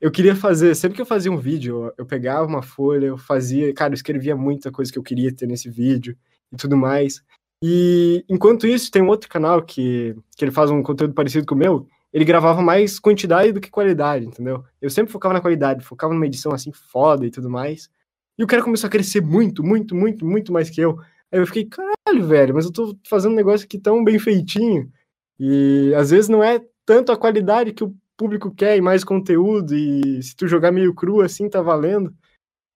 eu 0.00 0.10
queria 0.10 0.34
fazer, 0.34 0.74
sempre 0.74 0.96
que 0.96 1.02
eu 1.02 1.06
fazia 1.06 1.30
um 1.30 1.38
vídeo, 1.38 1.92
eu 1.96 2.04
pegava 2.04 2.46
uma 2.46 2.62
folha, 2.62 3.06
eu 3.06 3.18
fazia, 3.18 3.72
cara, 3.72 3.92
eu 3.92 3.94
escrevia 3.94 4.34
muita 4.36 4.72
coisa 4.72 4.92
que 4.92 4.98
eu 4.98 5.04
queria 5.04 5.32
ter 5.32 5.46
nesse 5.46 5.70
vídeo 5.70 6.16
e 6.52 6.56
tudo 6.56 6.76
mais. 6.76 7.22
E 7.62 8.24
enquanto 8.28 8.66
isso, 8.66 8.90
tem 8.90 9.02
um 9.02 9.08
outro 9.08 9.28
canal 9.28 9.62
que, 9.62 10.16
que 10.36 10.44
ele 10.44 10.52
faz 10.52 10.70
um 10.70 10.82
conteúdo 10.82 11.14
parecido 11.14 11.46
com 11.46 11.54
o 11.54 11.58
meu, 11.58 11.88
ele 12.16 12.24
gravava 12.24 12.62
mais 12.62 12.98
quantidade 12.98 13.52
do 13.52 13.60
que 13.60 13.70
qualidade, 13.70 14.24
entendeu? 14.24 14.64
Eu 14.80 14.88
sempre 14.88 15.12
focava 15.12 15.34
na 15.34 15.40
qualidade, 15.42 15.84
focava 15.84 16.14
numa 16.14 16.24
edição 16.24 16.50
assim 16.50 16.72
foda 16.72 17.26
e 17.26 17.30
tudo 17.30 17.50
mais. 17.50 17.90
E 18.38 18.42
o 18.42 18.46
cara 18.46 18.62
começou 18.62 18.88
a 18.88 18.90
crescer 18.90 19.20
muito, 19.20 19.62
muito, 19.62 19.94
muito, 19.94 20.24
muito 20.24 20.50
mais 20.50 20.70
que 20.70 20.80
eu. 20.80 20.98
Aí 21.30 21.38
eu 21.38 21.46
fiquei, 21.46 21.66
caralho, 21.66 22.26
velho, 22.26 22.54
mas 22.54 22.64
eu 22.64 22.72
tô 22.72 22.96
fazendo 23.06 23.32
um 23.32 23.36
negócio 23.36 23.66
aqui 23.66 23.78
tão 23.78 24.02
bem 24.02 24.18
feitinho. 24.18 24.90
E 25.38 25.92
às 25.94 26.08
vezes 26.10 26.30
não 26.30 26.42
é 26.42 26.58
tanto 26.86 27.12
a 27.12 27.18
qualidade 27.18 27.74
que 27.74 27.84
o 27.84 27.94
público 28.16 28.50
quer 28.50 28.78
e 28.78 28.80
mais 28.80 29.04
conteúdo, 29.04 29.74
e 29.74 30.22
se 30.22 30.34
tu 30.34 30.48
jogar 30.48 30.72
meio 30.72 30.94
cru 30.94 31.20
assim, 31.20 31.50
tá 31.50 31.60
valendo. 31.60 32.14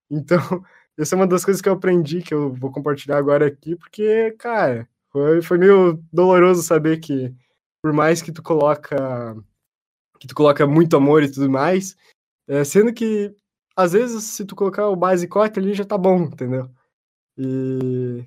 Então, 0.07 0.37
essa 0.95 1.15
é 1.15 1.17
uma 1.17 1.25
das 1.25 1.43
coisas 1.43 1.63
que 1.63 1.67
eu 1.67 1.73
aprendi, 1.73 2.21
que 2.21 2.35
eu 2.35 2.53
vou 2.53 2.71
compartilhar 2.71 3.17
agora 3.17 3.47
aqui, 3.47 3.75
porque, 3.75 4.35
cara, 4.37 4.87
foi, 5.11 5.41
foi 5.41 5.57
meio 5.57 5.99
doloroso 6.13 6.61
saber 6.61 6.99
que, 6.99 7.33
por 7.81 7.93
mais 7.93 8.21
que 8.21 8.31
tu 8.31 8.43
coloca 8.43 9.35
que 10.19 10.27
tu 10.27 10.35
coloca 10.35 10.67
muito 10.67 10.95
amor 10.95 11.23
e 11.23 11.31
tudo 11.31 11.49
mais, 11.49 11.95
é, 12.47 12.63
sendo 12.63 12.93
que, 12.93 13.35
às 13.75 13.93
vezes, 13.93 14.23
se 14.23 14.45
tu 14.45 14.55
colocar 14.55 14.87
o 14.87 14.95
básico 14.95 15.39
ali, 15.39 15.73
já 15.73 15.83
tá 15.83 15.97
bom, 15.97 16.23
entendeu? 16.23 16.69
E 17.37 18.23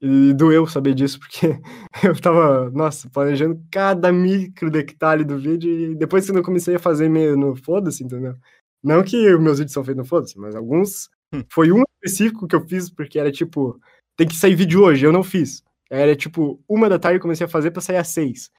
e 0.00 0.32
doeu 0.32 0.66
saber 0.66 0.94
disso, 0.94 1.18
porque 1.20 1.60
eu 2.04 2.20
tava, 2.20 2.70
nossa, 2.70 3.10
planejando 3.10 3.60
cada 3.70 4.12
micro 4.12 4.70
detalhe 4.70 5.24
do 5.24 5.38
vídeo 5.38 5.70
e 5.70 5.94
depois 5.94 6.28
que 6.28 6.36
eu 6.36 6.42
comecei 6.42 6.76
a 6.76 6.78
fazer 6.78 7.08
meio 7.08 7.36
no 7.36 7.56
foda-se, 7.56 8.04
entendeu? 8.04 8.36
Não 8.82 9.02
que 9.02 9.16
meus 9.38 9.58
vídeos 9.58 9.72
são 9.72 9.84
feitos 9.84 10.04
no 10.04 10.08
foda-se, 10.08 10.38
mas 10.38 10.54
alguns. 10.54 11.10
Hum. 11.34 11.42
Foi 11.50 11.72
um 11.72 11.82
específico 11.94 12.46
que 12.46 12.54
eu 12.54 12.66
fiz 12.66 12.88
porque 12.88 13.18
era 13.18 13.30
tipo, 13.32 13.78
tem 14.16 14.26
que 14.26 14.36
sair 14.36 14.54
vídeo 14.54 14.82
hoje, 14.82 15.04
eu 15.04 15.12
não 15.12 15.24
fiz. 15.24 15.62
Era 15.90 16.14
tipo, 16.14 16.62
uma 16.68 16.88
da 16.88 16.98
tarde 16.98 17.18
eu 17.18 17.22
comecei 17.22 17.46
a 17.46 17.50
fazer 17.50 17.70
pra 17.70 17.82
sair 17.82 17.96
às 17.96 18.08
seis. 18.08 18.50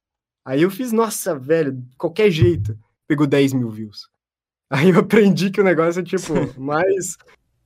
Aí 0.46 0.62
eu 0.62 0.72
fiz, 0.72 0.92
nossa, 0.92 1.38
velho, 1.38 1.84
qualquer 1.98 2.32
jeito. 2.32 2.78
Pegou 3.08 3.28
10 3.28 3.54
mil 3.54 3.70
views. 3.70 4.10
Aí 4.70 4.90
eu 4.90 5.00
aprendi 5.00 5.50
que 5.50 5.62
o 5.62 5.64
negócio 5.64 6.02
é 6.02 6.04
tipo, 6.04 6.34
mais 6.60 7.18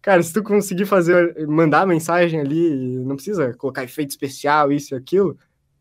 Cara, 0.04 0.22
se 0.22 0.34
tu 0.34 0.44
conseguir 0.44 0.86
fazer, 0.86 1.48
mandar 1.48 1.88
mensagem 1.88 2.42
ali, 2.42 3.00
não 3.06 3.16
precisa 3.16 3.54
colocar 3.54 3.86
efeito 3.86 4.10
especial, 4.10 4.70
isso 4.70 4.94
e 4.94 4.98
aquilo, 4.98 5.38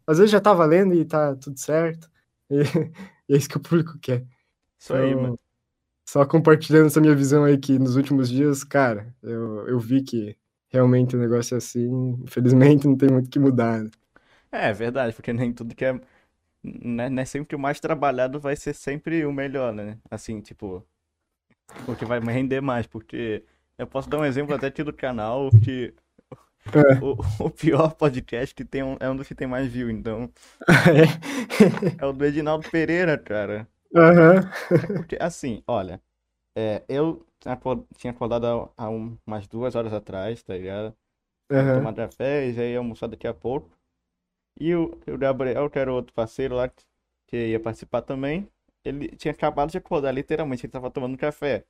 às 0.07 0.19
vezes 0.19 0.31
já 0.31 0.41
tá 0.41 0.55
valendo 0.55 0.95
e 0.95 1.05
tá 1.05 1.35
tudo 1.35 1.59
certo. 1.59 2.09
E, 2.49 2.61
e 3.29 3.35
é 3.35 3.37
isso 3.37 3.49
que 3.49 3.57
o 3.57 3.61
público 3.61 3.99
quer. 4.01 4.25
Isso 4.79 4.95
então, 4.95 4.97
aí, 4.97 5.15
mano. 5.17 5.39
Só 6.09 6.25
compartilhando 6.25 6.87
essa 6.87 7.01
minha 7.01 7.17
visão 7.17 7.43
aí 7.43 7.59
que 7.59 7.77
nos 7.81 7.97
últimos 7.97 8.29
dias, 8.29 8.63
cara, 8.63 9.13
eu, 9.25 9.67
eu 9.67 9.81
vi 9.81 10.03
que 10.03 10.37
realmente 10.69 11.17
o 11.17 11.19
negócio 11.19 11.57
é 11.57 11.59
assim, 11.59 12.17
infelizmente 12.23 12.87
não 12.87 12.97
tem 12.97 13.11
muito 13.11 13.29
que 13.29 13.41
mudar. 13.41 13.83
Né? 13.83 13.91
É, 14.53 14.69
é 14.69 14.73
verdade, 14.73 15.17
porque 15.17 15.33
nem 15.33 15.53
tudo 15.53 15.75
que 15.75 15.85
é. 15.85 16.01
Né, 16.65 17.09
não 17.09 17.23
é 17.23 17.25
sempre 17.25 17.57
o 17.57 17.59
mais 17.59 17.81
trabalhado 17.81 18.39
vai 18.39 18.55
ser 18.55 18.75
sempre 18.75 19.25
o 19.27 19.33
melhor, 19.33 19.73
né? 19.73 19.99
Assim, 20.11 20.41
tipo. 20.41 20.85
O 21.89 21.97
que 21.97 22.05
vai 22.05 22.21
render 22.21 22.61
mais, 22.61 22.87
porque 22.87 23.45
eu 23.79 23.87
posso 23.87 24.09
dar 24.09 24.19
um 24.19 24.25
exemplo 24.25 24.55
até 24.55 24.67
aqui 24.67 24.83
do 24.83 24.93
canal, 24.93 25.51
que 25.65 25.95
é. 26.67 27.05
o, 27.05 27.47
o, 27.47 27.51
pior 27.51 27.95
podcast 27.95 28.55
que 28.55 28.65
tem 28.65 28.83
um, 28.83 28.97
é 29.01 29.11
um 29.11 29.17
dos 29.17 29.27
que 29.27 29.35
tem 29.35 29.47
mais 29.47 29.67
view, 29.67 29.91
então. 29.91 30.31
é. 32.01 32.05
o 32.05 32.13
do 32.13 32.25
Edinaldo 32.25 32.69
Pereira, 32.71 33.19
cara. 33.19 33.67
Uhum. 33.93 34.97
Porque, 34.97 35.17
assim, 35.21 35.63
olha, 35.67 36.01
é, 36.57 36.83
eu 36.89 37.27
tinha 37.97 38.13
acordado 38.13 38.47
há, 38.77 38.85
há 38.85 38.89
umas 38.89 39.49
duas 39.49 39.75
horas 39.75 39.93
atrás, 39.93 40.43
tá 40.43 40.55
ligado? 40.55 40.95
Uhum. 41.51 41.75
Tomar 41.77 41.95
café 41.95 42.47
e 42.47 42.53
já 42.53 42.65
ia 42.65 42.79
almoçar 42.79 43.09
daqui 43.09 43.27
a 43.27 43.35
pouco. 43.35 43.71
E 44.59 44.75
o, 44.75 44.99
o 45.07 45.19
Gabriel, 45.19 45.69
que 45.71 45.79
era 45.79 45.93
outro 45.93 46.13
parceiro 46.13 46.55
lá, 46.55 46.71
que 47.27 47.49
ia 47.49 47.61
participar 47.61 48.03
também, 48.03 48.49
ele 48.85 49.09
tinha 49.09 49.33
acabado 49.33 49.71
de 49.71 49.79
acordar, 49.79 50.13
literalmente, 50.13 50.67
ele 50.67 50.73
tava 50.73 50.91
tomando 50.91 51.17
café. 51.17 51.65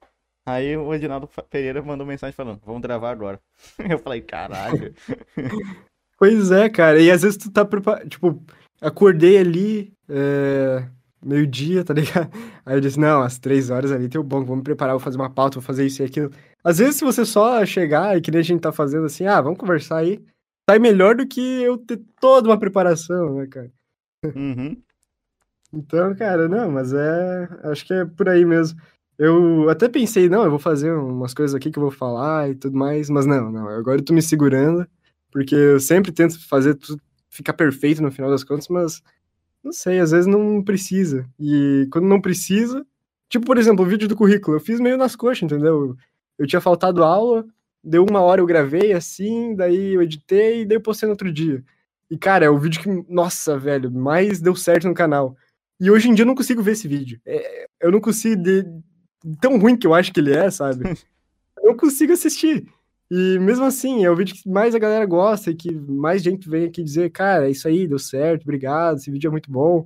Aí 0.44 0.76
o 0.76 0.92
Edinaldo 0.92 1.28
Pereira 1.48 1.80
mandou 1.82 2.06
mensagem 2.06 2.34
falando, 2.34 2.60
vamos 2.64 2.82
gravar 2.82 3.10
agora. 3.10 3.40
Eu 3.88 3.98
falei, 3.98 4.20
caralho. 4.20 4.94
Pois 6.18 6.52
é, 6.52 6.68
cara. 6.68 7.00
E 7.00 7.10
às 7.10 7.22
vezes 7.22 7.36
tu 7.36 7.50
tá 7.50 7.64
preparado. 7.64 8.08
Tipo, 8.08 8.40
acordei 8.80 9.38
ali, 9.38 9.92
é... 10.08 10.86
meio-dia, 11.20 11.82
tá 11.82 11.92
ligado? 11.92 12.30
Aí 12.64 12.76
eu 12.76 12.80
disse, 12.80 13.00
não, 13.00 13.22
às 13.22 13.40
três 13.40 13.70
horas 13.70 13.90
ali 13.90 14.08
tem 14.08 14.20
o 14.20 14.24
bom, 14.24 14.44
me 14.54 14.62
preparar, 14.62 14.92
vou 14.92 15.00
fazer 15.00 15.16
uma 15.16 15.28
pauta, 15.28 15.56
vou 15.56 15.64
fazer 15.64 15.84
isso 15.84 16.00
e 16.00 16.06
aquilo. 16.06 16.30
Às 16.62 16.78
vezes, 16.78 16.94
se 16.94 17.04
você 17.04 17.24
só 17.24 17.66
chegar 17.66 18.16
e 18.16 18.20
que 18.20 18.30
nem 18.30 18.38
a 18.38 18.44
gente 18.44 18.60
tá 18.60 18.70
fazendo 18.70 19.06
assim, 19.06 19.26
ah, 19.26 19.40
vamos 19.40 19.58
conversar 19.58 19.96
aí, 19.96 20.24
sai 20.72 20.78
melhor 20.78 21.14
do 21.14 21.26
que 21.26 21.40
eu 21.62 21.76
ter 21.76 22.00
toda 22.20 22.48
uma 22.48 22.58
preparação, 22.58 23.36
né, 23.36 23.46
cara? 23.46 23.70
Uhum. 24.24 24.80
Então, 25.72 26.14
cara, 26.14 26.48
não, 26.48 26.70
mas 26.70 26.92
é. 26.92 27.48
Acho 27.64 27.84
que 27.84 27.92
é 27.92 28.04
por 28.04 28.28
aí 28.28 28.44
mesmo. 28.44 28.80
Eu 29.18 29.68
até 29.68 29.88
pensei, 29.88 30.28
não, 30.28 30.44
eu 30.44 30.50
vou 30.50 30.58
fazer 30.58 30.92
umas 30.92 31.34
coisas 31.34 31.54
aqui 31.54 31.70
que 31.70 31.78
eu 31.78 31.82
vou 31.82 31.90
falar 31.90 32.50
e 32.50 32.54
tudo 32.54 32.76
mais, 32.76 33.10
mas 33.10 33.26
não, 33.26 33.52
não, 33.52 33.68
agora 33.68 34.00
eu 34.00 34.04
tô 34.04 34.12
me 34.12 34.22
segurando, 34.22 34.86
porque 35.30 35.54
eu 35.54 35.78
sempre 35.78 36.10
tento 36.10 36.40
fazer 36.48 36.74
tudo 36.74 37.00
ficar 37.28 37.52
perfeito 37.52 38.02
no 38.02 38.10
final 38.10 38.30
das 38.30 38.44
contas, 38.44 38.68
mas 38.68 39.02
não 39.62 39.72
sei, 39.72 40.00
às 40.00 40.10
vezes 40.10 40.26
não 40.26 40.62
precisa. 40.62 41.26
E 41.38 41.86
quando 41.92 42.06
não 42.06 42.20
precisa, 42.20 42.84
tipo, 43.28 43.46
por 43.46 43.58
exemplo, 43.58 43.84
o 43.84 43.88
vídeo 43.88 44.08
do 44.08 44.16
currículo, 44.16 44.56
eu 44.56 44.60
fiz 44.60 44.80
meio 44.80 44.96
nas 44.98 45.14
coxas, 45.14 45.42
entendeu? 45.42 45.96
Eu 46.38 46.46
tinha 46.46 46.60
faltado 46.60 47.04
aula, 47.04 47.46
deu 47.82 48.04
uma 48.08 48.20
hora 48.20 48.40
eu 48.40 48.46
gravei 48.46 48.92
assim, 48.92 49.54
daí 49.54 49.94
eu 49.94 50.02
editei 50.02 50.62
e 50.62 50.64
daí 50.66 50.76
eu 50.76 50.82
postei 50.82 51.06
no 51.06 51.12
outro 51.12 51.32
dia. 51.32 51.64
E, 52.10 52.18
cara, 52.18 52.44
é 52.44 52.50
o 52.50 52.58
vídeo 52.58 52.82
que, 52.82 53.12
nossa, 53.12 53.58
velho, 53.58 53.90
mais 53.90 54.40
deu 54.40 54.54
certo 54.54 54.86
no 54.86 54.94
canal. 54.94 55.36
E 55.80 55.90
hoje 55.90 56.08
em 56.08 56.14
dia 56.14 56.24
eu 56.24 56.26
não 56.26 56.34
consigo 56.34 56.62
ver 56.62 56.72
esse 56.72 56.86
vídeo. 56.86 57.20
É, 57.24 57.66
eu 57.80 57.90
não 57.90 58.00
consigo 58.00 58.42
de, 58.42 58.64
tão 59.40 59.58
ruim 59.58 59.76
que 59.76 59.86
eu 59.86 59.94
acho 59.94 60.12
que 60.12 60.20
ele 60.20 60.32
é, 60.32 60.50
sabe? 60.50 60.84
eu 61.58 61.64
não 61.64 61.76
consigo 61.76 62.12
assistir. 62.12 62.66
E 63.10 63.38
mesmo 63.38 63.64
assim, 63.64 64.04
é 64.04 64.10
o 64.10 64.16
vídeo 64.16 64.34
que 64.34 64.48
mais 64.48 64.74
a 64.74 64.78
galera 64.78 65.04
gosta 65.04 65.50
e 65.50 65.54
que 65.54 65.70
mais 65.72 66.22
gente 66.22 66.48
vem 66.48 66.66
aqui 66.66 66.82
dizer, 66.82 67.10
cara, 67.10 67.50
isso 67.50 67.68
aí 67.68 67.86
deu 67.86 67.98
certo, 67.98 68.42
obrigado, 68.42 68.96
esse 68.96 69.10
vídeo 69.10 69.28
é 69.28 69.30
muito 69.30 69.50
bom. 69.50 69.84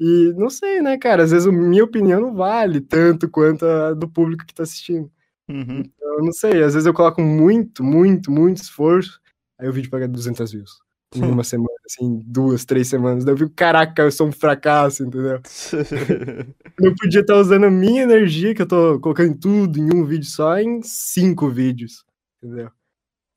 E 0.00 0.32
não 0.36 0.50
sei, 0.50 0.80
né, 0.80 0.98
cara, 0.98 1.22
às 1.22 1.30
vezes 1.30 1.46
a 1.46 1.52
minha 1.52 1.84
opinião 1.84 2.20
não 2.20 2.34
vale 2.34 2.80
tanto 2.80 3.28
quanto 3.28 3.64
a 3.64 3.94
do 3.94 4.08
público 4.08 4.46
que 4.46 4.54
tá 4.54 4.62
assistindo. 4.62 5.10
Uhum. 5.52 5.82
Então, 5.84 6.18
não 6.18 6.32
sei, 6.32 6.62
às 6.62 6.74
vezes 6.74 6.86
eu 6.86 6.94
coloco 6.94 7.20
muito, 7.20 7.84
muito, 7.84 8.30
muito 8.30 8.56
esforço, 8.58 9.20
aí 9.58 9.68
o 9.68 9.72
vídeo 9.72 9.90
pega 9.90 10.08
200 10.08 10.52
views 10.52 10.70
em 11.14 11.22
uma 11.30 11.44
semana, 11.44 11.68
assim, 11.84 12.22
duas, 12.24 12.64
três 12.64 12.88
semanas. 12.88 13.24
Daí 13.24 13.34
eu 13.34 13.38
fico, 13.38 13.52
caraca, 13.54 14.02
eu 14.02 14.10
sou 14.10 14.28
um 14.28 14.32
fracasso, 14.32 15.04
entendeu? 15.04 15.40
eu 16.80 16.94
podia 16.96 17.20
estar 17.20 17.36
usando 17.36 17.64
a 17.64 17.70
minha 17.70 18.02
energia, 18.02 18.54
que 18.54 18.62
eu 18.62 18.68
tô 18.68 18.98
colocando 19.00 19.38
tudo 19.38 19.78
em 19.78 19.94
um 19.94 20.04
vídeo 20.04 20.26
só, 20.26 20.58
em 20.58 20.82
cinco 20.82 21.48
vídeos, 21.50 22.04
entendeu? 22.42 22.70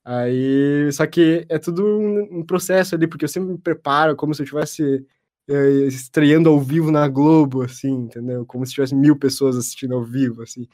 Aí, 0.06 0.90
só 0.94 1.06
que 1.08 1.46
é 1.50 1.58
tudo 1.58 1.84
um, 1.84 2.40
um 2.40 2.46
processo 2.46 2.96
ali, 2.96 3.08
porque 3.08 3.26
eu 3.26 3.30
sempre 3.30 3.50
me 3.50 3.58
preparo 3.58 4.16
como 4.16 4.34
se 4.36 4.44
eu 4.44 4.46
tivesse 4.46 5.04
é, 5.50 5.70
estreando 5.88 6.50
ao 6.50 6.60
vivo 6.60 6.92
na 6.92 7.08
Globo, 7.08 7.64
assim, 7.64 7.92
entendeu? 7.92 8.46
Como 8.46 8.66
se 8.66 8.74
tivesse 8.74 8.96
mil 8.96 9.18
pessoas 9.18 9.58
assistindo 9.58 9.96
ao 9.96 10.04
vivo, 10.04 10.44
assim. 10.44 10.68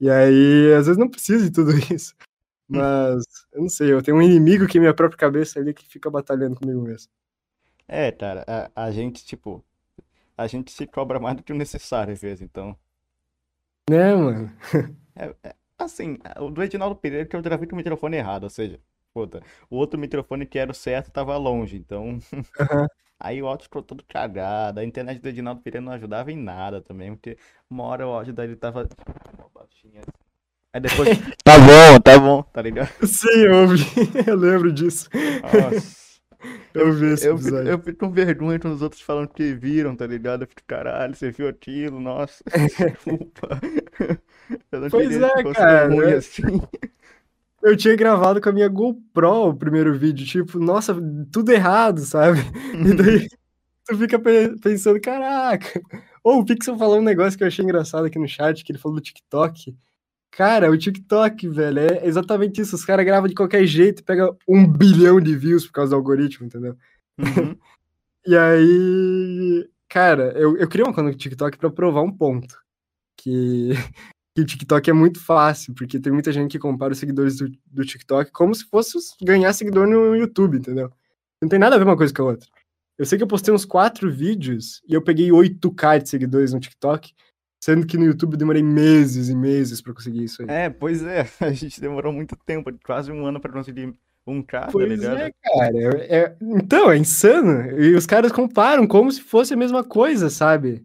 E 0.00 0.10
aí, 0.10 0.72
às 0.74 0.86
vezes 0.86 0.98
não 0.98 1.08
precisa 1.08 1.44
de 1.44 1.50
tudo 1.50 1.70
isso. 1.92 2.14
Mas, 2.68 3.24
eu 3.52 3.62
não 3.62 3.68
sei, 3.68 3.92
eu 3.92 4.02
tenho 4.02 4.16
um 4.16 4.22
inimigo 4.22 4.66
que 4.66 4.78
é 4.78 4.80
minha 4.80 4.94
própria 4.94 5.18
cabeça 5.18 5.58
ali 5.58 5.72
que 5.72 5.86
fica 5.86 6.10
batalhando 6.10 6.56
comigo 6.56 6.82
mesmo. 6.82 7.10
É, 7.88 8.10
cara, 8.10 8.44
a, 8.46 8.86
a 8.86 8.90
gente, 8.90 9.24
tipo, 9.24 9.64
a 10.36 10.46
gente 10.46 10.72
se 10.72 10.86
cobra 10.86 11.20
mais 11.20 11.36
do 11.36 11.42
que 11.42 11.52
o 11.52 11.56
necessário 11.56 12.12
às 12.12 12.20
vezes, 12.20 12.42
então. 12.42 12.76
Né, 13.88 14.14
mano? 14.14 14.52
É, 15.18 15.34
é, 15.42 15.56
assim, 15.78 16.18
o 16.38 16.50
do 16.50 16.62
Edinaldo 16.62 16.94
Pereira 16.94 17.24
que 17.24 17.34
eu 17.34 17.40
gravei 17.40 17.66
com 17.66 17.74
o 17.74 17.78
microfone 17.78 18.18
errado, 18.18 18.42
ou 18.44 18.50
seja, 18.50 18.78
puta, 19.16 19.40
o 19.70 19.76
outro 19.76 19.98
microfone 19.98 20.44
que 20.44 20.58
era 20.58 20.70
o 20.70 20.74
certo 20.74 21.10
tava 21.10 21.34
longe, 21.38 21.78
então. 21.78 22.18
Aham. 22.60 22.86
Aí 23.18 23.42
o 23.42 23.46
áudio 23.46 23.64
ficou 23.64 23.82
todo 23.82 24.04
cagado, 24.06 24.78
a 24.78 24.84
internet 24.84 25.22
do 25.22 25.28
Edinaldo 25.30 25.62
Pereira 25.62 25.82
não 25.82 25.92
ajudava 25.92 26.30
em 26.30 26.36
nada 26.36 26.82
também, 26.82 27.14
porque 27.14 27.38
uma 27.70 27.84
hora 27.84 28.06
o 28.06 28.10
áudio 28.10 28.34
dele 28.34 28.56
tava. 28.56 28.82
Assim. 28.82 29.90
Aí 30.70 30.80
depois. 30.82 31.08
Tá 31.42 31.58
bom, 31.58 32.00
tá 32.00 32.18
bom, 32.18 32.42
tá 32.42 32.60
ligado? 32.60 32.90
Sim, 33.06 33.46
eu 33.46 33.62
ouvi. 33.62 33.84
Eu 34.26 34.36
lembro 34.36 34.70
disso. 34.70 35.08
Nossa. 35.42 36.20
Eu 36.74 36.92
vi 36.92 37.06
esse 37.06 37.26
Eu 37.26 37.38
fico, 37.38 37.56
eu 37.56 37.78
fico 37.78 37.98
com 37.98 38.12
vergonha 38.12 38.58
quando 38.58 38.74
os 38.74 38.82
outros 38.82 39.00
falam 39.00 39.26
que 39.26 39.54
viram, 39.54 39.96
tá 39.96 40.06
ligado? 40.06 40.42
Eu 40.42 40.48
fico, 40.48 40.60
caralho, 40.66 41.14
você 41.14 41.30
viu 41.30 41.48
aquilo? 41.48 41.98
Nossa, 41.98 42.44
desculpa. 42.44 43.58
Eu 44.70 44.80
não 44.82 44.90
Pois 44.90 45.08
queria 45.08 45.32
que 45.32 45.40
é, 45.40 45.42
fosse 45.42 45.54
cara. 45.54 45.88
ruim 45.88 46.12
assim. 46.12 46.42
Eu 47.66 47.76
tinha 47.76 47.96
gravado 47.96 48.40
com 48.40 48.48
a 48.48 48.52
minha 48.52 48.68
GoPro 48.68 49.48
o 49.48 49.56
primeiro 49.56 49.98
vídeo, 49.98 50.24
tipo, 50.24 50.60
nossa, 50.60 50.94
tudo 51.32 51.50
errado, 51.50 52.00
sabe? 52.02 52.38
E 52.86 52.94
daí 52.94 53.26
tu 53.84 53.98
fica 53.98 54.18
pe- 54.20 54.56
pensando, 54.62 55.00
caraca. 55.00 55.80
Ou 56.22 56.40
o 56.40 56.44
Pixel 56.44 56.78
falou 56.78 56.98
um 56.98 57.02
negócio 57.02 57.36
que 57.36 57.42
eu 57.42 57.48
achei 57.48 57.64
engraçado 57.64 58.04
aqui 58.04 58.18
no 58.20 58.28
chat, 58.28 58.62
que 58.64 58.70
ele 58.70 58.78
falou 58.78 58.96
do 58.98 59.02
TikTok. 59.02 59.76
Cara, 60.30 60.70
o 60.70 60.76
TikTok, 60.78 61.48
velho, 61.48 61.80
é 61.80 62.06
exatamente 62.06 62.60
isso. 62.60 62.76
Os 62.76 62.84
caras 62.84 63.04
gravam 63.04 63.26
de 63.28 63.34
qualquer 63.34 63.66
jeito 63.66 64.04
pegam 64.04 64.36
um 64.46 64.64
bilhão 64.70 65.20
de 65.20 65.34
views 65.36 65.66
por 65.66 65.72
causa 65.72 65.90
do 65.90 65.96
algoritmo, 65.96 66.46
entendeu? 66.46 66.76
Uhum. 67.18 67.56
E 68.28 68.36
aí, 68.36 69.68
cara, 69.88 70.32
eu, 70.36 70.56
eu 70.56 70.68
criei 70.68 70.84
uma 70.84 70.92
conta 70.92 71.10
no 71.10 71.14
TikTok 71.14 71.56
pra 71.58 71.70
provar 71.70 72.02
um 72.02 72.10
ponto. 72.10 72.58
Que, 73.16 73.70
que 74.36 74.42
o 74.42 74.44
TikTok 74.44 74.90
é 74.90 74.92
muito 74.92 75.18
fácil, 75.18 75.72
porque 75.74 75.98
tem 75.98 76.12
muita 76.12 76.30
gente 76.30 76.52
que 76.52 76.58
compara 76.58 76.92
os 76.92 76.98
seguidores 76.98 77.38
do, 77.38 77.50
do 77.66 77.84
TikTok 77.86 78.30
como 78.30 78.54
se 78.54 78.64
fosse 78.66 78.96
os- 78.98 79.16
ganhar 79.22 79.50
seguidor 79.54 79.86
no 79.88 80.14
YouTube, 80.14 80.58
entendeu? 80.58 80.92
Não 81.42 81.48
tem 81.48 81.58
nada 81.58 81.74
a 81.74 81.78
ver 81.78 81.84
uma 81.84 81.96
coisa 81.96 82.12
com 82.12 82.22
a 82.22 82.26
outra. 82.26 82.46
Eu 82.98 83.06
sei 83.06 83.16
que 83.18 83.24
eu 83.24 83.28
postei 83.28 83.52
uns 83.52 83.64
quatro 83.64 84.10
vídeos 84.10 84.82
e 84.88 84.92
eu 84.94 85.02
peguei 85.02 85.30
8k 85.30 86.02
de 86.02 86.08
seguidores 86.08 86.52
no 86.52 86.60
TikTok, 86.60 87.12
sendo 87.62 87.86
que 87.86 87.96
no 87.96 88.04
YouTube 88.04 88.32
eu 88.34 88.38
demorei 88.38 88.62
meses 88.62 89.28
e 89.30 89.34
meses 89.34 89.80
pra 89.80 89.94
conseguir 89.94 90.24
isso 90.24 90.42
aí. 90.42 90.48
É, 90.50 90.70
pois 90.70 91.02
é, 91.02 91.26
a 91.40 91.50
gente 91.52 91.80
demorou 91.80 92.12
muito 92.12 92.36
tempo, 92.44 92.70
quase 92.84 93.10
um 93.10 93.24
ano 93.26 93.40
pra 93.40 93.50
conseguir 93.52 93.94
um 94.26 94.42
K, 94.42 94.60
tá 94.66 94.72
Pois 94.72 94.88
ligado? 94.88 95.18
é, 95.18 95.30
cara. 95.42 95.78
é- 96.04 96.36
então, 96.42 96.90
é 96.90 96.98
insano. 96.98 97.78
E 97.80 97.94
os 97.94 98.04
caras 98.06 98.32
comparam 98.32 98.86
como 98.86 99.10
se 99.10 99.22
fosse 99.22 99.54
a 99.54 99.56
mesma 99.56 99.82
coisa, 99.84 100.28
sabe? 100.28 100.84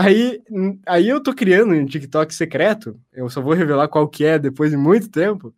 Aí, 0.00 0.40
aí 0.86 1.08
eu 1.08 1.20
tô 1.20 1.34
criando 1.34 1.74
um 1.74 1.84
TikTok 1.84 2.32
secreto. 2.32 3.00
Eu 3.12 3.28
só 3.28 3.40
vou 3.42 3.52
revelar 3.52 3.88
qual 3.88 4.06
que 4.08 4.24
é 4.24 4.38
depois 4.38 4.70
de 4.70 4.76
muito 4.76 5.10
tempo. 5.10 5.52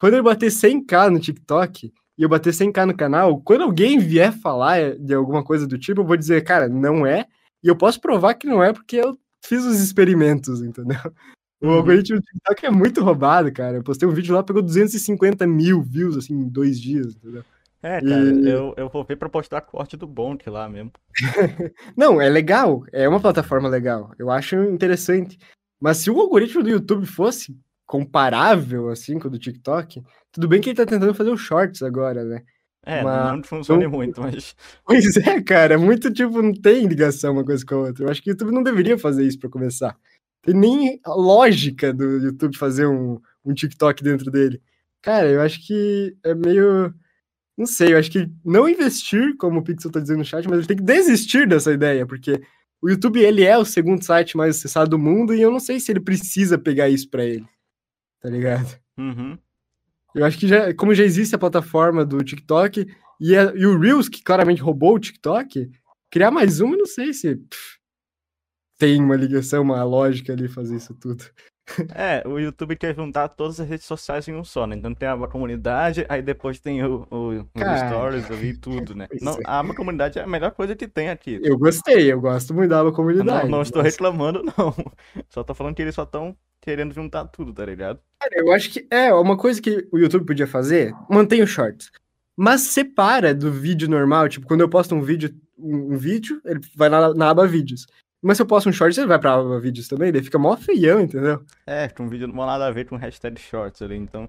Quando 0.00 0.14
eu 0.14 0.22
bater 0.22 0.50
100k 0.50 1.10
no 1.10 1.20
TikTok 1.20 1.92
e 2.16 2.22
eu 2.22 2.28
bater 2.28 2.54
100k 2.54 2.86
no 2.86 2.96
canal, 2.96 3.38
quando 3.42 3.64
alguém 3.64 3.98
vier 3.98 4.32
falar 4.32 4.96
de 4.96 5.12
alguma 5.12 5.44
coisa 5.44 5.66
do 5.66 5.76
tipo, 5.76 6.00
eu 6.00 6.06
vou 6.06 6.16
dizer, 6.16 6.42
cara, 6.42 6.70
não 6.70 7.04
é. 7.06 7.26
E 7.62 7.68
eu 7.68 7.76
posso 7.76 8.00
provar 8.00 8.32
que 8.32 8.46
não 8.46 8.62
é 8.62 8.72
porque 8.72 8.96
eu 8.96 9.14
fiz 9.44 9.62
os 9.62 9.78
experimentos, 9.80 10.62
entendeu? 10.62 10.96
O 11.60 11.66
Uhum. 11.66 11.72
algoritmo 11.74 12.16
do 12.18 12.22
TikTok 12.22 12.64
é 12.66 12.70
muito 12.70 13.04
roubado, 13.04 13.52
cara. 13.52 13.76
Eu 13.76 13.82
postei 13.82 14.08
um 14.08 14.12
vídeo 14.12 14.34
lá, 14.34 14.42
pegou 14.42 14.62
250 14.62 15.46
mil 15.46 15.82
views, 15.82 16.16
assim, 16.16 16.32
em 16.32 16.48
dois 16.48 16.80
dias, 16.80 17.14
entendeu? 17.14 17.44
É, 17.82 18.00
cara, 18.00 18.24
E- 18.32 18.48
eu, 18.48 18.74
eu 18.76 18.88
vou 18.88 19.04
ver 19.04 19.16
pra 19.16 19.28
postar 19.28 19.60
corte 19.60 19.96
do 19.96 20.06
Bonk 20.06 20.48
lá 20.48 20.68
mesmo. 20.68 20.92
Não, 21.96 22.20
é 22.20 22.28
legal, 22.28 22.84
é 22.92 23.08
uma 23.08 23.20
plataforma 23.20 23.68
legal, 23.68 24.12
eu 24.18 24.30
acho 24.30 24.56
interessante. 24.64 25.38
Mas 25.80 25.98
se 25.98 26.10
o 26.10 26.20
algoritmo 26.20 26.62
do 26.62 26.70
YouTube 26.70 27.06
fosse 27.06 27.56
comparável, 27.86 28.88
assim, 28.88 29.18
com 29.18 29.28
o 29.28 29.30
do 29.30 29.38
TikTok, 29.38 30.02
tudo 30.30 30.48
bem 30.48 30.60
que 30.60 30.70
ele 30.70 30.76
tá 30.76 30.86
tentando 30.86 31.12
fazer 31.14 31.30
os 31.30 31.40
shorts 31.40 31.82
agora, 31.82 32.24
né? 32.24 32.42
É, 32.84 33.02
Mas- 33.02 33.32
não 33.36 33.42
funciona 33.42 33.82
não- 33.84 33.90
muito, 33.90 34.20
mas. 34.20 34.56
Pois 34.86 35.16
é, 35.16 35.40
cara, 35.42 35.74
é 35.74 35.76
muito 35.76 36.12
tipo, 36.12 36.40
não 36.42 36.52
tem 36.52 36.86
ligação 36.86 37.32
uma 37.32 37.44
coisa 37.44 37.64
com 37.66 37.74
a 37.74 37.78
outra. 37.78 38.04
Eu 38.04 38.10
acho 38.10 38.22
que 38.22 38.30
o 38.30 38.32
YouTube 38.32 38.52
não 38.52 38.62
deveria 38.62 38.98
fazer 38.98 39.24
isso 39.26 39.38
pra 39.38 39.50
começar. 39.50 39.96
Tem 40.42 40.54
nem 40.54 41.00
a 41.04 41.14
lógica 41.14 41.92
do 41.92 42.04
YouTube 42.18 42.56
fazer 42.56 42.86
um, 42.86 43.20
um 43.44 43.54
TikTok 43.54 44.02
dentro 44.02 44.30
dele. 44.30 44.60
Cara, 45.00 45.28
eu 45.28 45.40
acho 45.40 45.64
que 45.64 46.16
é 46.24 46.34
meio. 46.34 46.92
Não 47.56 47.66
sei, 47.66 47.92
eu 47.92 47.98
acho 47.98 48.10
que 48.10 48.30
não 48.44 48.68
investir, 48.68 49.36
como 49.36 49.60
o 49.60 49.62
Pixel 49.62 49.90
tá 49.90 50.00
dizendo 50.00 50.18
no 50.18 50.24
chat, 50.24 50.48
mas 50.48 50.58
ele 50.58 50.66
tem 50.66 50.76
que 50.76 50.82
desistir 50.82 51.46
dessa 51.46 51.72
ideia, 51.72 52.06
porque 52.06 52.42
o 52.80 52.88
YouTube 52.88 53.20
ele 53.20 53.44
é 53.44 53.56
o 53.58 53.64
segundo 53.64 54.02
site 54.02 54.36
mais 54.36 54.56
acessado 54.56 54.90
do 54.90 54.98
mundo 54.98 55.34
e 55.34 55.40
eu 55.42 55.50
não 55.50 55.60
sei 55.60 55.78
se 55.78 55.92
ele 55.92 56.00
precisa 56.00 56.58
pegar 56.58 56.88
isso 56.88 57.08
pra 57.10 57.24
ele. 57.24 57.46
Tá 58.20 58.28
ligado? 58.30 58.78
Uhum. 58.96 59.38
Eu 60.14 60.24
acho 60.24 60.38
que 60.38 60.46
já, 60.48 60.72
como 60.74 60.94
já 60.94 61.04
existe 61.04 61.34
a 61.34 61.38
plataforma 61.38 62.04
do 62.04 62.22
TikTok 62.22 62.86
e, 63.20 63.36
a- 63.36 63.52
e 63.54 63.66
o 63.66 63.78
Reels, 63.78 64.08
que 64.08 64.22
claramente 64.22 64.62
roubou 64.62 64.94
o 64.94 64.98
TikTok, 64.98 65.70
criar 66.10 66.30
mais 66.30 66.60
uma, 66.60 66.74
eu 66.74 66.78
não 66.80 66.86
sei 66.86 67.12
se 67.12 67.36
pff, 67.36 67.78
tem 68.78 69.00
uma 69.02 69.16
ligação, 69.16 69.62
uma 69.62 69.82
lógica 69.84 70.32
ali 70.32 70.48
fazer 70.48 70.76
isso 70.76 70.94
tudo. 70.94 71.24
É, 71.94 72.26
o 72.26 72.38
YouTube 72.38 72.76
quer 72.76 72.94
juntar 72.94 73.28
todas 73.28 73.58
as 73.60 73.68
redes 73.68 73.86
sociais 73.86 74.26
em 74.28 74.34
um 74.34 74.44
só, 74.44 74.66
né? 74.66 74.76
Então 74.76 74.92
tem 74.94 75.08
a 75.08 75.16
comunidade, 75.28 76.04
aí 76.08 76.20
depois 76.20 76.58
tem 76.58 76.82
o, 76.84 77.06
o- 77.10 77.30
os 77.40 77.78
stories 77.88 78.24
e 78.42 78.56
tudo, 78.58 78.94
né? 78.94 79.06
Não, 79.22 79.34
é. 79.34 79.40
a 79.46 79.60
aba 79.60 79.74
comunidade 79.74 80.18
é 80.18 80.22
a 80.22 80.26
melhor 80.26 80.50
coisa 80.50 80.74
que 80.74 80.88
tem 80.88 81.08
aqui. 81.08 81.40
Eu 81.42 81.56
gostei, 81.56 82.12
eu 82.12 82.20
gosto 82.20 82.52
muito 82.52 82.70
da 82.70 82.80
aba 82.80 82.92
comunidade. 82.92 83.44
não, 83.44 83.48
não 83.48 83.62
estou 83.62 83.80
reclamando, 83.80 84.42
não. 84.58 84.74
Só 85.30 85.42
tô 85.44 85.54
falando 85.54 85.74
que 85.74 85.82
eles 85.82 85.94
só 85.94 86.02
estão 86.02 86.36
querendo 86.60 86.92
juntar 86.94 87.24
tudo, 87.26 87.52
tá 87.52 87.64
ligado? 87.64 87.98
cara, 88.20 88.34
eu 88.36 88.52
acho 88.52 88.70
que 88.70 88.86
é 88.90 89.12
uma 89.14 89.36
coisa 89.36 89.60
que 89.60 89.88
o 89.90 89.98
YouTube 89.98 90.26
podia 90.26 90.46
fazer, 90.46 90.92
mantém 91.10 91.42
os 91.42 91.50
shorts. 91.50 91.90
Mas 92.36 92.62
separa 92.62 93.34
do 93.34 93.50
vídeo 93.52 93.88
normal, 93.88 94.28
tipo, 94.28 94.46
quando 94.46 94.60
eu 94.62 94.68
posto 94.68 94.94
um 94.94 95.02
vídeo, 95.02 95.34
um, 95.58 95.94
um 95.94 95.96
vídeo, 95.96 96.40
ele 96.44 96.60
vai 96.76 96.88
na, 96.88 97.12
na 97.14 97.30
aba 97.30 97.46
vídeos. 97.46 97.86
Mas 98.22 98.36
se 98.36 98.42
eu 98.42 98.46
posto 98.46 98.68
um 98.68 98.72
shorts, 98.72 98.96
ele 98.96 99.08
vai 99.08 99.18
pra 99.18 99.42
vídeos 99.58 99.88
também, 99.88 100.12
daí 100.12 100.22
fica 100.22 100.38
mó 100.38 100.56
feião, 100.56 101.00
entendeu? 101.00 101.44
É, 101.66 101.88
com 101.88 102.04
um 102.04 102.08
vídeo 102.08 102.28
não 102.28 102.34
tem 102.34 102.46
nada 102.46 102.66
a 102.66 102.70
ver 102.70 102.86
com 102.86 102.96
hashtag 102.96 103.40
shorts 103.40 103.82
ali, 103.82 103.96
então. 103.96 104.28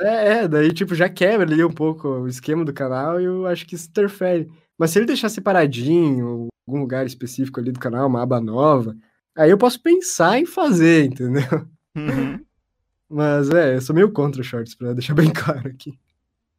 É, 0.00 0.28
é, 0.28 0.48
daí, 0.48 0.72
tipo, 0.72 0.94
já 0.94 1.08
quebra 1.08 1.46
ali 1.46 1.62
um 1.64 1.70
pouco 1.70 2.08
o 2.08 2.28
esquema 2.28 2.64
do 2.64 2.72
canal 2.72 3.20
e 3.20 3.24
eu 3.24 3.46
acho 3.46 3.64
que 3.64 3.76
isso 3.76 3.88
interfere. 3.88 4.50
Mas 4.76 4.90
se 4.90 4.98
ele 4.98 5.06
deixar 5.06 5.28
separadinho, 5.28 6.48
algum 6.66 6.80
lugar 6.80 7.06
específico 7.06 7.60
ali 7.60 7.70
do 7.70 7.80
canal, 7.80 8.08
uma 8.08 8.22
aba 8.22 8.40
nova, 8.40 8.96
aí 9.36 9.50
eu 9.50 9.58
posso 9.58 9.80
pensar 9.80 10.38
em 10.38 10.46
fazer, 10.46 11.04
entendeu? 11.04 11.66
Uhum. 11.96 12.40
Mas, 13.08 13.48
é, 13.50 13.76
eu 13.76 13.80
sou 13.80 13.94
meio 13.94 14.12
contra 14.12 14.40
os 14.40 14.46
shorts, 14.46 14.74
pra 14.74 14.92
deixar 14.92 15.14
bem 15.14 15.30
claro 15.32 15.68
aqui. 15.68 15.98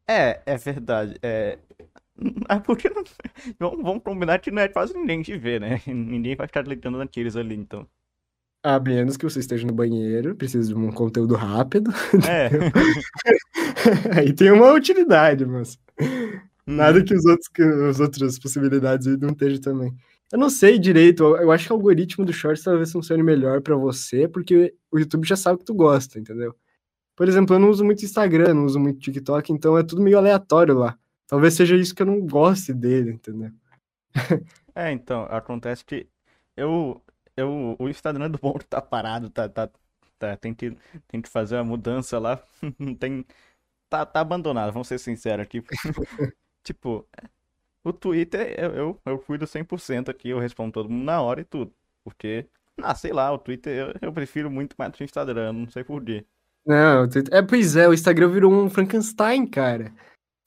É, 0.08 0.40
é 0.44 0.56
verdade. 0.56 1.16
É. 1.22 1.58
É 2.48 2.58
porque 2.58 2.90
não... 2.90 3.02
vamos, 3.58 3.82
vamos 3.82 4.02
combinar 4.02 4.38
que 4.40 4.50
não 4.50 4.62
é 4.62 4.68
quase 4.68 4.92
ninguém 4.94 5.22
que 5.22 5.36
vê, 5.38 5.58
né? 5.58 5.80
Ninguém 5.86 6.36
vai 6.36 6.46
ficar 6.46 6.64
clicando 6.64 6.98
naqueles 6.98 7.36
ali, 7.36 7.54
então. 7.54 7.86
A 8.62 8.78
menos 8.78 9.16
que 9.16 9.24
você 9.24 9.40
esteja 9.40 9.66
no 9.66 9.72
banheiro, 9.72 10.34
precisa 10.36 10.68
de 10.68 10.74
um 10.74 10.92
conteúdo 10.92 11.34
rápido. 11.34 11.90
É. 12.28 12.50
aí 14.20 14.34
tem 14.34 14.50
uma 14.50 14.74
utilidade, 14.74 15.46
mas 15.46 15.78
Uhum. 16.70 16.76
nada 16.76 17.02
que 17.02 17.14
os 17.14 17.24
outros 17.24 17.48
que 17.48 17.62
as 17.62 18.00
outras 18.00 18.38
possibilidades 18.38 19.06
aí 19.06 19.16
não 19.16 19.30
estejam 19.30 19.60
também. 19.60 19.94
Eu 20.32 20.38
não 20.38 20.48
sei 20.48 20.78
direito, 20.78 21.24
eu, 21.24 21.50
acho 21.50 21.66
que 21.66 21.72
o 21.72 21.76
algoritmo 21.76 22.24
do 22.24 22.32
Shorts 22.32 22.62
talvez 22.62 22.92
funcione 22.92 23.22
melhor 23.22 23.60
pra 23.60 23.74
você, 23.74 24.28
porque 24.28 24.72
o 24.90 24.98
YouTube 24.98 25.26
já 25.26 25.34
sabe 25.34 25.58
que 25.58 25.64
tu 25.64 25.74
gosta, 25.74 26.20
entendeu? 26.20 26.54
Por 27.16 27.28
exemplo, 27.28 27.56
eu 27.56 27.60
não 27.60 27.68
uso 27.68 27.84
muito 27.84 28.04
Instagram, 28.04 28.54
não 28.54 28.64
uso 28.64 28.78
muito 28.78 29.00
TikTok, 29.00 29.52
então 29.52 29.76
é 29.76 29.82
tudo 29.82 30.02
meio 30.02 30.16
aleatório 30.18 30.74
lá. 30.78 30.96
Talvez 31.30 31.54
seja 31.54 31.76
isso 31.76 31.94
que 31.94 32.02
eu 32.02 32.06
não 32.06 32.26
goste 32.26 32.74
dele, 32.74 33.12
entendeu? 33.12 33.52
É, 34.74 34.90
então, 34.90 35.22
acontece 35.30 35.84
que 35.84 36.08
eu, 36.56 37.00
eu, 37.36 37.76
o 37.78 37.88
Instagram 37.88 38.28
do 38.28 38.36
bom 38.36 38.58
tá 38.68 38.82
parado, 38.82 39.30
tá, 39.30 39.48
tá, 39.48 39.70
tá, 40.18 40.36
tem 40.36 40.52
que, 40.52 40.76
tem 41.06 41.22
que 41.22 41.28
fazer 41.28 41.56
a 41.56 41.62
mudança 41.62 42.18
lá, 42.18 42.42
tem, 42.98 43.24
tá, 43.88 44.04
tá 44.04 44.18
abandonado, 44.20 44.72
vamos 44.72 44.88
ser 44.88 44.98
sinceros 44.98 45.44
aqui. 45.44 45.62
Tipo, 46.64 47.06
o 47.84 47.92
Twitter 47.92 48.54
eu, 48.58 48.70
eu, 48.72 49.00
eu 49.06 49.18
cuido 49.20 49.46
100% 49.46 50.10
aqui, 50.10 50.30
eu 50.30 50.38
respondo 50.40 50.72
todo 50.72 50.90
mundo 50.90 51.04
na 51.04 51.22
hora 51.22 51.40
e 51.40 51.44
tudo, 51.44 51.72
porque, 52.02 52.44
ah, 52.82 52.94
sei 52.94 53.12
lá, 53.12 53.32
o 53.32 53.38
Twitter 53.38 53.72
eu, 53.72 54.08
eu 54.08 54.12
prefiro 54.12 54.50
muito 54.50 54.74
mais 54.76 54.92
do 54.92 55.02
Instagram, 55.04 55.52
não 55.52 55.70
sei 55.70 55.84
por 55.84 56.04
quê. 56.04 56.26
Não, 56.66 57.04
o 57.04 57.08
Twitter- 57.08 57.34
é, 57.34 57.40
pois 57.40 57.76
é, 57.76 57.88
o 57.88 57.94
Instagram 57.94 58.28
virou 58.30 58.52
um 58.52 58.68
Frankenstein, 58.68 59.46
cara. 59.46 59.92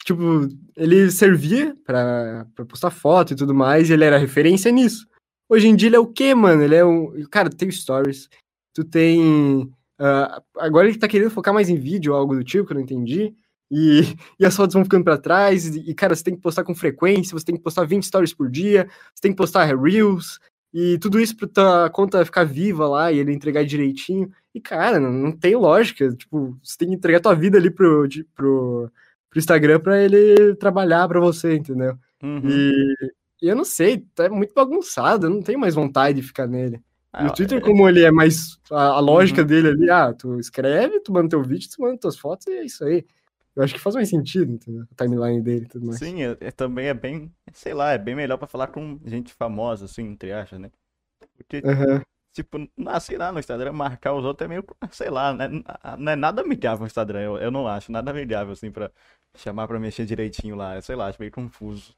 Tipo, 0.04 0.48
ele 0.76 1.10
servia 1.12 1.76
pra, 1.86 2.48
pra 2.56 2.66
postar 2.66 2.92
foto 2.92 3.34
e 3.34 3.36
tudo 3.36 3.54
mais, 3.54 3.90
e 3.90 3.94
ele 3.94 4.04
era 4.04 4.18
referência 4.18 4.72
nisso. 4.72 5.08
Hoje 5.50 5.68
em 5.68 5.76
dia 5.76 5.90
ele 5.90 5.96
é 5.96 6.00
o 6.00 6.08
quê, 6.08 6.34
mano? 6.34 6.64
Ele 6.64 6.76
é 6.76 6.86
um. 6.86 7.12
Cara, 7.30 7.50
tu 7.50 7.58
tem 7.58 7.70
stories, 7.70 8.30
tu 8.74 8.84
tem. 8.84 9.64
Uh, 10.00 10.42
agora 10.58 10.88
ele 10.88 10.98
tá 10.98 11.08
querendo 11.08 11.30
focar 11.30 11.54
mais 11.54 11.70
em 11.70 11.78
vídeo 11.78 12.14
algo 12.14 12.36
do 12.36 12.44
tipo, 12.44 12.66
que 12.66 12.74
eu 12.74 12.76
não 12.76 12.84
entendi. 12.84 13.34
E, 13.72 14.02
e 14.40 14.46
as 14.46 14.56
fotos 14.56 14.74
vão 14.74 14.84
ficando 14.84 15.04
para 15.04 15.18
trás. 15.18 15.68
E, 15.76 15.90
e, 15.90 15.94
cara, 15.94 16.16
você 16.16 16.24
tem 16.24 16.36
que 16.36 16.42
postar 16.42 16.64
com 16.64 16.76
frequência, 16.76 17.38
você 17.38 17.46
tem 17.46 17.56
que 17.56 17.62
postar 17.62 17.86
20 17.86 18.06
stories 18.06 18.34
por 18.34 18.50
dia, 18.50 18.88
você 19.14 19.22
tem 19.22 19.32
que 19.32 19.38
postar 19.38 19.66
Reels, 19.76 20.40
e 20.74 20.98
tudo 20.98 21.20
isso 21.20 21.38
pra 21.38 21.48
tua 21.48 21.90
conta 21.92 22.26
ficar 22.26 22.46
viva 22.46 22.88
lá 22.88 23.12
e 23.12 23.20
ele 23.20 23.32
entregar 23.32 23.64
direitinho. 23.64 24.32
E, 24.56 24.60
cara, 24.60 25.00
não, 25.00 25.12
não 25.12 25.32
tem 25.32 25.56
lógica. 25.56 26.12
Tipo, 26.16 26.58
você 26.64 26.78
tem 26.78 26.90
que 26.90 26.96
entregar 26.96 27.20
tua 27.20 27.36
vida 27.36 27.60
ali 27.60 27.70
pro, 27.70 28.08
de, 28.08 28.24
pro, 28.36 28.92
pro 29.34 29.40
Instagram 29.40 29.80
para 29.80 30.02
ele 30.02 30.56
trabalhar 30.56 31.08
para 31.08 31.20
você, 31.20 31.56
entendeu? 31.56 31.98
Uhum. 32.22 32.42
E, 32.48 32.96
e, 33.42 33.48
eu 33.50 33.56
não 33.56 33.66
sei, 33.66 34.06
tá 34.14 34.30
muito 34.30 34.54
bagunçado, 34.54 35.26
eu 35.26 35.32
não 35.32 35.42
tenho 35.42 35.60
mais 35.60 35.74
vontade 35.74 36.22
de 36.22 36.28
ficar 36.28 36.48
nele. 36.48 36.80
Ah, 37.12 37.26
no 37.26 37.34
Twitter, 37.34 37.58
é... 37.58 37.62
como 37.62 37.90
ele 37.90 38.04
é 38.04 38.12
mais. 38.12 38.58
A, 38.72 38.86
a 38.90 39.00
lógica 39.00 39.42
uhum. 39.42 39.48
dele 39.48 39.68
ali, 39.70 39.90
ah, 39.90 40.14
tu 40.14 40.40
escreve, 40.40 41.00
tu 41.00 41.12
manda 41.12 41.30
teu 41.30 41.44
vídeo, 41.44 41.70
tu 41.70 41.82
manda 41.82 41.98
tuas 41.98 42.18
fotos 42.18 42.46
e 42.48 42.52
é 42.52 42.64
isso 42.64 42.84
aí. 42.86 43.06
Eu 43.56 43.64
acho 43.64 43.74
que 43.74 43.80
faz 43.80 43.96
mais 43.96 44.10
sentido, 44.10 44.52
entendeu? 44.52 44.86
A 44.92 45.04
timeline 45.04 45.42
dele 45.42 45.66
e 45.66 45.68
tudo 45.68 45.86
mais. 45.86 46.00
Sim, 46.00 46.24
é, 46.24 46.38
é, 46.40 46.52
também 46.52 46.88
é 46.88 46.94
bem, 46.94 47.32
sei 47.52 47.74
lá, 47.74 47.92
é 47.92 47.98
bem 47.98 48.16
melhor 48.16 48.38
pra 48.38 48.48
falar 48.48 48.68
com 48.68 49.00
gente 49.06 49.34
famosa, 49.34 49.86
assim, 49.86 50.04
entre 50.04 50.32
aspas, 50.32 50.60
né? 50.60 50.72
Porque, 51.38 51.58
uhum. 51.58 52.02
tipo, 52.32 52.58
assim 52.88 53.16
lá 53.16 53.32
no 53.32 53.40
Instagram, 53.40 53.74
marcar 53.74 54.14
os 54.14 54.26
outros 54.26 54.46
é 54.46 54.50
meio, 54.50 54.66
sei 54.92 55.10
lá, 55.10 55.34
né? 55.34 55.48
não 56.00 56.12
é 56.12 56.16
nada 56.16 56.42
amigável 56.42 56.80
no 56.80 56.88
Instagram, 56.88 57.22
eu, 57.22 57.38
eu 57.38 57.52
não 57.52 57.68
acho, 57.68 57.92
nada 57.92 58.10
amigável, 58.10 58.54
assim, 58.54 58.72
pra 58.72 58.92
chamar 59.38 59.68
pra 59.68 59.80
mexer 59.80 60.06
direitinho 60.06 60.56
lá, 60.56 60.80
sei 60.82 60.96
lá, 60.96 61.08
acho 61.08 61.20
meio 61.20 61.32
confuso. 61.32 61.94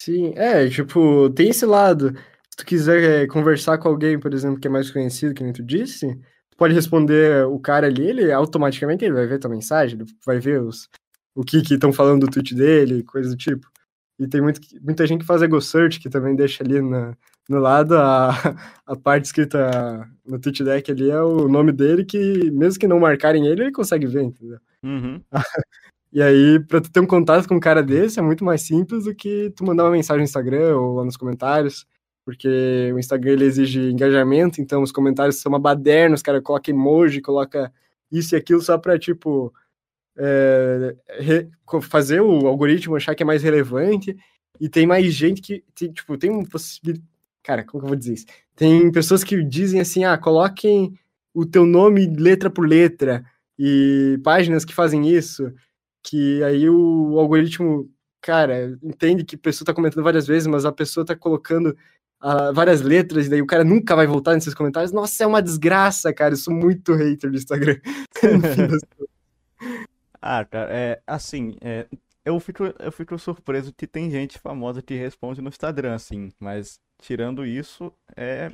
Sim, 0.00 0.34
é, 0.36 0.68
tipo, 0.68 1.30
tem 1.30 1.50
esse 1.50 1.64
lado. 1.64 2.14
Se 2.50 2.56
tu 2.58 2.66
quiser 2.66 3.22
é, 3.22 3.26
conversar 3.26 3.78
com 3.78 3.88
alguém, 3.88 4.18
por 4.18 4.32
exemplo, 4.34 4.60
que 4.60 4.68
é 4.68 4.70
mais 4.70 4.90
conhecido, 4.90 5.34
que 5.34 5.42
nem 5.42 5.52
tu 5.52 5.62
disse, 5.62 6.18
pode 6.56 6.74
responder 6.74 7.46
o 7.46 7.58
cara 7.58 7.86
ali, 7.86 8.06
ele 8.06 8.32
automaticamente 8.32 9.04
ele 9.04 9.14
vai 9.14 9.26
ver 9.26 9.38
tua 9.38 9.50
mensagem, 9.50 9.98
ele 9.98 10.10
vai 10.24 10.38
ver 10.38 10.60
os, 10.60 10.88
o 11.34 11.42
que 11.42 11.58
estão 11.58 11.92
falando 11.92 12.26
do 12.26 12.30
tweet 12.30 12.54
dele, 12.54 13.02
coisa 13.02 13.30
do 13.30 13.36
tipo. 13.36 13.66
E 14.18 14.28
tem 14.28 14.40
muito, 14.40 14.60
muita 14.80 15.06
gente 15.06 15.20
que 15.20 15.26
faz 15.26 15.42
ego 15.42 15.60
search, 15.60 15.98
que 15.98 16.08
também 16.08 16.36
deixa 16.36 16.62
ali 16.62 16.80
na, 16.80 17.16
no 17.48 17.58
lado 17.58 17.96
a, 17.96 18.30
a 18.86 18.96
parte 18.96 19.26
escrita 19.26 20.08
no 20.24 20.38
tweet 20.38 20.62
deck 20.62 20.90
ali 20.90 21.10
é 21.10 21.20
o 21.20 21.48
nome 21.48 21.72
dele, 21.72 22.04
que 22.04 22.50
mesmo 22.50 22.78
que 22.78 22.86
não 22.86 23.00
marcarem 23.00 23.46
ele, 23.46 23.62
ele 23.62 23.72
consegue 23.72 24.06
ver, 24.06 24.22
entendeu? 24.22 24.58
Uhum. 24.82 25.20
e 26.14 26.22
aí, 26.22 26.60
pra 26.60 26.80
tu 26.80 26.90
ter 26.90 27.00
um 27.00 27.06
contato 27.06 27.46
com 27.46 27.56
um 27.56 27.60
cara 27.60 27.82
desse, 27.82 28.18
é 28.18 28.22
muito 28.22 28.44
mais 28.44 28.62
simples 28.62 29.04
do 29.04 29.14
que 29.14 29.52
tu 29.56 29.64
mandar 29.64 29.84
uma 29.84 29.90
mensagem 29.90 30.20
no 30.20 30.24
Instagram 30.24 30.78
ou 30.78 30.94
lá 30.94 31.04
nos 31.04 31.16
comentários 31.16 31.86
porque 32.24 32.90
o 32.94 32.98
Instagram 32.98 33.32
ele 33.32 33.44
exige 33.44 33.90
engajamento, 33.90 34.60
então 34.60 34.82
os 34.82 34.90
comentários 34.90 35.36
são 35.36 35.52
uma 35.52 35.58
baderna, 35.58 36.14
os 36.14 36.22
caras 36.22 36.42
colocam 36.42 36.74
emoji, 36.74 37.20
coloca 37.20 37.70
isso 38.10 38.34
e 38.34 38.38
aquilo 38.38 38.62
só 38.62 38.78
para 38.78 38.98
tipo 38.98 39.52
é, 40.16 40.96
fazer 41.82 42.20
o 42.20 42.46
algoritmo 42.46 42.96
achar 42.96 43.14
que 43.14 43.22
é 43.22 43.26
mais 43.26 43.42
relevante. 43.42 44.16
E 44.60 44.68
tem 44.68 44.86
mais 44.86 45.12
gente 45.12 45.42
que 45.42 45.64
tem, 45.74 45.92
tipo 45.92 46.16
tem 46.16 46.30
um 46.30 46.44
possibilidade 46.44 47.04
cara 47.42 47.62
como 47.62 47.80
que 47.80 47.84
eu 47.84 47.88
vou 47.88 47.96
dizer 47.96 48.14
isso? 48.14 48.26
Tem 48.56 48.90
pessoas 48.90 49.22
que 49.22 49.42
dizem 49.44 49.80
assim 49.80 50.04
ah 50.04 50.16
coloquem 50.16 50.98
o 51.34 51.44
teu 51.44 51.66
nome 51.66 52.06
letra 52.06 52.48
por 52.48 52.66
letra 52.66 53.24
e 53.58 54.18
páginas 54.24 54.64
que 54.64 54.72
fazem 54.72 55.08
isso 55.08 55.52
que 56.04 56.42
aí 56.44 56.68
o 56.70 57.18
algoritmo 57.18 57.90
cara 58.20 58.78
entende 58.82 59.24
que 59.24 59.36
a 59.36 59.38
pessoa 59.38 59.64
está 59.64 59.74
comentando 59.74 60.04
várias 60.04 60.26
vezes 60.26 60.46
mas 60.46 60.64
a 60.64 60.72
pessoa 60.72 61.02
está 61.02 61.14
colocando 61.14 61.76
uh, 62.24 62.52
várias 62.54 62.80
letras, 62.80 63.26
e 63.26 63.30
daí 63.30 63.42
o 63.42 63.46
cara 63.46 63.62
nunca 63.62 63.94
vai 63.94 64.06
voltar 64.06 64.34
nesses 64.34 64.54
comentários. 64.54 64.92
Nossa, 64.92 65.22
é 65.22 65.26
uma 65.26 65.42
desgraça, 65.42 66.12
cara. 66.12 66.32
Eu 66.32 66.38
sou 66.38 66.54
muito 66.54 66.94
hater 66.94 67.30
do 67.30 67.36
Instagram. 67.36 67.78
ah, 70.20 70.44
cara, 70.44 70.72
é 70.72 71.02
assim, 71.06 71.56
é, 71.60 71.86
eu, 72.24 72.40
fico, 72.40 72.64
eu 72.78 72.90
fico 72.90 73.18
surpreso 73.18 73.72
que 73.72 73.86
tem 73.86 74.10
gente 74.10 74.38
famosa 74.38 74.80
que 74.80 74.94
responde 74.94 75.42
no 75.42 75.48
Instagram, 75.48 75.94
assim, 75.94 76.32
mas 76.40 76.80
tirando 77.00 77.44
isso, 77.44 77.92
é, 78.16 78.50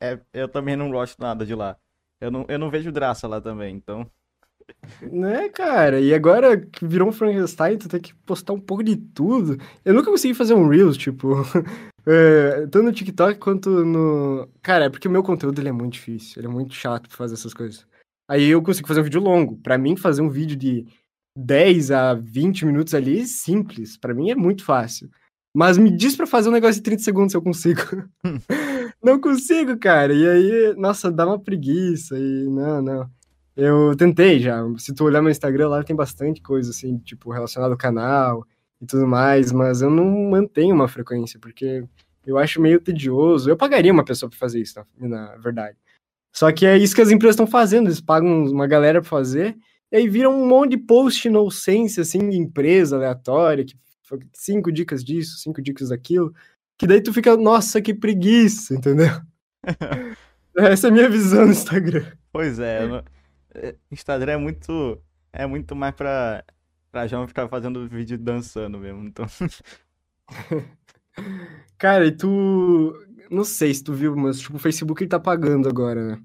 é, 0.00 0.18
eu 0.32 0.48
também 0.48 0.76
não 0.76 0.90
gosto 0.90 1.20
nada 1.20 1.44
de 1.44 1.54
lá. 1.54 1.76
Eu 2.20 2.30
não, 2.30 2.46
eu 2.48 2.58
não 2.58 2.70
vejo 2.70 2.90
graça 2.90 3.28
lá 3.28 3.40
também, 3.40 3.76
então. 3.76 4.10
Né, 5.02 5.48
cara? 5.48 6.00
E 6.00 6.14
agora 6.14 6.60
que 6.60 6.86
virou 6.86 7.08
um 7.08 7.12
Frankenstein, 7.12 7.78
tu 7.78 7.88
tem 7.88 8.00
que 8.00 8.14
postar 8.26 8.52
um 8.52 8.60
pouco 8.60 8.82
de 8.82 8.96
tudo. 8.96 9.58
Eu 9.84 9.94
nunca 9.94 10.10
consegui 10.10 10.34
fazer 10.34 10.54
um 10.54 10.68
Reels, 10.68 10.96
tipo. 10.96 11.34
É, 12.06 12.66
tanto 12.66 12.82
no 12.82 12.92
TikTok 12.92 13.38
quanto 13.38 13.70
no. 13.82 14.46
Cara, 14.60 14.84
é 14.84 14.90
porque 14.90 15.08
o 15.08 15.10
meu 15.10 15.22
conteúdo 15.22 15.58
ele 15.58 15.70
é 15.70 15.72
muito 15.72 15.94
difícil, 15.94 16.38
ele 16.38 16.48
é 16.48 16.50
muito 16.50 16.74
chato 16.74 17.08
pra 17.08 17.16
fazer 17.16 17.32
essas 17.32 17.54
coisas. 17.54 17.86
Aí 18.28 18.44
eu 18.50 18.62
consigo 18.62 18.86
fazer 18.86 19.00
um 19.00 19.04
vídeo 19.04 19.22
longo. 19.22 19.56
Para 19.56 19.78
mim, 19.78 19.96
fazer 19.96 20.20
um 20.20 20.28
vídeo 20.28 20.54
de 20.54 20.86
10 21.36 21.90
a 21.90 22.14
20 22.14 22.66
minutos 22.66 22.94
ali 22.94 23.20
é 23.20 23.24
simples. 23.24 23.96
para 23.96 24.14
mim 24.14 24.30
é 24.30 24.34
muito 24.34 24.64
fácil. 24.64 25.10
Mas 25.56 25.78
me 25.78 25.90
diz 25.90 26.16
para 26.16 26.26
fazer 26.26 26.48
um 26.48 26.52
negócio 26.52 26.76
de 26.76 26.82
30 26.82 27.02
segundos 27.02 27.32
se 27.32 27.36
eu 27.36 27.42
consigo. 27.42 27.80
não 29.02 29.20
consigo, 29.20 29.78
cara. 29.78 30.12
E 30.12 30.28
aí, 30.28 30.74
nossa, 30.76 31.12
dá 31.12 31.26
uma 31.26 31.38
preguiça. 31.38 32.18
E 32.18 32.44
não, 32.48 32.82
não. 32.82 33.10
Eu 33.56 33.94
tentei 33.96 34.40
já. 34.40 34.62
Se 34.78 34.92
tu 34.94 35.04
olhar 35.04 35.22
meu 35.22 35.30
Instagram 35.30 35.68
lá, 35.68 35.84
tem 35.84 35.94
bastante 35.94 36.40
coisa, 36.42 36.70
assim, 36.70 36.98
tipo, 36.98 37.30
relacionado 37.30 37.70
ao 37.70 37.78
canal 37.78 38.46
e 38.80 38.86
tudo 38.86 39.06
mais, 39.06 39.52
mas 39.52 39.80
eu 39.80 39.90
não 39.90 40.04
mantenho 40.30 40.74
uma 40.74 40.88
frequência, 40.88 41.38
porque 41.38 41.84
eu 42.26 42.36
acho 42.36 42.60
meio 42.60 42.80
tedioso. 42.80 43.48
Eu 43.48 43.56
pagaria 43.56 43.92
uma 43.92 44.04
pessoa 44.04 44.28
para 44.28 44.38
fazer 44.38 44.60
isso, 44.60 44.80
na, 44.98 45.36
verdade. 45.36 45.76
Só 46.32 46.50
que 46.50 46.66
é 46.66 46.76
isso 46.76 46.94
que 46.94 47.02
as 47.02 47.10
empresas 47.10 47.34
estão 47.34 47.46
fazendo, 47.46 47.86
eles 47.86 48.00
pagam 48.00 48.44
uma 48.44 48.66
galera 48.66 49.00
para 49.00 49.08
fazer, 49.08 49.56
e 49.92 49.96
aí 49.96 50.08
viram 50.08 50.34
um 50.34 50.48
monte 50.48 50.70
de 50.70 50.78
post 50.78 51.28
no 51.30 51.48
sense, 51.50 52.00
assim, 52.00 52.28
de 52.28 52.36
empresa 52.36 52.96
aleatória, 52.96 53.64
que 53.64 53.76
cinco 54.32 54.72
dicas 54.72 55.04
disso, 55.04 55.38
cinco 55.38 55.62
dicas 55.62 55.90
daquilo, 55.90 56.34
que 56.76 56.88
daí 56.88 57.00
tu 57.00 57.12
fica, 57.12 57.36
nossa, 57.36 57.80
que 57.80 57.94
preguiça, 57.94 58.74
entendeu? 58.74 59.10
Essa 60.56 60.88
é 60.88 60.90
a 60.90 60.92
minha 60.92 61.08
visão 61.08 61.46
no 61.46 61.52
Instagram. 61.52 62.04
Pois 62.32 62.58
é, 62.58 62.84
é, 62.84 63.04
Instagram 63.90 64.32
é 64.32 64.36
muito 64.36 65.02
é 65.32 65.46
muito 65.46 65.74
mais 65.74 65.94
pra 65.94 66.44
Pra 66.94 67.08
já 67.08 67.26
ficar 67.26 67.48
fazendo 67.48 67.88
vídeo 67.88 68.16
dançando 68.16 68.78
mesmo, 68.78 69.02
então. 69.02 69.26
Cara, 71.76 72.06
e 72.06 72.12
tu. 72.12 72.94
Não 73.28 73.42
sei 73.42 73.74
se 73.74 73.82
tu 73.82 73.92
viu, 73.92 74.14
mas 74.14 74.38
tipo, 74.38 74.54
o 74.54 74.60
Facebook 74.60 75.02
ele 75.02 75.08
tá 75.08 75.18
pagando 75.18 75.68
agora, 75.68 76.06
né? 76.06 76.22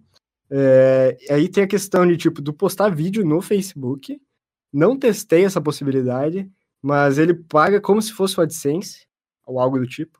É... 0.52 1.18
Aí 1.32 1.50
tem 1.50 1.64
a 1.64 1.68
questão 1.68 2.06
de, 2.06 2.16
tipo, 2.18 2.40
do 2.40 2.54
postar 2.54 2.90
vídeo 2.90 3.26
no 3.26 3.42
Facebook. 3.42 4.22
Não 4.72 4.96
testei 4.96 5.44
essa 5.44 5.60
possibilidade, 5.60 6.48
mas 6.80 7.18
ele 7.18 7.34
paga 7.34 7.82
como 7.82 8.00
se 8.00 8.14
fosse 8.14 8.40
o 8.40 8.44
AdSense, 8.44 9.08
ou 9.48 9.60
algo 9.60 9.80
do 9.80 9.88
tipo. 9.88 10.20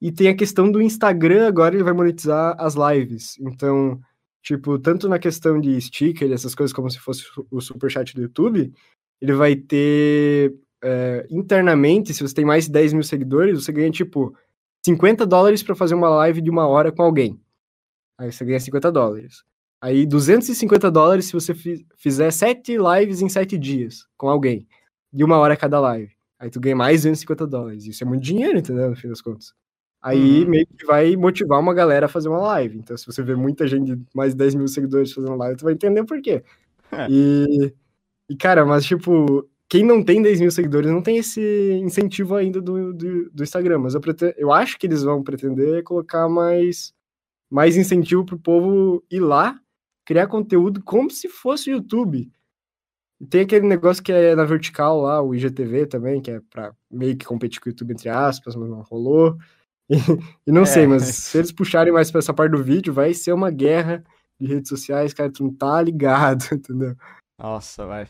E 0.00 0.12
tem 0.12 0.28
a 0.28 0.36
questão 0.36 0.70
do 0.70 0.80
Instagram, 0.80 1.48
agora 1.48 1.74
ele 1.74 1.82
vai 1.82 1.92
monetizar 1.92 2.54
as 2.60 2.76
lives. 2.76 3.36
Então, 3.40 4.00
tipo, 4.42 4.78
tanto 4.78 5.08
na 5.08 5.18
questão 5.18 5.60
de 5.60 5.80
sticker, 5.80 6.30
essas 6.32 6.54
coisas 6.54 6.72
como 6.72 6.90
se 6.90 6.98
fosse 6.98 7.24
o 7.50 7.60
superchat 7.60 8.14
do 8.14 8.22
YouTube, 8.22 8.72
ele 9.20 9.32
vai 9.34 9.54
ter 9.54 10.54
é, 10.82 11.26
internamente, 11.30 12.14
se 12.14 12.22
você 12.22 12.34
tem 12.34 12.44
mais 12.44 12.64
de 12.64 12.72
10 12.72 12.94
mil 12.94 13.02
seguidores, 13.02 13.62
você 13.62 13.72
ganha 13.72 13.90
tipo 13.90 14.34
50 14.84 15.26
dólares 15.26 15.62
para 15.62 15.74
fazer 15.74 15.94
uma 15.94 16.08
live 16.08 16.40
de 16.40 16.50
uma 16.50 16.66
hora 16.66 16.90
com 16.90 17.02
alguém. 17.02 17.40
Aí 18.18 18.32
você 18.32 18.44
ganha 18.44 18.60
50 18.60 18.90
dólares. 18.90 19.42
Aí 19.82 20.06
250 20.06 20.90
dólares 20.90 21.26
se 21.26 21.32
você 21.32 21.54
fizer 21.96 22.30
7 22.30 22.76
lives 22.76 23.22
em 23.22 23.28
7 23.28 23.56
dias 23.58 24.06
com 24.16 24.28
alguém, 24.28 24.66
de 25.12 25.24
uma 25.24 25.38
hora 25.38 25.56
cada 25.56 25.80
live. 25.80 26.12
Aí 26.38 26.50
tu 26.50 26.60
ganha 26.60 26.76
mais 26.76 27.02
250 27.02 27.46
dólares. 27.46 27.86
Isso 27.86 28.02
é 28.02 28.06
muito 28.06 28.22
dinheiro, 28.22 28.58
entendeu? 28.58 28.90
No 28.90 28.96
fim 28.96 29.08
das 29.08 29.20
contas. 29.20 29.54
Aí 30.02 30.44
uhum. 30.44 30.50
meio 30.50 30.66
que 30.66 30.86
vai 30.86 31.14
motivar 31.16 31.60
uma 31.60 31.74
galera 31.74 32.06
a 32.06 32.08
fazer 32.08 32.28
uma 32.28 32.40
live. 32.40 32.78
Então, 32.78 32.96
se 32.96 33.06
você 33.06 33.22
vê 33.22 33.34
muita 33.34 33.66
gente 33.66 34.00
mais 34.14 34.32
de 34.32 34.38
10 34.38 34.54
mil 34.54 34.68
seguidores 34.68 35.12
fazendo 35.12 35.36
live, 35.36 35.58
tu 35.58 35.64
vai 35.64 35.74
entender 35.74 36.04
por 36.04 36.20
quê. 36.22 36.42
É. 36.92 37.06
E 37.10 37.74
e, 38.30 38.36
cara, 38.36 38.64
mas, 38.64 38.84
tipo, 38.84 39.44
quem 39.68 39.84
não 39.84 40.04
tem 40.04 40.22
10 40.22 40.40
mil 40.40 40.52
seguidores 40.52 40.88
não 40.88 41.02
tem 41.02 41.16
esse 41.16 41.40
incentivo 41.82 42.36
ainda 42.36 42.62
do, 42.62 42.94
do, 42.94 43.28
do 43.28 43.42
Instagram. 43.42 43.80
Mas 43.80 43.94
eu, 43.94 44.00
pretendo, 44.00 44.34
eu 44.36 44.52
acho 44.52 44.78
que 44.78 44.86
eles 44.86 45.02
vão 45.02 45.20
pretender 45.20 45.82
colocar 45.82 46.28
mais, 46.28 46.94
mais 47.50 47.76
incentivo 47.76 48.24
pro 48.24 48.38
povo 48.38 49.04
ir 49.10 49.18
lá, 49.18 49.58
criar 50.04 50.28
conteúdo 50.28 50.80
como 50.84 51.10
se 51.10 51.28
fosse 51.28 51.70
o 51.70 51.74
YouTube. 51.74 52.30
Tem 53.28 53.40
aquele 53.40 53.66
negócio 53.66 54.00
que 54.00 54.12
é 54.12 54.36
na 54.36 54.44
vertical 54.44 55.00
lá, 55.00 55.20
o 55.20 55.34
IGTV 55.34 55.86
também, 55.86 56.22
que 56.22 56.30
é 56.30 56.40
pra 56.48 56.72
meio 56.88 57.16
que 57.16 57.26
competir 57.26 57.60
com 57.60 57.68
o 57.68 57.72
YouTube, 57.72 57.92
entre 57.92 58.08
aspas, 58.08 58.54
mas 58.54 58.70
não 58.70 58.82
rolou. 58.82 59.36
E, 59.90 59.94
e 60.46 60.52
não 60.52 60.62
é. 60.62 60.66
sei, 60.66 60.86
mas 60.86 61.02
se 61.04 61.36
eles 61.38 61.52
puxarem 61.52 61.92
mais 61.92 62.10
pra 62.10 62.20
essa 62.20 62.32
parte 62.32 62.52
do 62.52 62.62
vídeo, 62.62 62.92
vai 62.92 63.12
ser 63.12 63.32
uma 63.32 63.50
guerra 63.50 64.04
de 64.40 64.46
redes 64.46 64.68
sociais, 64.68 65.12
cara, 65.12 65.30
tu 65.30 65.44
não 65.44 65.52
tá 65.52 65.82
ligado, 65.82 66.44
entendeu? 66.54 66.96
Nossa, 67.38 67.84
vai. 67.86 68.08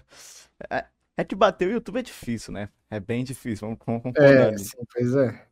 É, 0.71 0.85
É 1.17 1.25
que 1.25 1.35
bater 1.35 1.69
o 1.69 1.73
YouTube 1.73 1.99
é 1.99 2.03
difícil, 2.03 2.53
né? 2.53 2.69
É 2.91 3.01
bem 3.01 3.25
difícil, 3.25 3.67
vamos 3.67 3.81
vamos 3.85 4.03
concordar 4.03 4.53
É, 4.53 4.59
sim, 4.59 4.77
pois 4.93 5.15
é. 5.15 5.47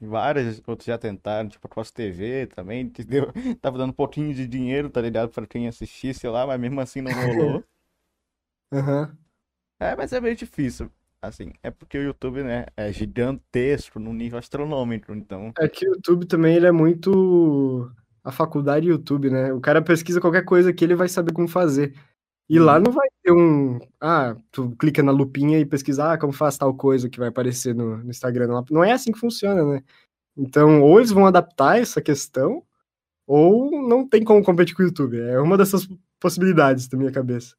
Vários 0.00 0.60
outros 0.66 0.86
já 0.86 0.98
tentaram, 0.98 1.48
tipo 1.48 1.66
a 1.66 1.70
Cross 1.70 1.90
TV 1.90 2.46
também, 2.46 2.88
que 2.90 3.04
deu, 3.04 3.32
tava 3.60 3.78
dando 3.78 3.90
um 3.90 3.94
pouquinho 3.94 4.34
de 4.34 4.46
dinheiro, 4.46 4.90
tá 4.90 5.00
ligado? 5.00 5.30
Pra 5.30 5.46
quem 5.46 5.68
assistisse 5.68 6.26
lá, 6.26 6.46
mas 6.46 6.60
mesmo 6.60 6.80
assim 6.80 7.00
não 7.00 7.12
rolou. 7.12 7.64
Aham. 8.72 9.16
É, 9.80 9.96
mas 9.96 10.12
é 10.12 10.20
bem 10.20 10.34
difícil. 10.34 10.90
Assim, 11.26 11.52
é 11.62 11.70
porque 11.70 11.98
o 11.98 12.02
YouTube, 12.02 12.42
né, 12.42 12.66
é 12.76 12.92
gigantesco, 12.92 13.98
num 13.98 14.12
nível 14.12 14.38
astronômico, 14.38 15.12
então. 15.12 15.52
É 15.58 15.68
que 15.68 15.88
o 15.88 15.94
YouTube 15.94 16.26
também 16.26 16.54
ele 16.56 16.66
é 16.66 16.72
muito 16.72 17.90
a 18.22 18.32
faculdade 18.32 18.88
YouTube, 18.88 19.30
né? 19.30 19.52
O 19.52 19.60
cara 19.60 19.82
pesquisa 19.82 20.20
qualquer 20.20 20.44
coisa 20.44 20.72
que 20.72 20.84
ele 20.84 20.94
vai 20.94 21.08
saber 21.08 21.32
como 21.32 21.48
fazer. 21.48 21.94
E 22.48 22.58
lá 22.58 22.76
Uhum. 22.76 22.82
não 22.84 22.92
vai 22.92 23.08
ter 23.22 23.32
um. 23.32 23.78
Ah, 24.00 24.36
tu 24.52 24.70
clica 24.78 25.02
na 25.02 25.12
lupinha 25.12 25.58
e 25.58 25.64
pesquisa, 25.66 26.12
ah, 26.12 26.18
como 26.18 26.32
faz 26.32 26.58
tal 26.58 26.74
coisa 26.74 27.08
que 27.08 27.18
vai 27.18 27.28
aparecer 27.28 27.74
no, 27.74 27.98
no 27.98 28.10
Instagram. 28.10 28.46
Não, 28.48 28.64
não 28.70 28.84
é 28.84 28.92
assim 28.92 29.12
que 29.12 29.18
funciona, 29.18 29.64
né? 29.64 29.82
Então, 30.36 30.82
ou 30.82 30.98
eles 30.98 31.10
vão 31.12 31.26
adaptar 31.26 31.78
essa 31.80 32.02
questão, 32.02 32.62
ou 33.26 33.70
não 33.88 34.08
tem 34.08 34.24
como 34.24 34.44
competir 34.44 34.74
com 34.76 34.82
o 34.82 34.86
YouTube. 34.86 35.20
É 35.20 35.40
uma 35.40 35.56
dessas 35.58 35.88
possibilidades 36.20 36.88
da 36.88 36.98
minha 36.98 37.12
cabeça. 37.12 37.56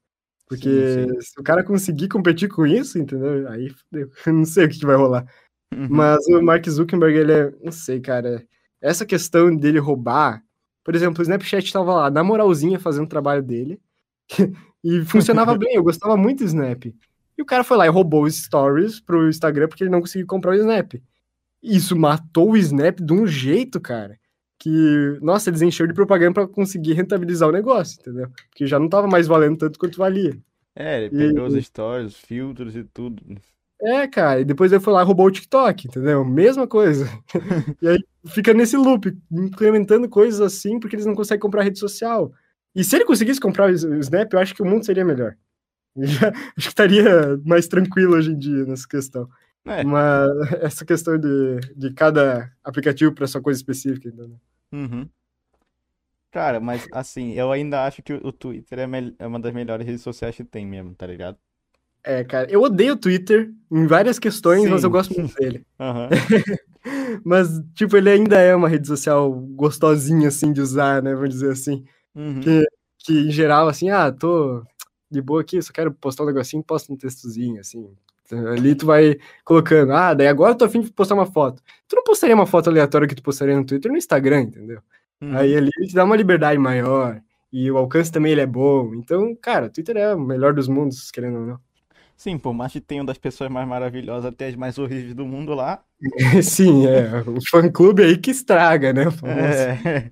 Porque 0.47 0.69
Sim, 0.69 1.09
sim. 1.09 1.21
se 1.21 1.39
o 1.39 1.43
cara 1.43 1.63
conseguir 1.63 2.07
competir 2.07 2.47
com 2.49 2.65
isso, 2.65 2.99
entendeu? 2.99 3.47
Aí 3.49 3.69
fudeu. 3.69 4.09
Eu 4.25 4.33
não 4.33 4.45
sei 4.45 4.65
o 4.65 4.69
que 4.69 4.79
que 4.79 4.85
vai 4.85 4.95
rolar. 4.95 5.25
Uhum. 5.73 5.87
Mas 5.89 6.25
o 6.27 6.41
Mark 6.41 6.67
Zuckerberg, 6.69 7.17
ele 7.17 7.31
é. 7.31 7.53
Não 7.63 7.71
sei, 7.71 7.99
cara. 7.99 8.45
Essa 8.79 9.05
questão 9.05 9.55
dele 9.55 9.79
roubar. 9.79 10.43
Por 10.83 10.95
exemplo, 10.95 11.19
o 11.19 11.23
Snapchat 11.23 11.73
tava 11.73 11.93
lá, 11.95 12.09
na 12.11 12.23
moralzinha, 12.23 12.79
fazendo 12.79 13.05
o 13.05 13.09
trabalho 13.09 13.41
dele. 13.41 13.79
e 14.83 15.03
funcionava 15.05 15.57
bem, 15.57 15.75
eu 15.75 15.83
gostava 15.83 16.15
muito 16.15 16.39
do 16.39 16.45
Snap. 16.45 16.85
E 16.85 17.41
o 17.41 17.45
cara 17.45 17.63
foi 17.63 17.77
lá 17.77 17.85
e 17.85 17.89
roubou 17.89 18.23
os 18.23 18.35
stories 18.35 18.99
pro 18.99 19.27
Instagram 19.27 19.67
porque 19.67 19.83
ele 19.83 19.91
não 19.91 19.99
conseguiu 19.99 20.27
comprar 20.27 20.51
o 20.51 20.55
Snap. 20.55 20.93
Isso 21.61 21.95
matou 21.95 22.51
o 22.51 22.57
Snap 22.57 22.99
de 22.99 23.13
um 23.13 23.25
jeito, 23.25 23.81
cara. 23.81 24.19
Que, 24.59 25.17
nossa, 25.21 25.49
eles 25.49 25.61
encheram 25.61 25.89
de 25.89 25.93
propaganda 25.93 26.33
pra 26.33 26.47
conseguir 26.47 26.93
rentabilizar 26.93 27.49
o 27.49 27.51
negócio, 27.51 27.99
entendeu? 27.99 28.29
Porque 28.49 28.65
já 28.65 28.79
não 28.79 28.87
tava 28.89 29.07
mais 29.07 29.27
valendo 29.27 29.57
tanto 29.57 29.77
quanto 29.77 29.97
valia. 29.97 30.37
É, 30.75 31.03
ele 31.03 31.15
E- 31.15 31.27
pegou 31.33 31.47
os 31.47 31.65
stories, 31.65 32.13
os 32.13 32.19
filtros 32.19 32.75
e 32.75 32.83
tudo. 32.83 33.21
É, 33.81 34.07
cara, 34.07 34.39
e 34.39 34.45
depois 34.45 34.71
ele 34.71 34.81
foi 34.81 34.93
lá 34.93 35.01
e 35.01 35.05
roubou 35.05 35.27
o 35.27 35.31
TikTok, 35.31 35.87
entendeu? 35.87 36.23
Mesma 36.23 36.65
coisa. 36.65 37.05
e 37.81 37.87
aí 37.89 37.99
fica 38.27 38.53
nesse 38.53 38.77
loop, 38.77 39.15
implementando 39.31 40.07
coisas 40.09 40.39
assim, 40.41 40.79
porque 40.79 40.95
eles 40.95 41.05
não 41.05 41.13
conseguem 41.15 41.41
comprar 41.41 41.61
rede 41.63 41.77
social. 41.77 42.31
E 42.73 42.83
se 42.83 42.95
ele 42.95 43.05
conseguisse 43.05 43.39
comprar 43.39 43.65
o 43.69 43.71
o 43.71 43.99
Snap, 43.99 44.31
eu 44.33 44.39
acho 44.39 44.55
que 44.55 44.61
o 44.61 44.65
mundo 44.65 44.85
seria 44.85 45.03
melhor. 45.05 45.35
Eu 45.95 46.07
já- 46.07 46.29
acho 46.57 46.67
que 46.67 46.67
estaria 46.69 47.37
mais 47.45 47.67
tranquilo 47.67 48.15
hoje 48.15 48.31
em 48.31 48.37
dia 48.39 48.65
nessa 48.65 48.87
questão. 48.87 49.29
É, 49.65 49.83
Mas 49.83 50.29
essa 50.61 50.85
questão 50.85 51.17
de, 51.17 51.59
de 51.75 51.93
cada 51.93 52.51
aplicativo 52.63 53.13
para 53.13 53.27
sua 53.27 53.41
coisa 53.41 53.59
específica, 53.59 54.07
entendeu? 54.09 54.39
uhum. 54.71 55.09
Cara, 56.31 56.59
mas 56.59 56.87
assim, 56.91 57.31
eu 57.33 57.51
ainda 57.51 57.85
acho 57.85 58.03
que 58.03 58.13
o 58.13 58.31
Twitter 58.31 58.79
é, 58.79 58.85
é 59.19 59.25
uma 59.27 59.39
das 59.39 59.53
melhores 59.53 59.85
redes 59.87 60.01
sociais 60.03 60.35
que 60.35 60.43
tem 60.43 60.65
mesmo, 60.65 60.93
tá 60.93 61.07
ligado? 61.07 61.39
É, 62.03 62.23
cara, 62.23 62.49
eu 62.51 62.61
odeio 62.61 62.93
o 62.93 62.97
Twitter 62.97 63.51
em 63.71 63.87
várias 63.87 64.19
questões, 64.19 64.67
mas 64.67 64.83
eu 64.83 64.89
Sim. 64.89 64.91
gosto 64.91 65.13
muito 65.15 65.33
dele. 65.35 65.65
Aham. 65.79 66.17
Mas, 67.25 67.49
tipo, 67.73 67.97
ele 67.97 68.09
ainda 68.09 68.37
é 68.39 68.55
uma 68.55 68.69
rede 68.69 68.87
social 68.87 69.31
gostosinha, 69.31 70.27
assim, 70.27 70.53
de 70.53 70.61
usar, 70.61 71.01
né? 71.01 71.13
Vamos 71.15 71.29
dizer 71.29 71.51
assim. 71.51 71.83
Uhum. 72.15 72.41
Que- 72.41 72.65
que 72.99 73.13
em 73.13 73.31
geral, 73.31 73.67
assim, 73.69 73.89
ah, 73.91 74.11
tô 74.11 74.63
de 75.11 75.21
boa 75.21 75.41
aqui, 75.41 75.61
só 75.61 75.73
quero 75.73 75.93
postar 75.93 76.23
um 76.23 76.27
negocinho, 76.27 76.63
posta 76.63 76.93
um 76.93 76.97
textozinho, 76.97 77.59
assim. 77.61 77.95
Ali 78.31 78.75
tu 78.75 78.85
vai 78.85 79.17
colocando, 79.43 79.93
ah, 79.93 80.13
daí 80.13 80.27
agora 80.27 80.53
eu 80.53 80.57
tô 80.57 80.65
afim 80.65 80.81
de 80.81 80.91
postar 80.91 81.15
uma 81.15 81.25
foto. 81.25 81.61
Tu 81.87 81.95
não 81.95 82.03
postaria 82.03 82.35
uma 82.35 82.47
foto 82.47 82.69
aleatória 82.69 83.07
que 83.07 83.15
tu 83.15 83.23
postaria 83.23 83.55
no 83.55 83.65
Twitter 83.65 83.91
no 83.91 83.97
Instagram, 83.97 84.41
entendeu? 84.41 84.81
Uhum. 85.21 85.37
Aí 85.37 85.55
ali 85.55 85.69
te 85.69 85.93
dá 85.93 86.03
uma 86.03 86.15
liberdade 86.15 86.59
maior, 86.59 87.21
e 87.51 87.71
o 87.71 87.77
alcance 87.77 88.11
também 88.11 88.31
ele 88.31 88.41
é 88.41 88.45
bom. 88.45 88.93
Então, 88.95 89.35
cara, 89.35 89.67
o 89.67 89.69
Twitter 89.69 89.95
é 89.95 90.13
o 90.13 90.19
melhor 90.19 90.53
dos 90.53 90.67
mundos, 90.67 91.09
querendo 91.11 91.39
ou 91.39 91.45
não. 91.45 91.59
Sim, 92.17 92.37
por 92.37 92.53
mais 92.53 92.71
que 92.71 92.79
tenha 92.79 93.01
uma 93.01 93.07
das 93.07 93.17
pessoas 93.17 93.49
mais 93.49 93.67
maravilhosas 93.67 94.25
até 94.25 94.47
as 94.47 94.55
mais 94.55 94.77
horríveis 94.77 95.13
do 95.13 95.25
mundo 95.25 95.53
lá. 95.53 95.83
Sim, 96.43 96.87
é, 96.87 97.21
o 97.27 97.39
fã-clube 97.49 98.03
aí 98.03 98.17
que 98.17 98.31
estraga, 98.31 98.93
né? 98.93 99.03
É, 99.23 100.11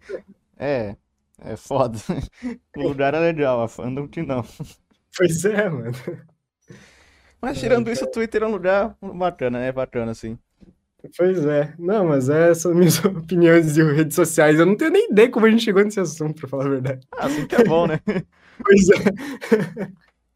é, 0.58 0.96
é 1.40 1.56
foda. 1.56 1.98
O 2.78 2.88
lugar 2.88 3.14
é 3.14 3.20
legal, 3.20 3.62
a 3.62 3.68
fandom 3.68 4.08
que 4.08 4.24
não. 4.24 4.44
Pois 5.16 5.46
é, 5.46 5.70
mano. 5.70 5.92
Mas 7.44 7.60
tirando 7.60 7.92
isso, 7.92 8.06
o 8.06 8.10
Twitter 8.10 8.42
é 8.42 8.48
um 8.48 8.52
lugar 8.52 8.96
bacana, 9.02 9.60
é 9.60 9.70
bacana, 9.70 10.12
assim. 10.12 10.40
Pois 11.18 11.46
é. 11.46 11.74
Não, 11.78 12.08
mas 12.08 12.30
essas 12.30 12.62
são 12.64 12.74
minhas 12.74 13.04
opiniões 13.04 13.74
de 13.74 13.84
redes 13.84 14.16
sociais. 14.16 14.58
Eu 14.58 14.66
não 14.66 14.78
tenho 14.78 14.92
nem 14.92 15.12
ideia 15.12 15.30
como 15.30 15.46
a 15.46 15.52
gente 15.52 15.62
chegou 15.62 15.84
nesse 15.84 16.00
assunto, 16.00 16.40
pra 16.40 16.48
falar 16.48 16.68
a 16.68 16.70
verdade. 16.70 17.06
Ah, 17.12 17.26
assim 17.26 17.46
que 17.46 17.56
é 17.56 17.64
bom, 17.66 17.86
né? 17.86 18.00
Pois 18.64 18.88
é. 18.92 19.92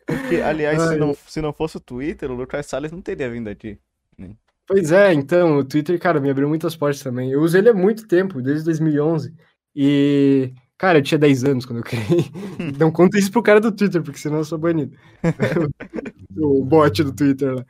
Porque, 0.05 0.38
aliás, 0.38 0.81
se 0.81 0.97
não, 0.97 1.13
se 1.13 1.39
não 1.39 1.53
fosse 1.53 1.77
o 1.77 1.79
Twitter, 1.79 2.29
o 2.31 2.35
Lucas 2.35 2.65
Salles 2.65 2.91
não 2.91 2.99
teria 2.99 3.29
vindo 3.29 3.47
aqui. 3.47 3.79
Pois 4.67 4.91
é, 4.91 5.13
então, 5.13 5.59
o 5.59 5.63
Twitter, 5.63 5.97
cara, 5.99 6.19
me 6.19 6.29
abriu 6.29 6.49
muitas 6.49 6.75
portas 6.75 7.01
também. 7.01 7.31
Eu 7.31 7.41
uso 7.41 7.57
ele 7.57 7.69
há 7.69 7.73
muito 7.73 8.07
tempo, 8.07 8.41
desde 8.41 8.65
2011. 8.65 9.34
E, 9.75 10.51
cara, 10.77 10.99
eu 10.99 11.03
tinha 11.03 11.17
10 11.17 11.43
anos 11.43 11.65
quando 11.65 11.79
eu 11.79 11.83
criei. 11.83 12.03
Não 12.79 12.91
conta 12.91 13.17
isso 13.17 13.31
pro 13.31 13.43
cara 13.43 13.59
do 13.59 13.71
Twitter, 13.71 14.01
porque 14.01 14.19
senão 14.19 14.37
eu 14.37 14.45
sou 14.45 14.57
banido. 14.57 14.95
o 16.37 16.63
bot 16.63 17.03
do 17.03 17.13
Twitter 17.13 17.55
lá. 17.55 17.65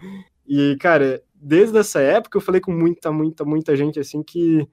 E, 0.47 0.77
cara, 0.79 1.21
desde 1.35 1.77
essa 1.77 1.99
época 1.99 2.37
eu 2.37 2.41
falei 2.41 2.61
com 2.61 2.71
muita, 2.71 3.11
muita, 3.11 3.45
muita 3.45 3.75
gente, 3.75 3.99
assim, 3.99 4.23
que 4.23 4.67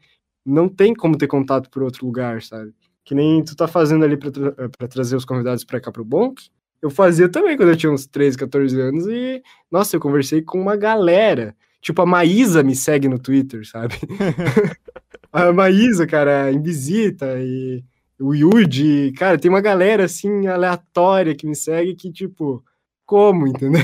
não 0.44 0.68
tem 0.68 0.94
como 0.94 1.16
ter 1.16 1.26
contato 1.26 1.70
por 1.70 1.82
outro 1.82 2.06
lugar, 2.06 2.42
sabe? 2.42 2.72
Que 3.04 3.14
nem 3.14 3.42
tu 3.42 3.56
tá 3.56 3.66
fazendo 3.66 4.04
ali 4.04 4.16
pra, 4.16 4.30
tra 4.30 4.52
pra 4.52 4.88
trazer 4.88 5.16
os 5.16 5.24
convidados 5.24 5.64
pra 5.64 5.80
cá 5.80 5.90
pro 5.90 6.04
Bonk. 6.04 6.42
Eu 6.82 6.90
fazia 6.90 7.28
também 7.28 7.56
quando 7.56 7.70
eu 7.70 7.76
tinha 7.76 7.90
uns 7.90 8.06
13, 8.06 8.36
14 8.36 8.80
anos 8.80 9.06
e, 9.06 9.42
nossa, 9.70 9.96
eu 9.96 10.00
conversei 10.00 10.42
com 10.42 10.60
uma 10.60 10.76
galera. 10.76 11.56
Tipo, 11.80 12.02
a 12.02 12.06
Maísa 12.06 12.62
me 12.62 12.74
segue 12.74 13.08
no 13.08 13.18
Twitter, 13.18 13.66
sabe? 13.66 13.94
a 15.32 15.52
Maísa, 15.52 16.06
cara, 16.06 16.52
em 16.52 16.60
visita 16.62 17.38
e 17.40 17.82
o 18.20 18.34
Yuji, 18.34 19.12
cara, 19.12 19.38
tem 19.38 19.50
uma 19.50 19.60
galera 19.60 20.04
assim 20.04 20.46
aleatória 20.46 21.34
que 21.34 21.46
me 21.46 21.54
segue 21.56 21.94
que, 21.94 22.12
tipo, 22.12 22.64
como, 23.04 23.46
entendeu? 23.46 23.82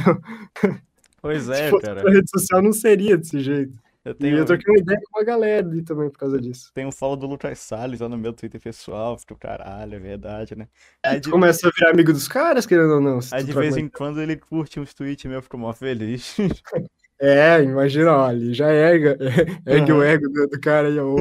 Pois 1.21 1.49
é, 1.51 1.71
fosse 1.71 1.87
cara. 1.87 2.03
pra 2.03 2.13
rede 2.13 2.31
social 2.31 2.63
não 2.63 2.73
seria 2.73 3.17
desse 3.17 3.41
jeito. 3.41 3.73
Eu 4.03 4.13
E 4.13 4.15
tenho, 4.15 4.39
eu 4.39 4.47
troquei 4.47 4.73
uma 4.73 4.81
ideia 4.81 4.99
com 5.11 5.19
uma 5.19 5.25
galera 5.25 5.67
ali 5.69 5.83
também 5.83 6.09
por 6.09 6.19
causa 6.19 6.41
disso. 6.41 6.71
tenho 6.75 6.89
um 6.89 6.93
follow 6.93 7.17
do 7.17 7.27
Lucas 7.27 7.59
Salles 7.59 8.01
lá 8.01 8.09
no 8.09 8.17
meu 8.17 8.33
Twitter 8.33 8.59
pessoal. 8.59 9.19
Fico, 9.19 9.37
caralho, 9.37 9.95
é 9.95 9.99
verdade, 9.99 10.57
né? 10.57 10.69
Aí 11.05 11.21
de, 11.21 11.31
começa 11.31 11.69
a 11.69 11.71
virar 11.71 11.91
amigo 11.91 12.11
dos 12.13 12.27
caras, 12.27 12.65
querendo 12.65 12.95
ou 12.95 13.01
não. 13.01 13.19
aí 13.31 13.45
de 13.45 13.53
vez 13.53 13.77
em 13.77 13.89
quando 13.89 14.23
ele 14.23 14.37
curte 14.37 14.81
uns 14.81 14.95
tweets 14.95 15.25
meus, 15.27 15.37
eu 15.37 15.43
fico 15.43 15.59
mó 15.59 15.73
feliz. 15.73 16.37
É, 17.23 17.63
imagina, 17.63 18.17
olha, 18.17 18.55
já 18.55 18.73
erga, 18.73 19.19
ergue 19.67 19.93
o 19.93 19.97
Aham. 19.97 20.05
ego 20.07 20.29
do, 20.31 20.47
do 20.47 20.59
cara 20.59 20.89
aí, 20.89 20.99
ó. 20.99 21.15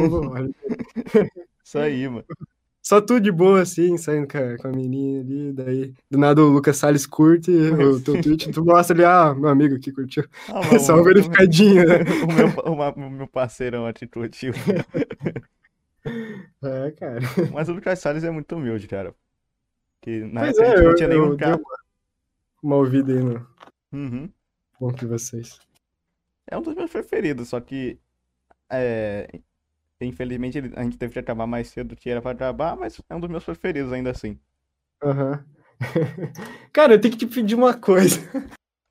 Isso 1.62 1.78
aí, 1.78 2.08
mano. 2.08 2.24
Só 2.90 3.00
tudo 3.00 3.22
de 3.22 3.32
boa, 3.32 3.62
assim, 3.62 3.98
saindo 3.98 4.28
com 4.28 4.36
a, 4.40 4.58
com 4.58 4.68
a 4.68 4.72
menina 4.72 5.20
ali, 5.22 5.54
daí 5.54 5.94
do 6.10 6.18
nada 6.18 6.42
o 6.42 6.50
Lucas 6.50 6.76
Salles 6.78 7.06
curte 7.06 7.52
o 7.52 8.00
teu 8.02 8.20
tweet, 8.20 8.52
tu 8.52 8.66
mostra 8.66 8.96
ali, 8.96 9.06
ah, 9.06 9.32
meu 9.36 9.48
amigo 9.48 9.76
aqui 9.76 9.92
curtiu. 9.92 10.24
Ah, 10.48 10.62
É 10.74 10.80
só 10.80 10.96
uma 10.96 11.04
verificadinha, 11.04 11.86
né? 11.86 11.98
O 12.66 12.76
meu, 12.76 13.08
o 13.08 13.10
meu 13.12 13.28
parceirão 13.28 13.86
atitude. 13.86 14.50
É, 16.64 16.92
cara. 16.94 17.20
Mas 17.54 17.70
o 17.70 17.74
Lucas 17.74 18.00
Salles 18.00 18.24
é 18.24 18.32
muito 18.32 18.56
humilde, 18.56 18.88
cara. 18.88 19.14
Que 20.02 20.22
na 20.24 20.42
Pois 20.42 20.58
época 20.58 20.80
é, 20.80 20.82
não 20.84 20.90
eu, 20.90 20.96
tinha 20.96 21.10
eu 21.10 21.14
nenhum 21.14 21.30
dei 21.36 21.38
carro. 21.38 21.62
uma, 21.62 21.78
uma 22.64 22.76
ouvida 22.78 23.14
aí 23.14 23.20
no 23.24 23.48
Uhum. 23.94 24.32
bom 24.80 24.92
de 24.92 25.06
vocês. 25.06 25.60
É 26.48 26.58
um 26.58 26.62
dos 26.64 26.74
meus 26.74 26.90
preferidos, 26.92 27.50
só 27.50 27.60
que 27.60 28.00
é, 28.72 29.30
infelizmente 30.06 30.58
ele- 30.58 30.74
a 30.76 30.84
gente 30.84 30.98
teve 30.98 31.14
que 31.14 31.20
acabar 31.20 31.46
mais 31.48 31.68
cedo 31.68 31.90
do 31.90 31.96
que 31.96 32.10
era 32.10 32.22
pra 32.22 32.32
acabar, 32.32 32.76
mas 32.76 33.00
é 33.10 33.16
um 33.16 33.20
dos 33.20 33.30
meus 33.30 33.44
preferidos 33.44 33.92
ainda 33.94 34.12
assim. 34.12 34.38
Aham. 35.04 35.44
Cara, 36.74 36.94
eu 36.94 37.02
tenho 37.02 37.14
que 37.14 37.26
te 37.26 37.28
pedir 37.28 37.56
uma 37.56 37.74
coisa. 37.74 38.20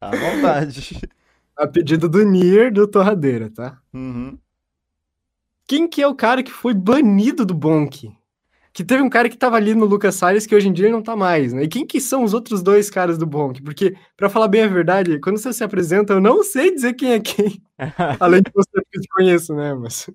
À 0.01 0.11
vontade. 0.15 1.01
A 1.57 1.67
pedido 1.67 2.09
do 2.09 2.25
Nier 2.25 2.73
do 2.73 2.87
Torradeira, 2.87 3.51
tá? 3.51 3.81
Uhum. 3.93 4.39
Quem 5.67 5.89
que 5.89 6.01
é 6.01 6.07
o 6.07 6.15
cara 6.15 6.43
que 6.43 6.53
foi 6.53 6.73
banido 6.73 7.45
do 7.45 7.53
Bonk? 7.53 8.11
Que 8.73 8.85
teve 8.85 9.03
um 9.03 9.11
cara 9.11 9.29
que 9.29 9.37
tava 9.37 9.57
ali 9.57 9.75
no 9.75 9.85
Lucas 9.85 10.15
Salles 10.15 10.47
que 10.47 10.55
hoje 10.55 10.69
em 10.69 10.73
dia 10.73 10.87
ele 10.87 10.93
não 10.93 11.03
tá 11.03 11.17
mais, 11.17 11.53
né? 11.53 11.65
E 11.65 11.69
quem 11.69 11.85
que 11.85 12.01
são 12.01 12.23
os 12.23 12.33
outros 12.33 12.63
dois 12.63 12.89
caras 12.89 13.19
do 13.19 13.27
Bonk? 13.27 13.61
Porque, 13.63 13.97
pra 14.17 14.31
falar 14.31 14.47
bem 14.47 14.63
a 14.63 14.69
verdade, 14.69 15.19
quando 15.21 15.37
você 15.39 15.53
se 15.53 15.65
apresenta, 15.65 16.13
eu 16.13 16.21
não 16.21 16.45
sei 16.45 16.73
dizer 16.73 16.95
quem 16.95 17.13
é 17.13 17.19
quem. 17.21 17.61
Além 18.21 18.41
de 18.41 18.53
você, 18.55 18.71
porque 18.73 18.99
eu 18.99 19.03
te 19.03 19.09
conheço, 19.09 19.55
né? 19.55 19.75
Mas... 19.75 20.09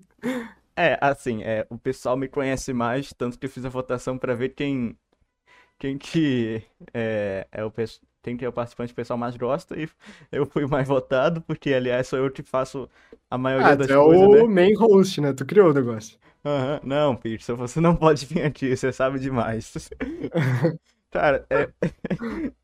É, 0.76 0.98
assim, 1.00 1.42
é, 1.42 1.66
o 1.70 1.78
pessoal 1.78 2.16
me 2.16 2.28
conhece 2.28 2.72
mais, 2.72 3.12
tanto 3.12 3.38
que 3.38 3.46
eu 3.46 3.50
fiz 3.50 3.64
a 3.64 3.68
votação 3.68 4.18
pra 4.18 4.34
ver 4.34 4.50
quem 4.50 4.96
quem 5.78 5.98
que 5.98 6.62
é, 6.94 7.46
é 7.52 7.64
o 7.64 7.70
tem 8.22 8.36
que 8.36 8.40
ter 8.40 8.48
o 8.48 8.52
participante 8.52 8.88
que 8.90 8.94
o 8.94 8.96
pessoal 8.96 9.18
mais 9.18 9.36
gosta 9.36 9.78
e 9.80 9.88
eu 10.32 10.46
fui 10.46 10.66
mais 10.66 10.88
votado, 10.88 11.42
porque, 11.42 11.74
aliás, 11.74 12.08
sou 12.08 12.18
eu 12.20 12.30
que 12.32 12.42
faço 12.42 12.88
a 13.30 13.38
maioria 13.38 13.74
Ah, 13.74 13.76
das 13.76 13.88
tu 13.88 13.92
é 13.92 13.98
coisas, 13.98 14.28
o 14.42 14.46
né? 14.46 14.48
main 14.48 14.74
host, 14.76 15.20
né? 15.20 15.32
Tu 15.32 15.44
criou 15.46 15.70
o 15.70 15.74
negócio. 15.74 16.18
Aham. 16.44 16.80
Não, 16.84 17.16
Peterson, 17.16 17.56
você 17.56 17.80
não 17.80 17.96
pode 17.96 18.26
vir 18.26 18.42
aqui, 18.42 18.76
você 18.76 18.92
sabe 18.92 19.18
demais. 19.18 19.72
Cara, 21.10 21.46
é. 21.50 21.68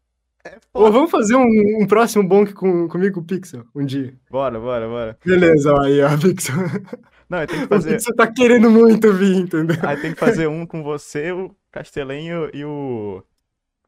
É 0.44 0.58
vamos 0.74 1.10
fazer 1.10 1.36
um, 1.36 1.82
um 1.82 1.86
próximo 1.86 2.26
bonk 2.26 2.52
com, 2.54 2.88
comigo, 2.88 3.22
Pixel, 3.22 3.64
um 3.74 3.84
dia. 3.84 4.18
Bora, 4.30 4.58
bora, 4.60 4.88
bora. 4.88 5.18
Beleza, 5.24 5.72
aí, 5.82 6.00
ó, 6.02 6.16
Pixel. 6.18 6.56
Não, 7.30 7.46
tenho 7.46 7.60
que 7.60 7.66
O 7.66 7.68
fazer. 7.68 7.92
Pixel 7.92 8.16
tá 8.16 8.30
querendo 8.30 8.68
muito 8.68 9.12
vir, 9.12 9.36
entendeu? 9.36 9.76
Aí 9.82 9.96
tem 10.00 10.12
que 10.12 10.18
fazer 10.18 10.48
um 10.48 10.66
com 10.66 10.82
você, 10.82 11.30
o 11.30 11.54
Castelinho 11.70 12.50
e 12.52 12.64
o. 12.64 13.22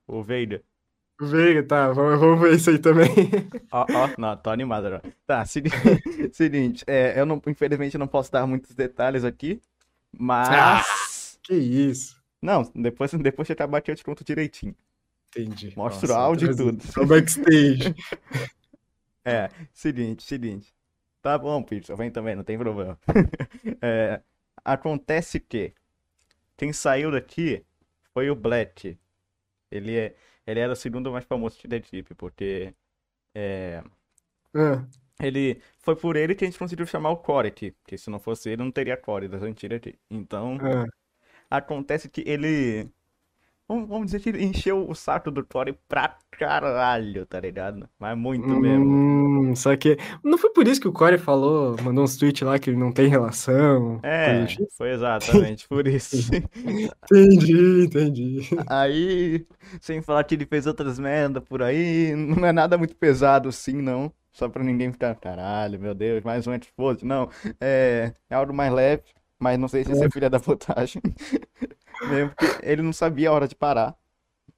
O 0.06 0.22
Vader. 0.22 0.62
Veiga, 1.20 1.62
tá, 1.62 1.92
vamos, 1.92 2.18
vamos 2.18 2.40
ver 2.40 2.56
isso 2.56 2.70
aí 2.70 2.78
também. 2.78 3.08
Ó, 3.70 3.86
ó, 3.88 4.08
não, 4.18 4.36
tô 4.36 4.50
animado 4.50 4.86
agora. 4.86 5.02
Tá, 5.26 5.44
seguinte, 5.44 5.76
seguinte 6.32 6.84
é, 6.86 7.18
eu 7.18 7.24
não, 7.24 7.40
infelizmente 7.46 7.96
não 7.96 8.08
posso 8.08 8.30
dar 8.32 8.46
muitos 8.46 8.74
detalhes 8.74 9.24
aqui, 9.24 9.60
mas. 10.16 11.38
Que 11.42 11.54
isso. 11.54 12.20
Não, 12.40 12.68
depois, 12.74 13.12
depois 13.14 13.46
que 13.46 13.52
acabar 13.52 13.78
aqui 13.78 13.90
eu 13.90 13.96
te 13.96 14.04
conto 14.04 14.24
direitinho. 14.24 14.74
Entendi. 15.28 15.72
Mostra 15.76 16.12
o 16.12 16.14
áudio 16.14 16.50
e 16.50 16.56
tudo. 16.56 16.82
só 16.86 17.04
backstage. 17.06 17.94
É, 19.24 19.48
seguinte, 19.72 20.24
seguinte. 20.24 20.74
Tá 21.22 21.38
bom, 21.38 21.62
Peterson, 21.62 21.96
vem 21.96 22.10
também, 22.10 22.34
não 22.36 22.44
tem 22.44 22.58
problema. 22.58 22.98
É, 23.82 24.22
acontece 24.64 25.40
que 25.40 25.74
quem 26.56 26.72
saiu 26.72 27.10
daqui 27.12 27.64
foi 28.14 28.30
o 28.30 28.36
Black. 28.36 28.98
Ele, 29.70 29.96
é, 29.98 30.16
ele 30.46 30.60
era 30.60 30.72
o 30.72 30.76
segundo 30.76 31.12
mais 31.12 31.24
famoso 31.26 31.58
da 31.68 31.76
equipe, 31.76 32.14
porque 32.14 32.74
é, 33.34 33.82
Ah, 34.54 34.86
ele 35.20 35.62
foi 35.78 35.96
por 35.96 36.16
ele 36.16 36.34
que 36.34 36.44
a 36.44 36.48
gente 36.48 36.58
conseguiu 36.58 36.86
chamar 36.86 37.10
o 37.10 37.16
Core 37.18 37.48
aqui, 37.48 37.70
porque 37.72 37.96
se 37.98 38.10
não 38.10 38.18
fosse 38.18 38.50
ele 38.50 38.62
não 38.62 38.70
teria 38.72 38.96
Core 38.96 39.28
das 39.28 39.42
antigas 39.42 39.78
aqui. 39.78 39.98
Então, 40.10 40.58
ah. 40.60 40.86
acontece 41.50 42.08
que 42.10 42.22
ele 42.26 42.90
vamos, 43.68 43.88
vamos 43.88 44.06
dizer 44.06 44.20
que 44.20 44.28
ele 44.30 44.44
encheu 44.44 44.88
o 44.88 44.94
saco 44.94 45.30
do 45.30 45.44
Core 45.46 45.74
pra 45.88 46.18
caralho, 46.30 47.26
tá 47.26 47.40
ligado? 47.40 47.88
Mas 47.98 48.16
muito 48.18 48.56
mesmo. 48.56 48.86
Hum, 48.86 49.31
só 49.56 49.76
que. 49.76 49.96
Não 50.24 50.38
foi 50.38 50.50
por 50.50 50.66
isso 50.68 50.80
que 50.80 50.88
o 50.88 50.92
Corey 50.92 51.18
falou, 51.18 51.76
mandou 51.82 52.04
uns 52.04 52.16
tweets 52.16 52.42
lá 52.46 52.58
que 52.58 52.70
não 52.72 52.92
tem 52.92 53.08
relação. 53.08 54.00
É, 54.02 54.46
tipo? 54.46 54.66
foi 54.76 54.90
exatamente 54.92 55.66
por 55.68 55.86
isso. 55.86 56.16
Entendi, 57.12 57.84
entendi. 57.84 58.40
Aí, 58.68 59.46
sem 59.80 60.00
falar 60.02 60.24
que 60.24 60.34
ele 60.34 60.46
fez 60.46 60.66
outras 60.66 60.98
merda 60.98 61.40
por 61.40 61.62
aí, 61.62 62.14
não 62.16 62.46
é 62.46 62.52
nada 62.52 62.78
muito 62.78 62.94
pesado 62.96 63.48
assim, 63.48 63.74
não. 63.82 64.12
Só 64.32 64.48
pra 64.48 64.64
ninguém 64.64 64.90
ficar, 64.92 65.14
caralho, 65.16 65.78
meu 65.78 65.94
Deus, 65.94 66.22
mais 66.24 66.46
um 66.46 66.52
antifoto. 66.52 67.04
Não, 67.06 67.28
é, 67.60 68.14
é 68.30 68.34
algo 68.34 68.52
mais 68.54 68.72
leve, 68.72 69.02
mas 69.38 69.58
não 69.58 69.68
sei 69.68 69.84
se 69.84 69.92
isso 69.92 70.04
é 70.04 70.10
filha 70.10 70.30
da 70.30 70.40
putagem. 70.40 71.02
Mesmo 72.08 72.30
porque 72.34 72.66
ele 72.66 72.82
não 72.82 72.92
sabia 72.92 73.28
a 73.28 73.32
hora 73.32 73.46
de 73.46 73.54
parar. 73.54 73.94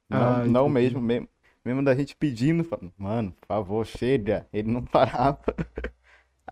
Não, 0.09 0.19
Ah, 0.19 0.45
não 0.45 0.69
mesmo, 0.69 1.01
mesmo, 1.01 1.27
mesmo 1.65 1.83
da 1.83 1.95
gente 1.95 2.15
pedindo, 2.15 2.63
falando, 2.63 2.93
mano, 2.97 3.31
por 3.31 3.47
favor, 3.47 3.85
chega. 3.85 4.47
Ele 4.53 4.71
não 4.71 4.83
parava. 4.85 5.39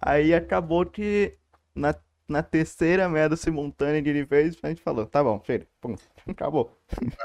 Aí 0.02 0.34
acabou 0.34 0.86
que 0.86 1.38
na, 1.76 1.96
na 2.28 2.42
terceira 2.42 3.08
merda 3.08 3.36
simultânea 3.36 4.02
que 4.02 4.10
ele 4.10 4.26
fez, 4.26 4.58
a 4.64 4.70
gente 4.70 4.82
falou, 4.82 5.06
tá 5.06 5.24
bom, 5.24 5.42
chega, 5.46 5.68
pum, 5.80 5.96
acabou. 6.28 6.76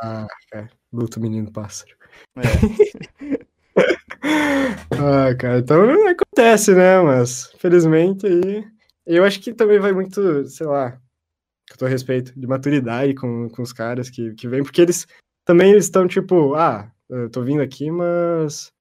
Ah, 0.02 0.26
cara. 0.50 0.70
Luto, 0.92 1.18
menino 1.18 1.50
pássaro. 1.50 1.96
É. 2.36 3.38
Ah, 4.90 5.34
cara, 5.36 5.60
então 5.60 6.08
acontece, 6.08 6.74
né? 6.74 7.00
Mas, 7.00 7.52
felizmente, 7.58 8.26
aí. 8.26 8.64
Eu 9.06 9.24
acho 9.24 9.40
que 9.40 9.54
também 9.54 9.78
vai 9.78 9.92
muito, 9.92 10.46
sei 10.48 10.66
lá, 10.66 11.00
com 11.70 11.76
todo 11.78 11.88
respeito, 11.88 12.38
de 12.38 12.46
maturidade 12.46 13.14
com, 13.14 13.48
com 13.48 13.62
os 13.62 13.72
caras 13.72 14.10
que, 14.10 14.34
que 14.34 14.48
vêm, 14.48 14.62
porque 14.62 14.82
eles 14.82 15.06
também 15.44 15.76
estão 15.76 16.06
tipo, 16.06 16.54
ah, 16.54 16.92
eu 17.08 17.30
tô 17.30 17.42
vindo 17.42 17.62
aqui, 17.62 17.90
mas 17.90 18.72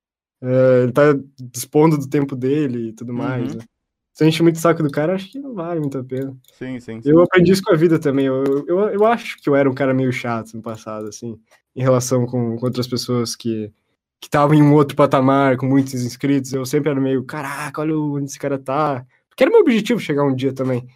eh, 0.42 0.84
ele 0.84 0.92
tá 0.92 1.04
dispondo 1.40 1.98
do 1.98 2.10
tempo 2.10 2.36
dele 2.36 2.90
e 2.90 2.94
tudo 2.94 3.14
mais. 3.14 3.54
Uhum. 3.54 3.60
né? 3.60 3.66
Se 4.14 4.24
a 4.24 4.26
gente 4.30 4.42
muito 4.42 4.58
saco 4.58 4.82
do 4.82 4.90
cara, 4.90 5.14
acho 5.14 5.32
que 5.32 5.40
não 5.40 5.54
vale 5.54 5.80
muito 5.80 5.98
a 5.98 6.04
pena. 6.04 6.36
Sim, 6.58 6.80
sim, 6.80 7.02
sim. 7.02 7.10
Eu 7.10 7.22
aprendi 7.22 7.52
isso 7.52 7.62
com 7.62 7.72
a 7.72 7.78
vida 7.78 8.00
também. 8.00 8.26
Eu, 8.26 8.66
eu, 8.68 8.80
eu 8.90 9.06
acho 9.06 9.38
que 9.40 9.48
eu 9.48 9.56
era 9.56 9.70
um 9.70 9.76
cara 9.76 9.94
meio 9.94 10.12
chato 10.12 10.56
no 10.56 10.62
passado, 10.62 11.08
assim, 11.08 11.40
em 11.76 11.82
relação 11.82 12.26
com, 12.26 12.58
com 12.58 12.66
outras 12.66 12.88
pessoas 12.88 13.36
que 13.36 13.72
que 14.20 14.28
estavam 14.28 14.56
em 14.56 14.62
um 14.62 14.74
outro 14.74 14.96
patamar, 14.96 15.58
com 15.58 15.66
muitos 15.66 16.04
inscritos. 16.04 16.54
Eu 16.54 16.66
sempre 16.66 16.90
era 16.90 17.00
meio, 17.00 17.24
caraca, 17.24 17.82
olha 17.82 17.98
onde 17.98 18.26
esse 18.26 18.40
cara 18.40 18.58
tá. 18.58 19.06
Porque 19.30 19.44
era 19.44 19.52
meu 19.52 19.62
objetivo 19.62 20.00
chegar 20.00 20.24
um 20.24 20.36
dia 20.36 20.54
também. 20.54 20.88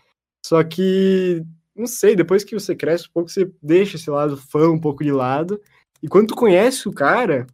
Só 0.44 0.64
que, 0.64 1.44
não 1.76 1.86
sei, 1.86 2.16
depois 2.16 2.44
que 2.44 2.56
você 2.56 2.76
cresce 2.76 3.08
um 3.08 3.12
pouco, 3.14 3.30
você 3.30 3.52
deixa 3.62 3.96
esse 3.96 4.10
lado 4.10 4.38
fã 4.38 4.70
um 4.70 4.80
pouco 4.80 5.04
de 5.04 5.12
lado. 5.12 5.62
E 6.02 6.08
quando 6.08 6.30
tu 6.30 6.36
conhece 6.36 6.88
o 6.88 6.94
cara, 6.94 7.48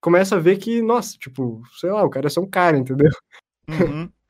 começa 0.00 0.36
a 0.36 0.40
ver 0.40 0.58
que, 0.58 0.82
nossa, 0.82 1.16
tipo, 1.18 1.62
sei 1.80 1.90
lá, 1.90 2.04
o 2.04 2.10
cara 2.10 2.26
é 2.26 2.30
só 2.30 2.40
um 2.40 2.48
cara, 2.50 2.76
entendeu? 2.78 3.10
Uhum. 3.68 4.10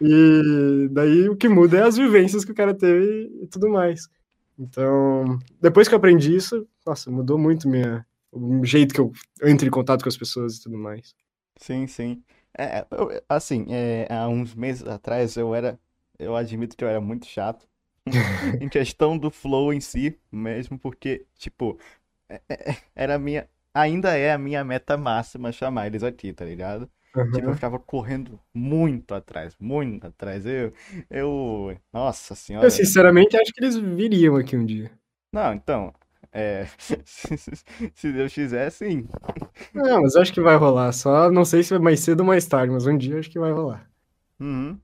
E 0.00 0.88
daí 0.92 1.28
o 1.28 1.36
que 1.36 1.48
muda 1.48 1.78
é 1.78 1.82
as 1.82 1.96
vivências 1.96 2.44
que 2.44 2.52
o 2.52 2.54
cara 2.54 2.74
teve 2.74 3.30
e 3.42 3.46
tudo 3.48 3.68
mais. 3.68 4.08
Então, 4.58 5.38
depois 5.60 5.88
que 5.88 5.94
eu 5.94 5.98
aprendi 5.98 6.34
isso, 6.36 6.66
nossa, 6.86 7.10
mudou 7.10 7.38
muito 7.38 7.68
minha, 7.68 8.06
o 8.32 8.64
jeito 8.64 8.94
que 8.94 9.00
eu 9.00 9.12
entro 9.44 9.66
em 9.66 9.70
contato 9.70 10.02
com 10.02 10.08
as 10.08 10.16
pessoas 10.16 10.56
e 10.56 10.62
tudo 10.62 10.78
mais. 10.78 11.14
Sim, 11.56 11.86
sim. 11.86 12.22
É, 12.56 12.86
eu- 12.90 13.22
assim, 13.28 13.66
é, 13.70 14.06
há 14.12 14.28
uns 14.28 14.54
meses 14.54 14.86
atrás 14.86 15.36
eu 15.36 15.54
era, 15.54 15.78
eu 16.18 16.34
admito 16.36 16.76
que 16.76 16.84
eu 16.84 16.88
era 16.88 17.00
muito 17.00 17.26
chato 17.26 17.66
em 18.60 18.68
questão 18.68 19.18
do 19.18 19.30
flow 19.30 19.72
em 19.72 19.80
si, 19.80 20.18
mesmo 20.30 20.78
porque, 20.78 21.26
tipo, 21.36 21.78
era 22.94 23.14
a 23.14 23.18
minha, 23.18 23.48
ainda 23.72 24.16
é 24.16 24.32
a 24.32 24.38
minha 24.38 24.64
meta 24.64 24.96
máxima 24.96 25.52
chamar 25.52 25.86
eles 25.86 26.02
aqui, 26.02 26.32
tá 26.32 26.44
ligado? 26.44 26.90
Tipo, 27.32 27.48
eu 27.48 27.54
ficava 27.54 27.78
correndo 27.78 28.38
muito 28.54 29.14
atrás, 29.14 29.56
muito 29.58 30.06
atrás. 30.06 30.46
Eu, 30.46 30.72
eu, 31.10 31.76
nossa 31.92 32.34
senhora. 32.34 32.66
Eu, 32.66 32.70
sinceramente, 32.70 33.36
acho 33.36 33.52
que 33.52 33.60
eles 33.60 33.76
viriam 33.76 34.36
aqui 34.36 34.56
um 34.56 34.64
dia. 34.64 34.90
Não, 35.32 35.52
então, 35.52 35.92
é, 36.30 36.66
se 37.94 38.12
Deus 38.12 38.32
quiser, 38.32 38.70
sim. 38.70 39.08
Não, 39.74 40.02
mas 40.02 40.14
eu 40.14 40.22
acho 40.22 40.32
que 40.32 40.40
vai 40.40 40.56
rolar. 40.56 40.92
Só 40.92 41.30
não 41.30 41.44
sei 41.44 41.62
se 41.62 41.70
vai 41.70 41.78
mais 41.78 42.00
cedo 42.00 42.20
ou 42.20 42.26
mais 42.26 42.46
tarde, 42.46 42.72
mas 42.72 42.86
um 42.86 42.96
dia 42.96 43.14
eu 43.14 43.18
acho 43.18 43.30
que 43.30 43.38
vai 43.38 43.52
rolar. 43.52 43.90
Uhum. 44.38 44.78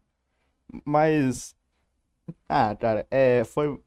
Mas, 0.84 1.54
ah, 2.48 2.74
cara, 2.74 3.06
é, 3.10 3.44
foi, 3.44 3.78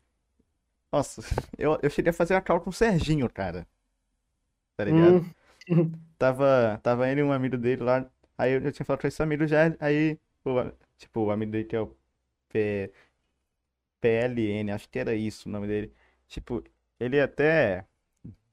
nossa, 0.98 1.22
eu, 1.58 1.80
eu 1.82 1.90
cheguei 1.90 2.10
a 2.12 2.14
fazer 2.14 2.34
uma 2.34 2.42
call 2.42 2.62
com 2.62 2.70
o 2.70 2.74
Serginho, 2.74 3.30
cara, 3.30 3.68
tá 4.76 4.84
ligado? 4.86 5.20
Hum, 5.20 5.32
Tava, 6.18 6.80
tava 6.84 7.10
ele 7.10 7.22
e 7.22 7.24
um 7.24 7.32
amigo 7.32 7.58
dele 7.58 7.84
lá, 7.84 8.10
aí 8.38 8.54
eu, 8.54 8.62
eu 8.62 8.72
tinha 8.72 8.86
falado 8.86 9.02
com 9.02 9.08
esse 9.08 9.22
amigo 9.22 9.46
já, 9.48 9.76
aí, 9.80 10.20
o, 10.46 10.72
tipo, 10.98 11.22
o 11.22 11.32
amigo 11.32 11.52
dele 11.52 11.66
que 11.66 11.76
é 11.76 11.82
o 11.82 11.96
P, 12.50 12.92
PLN, 14.02 14.72
acho 14.72 14.90
que 14.90 15.00
era 15.00 15.16
isso 15.16 15.50
o 15.50 15.52
nome 15.52 15.68
dele, 15.68 15.94
tipo, 16.28 16.64
ele 17.00 17.20
até 17.22 17.86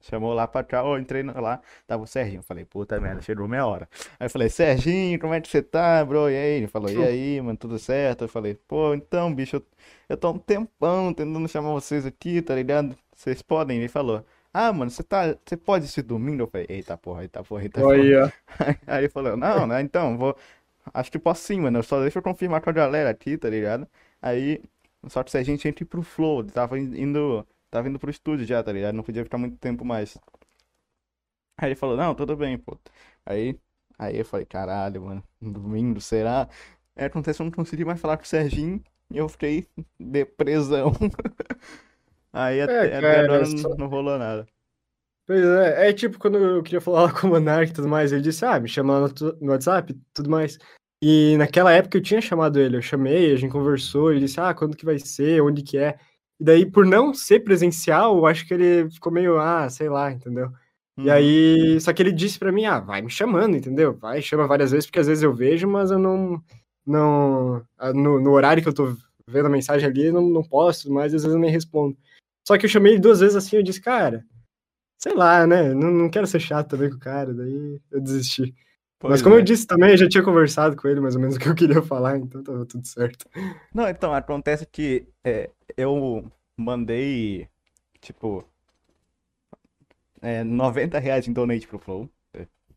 chamou 0.09 0.33
lá 0.33 0.47
pra 0.47 0.63
cá, 0.63 0.79
eu 0.79 0.97
entrei 0.99 1.23
lá, 1.23 1.59
tava 1.87 2.03
o 2.03 2.07
Serginho, 2.07 2.43
falei, 2.43 2.65
puta 2.65 2.99
merda, 2.99 3.21
chegou 3.21 3.47
meia 3.47 3.65
hora. 3.65 3.89
Aí 4.19 4.27
eu 4.27 4.29
falei, 4.29 4.49
Serginho, 4.49 5.19
como 5.19 5.33
é 5.33 5.41
que 5.41 5.47
você 5.47 5.61
tá, 5.61 6.03
bro? 6.05 6.29
E 6.29 6.35
aí? 6.35 6.57
Ele 6.57 6.67
falou, 6.67 6.89
e 6.89 7.03
aí, 7.03 7.41
mano, 7.41 7.57
tudo 7.57 7.79
certo? 7.79 8.23
Eu 8.25 8.27
falei, 8.27 8.55
pô, 8.67 8.93
então, 8.93 9.33
bicho, 9.33 9.57
eu, 9.57 9.65
eu 10.09 10.17
tô 10.17 10.31
um 10.31 10.37
tempão 10.37 11.13
tentando 11.13 11.47
chamar 11.47 11.71
vocês 11.73 12.05
aqui, 12.05 12.41
tá 12.41 12.55
ligado? 12.55 12.95
Vocês 13.15 13.41
podem? 13.41 13.79
Ele 13.79 13.87
falou, 13.87 14.23
ah, 14.53 14.71
mano, 14.71 14.91
você 14.91 15.03
tá, 15.03 15.35
você 15.45 15.57
pode 15.57 15.85
esse 15.85 16.01
domingo? 16.01 16.43
Eu 16.43 16.47
falei, 16.47 16.67
eita 16.69 16.97
porra, 16.97 17.23
eita 17.23 17.43
porra, 17.43 17.63
eita 17.63 17.81
porra. 17.81 17.93
Olha, 17.93 18.33
Aí 18.87 18.99
ele 19.01 19.09
falou, 19.09 19.35
não, 19.35 19.67
né, 19.67 19.81
então, 19.81 20.17
vou, 20.17 20.35
acho 20.93 21.11
que 21.11 21.19
posso 21.19 21.41
sim, 21.43 21.59
mano, 21.59 21.83
só 21.83 21.99
deixa 22.01 22.19
eu 22.19 22.23
confirmar 22.23 22.61
com 22.61 22.69
a 22.69 22.73
galera 22.73 23.09
aqui, 23.09 23.37
tá 23.37 23.49
ligado? 23.49 23.87
Aí, 24.21 24.61
só 25.07 25.23
que 25.23 25.31
se 25.31 25.37
a 25.37 25.43
gente 25.43 25.67
entra 25.67 25.85
pro 25.85 26.01
flow, 26.03 26.41
ele 26.41 26.51
tava 26.51 26.79
indo, 26.79 27.45
tava 27.75 27.89
indo 27.89 27.99
pro 27.99 28.09
estúdio 28.11 28.45
já, 28.45 28.63
tá 28.63 28.71
ligado? 28.71 28.95
Não 28.95 29.03
podia 29.03 29.23
ficar 29.23 29.37
muito 29.37 29.57
tempo 29.57 29.85
mais. 29.85 30.17
Aí 31.57 31.69
ele 31.69 31.75
falou, 31.75 31.95
não, 31.97 32.13
tudo 32.15 32.35
bem, 32.35 32.57
pô. 32.57 32.77
Aí, 33.25 33.57
aí 33.97 34.17
eu 34.19 34.25
falei, 34.25 34.45
caralho, 34.45 35.01
mano, 35.03 35.23
domingo, 35.41 36.01
será? 36.01 36.49
Aí 36.95 37.05
acontece, 37.05 37.41
eu 37.41 37.45
não 37.45 37.51
consegui 37.51 37.85
mais 37.85 37.99
falar 37.99 38.17
com 38.17 38.23
o 38.23 38.27
Serginho 38.27 38.83
e 39.11 39.17
eu 39.17 39.29
fiquei 39.29 39.67
depressão. 39.99 40.91
Aí 42.33 42.61
até, 42.61 42.97
até 42.97 42.99
cara, 42.99 43.19
agora 43.21 43.43
é 43.43 43.45
só- 43.45 43.69
não, 43.69 43.77
não 43.77 43.87
rolou 43.87 44.17
nada. 44.19 44.45
Pois 45.25 45.43
é, 45.43 45.89
é 45.89 45.93
tipo 45.93 46.19
quando 46.19 46.37
eu 46.37 46.61
queria 46.63 46.81
falar 46.81 47.11
com 47.19 47.27
o 47.27 47.29
Monark 47.31 47.71
e 47.71 47.73
tudo 47.73 47.87
mais, 47.87 48.11
ele 48.11 48.21
disse, 48.21 48.45
ah, 48.45 48.59
me 48.59 48.67
chama 48.69 48.99
lá 48.99 49.07
no, 49.07 49.37
no 49.41 49.51
WhatsApp 49.51 49.93
e 49.93 49.95
tudo 50.13 50.29
mais. 50.29 50.57
E 51.01 51.35
naquela 51.37 51.71
época 51.73 51.97
eu 51.97 52.01
tinha 52.01 52.21
chamado 52.21 52.59
ele, 52.59 52.77
eu 52.77 52.81
chamei, 52.81 53.31
a 53.33 53.35
gente 53.35 53.51
conversou, 53.51 54.11
ele 54.11 54.21
disse, 54.21 54.39
ah, 54.39 54.53
quando 54.53 54.77
que 54.77 54.85
vai 54.85 54.99
ser, 54.99 55.41
onde 55.41 55.63
que 55.63 55.77
é. 55.77 55.97
E 56.39 56.43
daí, 56.43 56.65
por 56.65 56.85
não 56.85 57.13
ser 57.13 57.41
presencial, 57.41 58.17
eu 58.17 58.25
acho 58.25 58.45
que 58.47 58.53
ele 58.53 58.89
ficou 58.89 59.11
meio, 59.11 59.39
ah, 59.39 59.69
sei 59.69 59.89
lá, 59.89 60.11
entendeu? 60.11 60.51
E 60.97 61.09
aí, 61.09 61.79
só 61.81 61.91
que 61.91 62.01
ele 62.01 62.11
disse 62.11 62.39
pra 62.39 62.51
mim, 62.51 62.65
ah, 62.65 62.79
vai 62.79 63.01
me 63.01 63.09
chamando, 63.09 63.55
entendeu? 63.57 63.97
Vai, 63.97 64.21
chama 64.21 64.47
várias 64.47 64.71
vezes, 64.71 64.85
porque 64.85 64.99
às 64.99 65.07
vezes 65.07 65.23
eu 65.23 65.33
vejo, 65.33 65.67
mas 65.67 65.91
eu 65.91 65.99
não, 65.99 66.41
não, 66.85 67.65
ah, 67.77 67.91
no, 67.93 68.19
no 68.21 68.31
horário 68.31 68.63
que 68.63 68.69
eu 68.69 68.73
tô 68.73 68.95
vendo 69.27 69.47
a 69.47 69.49
mensagem 69.49 69.87
ali, 69.89 70.11
não, 70.11 70.21
não 70.21 70.43
posso, 70.43 70.91
mas 70.91 71.07
às 71.07 71.23
vezes 71.23 71.35
eu 71.35 71.39
nem 71.39 71.51
respondo. 71.51 71.97
Só 72.47 72.57
que 72.57 72.65
eu 72.65 72.69
chamei 72.69 72.93
ele 72.93 73.01
duas 73.01 73.19
vezes 73.19 73.35
assim, 73.35 73.57
eu 73.57 73.63
disse, 73.63 73.81
cara, 73.81 74.25
sei 74.97 75.13
lá, 75.13 75.45
né, 75.47 75.73
não, 75.73 75.91
não 75.91 76.09
quero 76.09 76.27
ser 76.27 76.39
chato 76.39 76.69
também 76.69 76.89
com 76.89 76.97
o 76.97 76.99
cara, 76.99 77.33
daí 77.33 77.81
eu 77.91 78.01
desisti. 78.01 78.55
Pois 79.05 79.11
mas 79.11 79.21
como 79.21 79.35
é. 79.35 79.37
eu 79.37 79.43
disse 79.43 79.67
também, 79.67 79.91
eu 79.91 79.97
já 79.97 80.09
tinha 80.09 80.23
conversado 80.23 80.75
com 80.75 80.87
ele 80.87 80.99
mais 80.99 81.15
ou 81.15 81.21
menos 81.21 81.35
o 81.37 81.39
que 81.39 81.47
eu 81.47 81.53
queria 81.53 81.81
falar, 81.81 82.17
então 82.17 82.43
tava 82.43 82.65
tudo 82.65 82.87
certo. 82.87 83.29
Não, 83.73 83.87
então, 83.87 84.13
acontece 84.13 84.65
que 84.65 85.07
é, 85.23 85.51
eu 85.77 86.29
mandei, 86.57 87.47
tipo, 88.01 88.43
é, 90.21 90.43
90 90.43 90.97
reais 90.97 91.27
em 91.27 91.33
donate 91.33 91.67
pro 91.67 91.77
Flow. 91.77 92.09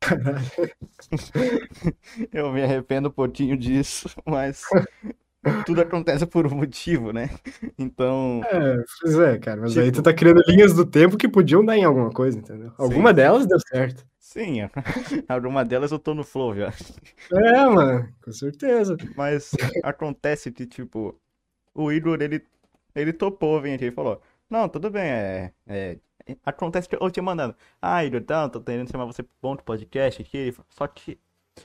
eu 2.32 2.52
me 2.52 2.62
arrependo 2.62 3.09
um 3.09 3.12
pouquinho 3.12 3.56
disso, 3.56 4.09
mas 4.24 4.62
tudo 5.65 5.81
acontece 5.81 6.27
por 6.27 6.47
um 6.47 6.56
motivo, 6.56 7.12
né? 7.12 7.31
Então. 7.78 8.40
É, 8.44 8.85
pois 9.01 9.19
é, 9.19 9.39
cara, 9.39 9.60
mas 9.60 9.73
tipo... 9.73 9.85
aí 9.85 9.93
tu 9.93 10.02
tá 10.02 10.12
criando 10.12 10.43
linhas 10.47 10.74
do 10.74 10.85
tempo 10.85 11.16
que 11.16 11.28
podiam 11.28 11.65
dar 11.65 11.77
em 11.77 11.85
alguma 11.85 12.10
coisa, 12.10 12.39
entendeu? 12.39 12.73
Alguma 12.77 13.10
Sim. 13.10 13.16
delas 13.16 13.47
deu 13.47 13.60
certo. 13.60 14.06
Sim, 14.19 14.59
alguma 15.28 15.65
delas 15.65 15.90
eu 15.90 15.98
tô 15.98 16.12
no 16.15 16.24
flow 16.24 16.55
já. 16.55 16.73
É, 17.32 17.65
mano, 17.65 18.09
com 18.23 18.32
certeza. 18.32 18.97
Mas 19.16 19.52
acontece 19.82 20.52
que, 20.52 20.66
tipo, 20.66 21.19
o 21.74 21.90
Igor, 21.90 22.20
ele, 22.20 22.44
ele 22.94 23.12
topou, 23.12 23.60
vem 23.60 23.74
aqui 23.74 23.86
e 23.86 23.93
falou: 23.93 24.20
Não, 24.51 24.69
tudo 24.69 24.90
bem, 24.90 25.02
é, 25.02 25.52
é 25.66 25.98
acontece 26.44 26.89
que 26.89 26.97
eu 26.97 27.10
te 27.10 27.20
mandando. 27.20 27.55
Ah, 27.81 28.05
Igor, 28.05 28.20
então, 28.20 28.48
tô 28.51 28.60
tentando 28.60 28.90
chamar 28.90 29.06
você 29.06 29.23
pra 29.23 29.51
um 29.51 29.56
podcast 29.56 30.20
aqui. 30.20 30.55
Só 30.69 30.86
que 30.86 31.19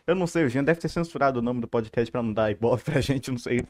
eu 0.07 0.15
não 0.15 0.28
sei, 0.28 0.45
o 0.45 0.49
Jean 0.49 0.64
deve 0.64 0.80
ter 0.80 0.90
censurado 0.90 1.40
o 1.40 1.41
nome 1.41 1.61
do 1.61 1.68
podcast 1.68 2.11
pra 2.11 2.24
não 2.24 2.34
dar 2.34 2.52
ibope 2.52 2.84
pra 2.84 3.02
gente, 3.02 3.32
não 3.32 3.38
sei. 3.38 3.65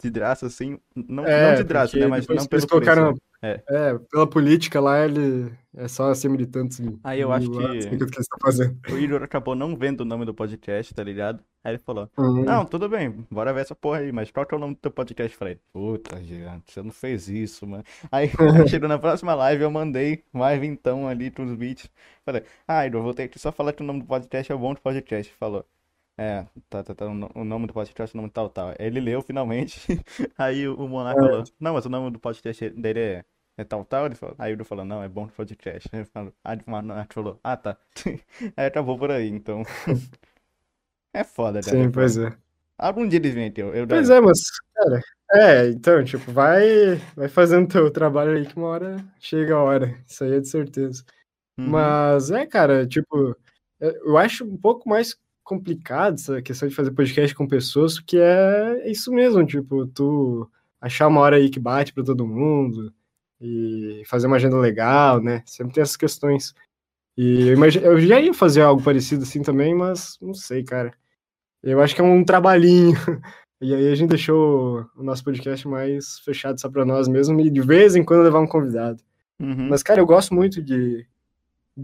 De 0.00 0.10
graça, 0.10 0.46
assim. 0.46 0.78
Não, 0.94 1.26
é, 1.26 1.50
não 1.50 1.56
de 1.56 1.64
graça, 1.64 1.98
né? 1.98 2.06
Mas 2.06 2.26
não 2.26 2.36
pelo 2.36 2.48
preço. 2.48 2.68
Colocaram, 2.68 3.12
né? 3.12 3.18
é. 3.42 3.62
é. 3.68 3.98
pela 4.10 4.26
política 4.28 4.80
lá, 4.80 5.04
ele 5.04 5.52
é 5.76 5.88
só 5.88 6.10
acima 6.10 6.36
de 6.36 6.46
tantos. 6.46 6.80
Aí 7.02 7.20
eu 7.20 7.32
acho 7.32 7.50
que. 7.50 7.90
que, 7.90 8.06
que 8.06 8.12
tá 8.12 8.92
o 8.92 8.98
Igor 8.98 9.22
acabou 9.22 9.56
não 9.56 9.76
vendo 9.76 10.02
o 10.02 10.04
nome 10.04 10.24
do 10.24 10.32
podcast, 10.32 10.94
tá 10.94 11.02
ligado? 11.02 11.42
Aí 11.64 11.72
ele 11.72 11.78
falou: 11.78 12.08
uhum. 12.16 12.44
Não, 12.44 12.64
tudo 12.64 12.88
bem, 12.88 13.26
bora 13.30 13.52
ver 13.52 13.62
essa 13.62 13.74
porra 13.74 13.98
aí, 13.98 14.12
mas 14.12 14.30
qual 14.30 14.46
que 14.46 14.54
é 14.54 14.56
o 14.56 14.60
nome 14.60 14.74
do 14.74 14.80
teu 14.80 14.90
podcast? 14.90 15.32
Eu 15.32 15.38
falei: 15.38 15.58
Puta, 15.72 16.22
Jean, 16.22 16.62
você 16.64 16.82
não 16.82 16.92
fez 16.92 17.28
isso, 17.28 17.66
mano. 17.66 17.84
Aí 18.10 18.30
chegou 18.68 18.88
na 18.88 18.98
próxima 18.98 19.34
live, 19.34 19.62
eu 19.62 19.70
mandei 19.70 20.22
mais 20.32 20.60
vintão 20.60 21.08
ali 21.08 21.30
pros 21.30 21.52
beats. 21.54 21.90
Falei: 22.24 22.44
Ah, 22.66 22.86
Igor, 22.86 23.02
vou 23.02 23.14
ter 23.14 23.28
que 23.28 23.38
só 23.38 23.50
falar 23.50 23.72
que 23.72 23.82
o 23.82 23.86
nome 23.86 24.00
do 24.00 24.06
podcast 24.06 24.50
é 24.50 24.54
o 24.54 24.58
bom 24.58 24.74
do 24.74 24.80
podcast. 24.80 25.32
Falou. 25.34 25.64
É, 26.20 26.44
tá, 26.68 26.82
tá, 26.82 26.96
tá, 26.96 27.06
o 27.06 27.44
nome 27.44 27.68
do 27.68 27.72
podcast 27.72 28.14
é 28.14 28.18
o 28.18 28.20
nome 28.20 28.32
tal, 28.32 28.48
tal. 28.48 28.74
Ele 28.76 28.98
leu 28.98 29.22
finalmente, 29.22 29.80
aí 30.36 30.66
o 30.66 30.88
Monarca 30.88 31.20
é. 31.20 31.28
falou, 31.28 31.44
não, 31.60 31.74
mas 31.74 31.86
o 31.86 31.88
nome 31.88 32.10
do 32.10 32.18
podcast 32.18 32.70
dele 32.70 32.98
é, 32.98 33.24
é 33.56 33.62
tal, 33.62 33.84
tal. 33.84 34.06
Ele 34.06 34.16
falou, 34.16 34.34
aí 34.36 34.52
ele 34.52 34.64
falou, 34.64 34.84
não, 34.84 35.00
é 35.00 35.08
bom 35.08 35.28
podcast. 35.28 35.88
Ele 35.94 36.04
falou, 36.06 36.34
aí 36.42 36.58
o 36.66 36.70
Monarca 36.70 37.14
falou, 37.14 37.38
ah, 37.44 37.56
tá. 37.56 37.78
aí 38.56 38.66
acabou 38.66 38.98
por 38.98 39.12
aí, 39.12 39.28
então. 39.28 39.62
é 41.14 41.22
foda, 41.22 41.58
né? 41.58 41.62
Sim, 41.62 41.88
pois 41.88 42.18
é. 42.18 42.36
Algum 42.76 43.06
dia 43.06 43.20
eles 43.20 43.34
vêm 43.34 43.46
aqui, 43.46 43.62
eu, 43.62 43.72
eu 43.72 43.86
Pois 43.86 44.10
é, 44.10 44.20
mas, 44.20 44.40
cara, 44.74 45.00
é, 45.34 45.68
então, 45.68 46.02
tipo, 46.02 46.32
vai, 46.32 46.96
vai 47.14 47.28
fazendo 47.28 47.68
teu 47.68 47.92
trabalho 47.92 48.32
aí 48.32 48.44
que 48.44 48.56
uma 48.56 48.66
hora 48.66 48.96
chega 49.20 49.54
a 49.54 49.62
hora. 49.62 49.96
Isso 50.04 50.24
aí 50.24 50.34
é 50.34 50.40
de 50.40 50.48
certeza. 50.48 51.04
Uhum. 51.56 51.68
Mas, 51.68 52.32
é, 52.32 52.44
cara, 52.44 52.84
tipo, 52.88 53.36
eu 53.80 54.18
acho 54.18 54.44
um 54.44 54.56
pouco 54.56 54.88
mais 54.88 55.16
complicado 55.48 56.16
essa 56.16 56.42
questão 56.42 56.68
de 56.68 56.74
fazer 56.74 56.90
podcast 56.90 57.34
com 57.34 57.48
pessoas, 57.48 57.98
que 57.98 58.18
é 58.18 58.90
isso 58.90 59.10
mesmo, 59.10 59.46
tipo, 59.46 59.86
tu 59.86 60.46
achar 60.78 61.08
uma 61.08 61.22
hora 61.22 61.36
aí 61.36 61.48
que 61.48 61.58
bate 61.58 61.90
para 61.90 62.04
todo 62.04 62.26
mundo 62.26 62.92
e 63.40 64.02
fazer 64.06 64.26
uma 64.26 64.36
agenda 64.36 64.58
legal, 64.58 65.22
né? 65.22 65.42
Sempre 65.46 65.72
tem 65.72 65.82
essas 65.82 65.96
questões. 65.96 66.54
E 67.16 67.48
eu, 67.48 67.54
imagine, 67.54 67.82
eu 67.86 67.98
já 67.98 68.20
ia 68.20 68.34
fazer 68.34 68.60
algo 68.60 68.82
parecido 68.82 69.22
assim 69.22 69.40
também, 69.40 69.74
mas 69.74 70.18
não 70.20 70.34
sei, 70.34 70.62
cara. 70.62 70.92
Eu 71.62 71.80
acho 71.80 71.94
que 71.94 72.02
é 72.02 72.04
um 72.04 72.24
trabalhinho. 72.24 72.94
E 73.60 73.74
aí 73.74 73.90
a 73.90 73.94
gente 73.96 74.10
deixou 74.10 74.88
o 74.96 75.02
nosso 75.02 75.24
podcast 75.24 75.66
mais 75.66 76.20
fechado 76.20 76.60
só 76.60 76.70
para 76.70 76.84
nós 76.84 77.08
mesmo 77.08 77.40
e 77.40 77.50
de 77.50 77.60
vez 77.60 77.96
em 77.96 78.04
quando 78.04 78.22
levar 78.22 78.38
um 78.38 78.46
convidado. 78.46 79.02
Uhum. 79.40 79.68
Mas, 79.68 79.82
cara, 79.82 80.00
eu 80.00 80.06
gosto 80.06 80.32
muito 80.32 80.62
de, 80.62 81.04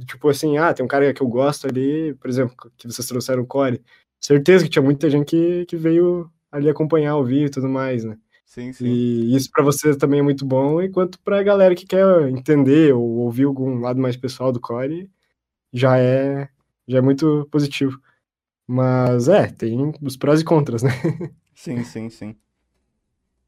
tipo 0.06 0.28
assim, 0.28 0.56
ah, 0.58 0.72
tem 0.72 0.84
um 0.84 0.88
cara 0.88 1.12
que 1.12 1.22
eu 1.22 1.28
gosto 1.28 1.66
ali, 1.66 2.14
por 2.14 2.28
exemplo, 2.28 2.54
que 2.76 2.86
vocês 2.86 3.06
trouxeram 3.06 3.42
o 3.42 3.46
Core. 3.46 3.82
Certeza 4.20 4.64
que 4.64 4.70
tinha 4.70 4.82
muita 4.82 5.10
gente 5.10 5.26
que, 5.26 5.66
que 5.66 5.76
veio 5.76 6.30
ali 6.50 6.68
acompanhar, 6.68 7.16
ouvir 7.16 7.46
e 7.46 7.50
tudo 7.50 7.68
mais, 7.68 8.04
né? 8.04 8.16
Sim, 8.46 8.72
sim. 8.72 8.86
E 8.86 9.34
isso 9.34 9.50
para 9.50 9.64
você 9.64 9.96
também 9.96 10.20
é 10.20 10.22
muito 10.22 10.44
bom, 10.44 10.80
enquanto 10.80 11.18
pra 11.20 11.42
galera 11.42 11.74
que 11.74 11.86
quer 11.86 12.04
entender 12.28 12.94
ou 12.94 13.02
ouvir 13.18 13.44
algum 13.44 13.80
lado 13.80 14.00
mais 14.00 14.16
pessoal 14.16 14.52
do 14.52 14.60
Core, 14.60 15.10
já 15.72 15.98
é, 15.98 16.48
já 16.86 16.98
é 16.98 17.00
muito 17.00 17.48
positivo. 17.50 18.00
Mas 18.66 19.28
é, 19.28 19.48
tem 19.48 19.92
os 20.00 20.16
prós 20.16 20.40
e 20.40 20.44
contras, 20.44 20.82
né? 20.82 20.90
Sim, 21.54 21.84
sim, 21.84 22.10
sim. 22.10 22.36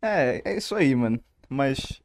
É, 0.00 0.40
é 0.44 0.56
isso 0.56 0.76
aí, 0.76 0.94
mano. 0.94 1.20
Mas 1.48 2.00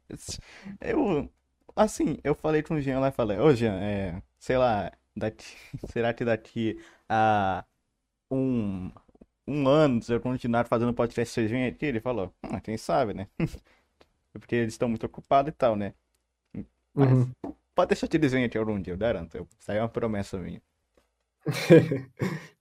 eu, 0.80 1.30
assim, 1.76 2.18
eu 2.24 2.34
falei 2.34 2.62
com 2.62 2.74
o 2.74 2.80
Jean 2.80 2.98
lá 2.98 3.08
e 3.08 3.12
falei, 3.12 3.38
ô 3.38 3.54
Jean, 3.54 3.74
é, 3.74 4.20
sei 4.42 4.58
lá, 4.58 4.90
daqui, 5.16 5.44
será 5.92 6.12
que 6.12 6.24
daqui 6.24 6.76
a 7.08 7.64
um, 8.28 8.90
um 9.46 9.68
ano, 9.68 10.02
se 10.02 10.12
eu 10.12 10.20
continuar 10.20 10.66
fazendo 10.66 10.92
podcast, 10.92 11.32
vocês 11.32 11.48
vêm 11.48 11.66
aqui? 11.66 11.86
Ele 11.86 12.00
falou, 12.00 12.34
ah, 12.42 12.60
quem 12.60 12.76
sabe, 12.76 13.14
né? 13.14 13.28
Porque 14.32 14.56
eles 14.56 14.74
estão 14.74 14.88
muito 14.88 15.06
ocupados 15.06 15.50
e 15.50 15.52
tal, 15.52 15.76
né? 15.76 15.94
Mas 16.92 17.10
uhum. 17.12 17.30
pode 17.72 17.90
deixar 17.90 18.08
que 18.08 18.16
eles 18.16 18.32
venham 18.32 18.46
aqui 18.46 18.58
algum 18.58 18.80
dia, 18.80 18.92
eu 18.92 18.98
garanto. 18.98 19.46
Isso 19.60 19.70
aí 19.70 19.78
é 19.78 19.80
uma 19.80 19.88
promessa 19.88 20.36
minha. 20.38 20.60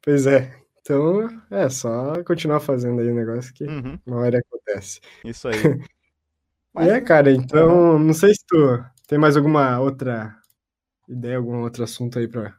pois 0.03 0.28
é. 0.28 0.56
Então, 0.82 1.30
é 1.49 1.68
só 1.70 2.24
continuar 2.24 2.60
fazendo 2.60 3.02
aí 3.02 3.10
o 3.10 3.16
negócio 3.16 3.53
que 3.53 3.64
uhum. 3.64 3.98
uma 4.06 4.18
hora 4.18 4.38
acontece. 4.38 4.99
Isso 5.24 5.48
aí. 5.48 5.56
Mas... 6.74 6.90
É, 6.90 7.02
cara, 7.02 7.32
então, 7.32 7.98
não 7.98 8.14
sei 8.14 8.36
se 8.36 8.45
tu 8.45 8.84
tem 9.08 9.18
mais 9.18 9.36
alguma 9.36 9.80
outra 9.80 10.40
ideia, 11.12 11.38
algum 11.38 11.62
outro 11.62 11.84
assunto 11.84 12.18
aí 12.18 12.28
pra 12.28 12.56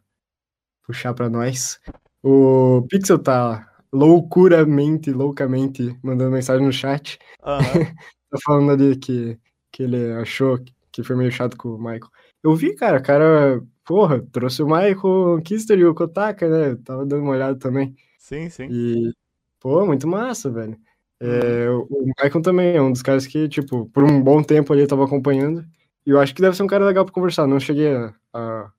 puxar 0.86 1.14
pra 1.14 1.28
nós? 1.28 1.80
O 2.22 2.86
Pixel 2.88 3.18
tá 3.18 3.68
loucuramente, 3.92 5.12
loucamente 5.12 5.96
mandando 6.02 6.30
mensagem 6.30 6.64
no 6.64 6.72
chat. 6.72 7.18
Uhum. 7.44 7.58
tá 8.30 8.38
falando 8.44 8.72
ali 8.72 8.96
que, 8.96 9.38
que 9.70 9.82
ele 9.82 10.12
achou 10.12 10.58
que 10.90 11.02
foi 11.02 11.16
meio 11.16 11.32
chato 11.32 11.56
com 11.56 11.70
o 11.70 11.78
Michael. 11.78 12.10
Eu 12.42 12.54
vi, 12.54 12.74
cara, 12.74 13.00
cara, 13.00 13.62
porra, 13.84 14.22
trouxe 14.32 14.62
o 14.62 14.66
Michael 14.66 15.40
Kister 15.44 15.78
e 15.78 15.84
o 15.84 15.94
Kotaka, 15.94 16.48
né? 16.48 16.70
Eu 16.70 16.82
tava 16.82 17.06
dando 17.06 17.22
uma 17.22 17.32
olhada 17.32 17.58
também. 17.58 17.94
Sim, 18.18 18.48
sim. 18.50 18.68
E, 18.70 19.12
pô, 19.60 19.84
muito 19.86 20.06
massa, 20.06 20.50
velho. 20.50 20.76
É, 21.20 21.70
uhum. 21.70 21.86
o 21.88 22.04
Michael 22.06 22.42
também 22.42 22.76
é 22.76 22.82
um 22.82 22.90
dos 22.90 23.02
caras 23.02 23.26
que, 23.26 23.48
tipo, 23.48 23.86
por 23.86 24.02
um 24.02 24.20
bom 24.20 24.42
tempo 24.42 24.72
ali 24.72 24.82
eu 24.82 24.88
tava 24.88 25.04
acompanhando. 25.04 25.64
E 26.04 26.10
eu 26.10 26.18
acho 26.18 26.34
que 26.34 26.42
deve 26.42 26.56
ser 26.56 26.64
um 26.64 26.66
cara 26.66 26.84
legal 26.84 27.04
para 27.04 27.14
conversar. 27.14 27.46
Não 27.46 27.60
cheguei 27.60 27.94
a, 27.94 28.12
a, 28.32 28.70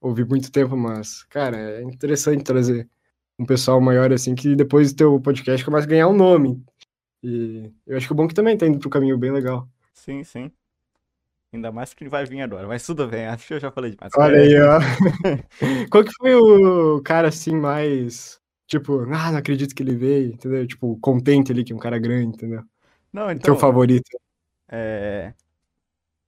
ouvir 0.00 0.26
muito 0.26 0.50
tempo, 0.50 0.76
mas, 0.76 1.22
cara, 1.24 1.56
é 1.56 1.82
interessante 1.82 2.44
trazer 2.44 2.88
um 3.38 3.44
pessoal 3.44 3.80
maior 3.80 4.12
assim 4.12 4.34
que 4.34 4.54
depois 4.56 4.92
do 4.92 4.96
teu 4.96 5.20
podcast 5.20 5.64
começa 5.64 5.86
a 5.86 5.90
ganhar 5.90 6.08
um 6.08 6.16
nome. 6.16 6.62
E 7.22 7.70
eu 7.86 7.96
acho 7.96 8.06
que 8.06 8.12
o 8.12 8.16
bom 8.16 8.28
que 8.28 8.34
também 8.34 8.56
tá 8.56 8.66
indo 8.66 8.78
pro 8.78 8.90
caminho 8.90 9.18
bem 9.18 9.30
legal. 9.30 9.68
Sim, 9.92 10.22
sim. 10.24 10.50
Ainda 11.52 11.72
mais 11.72 11.94
que 11.94 12.04
ele 12.04 12.10
vai 12.10 12.24
vir 12.24 12.40
agora, 12.42 12.66
mas 12.66 12.84
tudo 12.84 13.06
bem, 13.08 13.26
acho 13.26 13.46
que 13.46 13.54
eu 13.54 13.60
já 13.60 13.70
falei 13.70 13.92
demais. 13.92 14.12
Olha 14.16 14.38
aí, 14.38 14.54
ó. 14.60 14.78
Qual 15.90 16.04
que 16.04 16.12
foi 16.18 16.34
o 16.34 17.00
cara 17.02 17.28
assim 17.28 17.56
mais. 17.56 18.40
Tipo, 18.66 19.02
ah, 19.12 19.30
não 19.30 19.38
acredito 19.38 19.74
que 19.74 19.82
ele 19.82 19.94
veio, 19.94 20.32
entendeu? 20.32 20.66
Tipo, 20.66 20.98
contente 20.98 21.52
ali 21.52 21.62
que 21.62 21.72
é 21.72 21.76
um 21.76 21.78
cara 21.78 21.98
grande, 21.98 22.36
entendeu? 22.36 22.64
Não, 23.12 23.30
então. 23.30 23.54
Teu 23.54 23.56
favorito. 23.56 24.10
É. 24.68 25.32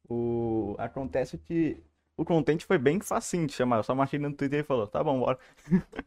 O... 0.08 0.76
Acontece 0.78 1.36
que 1.36 1.82
o 2.18 2.24
contente 2.24 2.66
foi 2.66 2.76
bem 2.76 3.00
facinho 3.00 3.46
de 3.46 3.52
chamar. 3.52 3.76
Eu 3.76 3.84
só 3.84 3.94
marquei 3.94 4.18
no 4.18 4.32
Twitter 4.34 4.60
e 4.60 4.64
falou, 4.64 4.88
tá 4.88 5.02
bom, 5.04 5.20
bora. 5.20 5.38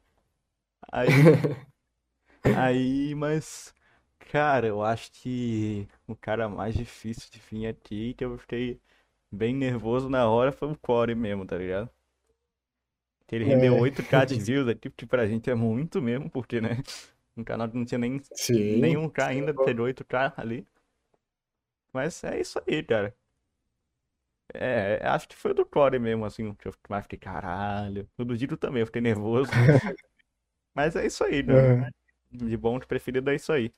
aí. 0.92 1.08
aí, 2.58 3.16
mas. 3.16 3.74
Cara, 4.20 4.68
eu 4.68 4.84
acho 4.84 5.12
que 5.14 5.88
o 6.08 6.16
cara 6.16 6.48
mais 6.48 6.76
difícil 6.76 7.30
de 7.32 7.40
vir 7.40 7.68
aqui, 7.68 8.14
que 8.14 8.24
eu 8.24 8.38
fiquei 8.38 8.80
bem 9.32 9.56
nervoso 9.56 10.10
na 10.10 10.30
hora, 10.30 10.52
foi 10.52 10.70
o 10.70 10.78
Core 10.78 11.16
mesmo, 11.16 11.46
tá 11.46 11.58
ligado? 11.58 11.90
Que 13.26 13.36
ele 13.36 13.46
rendeu 13.46 13.76
é. 13.76 13.80
8k 13.80 14.26
de 14.26 14.36
views 14.40 14.68
aqui, 14.68 14.90
que 14.90 15.06
pra 15.06 15.26
gente 15.26 15.50
é 15.50 15.56
muito 15.56 16.02
mesmo, 16.02 16.30
porque, 16.30 16.60
né? 16.60 16.84
Um 17.36 17.44
canal 17.44 17.70
que 17.70 17.78
não 17.78 17.86
tinha 17.86 17.98
nem, 17.98 18.22
Sim. 18.34 18.82
nenhum 18.82 19.10
K 19.10 19.28
ainda, 19.28 19.54
teve 19.54 19.82
8k 19.82 20.34
ali. 20.36 20.68
Mas 21.94 22.22
é 22.26 22.40
isso 22.40 22.62
aí, 22.68 22.84
cara. 22.84 23.16
É, 24.54 25.00
acho 25.04 25.28
que 25.28 25.36
foi 25.36 25.54
do 25.54 25.66
Core 25.66 26.00
mesmo, 26.00 26.26
assim, 26.26 26.54
que 26.56 26.68
eu 26.68 26.74
mais 26.90 27.04
fiquei, 27.04 27.20
caralho. 27.20 28.08
O 28.18 28.26
do 28.26 28.38
Dito 28.38 28.58
também, 28.58 28.82
eu 28.82 28.86
fiquei 28.86 29.02
nervoso. 29.02 29.52
Mas 30.74 30.96
é 30.96 31.06
isso 31.06 31.24
aí, 31.24 31.44
né? 31.44 31.54
Uhum. 32.32 32.48
De 32.48 32.58
bom, 32.58 32.80
de 32.80 32.88
preferido 32.88 33.30
é 33.30 33.36
isso 33.36 33.52
aí. 33.52 33.74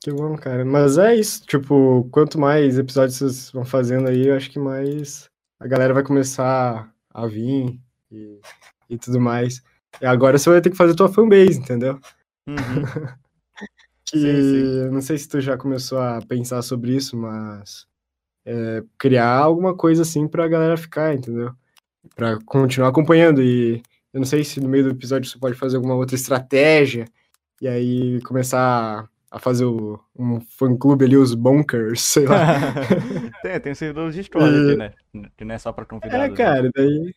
Que 0.00 0.12
bom, 0.12 0.36
cara. 0.36 0.64
Mas 0.64 0.96
é 0.96 1.14
isso, 1.14 1.44
tipo, 1.44 2.08
quanto 2.10 2.38
mais 2.38 2.78
episódios 2.78 3.18
vocês 3.18 3.50
vão 3.50 3.64
fazendo 3.64 4.08
aí, 4.08 4.28
eu 4.28 4.36
acho 4.36 4.50
que 4.50 4.58
mais 4.58 5.28
a 5.58 5.66
galera 5.66 5.92
vai 5.92 6.04
começar 6.04 6.92
a 7.10 7.26
vir 7.26 7.80
e, 8.10 8.40
e 8.88 8.96
tudo 8.96 9.20
mais. 9.20 9.60
E 10.00 10.06
agora 10.06 10.38
você 10.38 10.48
vai 10.50 10.60
ter 10.60 10.70
que 10.70 10.76
fazer 10.76 10.94
tua 10.94 11.08
fanbase, 11.08 11.58
entendeu? 11.58 11.98
Uhum. 12.46 12.56
Que 14.10 14.18
Sim, 14.18 14.40
sim. 14.40 14.78
eu 14.84 14.90
não 14.90 15.02
sei 15.02 15.18
se 15.18 15.28
tu 15.28 15.38
já 15.38 15.58
começou 15.58 15.98
a 15.98 16.22
pensar 16.22 16.62
sobre 16.62 16.96
isso, 16.96 17.14
mas 17.14 17.86
é, 18.50 18.82
criar 18.96 19.36
alguma 19.36 19.74
coisa 19.76 20.00
assim 20.02 20.26
pra 20.26 20.48
galera 20.48 20.76
ficar, 20.76 21.14
entendeu? 21.14 21.52
Pra 22.16 22.38
continuar 22.46 22.88
acompanhando. 22.88 23.42
E 23.42 23.82
eu 24.14 24.20
não 24.20 24.24
sei 24.24 24.42
se 24.42 24.58
no 24.60 24.68
meio 24.68 24.84
do 24.84 24.90
episódio 24.90 25.28
você 25.30 25.38
pode 25.38 25.54
fazer 25.56 25.76
alguma 25.76 25.94
outra 25.94 26.14
estratégia 26.16 27.04
e 27.60 27.68
aí 27.68 28.20
começar 28.22 29.06
a 29.30 29.38
fazer 29.38 29.66
o- 29.66 30.00
um 30.18 30.40
fã-clube 30.40 31.04
ali, 31.04 31.16
os 31.16 31.34
Bonkers, 31.34 32.00
sei 32.00 32.26
lá. 32.26 32.38
tem, 33.42 33.60
tem 33.60 33.74
servidores 33.74 34.14
de 34.14 34.20
Discord 34.22 34.56
aqui, 34.56 34.76
né? 34.76 34.92
Que 35.36 35.44
não 35.44 35.54
é 35.54 35.58
só 35.58 35.70
pra 35.72 35.84
É, 35.84 35.86
convidados. 35.86 36.30
né? 36.30 36.34
cara, 36.36 36.70
daí. 36.74 37.12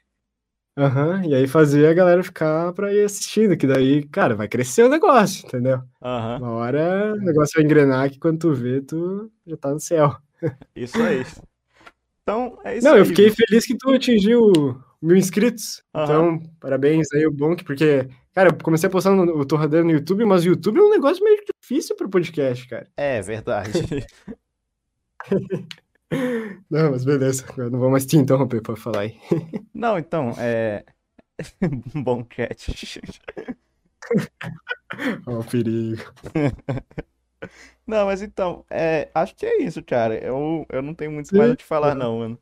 Aham, 0.77 1.25
e 1.25 1.35
aí 1.35 1.47
fazer 1.47 1.85
a 1.87 1.93
galera 1.93 2.23
ficar 2.23 2.71
pra 2.73 2.93
ir 2.93 3.03
assistindo, 3.03 3.57
que 3.57 3.67
daí, 3.67 4.05
cara, 4.07 4.35
vai 4.35 4.47
crescer 4.47 4.83
o 4.83 4.89
negócio, 4.89 5.45
entendeu? 5.45 5.81
Aham, 6.01 6.37
Uma 6.39 6.51
hora 6.51 7.13
o 7.13 7.17
negócio 7.17 7.53
vai 7.55 7.63
engrenar 7.65 8.09
que 8.09 8.17
quando 8.19 8.39
tu 8.39 8.53
vê, 8.53 8.81
tu 8.81 9.29
já 9.45 9.57
tá 9.57 9.71
no 9.73 9.79
céu. 9.79 10.15
Isso 10.75 11.01
aí. 11.01 11.25
Então, 12.23 12.59
é 12.63 12.77
isso 12.77 12.87
Não, 12.87 12.93
aí. 12.93 12.99
eu 12.99 13.05
fiquei 13.05 13.29
feliz 13.31 13.65
que 13.65 13.77
tu 13.77 13.89
atingiu 13.89 14.81
mil 15.01 15.17
inscritos. 15.17 15.83
Aham. 15.93 16.03
Então, 16.03 16.53
parabéns 16.59 17.07
aí, 17.13 17.25
o 17.25 17.31
Bonk, 17.31 17.63
porque, 17.63 18.07
cara, 18.33 18.49
eu 18.49 18.57
comecei 18.63 18.87
a 18.87 18.91
postar 18.91 19.11
no, 19.11 19.23
o 19.39 19.45
Torradeiro 19.45 19.85
no 19.85 19.91
YouTube, 19.91 20.25
mas 20.25 20.43
o 20.45 20.49
YouTube 20.49 20.79
é 20.79 20.83
um 20.83 20.89
negócio 20.89 21.23
meio 21.23 21.41
difícil 21.61 21.95
pro 21.95 22.09
podcast, 22.09 22.67
cara. 22.67 22.87
É 22.95 23.21
verdade. 23.21 23.71
Não, 26.69 26.91
mas 26.91 27.05
beleza, 27.05 27.45
eu 27.57 27.69
não 27.69 27.79
vou 27.79 27.89
mais 27.89 28.05
te 28.05 28.17
interromper 28.17 28.61
pra 28.61 28.75
falar 28.75 29.01
aí. 29.01 29.17
Não, 29.73 29.97
então, 29.97 30.33
é. 30.37 30.83
Bom 31.95 32.23
cat. 32.23 33.01
Ó, 35.25 35.39
o 35.39 35.43
perigo. 35.43 36.01
Não, 37.85 38.05
mas 38.05 38.21
então, 38.21 38.63
é, 38.69 39.09
acho 39.13 39.35
que 39.35 39.45
é 39.45 39.61
isso, 39.61 39.83
cara. 39.83 40.15
Eu, 40.15 40.65
eu 40.69 40.81
não 40.81 40.93
tenho 40.93 41.11
muito 41.11 41.29
Sim. 41.29 41.37
mais 41.37 41.51
o 41.51 41.57
que 41.57 41.63
falar, 41.63 41.95
não, 41.95 42.19
mano. 42.19 42.39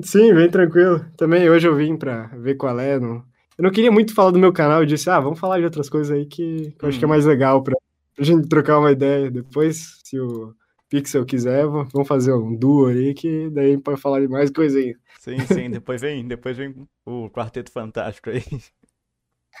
Sim, 0.00 0.34
bem 0.34 0.50
tranquilo. 0.50 1.06
Também 1.16 1.48
hoje 1.48 1.66
eu 1.66 1.74
vim 1.74 1.96
pra 1.96 2.26
ver 2.28 2.56
qual 2.56 2.78
é. 2.78 2.98
Não... 2.98 3.24
Eu 3.56 3.62
não 3.64 3.70
queria 3.70 3.90
muito 3.90 4.14
falar 4.14 4.30
do 4.30 4.38
meu 4.38 4.52
canal, 4.52 4.80
eu 4.80 4.86
disse, 4.86 5.08
ah, 5.08 5.18
vamos 5.18 5.38
falar 5.38 5.58
de 5.58 5.64
outras 5.64 5.88
coisas 5.88 6.14
aí 6.14 6.26
que, 6.26 6.72
que 6.78 6.84
eu 6.84 6.88
acho 6.88 6.98
que 6.98 7.04
é 7.04 7.06
Uhum. 7.06 7.10
mais 7.14 7.24
legal 7.24 7.62
pra, 7.62 7.74
gente 8.18 8.48
trocar 8.48 8.78
uma 8.78 8.92
ideia. 8.92 9.30
Depois, 9.30 10.00
se 10.04 10.18
o 10.20 10.54
Pixel 10.88 11.24
quiser, 11.24 11.66
vamos 11.66 12.06
fazer 12.06 12.32
um 12.32 12.54
duo 12.54 12.86
aí, 12.86 13.14
que 13.14 13.50
daí 13.50 13.78
pode 13.78 14.00
falar 14.00 14.20
de 14.20 14.28
mais 14.28 14.50
coisa 14.50 14.78
aí. 14.78 14.94
Sim, 15.18 15.38
sim, 15.46 15.70
depois 15.70 16.00
vem, 16.00 16.26
depois 16.26 16.56
vem 16.56 16.74
o 17.04 17.28
Quarteto 17.30 17.72
Fantástico 17.72 18.30
aí. 18.30 18.42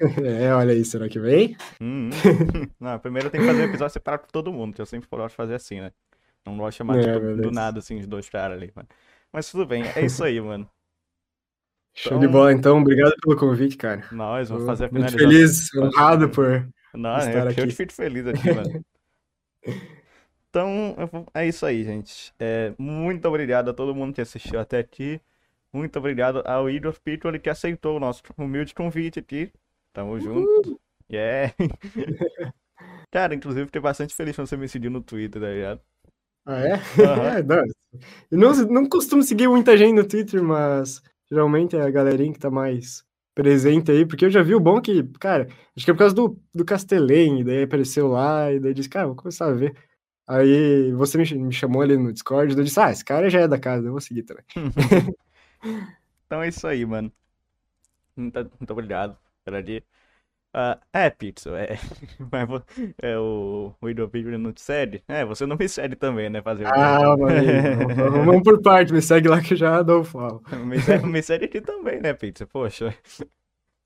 É, 0.24 0.52
olha 0.54 0.72
aí, 0.72 0.84
será 0.84 1.08
que 1.08 1.18
vem? 1.18 1.56
Hum, 1.80 2.10
hum. 2.10 2.10
Não, 2.80 2.98
primeiro 2.98 3.30
tem 3.30 3.40
que 3.40 3.46
fazer 3.46 3.62
um 3.62 3.68
episódio 3.68 3.92
separado 3.92 4.24
com 4.24 4.30
todo 4.30 4.52
mundo, 4.52 4.74
que 4.74 4.80
eu 4.80 4.86
sempre 4.86 5.08
gosto 5.10 5.30
de 5.30 5.36
fazer 5.36 5.54
assim, 5.54 5.80
né? 5.80 5.92
Não 6.44 6.56
gosto 6.56 6.72
de 6.72 6.76
chamar 6.78 6.98
É, 6.98 7.14
tipo, 7.14 7.36
do 7.42 7.50
nada, 7.50 7.78
assim, 7.78 7.98
os 7.98 8.06
dois 8.06 8.28
caras 8.28 8.56
ali, 8.56 8.70
mano. 8.74 8.88
Mas 9.32 9.50
tudo 9.50 9.66
bem, 9.66 9.82
é 9.96 10.04
isso 10.04 10.22
aí, 10.22 10.40
mano. 10.40 10.68
Show 11.94 12.12
Então- 12.12 12.20
de 12.20 12.28
bola, 12.28 12.52
então. 12.52 12.78
Obrigado 12.80 13.14
pelo 13.22 13.36
convite, 13.36 13.76
cara. 13.76 14.04
Nós 14.12 14.48
vamos 14.50 14.66
fazer 14.66 14.84
a 14.84 14.88
muito 14.90 15.10
finalização. 15.12 15.30
feliz, 15.30 15.74
honrado 15.96 16.28
por. 16.28 16.68
Não, 16.94 17.16
estar 17.18 17.32
eu, 17.32 17.38
eu 17.44 17.48
aqui. 17.48 17.66
te 17.66 17.74
fico 17.74 17.92
feliz 17.92 18.26
aqui, 18.26 18.52
mano. 18.52 18.84
Então, 20.48 20.94
eu 20.96 21.06
vou- 21.06 21.26
é 21.34 21.46
isso 21.46 21.66
aí, 21.66 21.84
gente. 21.84 22.32
É, 22.38 22.72
muito 22.78 23.26
obrigado 23.28 23.68
a 23.68 23.74
todo 23.74 23.94
mundo 23.94 24.14
que 24.14 24.20
assistiu 24.22 24.58
até 24.58 24.78
aqui. 24.78 25.20
Muito 25.70 25.98
obrigado 25.98 26.42
ao 26.46 26.70
Igor 26.70 26.98
Pitoli 26.98 27.38
que 27.38 27.50
aceitou 27.50 27.96
o 27.96 28.00
nosso 28.00 28.22
humilde 28.38 28.72
convite 28.74 29.18
aqui. 29.18 29.52
Tamo 29.96 30.20
junto. 30.20 30.78
Yeah. 31.10 31.54
Cara, 33.10 33.34
inclusive 33.34 33.64
fiquei 33.64 33.80
bastante 33.80 34.14
feliz 34.14 34.36
quando 34.36 34.46
você 34.46 34.56
me 34.58 34.68
seguiu 34.68 34.90
no 34.90 35.00
Twitter, 35.00 35.40
tá 35.40 35.48
ligado? 35.48 35.80
Ah, 36.44 36.60
é? 36.60 36.74
Aham. 36.74 37.38
É, 37.40 37.42
não, 37.42 37.56
eu 38.30 38.38
não, 38.38 38.52
não 38.82 38.88
costumo 38.90 39.22
seguir 39.22 39.48
muita 39.48 39.74
gente 39.74 39.94
no 39.94 40.06
Twitter, 40.06 40.42
mas 40.42 41.02
geralmente 41.30 41.74
é 41.76 41.80
a 41.80 41.88
galerinha 41.90 42.30
que 42.30 42.38
tá 42.38 42.50
mais 42.50 43.06
presente 43.34 43.90
aí, 43.90 44.04
porque 44.04 44.26
eu 44.26 44.30
já 44.30 44.42
vi 44.42 44.54
o 44.54 44.60
bom 44.60 44.82
que, 44.82 45.02
cara, 45.18 45.48
acho 45.74 45.86
que 45.86 45.90
é 45.90 45.94
por 45.94 46.00
causa 46.00 46.14
do, 46.14 46.38
do 46.54 46.62
Castelém, 46.64 47.42
daí 47.42 47.62
apareceu 47.62 48.08
lá, 48.08 48.52
e 48.52 48.60
daí 48.60 48.74
disse, 48.74 48.90
cara, 48.90 49.06
vou 49.06 49.16
começar 49.16 49.46
a 49.46 49.52
ver. 49.52 49.74
Aí 50.28 50.92
você 50.92 51.16
me, 51.16 51.24
me 51.44 51.52
chamou 51.54 51.80
ali 51.80 51.96
no 51.96 52.12
Discord, 52.12 52.54
daí 52.54 52.60
eu 52.60 52.66
disse, 52.66 52.80
ah, 52.80 52.90
esse 52.90 53.04
cara 53.04 53.30
já 53.30 53.40
é 53.40 53.48
da 53.48 53.58
casa, 53.58 53.86
eu 53.86 53.92
vou 53.92 54.00
seguir 54.02 54.24
também. 54.24 54.44
Então 56.26 56.42
é 56.42 56.48
isso 56.48 56.66
aí, 56.66 56.84
mano. 56.84 57.10
Muito, 58.16 58.50
muito 58.58 58.70
obrigado 58.72 59.16
pela 59.46 59.62
dia. 59.62 59.82
Ah, 60.54 60.80
é, 60.92 61.10
Pixel, 61.10 61.54
é. 61.56 61.78
Mas 62.32 62.48
é 63.02 63.18
o, 63.18 63.74
o 63.80 64.08
Pitoli 64.08 64.38
não 64.38 64.52
te 64.52 64.62
segue? 64.62 65.04
É, 65.06 65.24
você 65.24 65.46
não 65.46 65.56
me 65.56 65.68
segue 65.68 65.96
também, 65.96 66.30
né? 66.30 66.42
Fazer 66.42 66.72
o? 66.72 66.74
Ah, 66.74 67.16
mano, 67.16 68.24
vamos, 68.24 68.42
por 68.42 68.62
parte, 68.62 68.92
me 68.92 69.02
segue 69.02 69.28
lá 69.28 69.40
que 69.42 69.52
eu 69.54 69.58
já 69.58 69.82
dou 69.82 70.00
o 70.00 70.04
follow. 70.04 70.42
Me 70.64 70.80
segue, 70.80 71.06
me 71.06 71.22
segue 71.22 71.44
aqui 71.46 71.60
também, 71.60 72.00
né, 72.00 72.14
Pizza? 72.14 72.46
Poxa. 72.46 72.94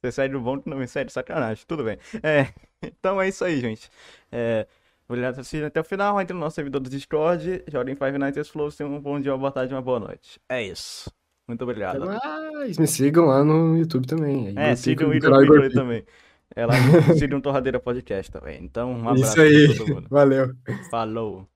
Você 0.03 0.12
segue 0.12 0.37
o 0.37 0.41
bom 0.41 0.61
que 0.61 0.70
não 0.70 0.78
me 0.78 0.89
segue, 0.89 1.12
sacanagem. 1.12 1.65
Tudo 1.66 1.85
bem. 1.85 1.99
É, 2.23 2.49
então 2.82 3.20
é 3.20 3.28
isso 3.28 3.45
aí, 3.45 3.61
gente. 3.61 3.91
É, 4.32 4.66
obrigado 5.09 5.35
por 5.35 5.41
assistir 5.41 5.65
até 5.65 5.81
o 5.81 5.85
final. 5.85 6.20
Entre 6.20 6.32
no 6.35 6.41
nosso 6.41 6.57
servidor 6.57 6.81
do 6.81 6.89
Discord. 6.91 7.65
Joguem 7.69 7.95
Five 7.97 8.16
Nights 8.19 8.39
at 8.39 8.47
Flow. 8.53 8.73
Tenham 8.73 8.95
um 8.95 9.01
bom 9.01 9.20
dia, 9.20 9.32
uma 9.32 9.39
boa 9.39 9.53
tarde, 9.53 9.74
uma 9.74 9.82
boa 9.82 10.01
noite. 10.01 10.41
É 10.49 10.62
isso. 10.62 11.11
Muito 11.51 11.62
obrigado. 11.62 12.06
Mas 12.06 12.78
me 12.78 12.86
sigam 12.86 13.24
lá 13.27 13.43
no 13.43 13.77
YouTube 13.77 14.06
também. 14.06 14.55
aí 14.56 14.70
É, 14.70 14.77
sigam 14.77 15.09
o 15.09 15.14
Igor 15.14 15.36
Piccoli 15.40 15.72
também. 15.72 16.05
É 16.55 16.64
lá, 16.64 16.74
sigam 17.18 17.40
o 17.40 17.43
Torradeira 17.43 17.81
Podcast 17.81 18.31
também. 18.31 18.62
Então, 18.62 18.93
um 18.93 19.14
Isso 19.14 19.32
abraço 19.32 19.40
aí, 19.40 19.66
pra 19.66 19.77
todo 19.78 19.94
mundo. 19.97 20.06
valeu. 20.09 20.55
Falou. 20.93 21.49